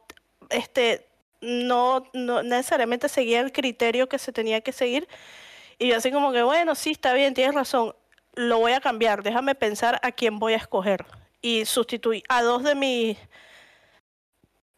este 0.49 1.07
no, 1.41 2.05
no 2.13 2.43
necesariamente 2.43 3.09
seguía 3.09 3.41
el 3.41 3.51
criterio 3.51 4.07
que 4.07 4.19
se 4.19 4.31
tenía 4.31 4.61
que 4.61 4.71
seguir. 4.71 5.07
Y 5.77 5.89
yo 5.89 5.97
así 5.97 6.11
como 6.11 6.31
que, 6.31 6.43
bueno, 6.43 6.75
sí, 6.75 6.91
está 6.91 7.13
bien, 7.13 7.33
tienes 7.33 7.55
razón, 7.55 7.95
lo 8.35 8.59
voy 8.59 8.73
a 8.73 8.81
cambiar, 8.81 9.23
déjame 9.23 9.55
pensar 9.55 9.99
a 10.03 10.11
quién 10.11 10.39
voy 10.39 10.53
a 10.53 10.57
escoger. 10.57 11.05
Y 11.41 11.65
sustituí 11.65 12.23
a 12.29 12.41
dos 12.43 12.63
de 12.63 12.75
mis 12.75 13.17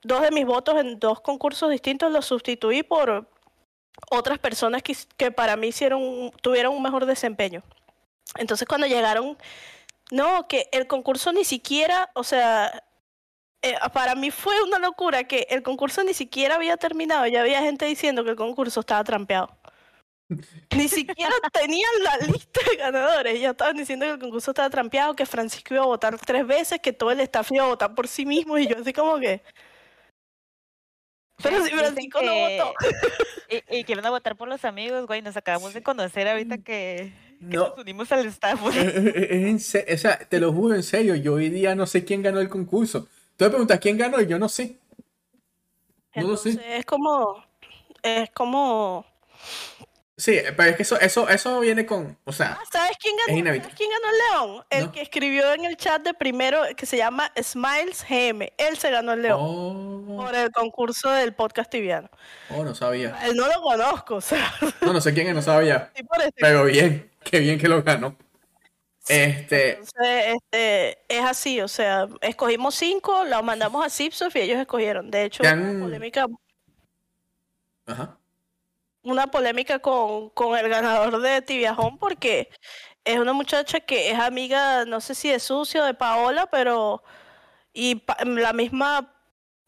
dos 0.04 0.22
de 0.22 0.32
mis 0.32 0.46
votos 0.46 0.80
en 0.80 1.00
dos 1.00 1.20
concursos 1.22 1.70
distintos 1.70 2.12
los 2.12 2.26
sustituí 2.26 2.84
por 2.84 3.30
otras 4.10 4.40
personas 4.40 4.84
que, 4.84 4.96
que 5.18 5.32
para 5.32 5.56
mí 5.56 5.68
hicieron 5.68 6.32
tuvieron 6.42 6.76
un 6.76 6.82
mejor 6.82 7.06
desempeño. 7.06 7.64
Entonces 8.36 8.68
cuando 8.68 8.88
llegaron, 8.88 9.38
no, 10.12 10.48
que 10.48 10.70
el 10.72 10.88
concurso 10.88 11.34
ni 11.34 11.44
siquiera, 11.44 12.10
o 12.14 12.24
sea, 12.24 12.84
eh, 13.62 13.76
para 13.94 14.16
mí 14.16 14.32
fue 14.32 14.62
una 14.64 14.80
locura 14.80 15.24
que 15.26 15.48
el 15.50 15.64
concurso 15.64 16.04
ni 16.04 16.14
siquiera 16.14 16.56
había 16.56 16.78
terminado. 16.78 17.26
Ya 17.28 17.42
había 17.42 17.62
gente 17.62 17.86
diciendo 17.86 18.24
que 18.24 18.32
el 18.32 18.36
concurso 18.36 18.80
estaba 18.80 19.04
trampeado. 19.04 19.50
Ni 20.76 20.88
siquiera 20.90 21.32
tenían 21.54 21.92
la 22.04 22.18
lista 22.28 22.62
de 22.70 22.78
ganadores. 22.78 23.40
Ya 23.40 23.52
estaban 23.52 23.78
diciendo 23.78 24.06
que 24.06 24.12
el 24.14 24.20
concurso 24.20 24.52
estaba 24.52 24.70
trampeado, 24.70 25.16
que 25.16 25.26
Francisco 25.26 25.74
iba 25.74 25.84
a 25.84 25.88
votar 25.88 26.18
tres 26.20 26.46
veces, 26.46 26.80
que 26.82 26.94
todo 26.94 27.12
el 27.12 27.20
staff 27.22 27.52
iba 27.52 27.64
a 27.64 27.68
votar 27.68 27.96
por 27.96 28.08
sí 28.08 28.26
mismo. 28.26 28.58
Y 28.58 28.68
yo 28.68 28.78
así 28.80 28.94
como 28.94 29.18
que... 29.20 29.42
Pero 31.42 31.64
si 31.64 31.72
Francisco 31.72 32.22
no 32.22 32.34
votó. 32.34 32.74
Y, 33.50 33.78
y 33.80 33.84
que 33.86 33.96
van 33.96 34.06
a 34.06 34.10
votar 34.10 34.36
por 34.36 34.50
los 34.50 34.66
amigos, 34.66 35.08
güey. 35.08 35.22
Nos 35.22 35.38
acabamos 35.38 35.74
de 35.74 35.82
conocer 35.82 36.28
ahorita 36.28 36.58
que, 36.58 37.14
que 37.40 37.46
No. 37.56 37.70
nos 37.70 37.78
unimos 37.78 38.12
al 38.12 38.26
staff. 38.26 38.60
güey. 38.62 38.78
Eh, 38.78 38.82
eh, 38.96 39.14
eh, 39.16 39.50
en 39.50 39.60
se- 39.62 39.86
o 39.94 39.98
sea, 39.98 40.18
te 40.20 40.42
lo 40.42 40.52
juro 40.52 40.76
en 40.76 40.84
serio, 40.84 41.16
yo 41.16 41.36
hoy 41.36 41.50
día 41.50 41.74
no 41.74 41.86
sé 41.86 42.04
quién 42.04 42.22
ganó 42.22 42.42
el 42.42 42.50
concurso. 42.50 43.08
Tú 43.38 43.46
me 43.46 43.50
preguntas 43.52 43.80
quién 43.80 43.98
ganó 43.98 44.20
y 44.20 44.28
yo 44.28 44.38
no 44.38 44.50
sé. 44.50 44.76
No 46.16 46.28
lo 46.28 46.36
sé. 46.36 46.60
Es 46.78 46.86
como, 46.86 47.42
es 48.04 48.30
como, 48.32 49.06
Sí, 50.20 50.40
pero 50.56 50.72
es 50.72 50.76
que 50.76 50.82
eso, 50.82 51.00
eso, 51.00 51.30
eso 51.30 51.60
viene 51.60 51.86
con, 51.86 52.18
o 52.24 52.32
sea, 52.32 52.58
Ah, 52.60 52.64
¿Sabes 52.72 52.98
quién 53.00 53.16
ganó? 53.28 53.38
inevitable. 53.38 53.62
¿Sabes 53.62 53.78
quién 53.78 53.90
ganó 53.92 54.12
el 54.12 54.18
León? 54.56 54.66
El 54.72 54.86
No. 54.86 54.92
que 54.92 55.02
escribió 55.04 55.54
en 55.54 55.66
el 55.66 55.78
chat 55.78 56.02
de 56.02 56.16
primero, 56.16 56.64
que 56.76 56.88
se 56.88 56.98
llama 56.98 57.32
Smiles 57.40 58.04
GM. 58.10 58.52
Él 58.58 58.78
se 58.78 58.90
ganó 58.90 59.14
el 59.14 59.22
León 59.22 59.40
oh, 59.40 60.18
por 60.18 60.34
el 60.36 60.50
concurso 60.52 61.12
del 61.12 61.36
podcast 61.36 61.70
tibiano. 61.70 62.10
oh, 62.50 62.64
no 62.64 62.74
sabía. 62.74 63.16
Él 63.26 63.36
no 63.36 63.46
lo 63.48 63.62
conozco, 63.62 64.16
o 64.16 64.22
sea, 64.22 64.52
No, 64.82 64.92
no 64.94 65.02
sé 65.02 65.14
quién 65.14 65.28
es, 65.28 65.36
no 65.36 65.42
sabía. 65.44 65.92
sí 65.96 66.02
por 66.04 66.20
este 66.20 66.34
Pero 66.42 66.64
bien, 66.66 67.12
qué 67.24 67.40
bien 67.40 67.60
que 67.60 67.68
lo 67.68 67.84
ganó. 67.84 68.16
Este, 69.08 69.74
Entonces, 69.74 70.36
este, 70.36 70.98
es 71.08 71.24
así, 71.24 71.62
o 71.62 71.68
sea, 71.68 72.08
escogimos 72.22 72.74
cinco, 72.74 73.24
los 73.24 73.44
mandamos 73.44 73.86
a 73.86 73.90
Zipsoft 73.92 74.36
y 74.36 74.40
ellos 74.40 74.58
escogieron. 74.60 75.12
De 75.12 75.26
hecho, 75.26 75.44
¿Te 75.44 75.54
una 75.54 75.70
han- 75.70 75.80
polémica, 75.80 76.26
ajá. 77.86 78.17
Una 79.10 79.28
polémica 79.28 79.80
con, 79.80 80.30
con 80.32 80.58
el 80.58 80.70
ganador 80.70 81.20
de 81.22 81.42
Tibiajón 81.42 81.98
porque 81.98 82.50
es 83.06 83.20
una 83.20 83.34
muchacha 83.34 83.80
que 83.80 84.12
es 84.12 84.20
amiga, 84.20 84.86
no 84.86 85.02
sé 85.02 85.16
si 85.16 85.30
de 85.30 85.40
Sucio 85.40 85.84
de 85.86 85.94
Paola, 85.94 86.48
pero 86.48 87.04
y 87.74 88.04
la 88.26 88.54
misma 88.54 89.14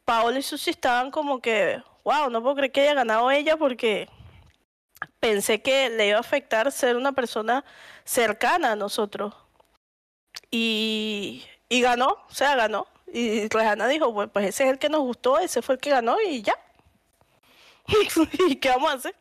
Paola 0.03 0.39
y 0.39 0.41
Susi 0.41 0.71
estaban 0.71 1.11
como 1.11 1.41
que, 1.41 1.81
wow, 2.03 2.29
no 2.29 2.41
puedo 2.41 2.55
creer 2.55 2.71
que 2.71 2.81
haya 2.81 2.95
ganado 2.95 3.29
ella 3.29 3.55
porque 3.57 4.09
pensé 5.19 5.61
que 5.61 5.89
le 5.89 6.07
iba 6.07 6.17
a 6.17 6.21
afectar 6.21 6.71
ser 6.71 6.95
una 6.95 7.11
persona 7.11 7.63
cercana 8.05 8.71
a 8.71 8.75
nosotros. 8.75 9.35
Y, 10.51 11.45
y 11.69 11.81
ganó, 11.81 12.07
o 12.07 12.33
sea, 12.33 12.55
ganó. 12.55 12.87
Y 13.13 13.47
Rejana 13.49 13.87
dijo, 13.87 14.13
pues, 14.13 14.29
pues 14.33 14.47
ese 14.47 14.65
es 14.65 14.71
el 14.71 14.79
que 14.79 14.89
nos 14.89 15.01
gustó, 15.01 15.37
ese 15.39 15.61
fue 15.61 15.75
el 15.75 15.81
que 15.81 15.91
ganó 15.91 16.17
y 16.19 16.41
ya. 16.41 16.55
¿Y 18.49 18.55
qué 18.55 18.69
vamos 18.69 18.91
a 18.91 18.95
hacer? 18.95 19.15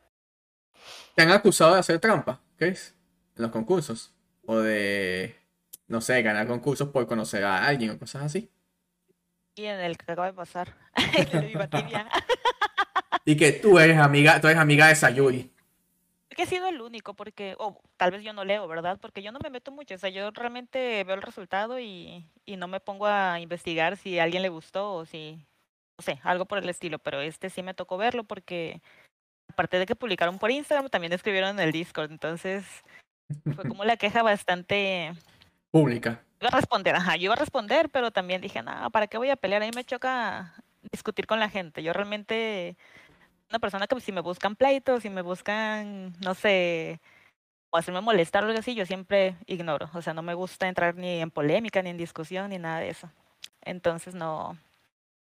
¿Te 1.18 1.22
han 1.22 1.32
acusado 1.32 1.74
de 1.74 1.80
hacer 1.80 1.98
trampa, 1.98 2.40
Chris? 2.56 2.94
En 3.34 3.42
los 3.42 3.50
concursos. 3.50 4.14
O 4.46 4.58
de, 4.60 5.34
no 5.88 6.00
sé, 6.00 6.22
ganar 6.22 6.46
concursos 6.46 6.90
por 6.90 7.08
conocer 7.08 7.42
a 7.42 7.66
alguien 7.66 7.90
o 7.90 7.98
cosas 7.98 8.22
así. 8.22 8.52
Y 9.56 9.64
en 9.64 9.80
el 9.80 9.98
que 9.98 10.12
acaba 10.12 10.28
de 10.28 10.34
pasar. 10.34 10.76
Y 13.24 13.36
que 13.36 13.52
tú 13.52 13.78
eres 13.78 13.98
amiga, 13.98 14.40
tú 14.40 14.48
eres 14.48 14.58
amiga 14.60 14.88
de 14.88 14.94
Sayuri. 14.96 15.52
que 16.36 16.42
he 16.44 16.46
sido 16.46 16.68
el 16.68 16.80
único, 16.80 17.14
porque, 17.14 17.56
o 17.58 17.82
tal 17.96 18.12
vez 18.12 18.22
yo 18.22 18.32
no 18.32 18.44
leo, 18.44 18.66
¿verdad? 18.68 18.98
Porque 19.00 19.22
yo 19.22 19.32
no 19.32 19.40
me 19.42 19.50
meto 19.50 19.70
mucho, 19.72 19.94
o 19.96 19.98
sea, 19.98 20.10
yo 20.10 20.30
realmente 20.30 21.02
veo 21.04 21.16
el 21.16 21.22
resultado 21.22 21.78
y, 21.80 22.26
y 22.46 22.56
no 22.56 22.68
me 22.68 22.80
pongo 22.80 23.06
a 23.06 23.40
investigar 23.40 23.96
si 23.96 24.18
a 24.18 24.22
alguien 24.24 24.42
le 24.42 24.48
gustó 24.48 24.94
o 24.94 25.04
si, 25.04 25.44
no 25.98 26.02
sé, 26.04 26.20
algo 26.22 26.46
por 26.46 26.58
el 26.58 26.68
estilo, 26.68 26.98
pero 27.00 27.20
este 27.20 27.50
sí 27.50 27.62
me 27.62 27.74
tocó 27.74 27.96
verlo 27.98 28.24
porque, 28.24 28.80
aparte 29.58 29.80
de 29.80 29.86
que 29.86 29.96
publicaron 29.96 30.38
por 30.38 30.52
Instagram, 30.52 30.88
también 30.88 31.12
escribieron 31.12 31.50
en 31.50 31.58
el 31.58 31.72
Discord, 31.72 32.12
entonces 32.12 32.64
fue 33.56 33.64
como 33.68 33.84
la 33.84 33.96
queja 33.96 34.22
bastante... 34.22 35.12
Pública. 35.72 36.22
Iba 36.40 36.50
a 36.50 36.56
responder, 36.56 36.94
ajá, 36.94 37.16
yo 37.16 37.24
iba 37.24 37.34
a 37.34 37.38
responder, 37.38 37.90
pero 37.90 38.12
también 38.12 38.40
dije, 38.40 38.62
no, 38.62 38.88
¿para 38.92 39.08
qué 39.08 39.18
voy 39.18 39.30
a 39.30 39.36
pelear? 39.36 39.62
A 39.62 39.66
mí 39.66 39.72
me 39.74 39.82
choca 39.82 40.54
discutir 40.92 41.26
con 41.26 41.40
la 41.40 41.50
gente. 41.50 41.82
Yo 41.82 41.92
realmente, 41.92 42.76
una 43.50 43.58
persona 43.58 43.88
que 43.88 44.00
si 44.00 44.12
me 44.12 44.20
buscan 44.20 44.54
pleitos, 44.54 45.02
si 45.02 45.10
me 45.10 45.22
buscan, 45.22 46.12
no 46.20 46.34
sé, 46.34 47.00
o 47.70 47.78
hacerme 47.78 48.00
molestar 48.00 48.44
o 48.44 48.46
algo 48.46 48.60
así, 48.60 48.76
yo 48.76 48.86
siempre 48.86 49.34
ignoro. 49.46 49.90
O 49.92 50.02
sea, 50.02 50.14
no 50.14 50.22
me 50.22 50.34
gusta 50.34 50.68
entrar 50.68 50.94
ni 50.94 51.20
en 51.20 51.32
polémica, 51.32 51.82
ni 51.82 51.90
en 51.90 51.96
discusión, 51.96 52.50
ni 52.50 52.58
nada 52.58 52.78
de 52.78 52.90
eso. 52.90 53.10
Entonces 53.62 54.14
no 54.14 54.56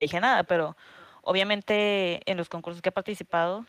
dije 0.01 0.19
nada, 0.19 0.43
pero 0.43 0.77
obviamente 1.23 2.29
en 2.29 2.37
los 2.37 2.49
concursos 2.49 2.83
que 2.83 2.89
he 2.89 2.93
participado, 2.93 3.65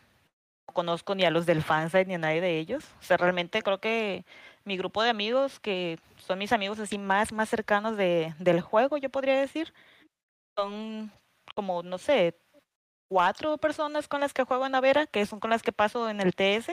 conozco 0.74 1.16
ni 1.16 1.24
a 1.24 1.32
los 1.32 1.46
del 1.46 1.64
fansite 1.64 2.06
ni 2.06 2.16
a 2.16 2.20
nadie 2.20 2.42
de 2.42 2.60
ellos. 2.60 2.84
O 3.00 3.04
sea, 3.04 3.18
realmente 3.18 3.62
creo 3.62 3.80
que 3.80 4.26
mi 4.66 4.78
grupo 4.78 5.02
de 5.02 5.10
amigos, 5.10 5.60
que 5.60 6.00
son 6.18 6.40
mis 6.40 6.52
amigos 6.52 6.80
así 6.80 6.98
más, 6.98 7.32
más 7.32 7.50
cercanos 7.50 7.98
de, 7.98 8.34
del 8.40 8.62
juego, 8.62 8.98
yo 8.98 9.10
podría 9.10 9.40
decir, 9.40 9.74
son 10.56 11.12
como, 11.56 11.84
no 11.84 11.98
sé, 11.98 12.38
cuatro 13.10 13.58
personas 13.58 14.08
con 14.08 14.22
las 14.22 14.34
que 14.34 14.44
juego 14.44 14.66
en 14.66 14.76
Avera, 14.76 15.08
que 15.08 15.26
son 15.26 15.40
con 15.40 15.50
las 15.50 15.64
que 15.64 15.72
paso 15.72 16.10
en 16.10 16.22
el 16.22 16.36
TS. 16.36 16.70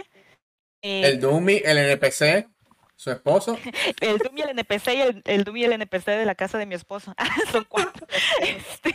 Eh, 0.82 1.02
El 1.06 1.20
Dumi, 1.20 1.62
el 1.64 1.78
NPC, 1.78 2.48
su 2.96 3.10
esposo. 3.10 3.58
el 4.00 4.20
y 4.34 4.42
el 4.42 4.50
NPC 4.50 4.88
y 4.88 5.00
el, 5.00 5.22
el 5.24 5.44
Doom 5.44 5.56
y 5.56 5.64
el 5.64 5.72
NPC 5.72 6.06
de 6.06 6.26
la 6.26 6.34
casa 6.34 6.58
de 6.58 6.66
mi 6.66 6.74
esposo. 6.74 7.14
son 7.52 7.64
cuatro. 7.68 8.06
Este, 8.40 8.94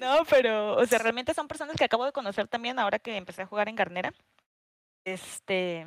no, 0.00 0.24
pero, 0.28 0.76
o 0.76 0.86
sea, 0.86 0.98
realmente 0.98 1.34
son 1.34 1.48
personas 1.48 1.76
que 1.76 1.84
acabo 1.84 2.04
de 2.04 2.12
conocer 2.12 2.48
también 2.48 2.78
ahora 2.78 2.98
que 2.98 3.16
empecé 3.16 3.42
a 3.42 3.46
jugar 3.46 3.68
en 3.68 3.76
Garnera. 3.76 4.12
Este, 5.04 5.86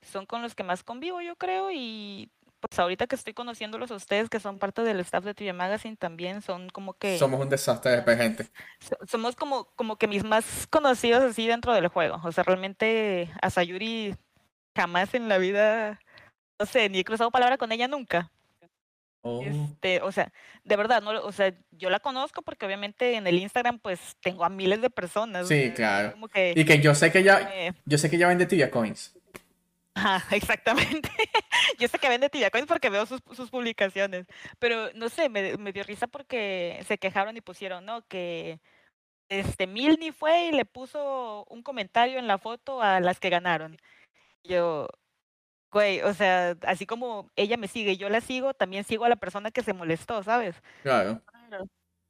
son 0.00 0.26
con 0.26 0.42
los 0.42 0.54
que 0.54 0.62
más 0.64 0.82
convivo, 0.82 1.20
yo 1.20 1.36
creo, 1.36 1.70
y 1.70 2.30
pues 2.60 2.78
ahorita 2.78 3.06
que 3.06 3.16
estoy 3.16 3.34
conociéndolos 3.34 3.90
a 3.90 3.96
ustedes, 3.96 4.30
que 4.30 4.40
son 4.40 4.58
parte 4.58 4.82
del 4.82 5.00
staff 5.00 5.24
de 5.24 5.34
TV 5.34 5.52
Magazine, 5.52 5.96
también 5.96 6.42
son 6.42 6.70
como 6.70 6.94
que 6.94 7.18
Somos 7.18 7.40
un 7.40 7.48
desastre 7.48 8.00
de 8.00 8.16
gente. 8.16 8.48
so- 8.80 8.96
somos 9.06 9.34
como, 9.36 9.64
como 9.74 9.96
que 9.96 10.06
mis 10.06 10.24
más 10.24 10.66
conocidos 10.68 11.22
así 11.22 11.46
dentro 11.46 11.74
del 11.74 11.88
juego. 11.88 12.20
O 12.24 12.32
sea, 12.32 12.44
realmente 12.44 13.30
a 13.42 13.50
Sayuri 13.50 14.14
jamás 14.76 15.12
en 15.14 15.28
la 15.28 15.38
vida, 15.38 16.00
no 16.58 16.64
sé, 16.66 16.88
ni 16.88 17.00
he 17.00 17.04
cruzado 17.04 17.30
palabra 17.32 17.58
con 17.58 17.72
ella 17.72 17.88
nunca. 17.88 18.30
Oh, 19.22 19.42
Este, 19.44 20.02
o 20.02 20.10
sea, 20.10 20.32
de 20.64 20.76
verdad, 20.76 21.00
no, 21.00 21.10
o 21.22 21.32
sea, 21.32 21.54
yo 21.70 21.90
la 21.90 22.00
conozco 22.00 22.42
porque 22.42 22.66
obviamente 22.66 23.14
en 23.14 23.26
el 23.26 23.38
Instagram 23.38 23.78
pues 23.78 24.16
tengo 24.20 24.44
a 24.44 24.48
miles 24.48 24.82
de 24.82 24.90
personas. 24.90 25.46
Sí, 25.46 25.70
claro. 25.74 26.12
Como 26.12 26.28
que 26.28 26.52
Y 26.56 26.64
que 26.64 26.80
yo 26.80 26.94
sé 26.94 27.12
que 27.12 27.20
eh, 27.20 27.72
yo 27.84 27.98
sé 27.98 28.10
que 28.10 28.16
ella 28.16 28.28
vende 28.28 28.46
tibia 28.46 28.70
coins. 28.70 29.14
Ajá, 29.94 30.24
exactamente. 30.36 31.10
Yo 31.78 31.88
sé 31.88 31.98
que 31.98 32.08
vende 32.08 32.30
Tibia 32.30 32.50
Coins 32.50 32.66
porque 32.66 32.90
veo 32.90 33.06
sus, 33.06 33.20
sus 33.32 33.50
publicaciones, 33.50 34.26
pero 34.58 34.92
no 34.94 35.08
sé, 35.08 35.28
me, 35.28 35.56
me 35.58 35.72
dio 35.72 35.82
risa 35.84 36.06
porque 36.06 36.82
se 36.86 36.98
quejaron 36.98 37.36
y 37.36 37.40
pusieron, 37.40 37.84
¿no? 37.84 38.06
Que 38.08 38.60
este 39.28 39.66
Milni 39.66 40.12
fue 40.12 40.46
y 40.46 40.52
le 40.52 40.64
puso 40.64 41.44
un 41.48 41.62
comentario 41.62 42.18
en 42.18 42.26
la 42.26 42.38
foto 42.38 42.82
a 42.82 43.00
las 43.00 43.20
que 43.20 43.30
ganaron. 43.30 43.78
Yo, 44.44 44.88
güey, 45.72 46.02
o 46.02 46.12
sea, 46.14 46.56
así 46.66 46.86
como 46.86 47.30
ella 47.34 47.56
me 47.56 47.66
sigue 47.68 47.92
y 47.92 47.96
yo 47.96 48.08
la 48.08 48.20
sigo, 48.20 48.54
también 48.54 48.84
sigo 48.84 49.04
a 49.04 49.08
la 49.08 49.16
persona 49.16 49.50
que 49.50 49.62
se 49.62 49.72
molestó, 49.72 50.22
¿sabes? 50.22 50.54
Claro. 50.82 51.20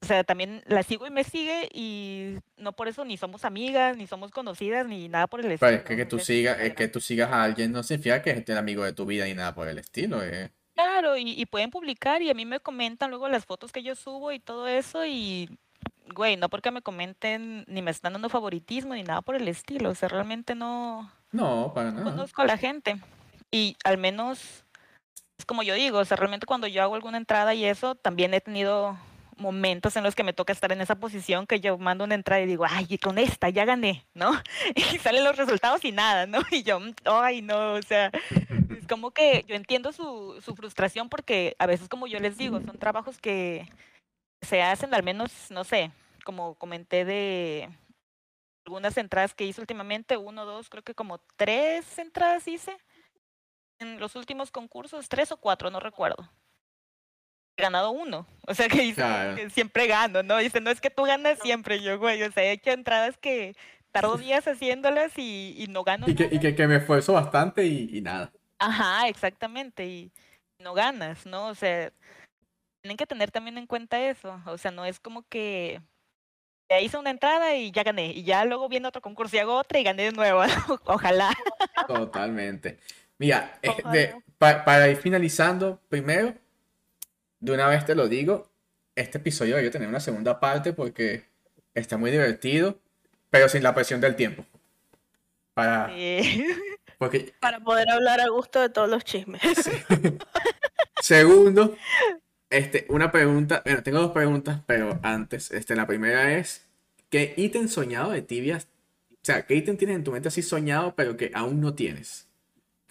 O 0.01 0.05
sea, 0.05 0.25
también 0.25 0.65
la 0.67 0.83
sigo 0.83 1.07
y 1.07 1.11
me 1.11 1.23
sigue 1.23 1.69
y 1.73 2.37
no 2.57 2.73
por 2.73 2.89
eso 2.89 3.05
ni 3.05 3.17
somos 3.17 3.45
amigas, 3.45 3.97
ni 3.97 4.09
somos 4.09 4.33
conocidas, 4.33 4.85
ni 4.85 5.09
nada 5.09 5.29
por 5.29 5.39
el 5.41 5.53
estilo. 5.53 5.61
Pero 5.71 5.77
es 5.77 5.85
que, 5.85 5.97
que 5.97 6.07
tú 6.07 6.19
sigas, 6.19 6.59
es 6.59 6.75
que 6.75 6.89
tú 6.89 7.01
sigas 7.01 7.31
a 7.31 7.45
alguien 7.45 7.71
no 7.71 7.85
significa 7.85 8.21
que 8.21 8.31
es 8.33 8.49
el 8.49 8.59
amigo 8.59 8.83
de 8.83 8.93
tu 8.93 9.07
vida 9.07 9.27
ni 9.27 9.35
nada 9.35 9.55
por 9.55 9.69
el 9.69 9.79
estilo. 9.79 10.21
eh. 10.25 10.51
Claro, 10.75 11.17
y, 11.17 11.41
y 11.41 11.47
pueden 11.47 11.71
publicar 11.71 12.21
y 12.21 12.31
a 12.31 12.35
mí 12.35 12.45
me 12.47 12.59
comentan 12.59 13.11
luego 13.11 13.29
las 13.29 13.45
fotos 13.47 13.71
que 13.71 13.85
yo 13.85 13.95
subo 13.95 14.33
y 14.33 14.41
todo 14.41 14.67
eso 14.67 15.05
y, 15.07 15.57
güey, 16.13 16.37
no 16.37 16.49
porque 16.49 16.73
me 16.73 16.83
comenten 16.83 17.65
ni 17.69 17.81
me 17.83 17.93
están 17.93 18.15
dando 18.15 18.29
favoritismo 18.29 18.95
ni 18.95 19.05
nada 19.05 19.21
por 19.23 19.37
el 19.37 19.47
estilo, 19.47 19.91
o 19.91 19.95
sea, 19.95 20.09
realmente 20.09 20.57
no 20.57 21.13
No, 21.31 21.73
para 21.75 21.93
nada. 21.93 22.11
conozco 22.11 22.43
a 22.43 22.47
la 22.47 22.57
gente 22.57 22.97
y 23.53 23.77
al 23.85 23.99
menos 23.99 24.65
es 25.39 25.45
como 25.47 25.63
yo 25.63 25.75
digo, 25.75 25.99
o 25.99 26.05
sea, 26.05 26.17
realmente 26.17 26.47
cuando 26.47 26.67
yo 26.67 26.83
hago 26.83 26.95
alguna 26.95 27.19
entrada 27.19 27.55
y 27.55 27.65
eso, 27.65 27.95
también 27.95 28.33
he 28.35 28.41
tenido 28.41 28.97
momentos 29.37 29.97
en 29.97 30.05
los 30.05 30.15
que 30.15 30.23
me 30.23 30.33
toca 30.33 30.53
estar 30.53 30.73
en 30.73 30.81
esa 30.81 30.95
posición 30.97 31.47
que 31.47 31.61
yo 31.61 31.77
mando 31.79 32.05
una 32.05 32.15
entrada 32.15 32.43
y 32.43 32.47
digo, 32.47 32.65
ay, 32.69 32.87
y 32.89 32.99
con 32.99 33.19
esta 33.19 33.49
ya 33.49 33.65
gané, 33.65 34.05
¿no? 34.15 34.31
Y 34.77 34.99
salen 34.99 35.25
los 35.25 35.37
resultados 35.37 35.85
y 35.85 35.93
nada, 35.93 36.27
¿no? 36.27 36.39
Y 36.51 36.63
yo, 36.63 36.81
"Mm, 36.81 36.95
ay, 37.07 37.43
no, 37.43 37.75
o 37.75 37.83
sea, 37.83 38.11
es 38.71 38.87
como 38.89 39.11
que 39.11 39.45
yo 39.49 39.55
entiendo 39.55 39.93
su, 39.93 40.41
su 40.45 40.55
frustración 40.55 41.09
porque 41.09 41.57
a 41.59 41.67
veces, 41.67 41.89
como 41.89 42.07
yo 42.07 42.21
les 42.21 42.39
digo, 42.39 42.61
son 42.61 42.79
trabajos 42.79 43.19
que 43.19 43.69
se 44.43 44.63
hacen 44.63 44.95
al 44.95 45.03
menos, 45.03 45.51
no 45.51 45.65
sé, 45.65 45.91
como 46.25 46.55
comenté 46.55 47.05
de 47.05 47.69
algunas 48.67 48.97
entradas 48.97 49.35
que 49.35 49.45
hice 49.45 49.61
últimamente, 49.61 50.17
uno, 50.17 50.45
dos, 50.45 50.69
creo 50.69 50.85
que 50.85 50.95
como 50.95 51.19
tres 51.37 51.99
entradas 51.99 52.47
hice 52.47 52.77
en 53.83 54.01
los 54.01 54.17
últimos 54.17 54.51
concursos, 54.51 55.09
tres 55.09 55.31
o 55.33 55.37
cuatro, 55.37 55.71
no 55.71 55.81
recuerdo. 55.81 56.31
He 57.59 57.63
ganado 57.63 57.91
uno, 57.91 58.27
o 58.47 58.55
sea 58.55 58.69
que, 58.69 58.83
hice- 58.83 58.95
Claro. 58.95 59.37
que 59.37 59.51
siempre 59.51 59.87
gano, 59.87 60.23
¿no? 60.23 60.39
Dice, 60.39 60.61
no 60.61 60.71
es 60.71 60.81
que 60.81 60.91
tú 60.91 61.03
ganas 61.05 61.39
siempre, 61.41 61.83
yo, 61.83 61.99
güey, 61.99 62.23
o 62.23 62.33
sea, 62.33 62.45
he 62.45 62.53
hecho 62.53 62.71
entradas 62.71 63.17
que 63.19 63.55
tardo 63.93 64.17
días 64.17 64.47
haciéndolas 64.49 65.13
y, 65.19 65.55
y 65.59 65.67
no 65.67 65.85
gano 65.85 66.09
Y 66.09 66.15
que, 66.15 66.25
nada. 66.25 66.37
y 66.37 66.41
que, 66.41 66.55
que 66.55 66.67
me 66.67 66.77
esfuerzo 66.77 67.13
bastante 67.13 67.67
y, 67.67 67.91
y 67.93 68.01
nada. 68.01 68.33
Ajá, 68.59 69.09
exactamente, 69.09 69.85
y 69.87 70.13
no 70.59 70.73
ganas, 70.73 71.27
¿no? 71.27 71.49
O 71.49 71.55
sea, 71.55 71.93
tienen 72.81 72.97
que 72.97 73.07
tener 73.07 73.31
también 73.31 73.59
en 73.59 73.67
cuenta 73.67 74.01
eso, 74.09 74.41
o 74.47 74.57
sea, 74.57 74.71
no 74.71 74.85
es 74.87 74.99
como 74.99 75.23
que 75.29 75.81
ya 76.71 76.81
hice 76.81 76.97
una 76.97 77.11
entrada 77.11 77.55
y 77.55 77.71
ya 77.71 77.83
gané, 77.83 78.07
y 78.13 78.23
ya 78.25 78.45
luego 78.47 78.69
viene 78.71 78.89
otro 78.89 79.03
concurso 79.03 79.37
y 79.37 79.41
hago 79.41 79.57
otra 79.59 79.79
y 79.79 79.83
gané 79.85 80.05
de 80.05 80.13
nuevo, 80.13 80.41
ojalá. 80.87 81.35
Totalmente. 81.87 82.79
Mira, 83.19 83.59
eh, 83.63 83.69
Ojalá. 83.71 83.91
de- 83.93 84.15
pa- 84.39 84.65
para 84.65 84.89
ir 84.89 84.97
finalizando, 84.97 85.81
primero, 85.89 86.35
de 87.41 87.53
una 87.53 87.67
vez 87.69 87.85
te 87.85 87.95
lo 87.95 88.09
digo, 88.09 88.51
este 88.95 89.19
episodio 89.19 89.53
debería 89.57 89.71
tener 89.71 89.89
una 89.89 90.01
segunda 90.01 90.39
parte 90.41 90.73
porque 90.73 91.25
está 91.75 91.97
muy 91.97 92.11
divertido, 92.11 92.79
pero 93.31 93.49
sin 93.49 93.63
la 93.63 93.75
presión 93.75 94.01
del 94.01 94.17
tiempo. 94.17 94.45
Para, 95.55 95.89
Sí. 95.95 96.47
porque 96.99 97.33
Para 97.41 97.61
poder 97.61 97.89
hablar 97.91 98.21
a 98.21 98.29
gusto 98.29 98.61
de 98.61 98.69
todos 98.71 98.89
los 98.89 99.05
chismes. 99.05 99.41
Segundo, 101.01 101.77
este, 102.51 102.87
una 102.89 103.11
pregunta, 103.11 103.63
bueno, 103.65 103.83
tengo 103.83 103.99
dos 104.01 104.13
preguntas, 104.13 104.61
pero 104.67 104.99
antes, 105.03 105.51
este, 105.51 105.75
la 105.75 105.87
primera 105.87 106.35
es, 106.39 106.67
¿qué 107.11 107.35
ítem 107.37 107.69
soñado 107.69 108.13
de 108.13 108.23
tibias? 108.23 108.69
O 109.11 109.25
sea, 109.25 109.47
¿qué 109.47 109.55
ítem 109.55 109.77
tienes 109.77 109.97
en 109.97 110.05
tu 110.05 110.13
mente 110.13 110.29
así 110.29 110.43
soñado, 110.43 110.95
pero 110.95 111.17
que 111.17 111.31
aún 111.35 111.61
no 111.61 111.75
tienes? 111.75 112.29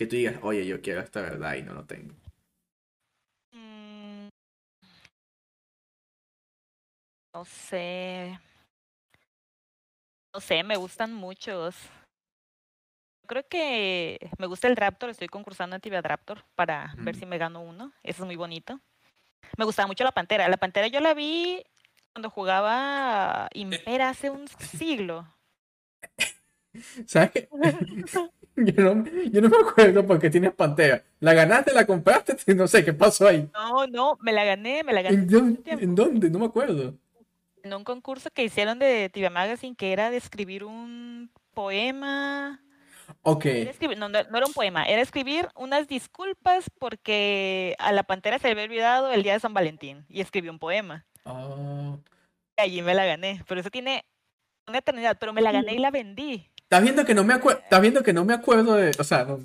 Que 0.02 0.08
tú 0.08 0.16
digas, 0.16 0.40
oye, 0.42 0.66
yo 0.66 0.82
quiero 0.82 1.00
esta 1.00 1.22
verdad 1.22 1.54
y 1.54 1.62
no 1.62 1.76
lo 1.76 1.86
tengo. 1.86 2.16
Mm, 3.52 4.30
No 7.36 7.46
sé. 7.46 8.40
No 10.34 10.42
sé, 10.42 10.64
me 10.64 10.76
gustan 10.76 11.14
muchos. 11.14 11.76
Creo 13.28 13.48
que 13.48 14.18
me 14.40 14.48
gusta 14.48 14.68
el 14.68 14.76
Raptor, 14.76 15.12
estoy 15.12 15.28
concursando 15.28 15.76
en 15.76 15.82
Tibia 15.84 16.02
Raptor 16.02 16.46
para 16.56 16.96
ver 16.98 17.16
Mm. 17.16 17.20
si 17.20 17.26
me 17.28 17.38
gano 17.38 17.62
uno. 17.62 17.94
Eso 18.02 18.24
es 18.24 18.26
muy 18.26 18.36
bonito. 18.38 18.80
Me 19.56 19.66
gustaba 19.66 19.86
mucho 19.86 20.04
la 20.04 20.12
Pantera. 20.14 20.50
La 20.50 20.58
Pantera 20.58 20.88
yo 20.88 21.00
la 21.00 21.14
vi 21.14 21.64
cuando 22.12 22.32
jugaba 22.32 23.50
Impera 23.54 24.10
hace 24.10 24.32
un 24.32 24.48
siglo. 24.84 25.28
¿Sabes? 27.06 27.50
Yo 28.76 28.96
no, 28.96 29.04
yo 29.32 29.42
no 29.42 29.50
me 29.50 29.58
acuerdo 29.58 30.06
porque 30.06 30.30
tienes 30.30 30.54
pantera. 30.54 31.04
¿La 31.20 31.34
ganaste, 31.34 31.74
la 31.74 31.86
compraste? 31.86 32.36
No 32.56 32.68
sé, 32.68 32.84
¿qué 32.86 32.94
pasó 32.94 33.28
ahí? 33.28 33.50
No, 33.54 33.88
no, 33.88 34.18
me 34.22 34.32
la 34.34 34.44
gané, 34.46 34.84
me 34.84 34.94
la 34.94 35.02
gané 35.02 35.16
¿En 35.16 35.28
dónde? 35.28 35.62
tiempo. 35.64 35.84
¿En 35.84 35.96
dónde? 35.96 36.30
No 36.30 36.40
me 36.40 36.46
acuerdo. 36.46 36.98
en 37.64 37.74
un 37.74 37.84
concurso 37.84 38.30
que 38.32 38.44
hicieron 38.44 38.80
de 38.80 39.10
Tibia 39.10 39.30
Magazine 39.30 39.76
que 39.76 39.94
era 39.94 40.10
de 40.10 40.18
escribir 40.18 40.64
un 40.64 41.32
poema. 41.54 42.64
Ok, 43.24 43.46
no, 43.98 44.10
no, 44.10 44.24
no 44.24 44.38
era 44.38 44.46
un 44.48 44.54
poema, 44.54 44.84
era 44.86 45.02
escribir 45.02 45.48
unas 45.56 45.88
disculpas 45.88 46.70
porque 46.80 47.76
a 47.80 47.92
la 47.92 48.04
pantera 48.04 48.40
se 48.40 48.48
le 48.48 48.52
había 48.54 48.64
olvidado 48.66 49.12
el 49.12 49.24
día 49.24 49.34
de 49.34 49.40
San 49.40 49.54
Valentín 49.54 50.06
y 50.10 50.22
escribí 50.22 50.50
un 50.50 50.60
poema. 50.60 51.06
Y 52.58 52.62
allí 52.62 52.82
me 52.82 52.94
la 52.96 53.06
gané, 53.06 53.44
pero 53.48 53.62
eso 53.62 53.70
tiene 53.72 54.06
una 54.68 54.80
eternidad, 54.80 55.18
pero 55.20 55.34
me 55.34 55.42
la 55.42 55.52
gané 55.54 55.76
y 55.76 55.80
la 55.80 55.92
vendí. 55.92 56.51
¿Estás 56.72 56.84
viendo 56.84 57.04
que 57.04 57.14
no 57.14 57.26
me 57.26 57.34
acuerdo? 57.34 57.60
¿Estás 57.60 57.82
viendo 57.82 58.02
que 58.02 58.14
no 58.14 58.24
me 58.24 58.34
acuerdo 58.34 58.76
de, 58.76 58.92
o 58.98 59.04
sea, 59.04 59.26
no, 59.26 59.40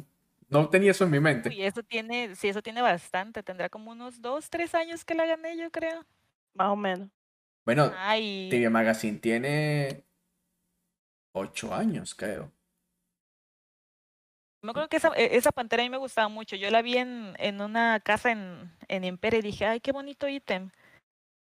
no 0.48 0.68
tenía 0.68 0.92
eso 0.92 1.02
en 1.02 1.10
mi 1.10 1.18
mente? 1.18 1.50
Y 1.50 1.62
eso 1.62 1.82
tiene, 1.82 2.36
sí, 2.36 2.48
eso 2.48 2.62
tiene 2.62 2.82
bastante, 2.82 3.42
tendrá 3.42 3.68
como 3.68 3.90
unos 3.90 4.20
dos, 4.22 4.48
tres 4.48 4.74
años 4.76 5.04
que 5.04 5.14
la 5.16 5.26
gané, 5.26 5.56
yo 5.56 5.68
creo. 5.72 6.04
Más 6.54 6.68
o 6.68 6.76
menos. 6.76 7.08
Bueno, 7.64 7.90
Ay, 7.92 8.50
TV 8.50 8.70
Magazine 8.70 9.18
tiene 9.18 10.04
ocho 11.34 11.72
años, 11.72 12.14
creo. 12.16 12.52
me 14.62 14.70
acuerdo 14.70 14.88
que 14.88 14.96
esa, 14.96 15.08
e- 15.16 15.36
esa 15.36 15.52
pantera 15.52 15.82
a 15.82 15.86
mí 15.86 15.90
me 15.90 15.96
gustaba 15.98 16.28
mucho. 16.28 16.56
Yo 16.56 16.70
la 16.70 16.82
vi 16.82 16.96
en, 16.98 17.34
en 17.38 17.60
una 17.60 18.00
casa 18.00 18.32
en, 18.32 18.70
en 18.88 19.04
Impera 19.04 19.36
y 19.38 19.42
dije, 19.42 19.66
ay, 19.66 19.80
qué 19.80 19.92
bonito 19.92 20.28
ítem. 20.28 20.70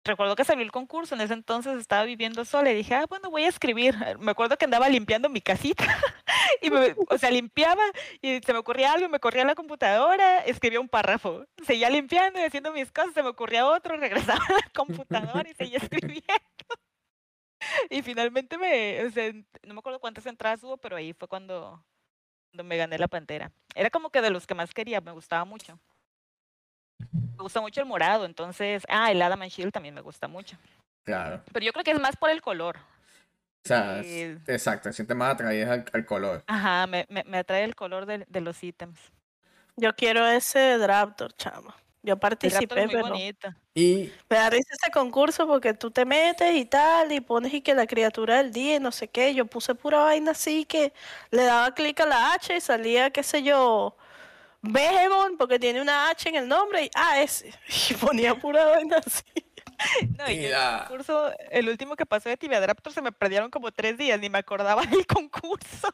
Recuerdo 0.08 0.36
que 0.36 0.44
salió 0.44 0.64
el 0.64 0.72
concurso, 0.72 1.14
en 1.14 1.20
ese 1.20 1.34
entonces 1.34 1.78
estaba 1.78 2.04
viviendo 2.04 2.42
sola 2.46 2.70
y 2.70 2.74
dije, 2.74 2.94
ah, 2.94 3.04
bueno, 3.10 3.30
voy 3.30 3.44
a 3.44 3.48
escribir. 3.48 3.94
Me 4.20 4.30
acuerdo 4.30 4.56
que 4.56 4.64
andaba 4.64 4.88
limpiando 4.88 5.28
mi 5.28 5.42
casita 5.42 5.84
y 6.62 6.70
me, 6.70 6.96
o 7.10 7.18
sea, 7.18 7.30
limpiaba 7.30 7.82
y 8.22 8.40
se 8.40 8.54
me 8.54 8.58
ocurría 8.58 8.94
algo, 8.94 9.06
me 9.10 9.20
corría 9.20 9.42
a 9.42 9.46
la 9.46 9.54
computadora, 9.54 10.38
escribía 10.46 10.80
un 10.80 10.88
párrafo. 10.88 11.44
Seguía 11.62 11.90
limpiando 11.90 12.40
y 12.40 12.42
haciendo 12.42 12.72
mis 12.72 12.90
cosas, 12.90 13.12
se 13.12 13.22
me 13.22 13.28
ocurría 13.28 13.66
otro, 13.66 13.96
regresaba 13.98 14.42
a 14.42 14.52
la 14.52 14.70
computadora 14.74 15.50
y 15.50 15.54
seguía 15.54 15.76
escribiendo. 15.76 16.24
Y 17.90 18.00
finalmente 18.00 18.56
me, 18.56 19.04
o 19.04 19.10
sea, 19.10 19.30
no 19.62 19.74
me 19.74 19.80
acuerdo 19.80 20.00
cuántas 20.00 20.24
entradas 20.24 20.62
hubo, 20.62 20.78
pero 20.78 20.96
ahí 20.96 21.12
fue 21.12 21.28
cuando, 21.28 21.84
cuando 22.50 22.64
me 22.64 22.78
gané 22.78 22.96
la 22.96 23.08
pantera. 23.08 23.52
Era 23.74 23.90
como 23.90 24.08
que 24.08 24.22
de 24.22 24.30
los 24.30 24.46
que 24.46 24.54
más 24.54 24.72
quería, 24.72 25.02
me 25.02 25.12
gustaba 25.12 25.44
mucho. 25.44 25.78
Me 27.38 27.44
gusta 27.44 27.60
mucho 27.60 27.80
el 27.80 27.86
morado, 27.86 28.24
entonces, 28.24 28.82
ah, 28.88 29.10
el 29.10 29.22
Adam 29.22 29.40
and 29.42 29.50
Shield 29.50 29.72
también 29.72 29.94
me 29.94 30.00
gusta 30.00 30.26
mucho. 30.28 30.56
Claro. 31.04 31.40
Pero 31.52 31.64
yo 31.64 31.72
creo 31.72 31.84
que 31.84 31.92
es 31.92 32.00
más 32.00 32.16
por 32.16 32.30
el 32.30 32.42
color. 32.42 32.76
O 32.76 33.68
sea, 33.68 34.00
Eh, 34.04 34.38
exacto, 34.46 34.92
siente 34.92 35.14
más 35.14 35.34
atraída 35.34 35.72
al, 35.72 35.84
al 35.92 36.04
color. 36.04 36.42
Ajá, 36.46 36.86
me, 36.86 37.06
me, 37.08 37.22
me 37.24 37.38
atrae 37.38 37.64
el 37.64 37.74
color 37.74 38.06
de, 38.06 38.24
de 38.28 38.40
los 38.40 38.62
ítems. 38.62 38.98
Yo 39.76 39.94
quiero 39.94 40.26
ese 40.26 40.76
Raptor, 40.84 41.32
chama. 41.34 41.74
Yo 42.02 42.16
participé, 42.16 42.80
es 42.80 42.86
muy 42.86 42.94
pero 42.94 43.08
bonito. 43.08 43.48
Y 43.74 44.12
me 44.28 44.36
da 44.36 44.50
risa 44.50 44.74
ese 44.80 44.90
concurso 44.90 45.46
porque 45.46 45.74
tú 45.74 45.90
te 45.90 46.04
metes 46.04 46.54
y 46.54 46.64
tal, 46.64 47.12
y 47.12 47.20
pones 47.20 47.52
y 47.54 47.60
que 47.60 47.74
la 47.74 47.86
criatura 47.86 48.38
del 48.38 48.52
día 48.52 48.76
y 48.76 48.80
no 48.80 48.90
sé 48.90 49.08
qué. 49.08 49.34
Yo 49.34 49.46
puse 49.46 49.74
pura 49.74 49.98
vaina 50.04 50.30
así 50.32 50.64
que 50.64 50.92
le 51.30 51.44
daba 51.44 51.74
clic 51.74 52.00
a 52.00 52.06
la 52.06 52.32
H 52.34 52.56
y 52.56 52.60
salía, 52.60 53.10
qué 53.10 53.22
sé 53.22 53.42
yo, 53.42 53.96
Behemoth, 54.62 55.36
porque 55.38 55.58
tiene 55.58 55.80
una 55.80 56.10
H 56.10 56.28
en 56.28 56.34
el 56.36 56.48
nombre, 56.48 56.84
y 56.84 56.90
ah, 56.94 57.20
ese. 57.20 57.52
Y 57.90 57.94
ponía 57.94 58.34
pura 58.34 58.64
vaina 58.66 58.98
así. 59.04 59.24
No, 60.18 60.28
y 60.28 60.46
el 60.46 60.54
concurso, 60.54 61.30
el 61.50 61.68
último 61.68 61.94
que 61.94 62.04
pasó 62.04 62.28
de 62.28 62.36
Tibia 62.36 62.64
Raptor 62.64 62.92
se 62.92 63.00
me 63.00 63.12
perdieron 63.12 63.50
como 63.50 63.70
tres 63.70 63.96
días, 63.96 64.18
ni 64.18 64.28
me 64.28 64.38
acordaba 64.38 64.82
del 64.86 65.06
concurso. 65.06 65.88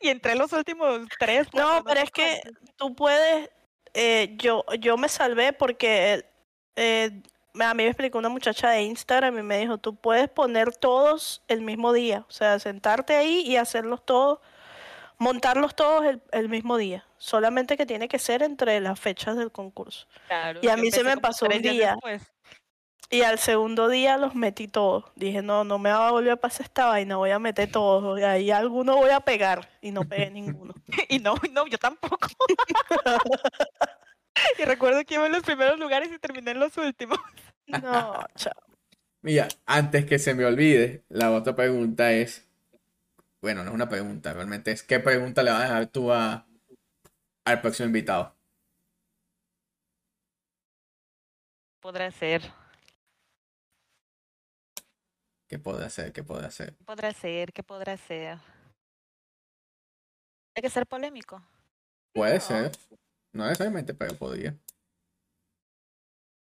y 0.00 0.08
entré 0.08 0.34
los 0.34 0.52
últimos 0.52 1.00
tres. 1.18 1.46
No, 1.52 1.84
pero 1.84 2.00
es 2.00 2.10
que 2.10 2.40
tú 2.76 2.94
puedes, 2.94 3.50
eh, 3.92 4.34
yo, 4.38 4.64
yo 4.80 4.96
me 4.96 5.08
salvé 5.08 5.52
porque 5.52 6.24
eh, 6.76 7.22
a 7.60 7.74
mí 7.74 7.84
me 7.84 7.88
explicó 7.88 8.18
una 8.18 8.28
muchacha 8.28 8.70
de 8.70 8.82
Instagram 8.82 9.38
y 9.38 9.42
me 9.42 9.58
dijo, 9.58 9.78
tú 9.78 9.94
puedes 9.94 10.28
poner 10.28 10.74
todos 10.74 11.42
el 11.48 11.60
mismo 11.60 11.92
día, 11.92 12.24
o 12.28 12.32
sea, 12.32 12.58
sentarte 12.58 13.14
ahí 13.14 13.40
y 13.40 13.56
hacerlos 13.56 14.04
todos, 14.04 14.40
montarlos 15.18 15.74
todos 15.74 16.04
el, 16.04 16.20
el 16.32 16.48
mismo 16.48 16.76
día, 16.76 17.06
solamente 17.18 17.76
que 17.76 17.86
tiene 17.86 18.08
que 18.08 18.18
ser 18.18 18.42
entre 18.42 18.80
las 18.80 18.98
fechas 18.98 19.36
del 19.36 19.52
concurso. 19.52 20.06
Claro, 20.26 20.60
y 20.62 20.68
a 20.68 20.76
mí 20.76 20.90
se 20.90 21.04
me 21.04 21.16
pasó 21.16 21.46
un 21.46 21.62
día. 21.62 21.92
después. 21.92 22.22
Y 23.10 23.22
al 23.22 23.38
segundo 23.38 23.88
día 23.88 24.16
los 24.16 24.34
metí 24.34 24.66
todos. 24.66 25.04
Dije, 25.14 25.42
no, 25.42 25.62
no 25.62 25.78
me 25.78 25.90
va 25.90 26.08
a 26.08 26.10
volver 26.10 26.32
a 26.32 26.36
pasar 26.36 26.66
esta 26.66 26.86
vaina, 26.86 27.16
voy 27.16 27.30
a 27.30 27.38
meter 27.38 27.70
todos. 27.70 28.18
Y 28.18 28.22
ahí 28.22 28.50
alguno 28.50 28.96
voy 28.96 29.10
a 29.10 29.20
pegar. 29.20 29.68
Y 29.80 29.92
no 29.92 30.04
pegué 30.04 30.30
ninguno. 30.30 30.74
Y 31.08 31.18
no, 31.18 31.34
no, 31.52 31.66
yo 31.66 31.78
tampoco. 31.78 32.28
y 34.58 34.64
recuerdo 34.64 35.04
que 35.04 35.14
iba 35.14 35.26
en 35.26 35.32
los 35.32 35.42
primeros 35.42 35.78
lugares 35.78 36.10
y 36.12 36.18
terminé 36.18 36.52
en 36.52 36.60
los 36.60 36.76
últimos. 36.76 37.18
No, 37.66 38.24
chao. 38.34 38.52
mira, 39.22 39.48
antes 39.66 40.06
que 40.06 40.18
se 40.18 40.34
me 40.34 40.44
olvide, 40.44 41.04
la 41.08 41.30
otra 41.30 41.54
pregunta 41.54 42.12
es, 42.12 42.48
bueno, 43.44 43.62
no 43.62 43.68
es 43.68 43.74
una 43.74 43.90
pregunta, 43.90 44.32
realmente 44.32 44.72
es, 44.72 44.82
¿qué 44.82 45.00
pregunta 45.00 45.42
le 45.42 45.50
vas 45.50 45.60
a 45.60 45.64
dejar 45.64 45.86
tú 45.88 46.10
a, 46.10 46.46
al 47.44 47.60
próximo 47.60 47.88
invitado? 47.88 48.34
Podrá 51.78 52.10
ser, 52.10 52.40
¿Qué 55.46 55.58
podrá 55.58 55.86
hacer? 55.86 56.10
¿Qué 56.14 56.24
podrá 56.24 56.46
hacer? 56.46 56.74
podrá 56.86 57.12
ser, 57.12 57.52
¿qué 57.52 57.62
podrá 57.62 57.98
ser? 57.98 58.38
Hay 60.56 60.62
que 60.62 60.70
ser 60.70 60.86
polémico. 60.86 61.42
Puede 62.14 62.36
No. 62.36 62.40
ser, 62.40 62.72
no 63.34 63.44
necesariamente, 63.44 63.92
pero 63.92 64.16
podría. 64.16 64.56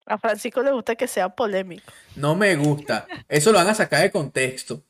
A 0.05 0.17
Francisco 0.17 0.63
le 0.63 0.71
gusta 0.71 0.95
que 0.95 1.07
sea 1.07 1.27
polémico. 1.27 1.91
No 2.15 2.35
me 2.37 2.55
gusta. 2.55 3.05
Eso 3.27 3.51
lo 3.51 3.57
van 3.57 3.67
a 3.67 3.75
sacar 3.75 4.01
de 4.01 4.11
contexto. 4.11 4.81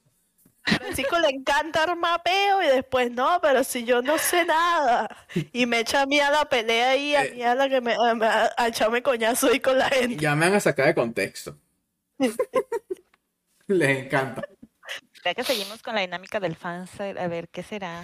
A 0.65 0.71
Francisco 0.77 1.19
le 1.19 1.29
encanta 1.29 1.83
armar 1.83 2.21
peo 2.23 2.61
y 2.63 2.67
después 2.67 3.11
no, 3.11 3.39
pero 3.41 3.63
si 3.63 3.83
yo 3.85 4.01
no 4.01 4.17
sé 4.17 4.45
nada. 4.45 5.15
Y 5.53 5.65
me 5.67 5.79
echa 5.79 6.01
a 6.01 6.05
mí 6.07 6.19
a 6.19 6.31
la 6.31 6.45
pelea 6.49 6.95
y 6.95 7.15
a 7.15 7.23
Eh. 7.25 7.31
mí 7.35 7.43
a 7.43 7.53
la 7.55 7.69
que 7.69 7.81
me 7.81 7.93
a, 7.93 7.97
a- 8.11 8.49
a 8.57 8.67
echarme 8.67 9.03
coñazo 9.03 9.47
ahí 9.47 9.59
con 9.59 9.77
la 9.77 9.89
gente. 9.89 10.17
Ya 10.17 10.35
me 10.35 10.45
van 10.47 10.55
a 10.55 10.59
sacar 10.59 10.87
de 10.87 10.95
contexto. 10.95 11.57
Les 13.67 14.05
encanta. 14.05 14.41
Ya 15.23 15.33
que 15.33 15.43
seguimos 15.43 15.81
con 15.81 15.95
la 15.95 16.01
dinámica 16.01 16.39
del 16.39 16.55
fansite, 16.55 17.19
a 17.19 17.27
ver, 17.27 17.49
¿qué 17.49 17.63
será? 17.63 18.01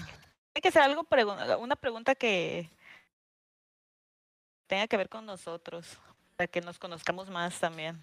Hay 0.56 0.62
que 0.62 0.72
ser 0.72 0.82
algo, 0.82 1.04
pregu- 1.04 1.60
una 1.60 1.76
pregunta 1.76 2.16
que 2.16 2.70
tenga 4.68 4.88
que 4.88 4.98
ver 4.98 5.10
con 5.10 5.26
nosotros, 5.26 5.98
para 6.36 6.48
que 6.48 6.62
nos 6.62 6.80
conozcamos 6.80 7.30
más 7.30 7.60
también. 7.60 8.00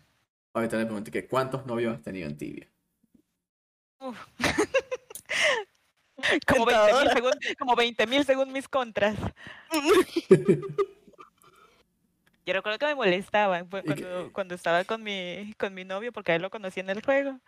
Ahorita 0.52 0.76
le 0.76 0.84
pregunté 0.86 1.10
que 1.10 1.26
cuántos 1.26 1.66
novios 1.66 1.96
has 1.96 2.02
tenido 2.02 2.28
en 2.28 2.36
tibia. 2.36 2.68
Como 6.46 6.66
20 6.66 6.92
mil 6.92 7.06
Tentadora. 7.06 7.12
según, 7.12 7.32
como 7.58 7.76
20.000 7.76 8.24
según 8.24 8.52
mis 8.52 8.68
contras. 8.68 9.16
Yo 12.44 12.54
recuerdo 12.54 12.78
que 12.78 12.86
me 12.86 12.94
molestaba 12.94 13.64
fue 13.66 13.80
¿Y 13.80 13.82
qué? 13.82 13.86
cuando, 13.86 14.32
cuando 14.32 14.54
estaba 14.54 14.84
con 14.84 15.02
mi, 15.02 15.54
con 15.58 15.74
mi 15.74 15.84
novio, 15.84 16.12
porque 16.12 16.32
a 16.32 16.36
él 16.36 16.42
lo 16.42 16.50
conocí 16.50 16.80
en 16.80 16.90
el 16.90 17.04
juego. 17.04 17.38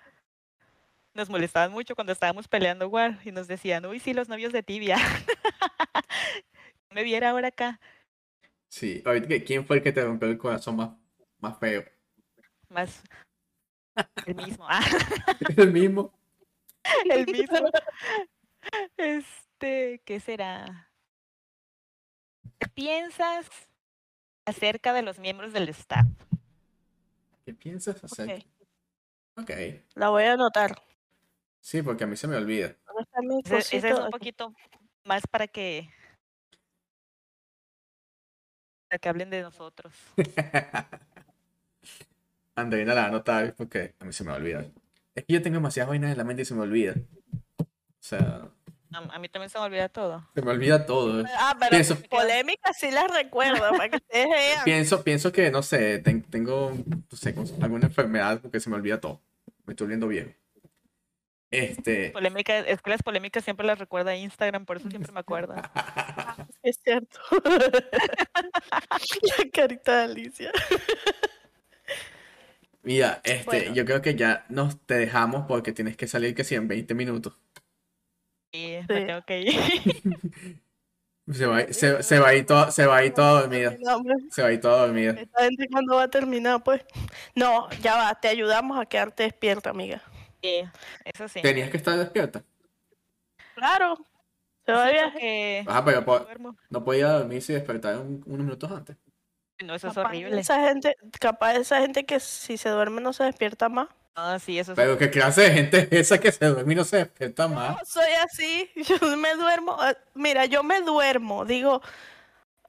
Nos 1.15 1.29
molestaban 1.29 1.73
mucho 1.73 1.95
cuando 1.95 2.13
estábamos 2.13 2.47
peleando 2.47 2.89
War 2.89 3.19
y 3.25 3.33
nos 3.33 3.49
decían, 3.49 3.85
uy, 3.87 3.99
sí, 3.99 4.15
los 4.15 4.29
novios 4.29 4.53
de 4.53 4.63
tibia. 4.63 4.97
me 6.91 7.03
viera 7.03 7.31
ahora 7.31 7.49
acá, 7.49 7.81
Sí, 8.69 9.03
quién 9.47 9.67
fue 9.67 9.79
el 9.79 9.83
que 9.83 9.91
te 9.93 10.05
rompió 10.05 10.29
el 10.29 10.39
corazón 10.39 10.77
más, 10.77 10.91
más 11.41 11.59
feo. 11.59 11.85
más 12.69 13.03
el 14.27 14.37
mismo. 14.37 14.65
Ah, 14.69 14.81
El 15.57 15.73
mismo. 15.73 16.13
el 17.11 17.27
mismo. 17.27 17.71
Este, 18.99 20.03
¿qué 20.05 20.21
será? 20.21 20.91
¿Qué 22.59 22.69
piensas 22.69 23.49
acerca 24.45 24.93
de 24.93 25.01
los 25.01 25.19
miembros 25.19 25.55
del 25.55 25.71
staff? 25.71 26.07
¿Qué 27.47 27.55
piensas 27.55 28.05
hacer? 28.05 28.45
Ok. 29.37 29.51
La 29.95 30.11
voy 30.11 30.25
a 30.25 30.35
anotar. 30.35 30.83
Sí, 31.61 31.83
porque 31.83 32.05
a 32.05 32.07
mí 32.07 32.17
se 32.17 32.29
me 32.29 32.37
olvida. 32.37 32.77
¿Dónde 32.87 33.03
está 33.03 33.23
mi 33.23 33.41
Ese, 33.43 33.79
ese 33.79 33.89
es 33.89 33.99
un 33.99 34.11
poquito 34.11 34.55
más 35.05 35.27
para 35.27 35.47
que 35.47 35.89
para 38.89 38.99
que 38.99 39.09
hablen 39.09 39.31
de 39.31 39.43
nosotros. 39.43 39.95
Andreina 42.57 42.95
la 42.95 43.03
va 43.03 43.07
a 43.07 43.11
anotar 43.11 43.55
porque 43.55 43.95
a 44.01 44.05
mí 44.05 44.13
se 44.13 44.25
me 44.25 44.33
olvida. 44.33 44.65
Es 45.15 45.25
que 45.25 45.35
yo 45.35 45.43
tengo 45.43 45.57
demasiadas 45.57 45.89
vainas 45.89 46.13
en 46.13 46.19
la 46.19 46.25
mente 46.25 46.43
y 46.43 46.45
se 46.45 46.55
me 46.55 46.63
olvida. 46.63 46.95
O 47.59 47.65
sea, 47.99 48.49
A, 48.93 49.19
mí 49.19 49.29
también 49.29 49.51
se 49.51 49.59
me 49.59 49.65
olvida 49.65 49.89
todo. 49.89 50.27
se 50.35 50.43
me 50.43 50.51
olvida 50.51 50.87
todo. 50.87 51.25
Ah, 51.39 51.57
pero 51.59 51.71
Pienso- 51.71 51.97
polémica 52.09 52.73
sí 52.73 52.91
las 52.91 53.13
recuerdo, 53.13 53.71
para 53.71 53.89
que 53.89 53.97
ustedes 53.97 54.29
vean. 54.29 54.65
Pienso, 54.65 55.03
pienso 55.05 55.33
que, 55.33 55.51
no 55.51 55.63
sé, 55.63 55.99
ten- 55.99 56.23
tengo, 56.23 56.73
no 56.87 57.17
sé, 57.17 57.35
alguna 57.61 57.87
enfermedad 57.87 58.41
porque 58.41 58.61
se 58.61 58.71
me 58.71 58.77
olvida 58.77 59.01
todo. 59.01 59.21
Me 59.67 59.73
estoy 59.73 59.85
volviendo 59.87 60.09
viejo. 60.09 60.31
Este, 61.53 62.11
Polémica, 62.11 62.59
es 62.61 62.81
que 62.81 62.91
las 62.91 63.03
polémicas 63.03 63.43
siempre 63.43 63.67
las 63.67 63.77
recuerda 63.81 64.15
Instagram, 64.15 64.65
por 64.65 64.77
eso 64.77 64.89
siempre 64.89 65.11
me 65.13 65.21
acuerdo. 65.21 65.55
Es 66.63 66.79
cierto. 66.85 67.19
La 69.39 69.51
carita 69.53 69.97
de 69.99 70.05
Alicia. 70.13 70.53
Mira, 72.83 73.21
este, 73.25 73.45
Bueno. 73.45 73.75
yo 73.75 73.85
creo 73.85 74.03
que 74.03 74.15
ya 74.15 74.45
nos 74.49 74.79
te 74.87 74.95
dejamos 74.95 75.47
porque 75.47 75.73
tienes 75.73 75.97
que 75.97 76.07
salir 76.07 76.35
que 76.35 76.45
sí 76.45 76.55
en 76.55 76.69
20 76.69 76.95
minutos. 76.95 77.35
Sí. 78.53 78.79
me 78.89 79.07
tengo 79.07 79.23
que 79.25 79.41
ir. 79.43 79.55
Se 81.33 81.47
va, 81.47 81.59
a 81.59 81.61
ir- 81.63 81.73
se, 81.73 82.03
se 82.03 82.19
va 82.19 82.29
a 82.29 82.35
ir 82.35 82.45
toda, 82.45 82.73
se 82.73 82.87
va 82.87 82.97
a 82.97 83.05
ir 83.05 83.15
toda 83.15 83.43
dormida. 83.43 83.77
No, 83.81 83.97
hombre, 83.99 84.17
Se 84.33 84.43
va 84.43 84.49
a 84.49 84.53
ir 84.53 84.61
toda 84.61 84.87
dormida. 84.87 85.13
Esta 85.13 85.45
gente 85.45 85.69
cuando 85.71 85.95
va 85.95 86.03
a 86.05 86.09
terminar, 86.11 86.65
pues. 86.65 86.85
No, 87.37 87.71
ya 87.83 87.95
va, 87.95 88.15
te 88.17 88.27
ayudamos 88.27 88.81
a 88.81 88.87
quedarte 88.87 89.23
despierta, 89.23 89.71
amiga. 89.71 90.03
Sí, 90.43 90.63
eso 91.05 91.29
sí. 91.29 91.41
Tenías 91.41 91.71
que 91.71 91.77
estar 91.77 91.97
despierta. 91.97 92.43
Claro. 93.55 93.97
Se 94.67 94.73
va 94.73 94.87
de 94.87 94.91
Sí, 94.91 94.97
viaje. 94.97 95.63
porque 95.65 95.71
Ajá, 95.71 95.85
pero 95.85 96.05
po- 96.05 96.19
duermo. 96.19 96.57
no 96.69 96.85
podía 96.85 97.13
dormirse 97.13 97.53
y 97.53 97.55
despertar 97.57 97.99
un- 97.99 98.25
unos 98.27 98.45
minutos 98.47 98.73
antes. 98.73 98.97
No, 99.65 99.75
eso 99.75 99.89
es 99.89 99.97
horrible. 99.97 100.41
Esa 100.41 100.69
gente, 100.69 100.97
capaz 101.19 101.55
esa 101.57 101.81
gente 101.81 102.05
que 102.07 102.19
si 102.21 102.57
se 102.57 102.69
duerme 102.71 103.01
no 103.01 103.13
se 103.13 103.25
despierta 103.25 103.69
más. 103.69 103.89
No, 104.17 104.39
sí, 104.39 104.59
eso 104.59 104.73
es 104.73 104.77
Pero 104.77 104.99
qué 104.99 105.11
clase 105.11 105.43
de 105.43 105.51
gente 105.53 105.79
es 105.91 106.01
esa 106.01 106.19
que 106.19 106.33
se 106.33 106.45
duerme 106.47 106.73
y 106.73 106.77
no 106.77 106.85
se 106.85 106.97
despierta 106.99 107.47
más. 107.49 107.71
No, 107.71 107.85
soy 107.87 108.11
así. 108.25 108.71
Yo 109.01 109.17
me 109.17 109.35
duermo. 109.35 109.77
ah, 109.79 109.95
Mira, 110.15 110.47
yo 110.47 110.63
me 110.63 110.81
duermo. 110.81 111.45
Digo, 111.45 111.81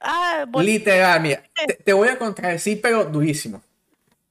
ah, 0.00 0.44
voy- 0.48 0.64
Literal, 0.66 1.20
mira, 1.20 1.42
te, 1.66 1.74
te 1.74 1.92
voy 1.92 2.08
a 2.08 2.18
contradecir, 2.18 2.80
pero 2.80 3.04
durísimo. 3.04 3.62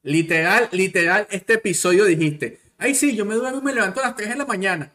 Literal, 0.04 0.70
literal, 0.72 1.28
este 1.30 1.54
episodio 1.54 2.06
dijiste, 2.06 2.60
ay 2.78 2.96
sí, 2.96 3.16
yo 3.16 3.24
me 3.26 3.36
duermo 3.36 3.60
y 3.60 3.64
me 3.64 3.74
levanto 3.74 4.00
a 4.00 4.08
las 4.08 4.16
3 4.16 4.30
de 4.30 4.36
la 4.36 4.46
mañana. 4.46 4.92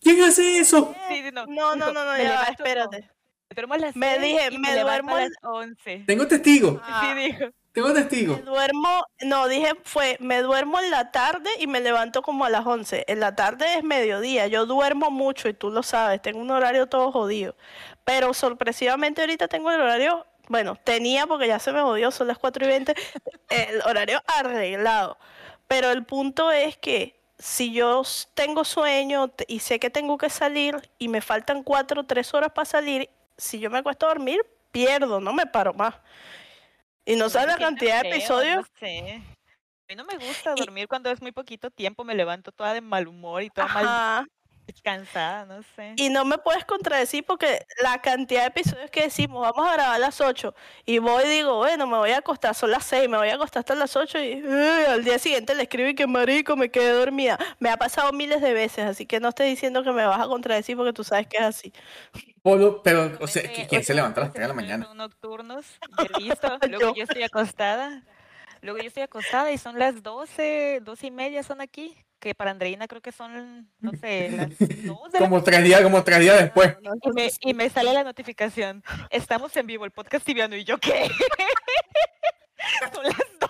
¿Quién 0.00 0.20
hace 0.22 0.58
eso? 0.58 0.94
Sí, 1.08 1.22
no. 1.32 1.46
no, 1.46 1.76
no, 1.76 1.92
no, 1.92 2.16
ya 2.16 2.42
no, 2.44 2.50
espérate. 2.50 3.10
Me 3.58 3.62
duermo 3.62 3.74
a 3.74 3.78
las 3.78 3.96
Me 3.96 4.06
seis 4.14 4.22
dije, 4.22 4.48
y 4.52 4.58
me 4.58 4.78
duermo 4.80 5.16
a 5.16 5.20
las 5.22 5.30
11. 5.42 6.04
Tengo 6.06 6.26
testigo, 6.28 6.80
Ah. 6.84 7.00
Sí, 7.14 7.20
dijo. 7.20 7.46
tengo 7.72 7.88
Me 7.88 7.94
testigo. 7.94 8.36
duermo, 8.44 9.04
no, 9.22 9.48
dije 9.48 9.72
fue, 9.84 10.16
me 10.20 10.42
duermo 10.42 10.78
en 10.80 10.90
la 10.92 11.10
tarde 11.10 11.50
y 11.58 11.66
me 11.66 11.80
levanto 11.80 12.22
como 12.22 12.44
a 12.44 12.50
las 12.50 12.64
11. 12.64 13.04
En 13.08 13.18
la 13.20 13.34
tarde 13.34 13.74
es 13.74 13.82
mediodía, 13.84 14.46
yo 14.46 14.64
duermo 14.66 15.10
mucho 15.10 15.48
y 15.48 15.54
tú 15.54 15.70
lo 15.70 15.82
sabes, 15.82 16.22
tengo 16.22 16.38
un 16.40 16.50
horario 16.52 16.86
todo 16.86 17.10
jodido. 17.10 17.56
Pero 18.04 18.32
sorpresivamente 18.32 19.20
ahorita 19.22 19.48
tengo 19.48 19.70
el 19.72 19.80
horario, 19.80 20.24
bueno, 20.48 20.76
tenía 20.76 21.26
porque 21.26 21.48
ya 21.48 21.58
se 21.58 21.72
me 21.72 21.80
jodió, 21.82 22.10
son 22.12 22.28
las 22.28 22.38
4 22.38 22.64
y 22.64 22.68
20, 22.68 22.94
el 23.50 23.82
horario 23.82 24.22
arreglado. 24.26 25.18
Pero 25.66 25.90
el 25.90 26.04
punto 26.04 26.50
es 26.52 26.76
que 26.76 27.18
si 27.38 27.72
yo 27.72 28.02
tengo 28.34 28.64
sueño 28.64 29.32
y 29.46 29.60
sé 29.60 29.78
que 29.78 29.90
tengo 29.90 30.16
que 30.18 30.30
salir 30.30 30.76
y 30.98 31.08
me 31.08 31.20
faltan 31.20 31.62
4 31.62 32.00
o 32.00 32.04
3 32.04 32.34
horas 32.34 32.52
para 32.52 32.64
salir, 32.64 33.10
si 33.38 33.58
yo 33.60 33.70
me 33.70 33.78
acuesto 33.78 34.04
a 34.06 34.10
dormir, 34.10 34.40
pierdo, 34.70 35.20
no 35.20 35.32
me 35.32 35.46
paro 35.46 35.72
más. 35.72 35.94
Y 37.04 37.16
no 37.16 37.30
sabes 37.30 37.48
la 37.48 37.56
cantidad 37.56 38.02
de 38.02 38.10
episodios 38.10 38.66
No 38.70 38.78
sé. 38.78 39.22
A 39.22 39.84
mí 39.88 39.94
no 39.96 40.04
me 40.04 40.18
gusta 40.18 40.52
Y- 40.54 40.60
dormir 40.60 40.86
cuando 40.88 41.10
es 41.10 41.22
muy 41.22 41.32
poquito 41.32 41.70
tiempo, 41.70 42.04
me 42.04 42.14
levanto 42.14 42.52
toda 42.52 42.74
de 42.74 42.82
mal 42.82 43.08
humor 43.08 43.42
y 43.42 43.48
toda 43.48 43.68
mal. 43.68 44.28
Cansada, 44.82 45.44
no 45.46 45.62
sé. 45.76 45.94
Y 45.96 46.08
no 46.08 46.24
me 46.24 46.38
puedes 46.38 46.64
contradecir 46.64 47.24
porque 47.24 47.66
la 47.82 48.00
cantidad 48.00 48.42
de 48.42 48.48
episodios 48.48 48.90
que 48.90 49.02
decimos, 49.02 49.42
vamos 49.42 49.68
a 49.68 49.74
grabar 49.74 49.96
a 49.96 49.98
las 49.98 50.20
8, 50.20 50.54
y 50.86 50.98
voy 50.98 51.24
y 51.24 51.28
digo, 51.28 51.56
bueno, 51.58 51.86
me 51.86 51.96
voy 51.96 52.10
a 52.10 52.18
acostar, 52.18 52.54
son 52.54 52.70
las 52.70 52.84
6, 52.86 53.08
me 53.08 53.16
voy 53.16 53.28
a 53.28 53.34
acostar 53.34 53.60
hasta 53.60 53.74
las 53.74 53.96
8, 53.96 54.18
y 54.20 54.42
al 54.88 55.04
día 55.04 55.18
siguiente 55.18 55.54
le 55.54 55.64
escribo 55.64 55.88
y 55.88 55.94
que 55.94 56.06
marico, 56.06 56.56
me 56.56 56.70
quedé 56.70 56.90
dormida. 56.90 57.38
Me 57.58 57.70
ha 57.70 57.76
pasado 57.76 58.12
miles 58.12 58.40
de 58.40 58.52
veces, 58.52 58.84
así 58.84 59.06
que 59.06 59.20
no 59.20 59.28
estoy 59.30 59.48
diciendo 59.48 59.82
que 59.82 59.92
me 59.92 60.06
vas 60.06 60.20
a 60.20 60.26
contradecir 60.26 60.76
porque 60.76 60.92
tú 60.92 61.04
sabes 61.04 61.26
que 61.26 61.38
es 61.38 61.44
así. 61.44 61.72
Polo, 62.42 62.82
pero, 62.82 63.16
o 63.20 63.26
sea, 63.26 63.42
Realmente, 63.42 63.68
¿quién 63.68 63.84
se 63.84 63.94
levanta 63.94 64.20
a 64.20 64.24
las 64.24 64.28
hombres 64.28 64.32
3 64.34 64.42
de 64.44 64.48
la 64.48 64.54
mañana? 64.54 64.94
Nocturnos, 64.94 65.66
visto, 66.18 66.58
luego 66.68 66.80
Yo. 66.80 66.94
yo 66.94 67.02
estoy 67.04 67.22
acostada, 67.22 68.02
luego 68.60 68.78
yo 68.78 68.88
estoy 68.88 69.02
acostada 69.02 69.52
y 69.52 69.58
son 69.58 69.78
las 69.78 70.02
12, 70.02 70.80
12 70.82 71.06
y 71.06 71.10
media 71.10 71.42
son 71.42 71.60
aquí, 71.60 71.96
que 72.18 72.34
para 72.34 72.50
Andreina 72.50 72.88
creo 72.88 73.00
que 73.00 73.12
son, 73.12 73.70
no 73.80 73.92
sé, 73.92 74.30
las 74.36 74.58
2 74.58 74.68
de 74.68 74.86
la 74.86 75.18
Como 75.18 75.42
tres 75.42 75.64
días, 75.64 75.80
como 75.82 76.02
tres 76.04 76.20
días 76.20 76.40
después. 76.40 76.76
Y 77.02 77.10
me, 77.12 77.30
y 77.40 77.54
me 77.54 77.70
sale 77.70 77.92
la 77.92 78.04
notificación. 78.04 78.82
Estamos 79.10 79.56
en 79.56 79.66
vivo, 79.66 79.84
el 79.84 79.90
podcast 79.90 80.24
tibiano. 80.24 80.56
¿Y 80.56 80.64
yo 80.64 80.78
qué? 80.78 81.08
Son 82.92 83.04
las 83.04 83.14
12. 83.14 83.48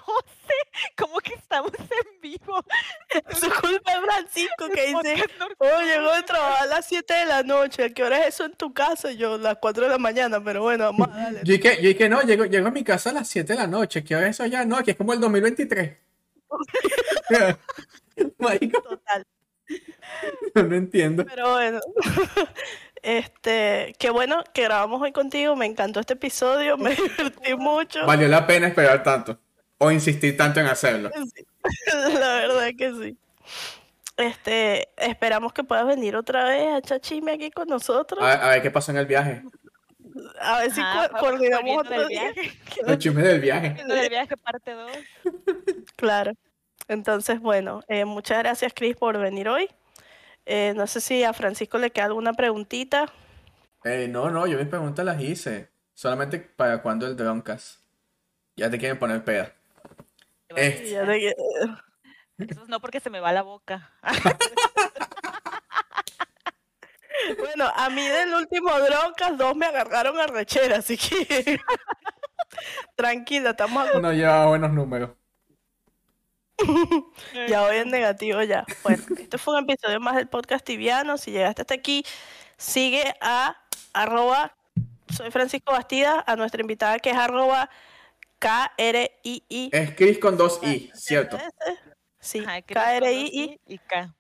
¿Cómo 0.97 1.19
que 1.21 1.35
estamos 1.35 1.73
en 1.79 2.21
vivo? 2.21 2.63
Es 3.09 3.39
su 3.41 3.51
culpa 3.51 3.95
de 3.95 4.01
Francisco 4.07 4.69
que 4.73 4.87
dice, 4.87 5.25
oh, 5.59 5.81
llegó 5.83 6.15
de 6.15 6.23
trabajar 6.23 6.63
a 6.63 6.67
las 6.67 6.87
7 6.87 7.15
de 7.15 7.27
la 7.27 7.43
noche, 7.43 7.85
¿a 7.85 7.89
qué 7.91 8.05
hora 8.05 8.21
es 8.21 8.35
eso 8.35 8.45
en 8.45 8.53
tu 8.53 8.73
casa? 8.73 9.13
Yo, 9.13 9.39
las 9.39 9.57
4 9.61 9.85
de 9.85 9.91
la 9.91 9.99
mañana, 9.99 10.43
pero 10.43 10.63
bueno, 10.63 10.85
vamos 10.85 11.09
a 11.09 11.17
darle. 11.17 11.41
Yo 11.45 11.53
dije, 11.55 11.77
yo 11.81 11.89
dije, 11.89 12.09
no, 12.09 12.23
llego, 12.23 12.45
llego 12.45 12.69
a 12.69 12.71
mi 12.71 12.85
casa 12.85 13.11
a 13.11 13.15
las 13.15 13.29
7 13.29 13.53
de 13.53 13.59
la 13.59 13.67
noche. 13.67 14.05
¿Qué 14.05 14.15
hora 14.15 14.29
es 14.29 14.37
eso 14.37 14.47
ya? 14.47 14.65
No, 14.65 14.77
aquí 14.77 14.91
es 14.91 14.97
como 14.97 15.13
el 15.13 15.21
2023. 15.21 15.97
Marico, 18.39 18.81
Total. 18.83 19.25
no 20.55 20.75
entiendo. 20.75 21.25
Pero 21.27 21.53
bueno, 21.53 21.81
este, 23.03 23.95
qué 23.99 24.11
bueno 24.11 24.43
que 24.53 24.63
grabamos 24.65 25.01
hoy 25.03 25.13
contigo, 25.13 25.57
me 25.57 25.67
encantó 25.67 26.01
este 26.01 26.15
episodio, 26.15 26.77
me 26.77 26.91
divertí 26.95 27.55
mucho. 27.55 28.07
Valió 28.07 28.29
la 28.29 28.47
pena 28.47 28.69
esperar 28.69 29.03
tanto. 29.03 29.39
O 29.79 29.91
insistir 29.93 30.37
tanto 30.37 30.59
en 30.61 30.67
hacerlo. 30.67 31.11
Sí, 31.35 31.45
La 32.19 32.35
verdad 32.37 32.69
que 32.77 32.93
sí. 32.95 33.17
Este, 34.17 34.89
esperamos 34.97 35.53
que 35.53 35.63
puedas 35.63 35.87
venir 35.87 36.17
otra 36.17 36.45
vez 36.47 36.67
a 36.67 36.79
echar 36.79 37.01
chisme 37.01 37.31
aquí 37.33 37.53
con 37.53 37.69
nosotros. 37.69 38.21
A 38.21 38.27
ver, 38.27 38.41
a 38.41 38.49
ver 38.49 38.63
qué 38.63 38.71
pasó 38.73 38.91
en 38.91 38.97
el 38.99 39.07
viaje. 39.07 39.43
A 40.41 40.59
ver 40.59 40.71
si 40.73 40.81
co- 40.81 40.87
va- 40.87 41.09
coordinamos 41.21 41.79
otro 41.79 41.97
del 42.01 42.09
día. 42.09 42.33
viaje. 42.33 42.59
Los 42.85 42.99
chismes 42.99 43.23
del 43.25 43.41
viaje. 43.41 43.77
Del 43.87 44.09
viaje, 44.09 44.37
parte 44.37 44.73
2. 44.73 44.91
Claro. 45.95 46.33
Entonces, 46.89 47.41
bueno, 47.41 47.83
eh, 47.89 48.05
muchas 48.05 48.39
gracias, 48.39 48.73
Cris, 48.75 48.97
por 48.97 49.19
venir 49.19 49.49
hoy. 49.49 49.69
Eh, 50.47 50.73
no 50.75 50.87
sé 50.87 51.01
si 51.01 51.23
a 51.25 51.33
Francisco 51.35 51.79
le 51.79 51.91
queda 51.91 52.07
alguna 52.07 52.33
preguntita. 52.33 53.07
Eh, 53.85 54.09
no, 54.09 54.31
no, 54.31 54.47
yo 54.47 54.59
mis 54.59 54.67
preguntas 54.67 55.05
las 55.05 55.21
hice. 55.21 55.69
Solamente 55.95 56.39
para 56.39 56.81
cuando 56.83 57.07
el 57.07 57.17
Droncas. 57.17 57.83
Ya 58.57 58.71
te 58.71 58.79
quieren 58.79 58.99
poner 58.99 59.23
peda. 59.25 59.53
Eh. 60.57 60.83
Y 60.87 60.91
ya 60.91 61.05
te- 61.05 61.37
Eso 62.39 62.65
no 62.69 62.81
porque 62.81 63.01
se 63.01 63.11
me 63.11 63.21
va 63.21 63.33
la 63.33 63.43
boca. 63.43 63.93
Bueno, 67.39 67.71
a 67.75 67.91
mí 67.91 68.07
del 68.07 68.33
último 68.35 68.71
Droncas, 68.81 69.37
dos 69.37 69.55
me 69.57 69.67
agarraron 69.67 70.19
a 70.19 70.27
rechera, 70.29 70.79
así 70.79 70.97
que 70.97 71.61
tranquila, 72.97 73.51
estamos 73.51 73.89
a- 73.89 73.99
No 74.01 74.13
lleva 74.13 74.47
buenos 74.47 74.73
números. 74.73 75.11
Ya 77.49 77.63
hoy 77.63 77.77
en 77.77 77.91
negativo 77.91 78.43
ya. 78.43 78.65
Bueno, 78.83 79.03
este 79.19 79.39
fue 79.39 79.55
un 79.55 79.69
episodio 79.69 80.01
más 80.01 80.17
del 80.17 80.29
podcast 80.29 80.65
tibiano. 80.65 81.17
Si 81.19 81.31
llegaste 81.31 81.63
hasta 81.63 81.75
aquí, 81.75 82.05
sigue 82.57 83.15
a 83.21 83.57
arroba 83.93 84.55
soy 85.13 85.31
Francisco 85.31 85.73
Bastida, 85.73 86.23
a 86.27 86.37
nuestra 86.37 86.61
invitada 86.61 86.99
que 86.99 87.11
es 87.11 87.17
arroba 87.17 87.71
K-R-I-I. 88.39 89.71
Es 89.73 89.95
Chris 89.95 90.19
con 90.19 90.37
dos 90.37 90.61
I, 90.63 90.91
cierto. 90.95 91.39
Sí, 92.21 92.41
dos 92.41 92.63
K-R-I-I, 92.67 93.61
I 93.67 93.75
y 93.75 93.79
K. 93.79 94.15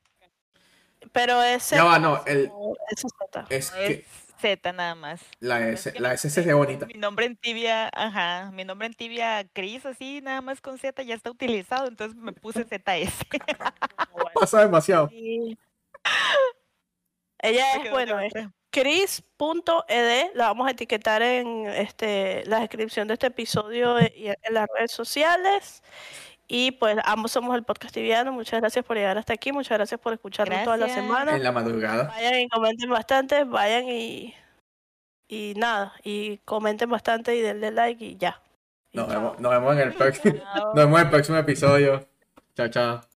pero 1.12 1.43
ese 1.43 1.77
Ya 1.77 1.85
va, 1.85 1.98
no, 1.98 2.24
el, 2.27 2.51
es 2.90 4.05
Z. 4.40 4.52
es 4.52 4.65
es 4.66 4.74
nada 4.74 4.94
más. 4.94 5.20
la 5.40 5.69
Es 5.69 5.86
S, 5.86 6.01
la 6.01 6.15
S 6.15 6.31
se 6.31 6.43
ve 6.43 6.55
bonita. 6.55 6.86
Mi 6.86 6.94
nombre 6.94 7.27
en 7.27 7.36
tibia, 7.36 7.90
ajá, 7.93 8.51
mi 8.52 8.65
nombre 8.65 8.86
en 8.86 8.94
tibia, 8.94 9.47
Cris, 9.52 9.85
así, 9.86 10.20
nada 10.23 10.40
más 10.40 10.60
con 10.60 10.78
Z, 10.78 11.02
ya 11.02 11.15
está 11.15 11.31
utilizado, 11.31 11.89
entonces 11.89 12.16
me 12.16 12.32
puse 12.32 12.65
ZS. 12.65 13.27
Pasa 14.35 14.60
demasiado. 14.60 15.09
Sí. 15.09 15.59
Ella 17.40 17.74
es, 17.74 17.90
bueno, 17.90 18.16
de 18.19 18.27
es 18.27 18.32
otra. 18.32 18.52
Chris.ed, 18.70 20.31
la 20.35 20.47
vamos 20.48 20.69
a 20.69 20.73
etiquetar 20.73 21.23
en 21.23 21.66
este, 21.66 22.44
la 22.47 22.60
descripción 22.60 23.09
de 23.09 23.15
este 23.15 23.28
episodio 23.28 23.98
y 24.01 24.28
en 24.28 24.55
las 24.55 24.66
redes 24.77 24.93
sociales. 24.93 25.82
Y 26.51 26.73
pues 26.73 26.97
ambos 27.05 27.31
somos 27.33 27.55
el 27.55 27.62
podcast 27.62 27.93
tibiano. 27.93 28.33
Muchas 28.33 28.61
gracias 28.61 28.83
por 28.85 28.97
llegar 28.97 29.19
hasta 29.19 29.35
aquí. 29.35 29.53
Muchas 29.53 29.77
gracias 29.77 30.01
por 30.01 30.15
escucharnos 30.15 30.65
toda 30.65 30.79
la 30.79 30.87
Gracias. 30.87 31.05
semana. 31.05 31.37
En 31.37 31.43
la 31.43 31.53
madrugada. 31.53 32.05
Vayan 32.05 32.41
y 32.41 32.49
comenten 32.49 32.89
bastante, 32.89 33.45
vayan 33.45 33.87
y, 33.87 34.35
y 35.29 35.53
nada, 35.57 35.93
y 36.03 36.39
comenten 36.39 36.89
bastante 36.89 37.37
y 37.37 37.43
denle 37.43 37.70
like 37.70 38.03
y 38.03 38.16
ya. 38.16 38.41
Y 38.91 38.97
Nos 38.97 39.09
vemos, 39.09 39.39
nos 39.39 39.53
vemos 39.53 39.75
en 39.75 39.81
el 39.83 39.93
próximo, 39.93 40.35
nos 40.55 40.75
vemos 40.75 40.99
en 41.01 41.05
el 41.05 41.11
próximo 41.11 41.37
episodio. 41.37 42.09
Chao, 42.57 42.69
chao. 42.69 43.08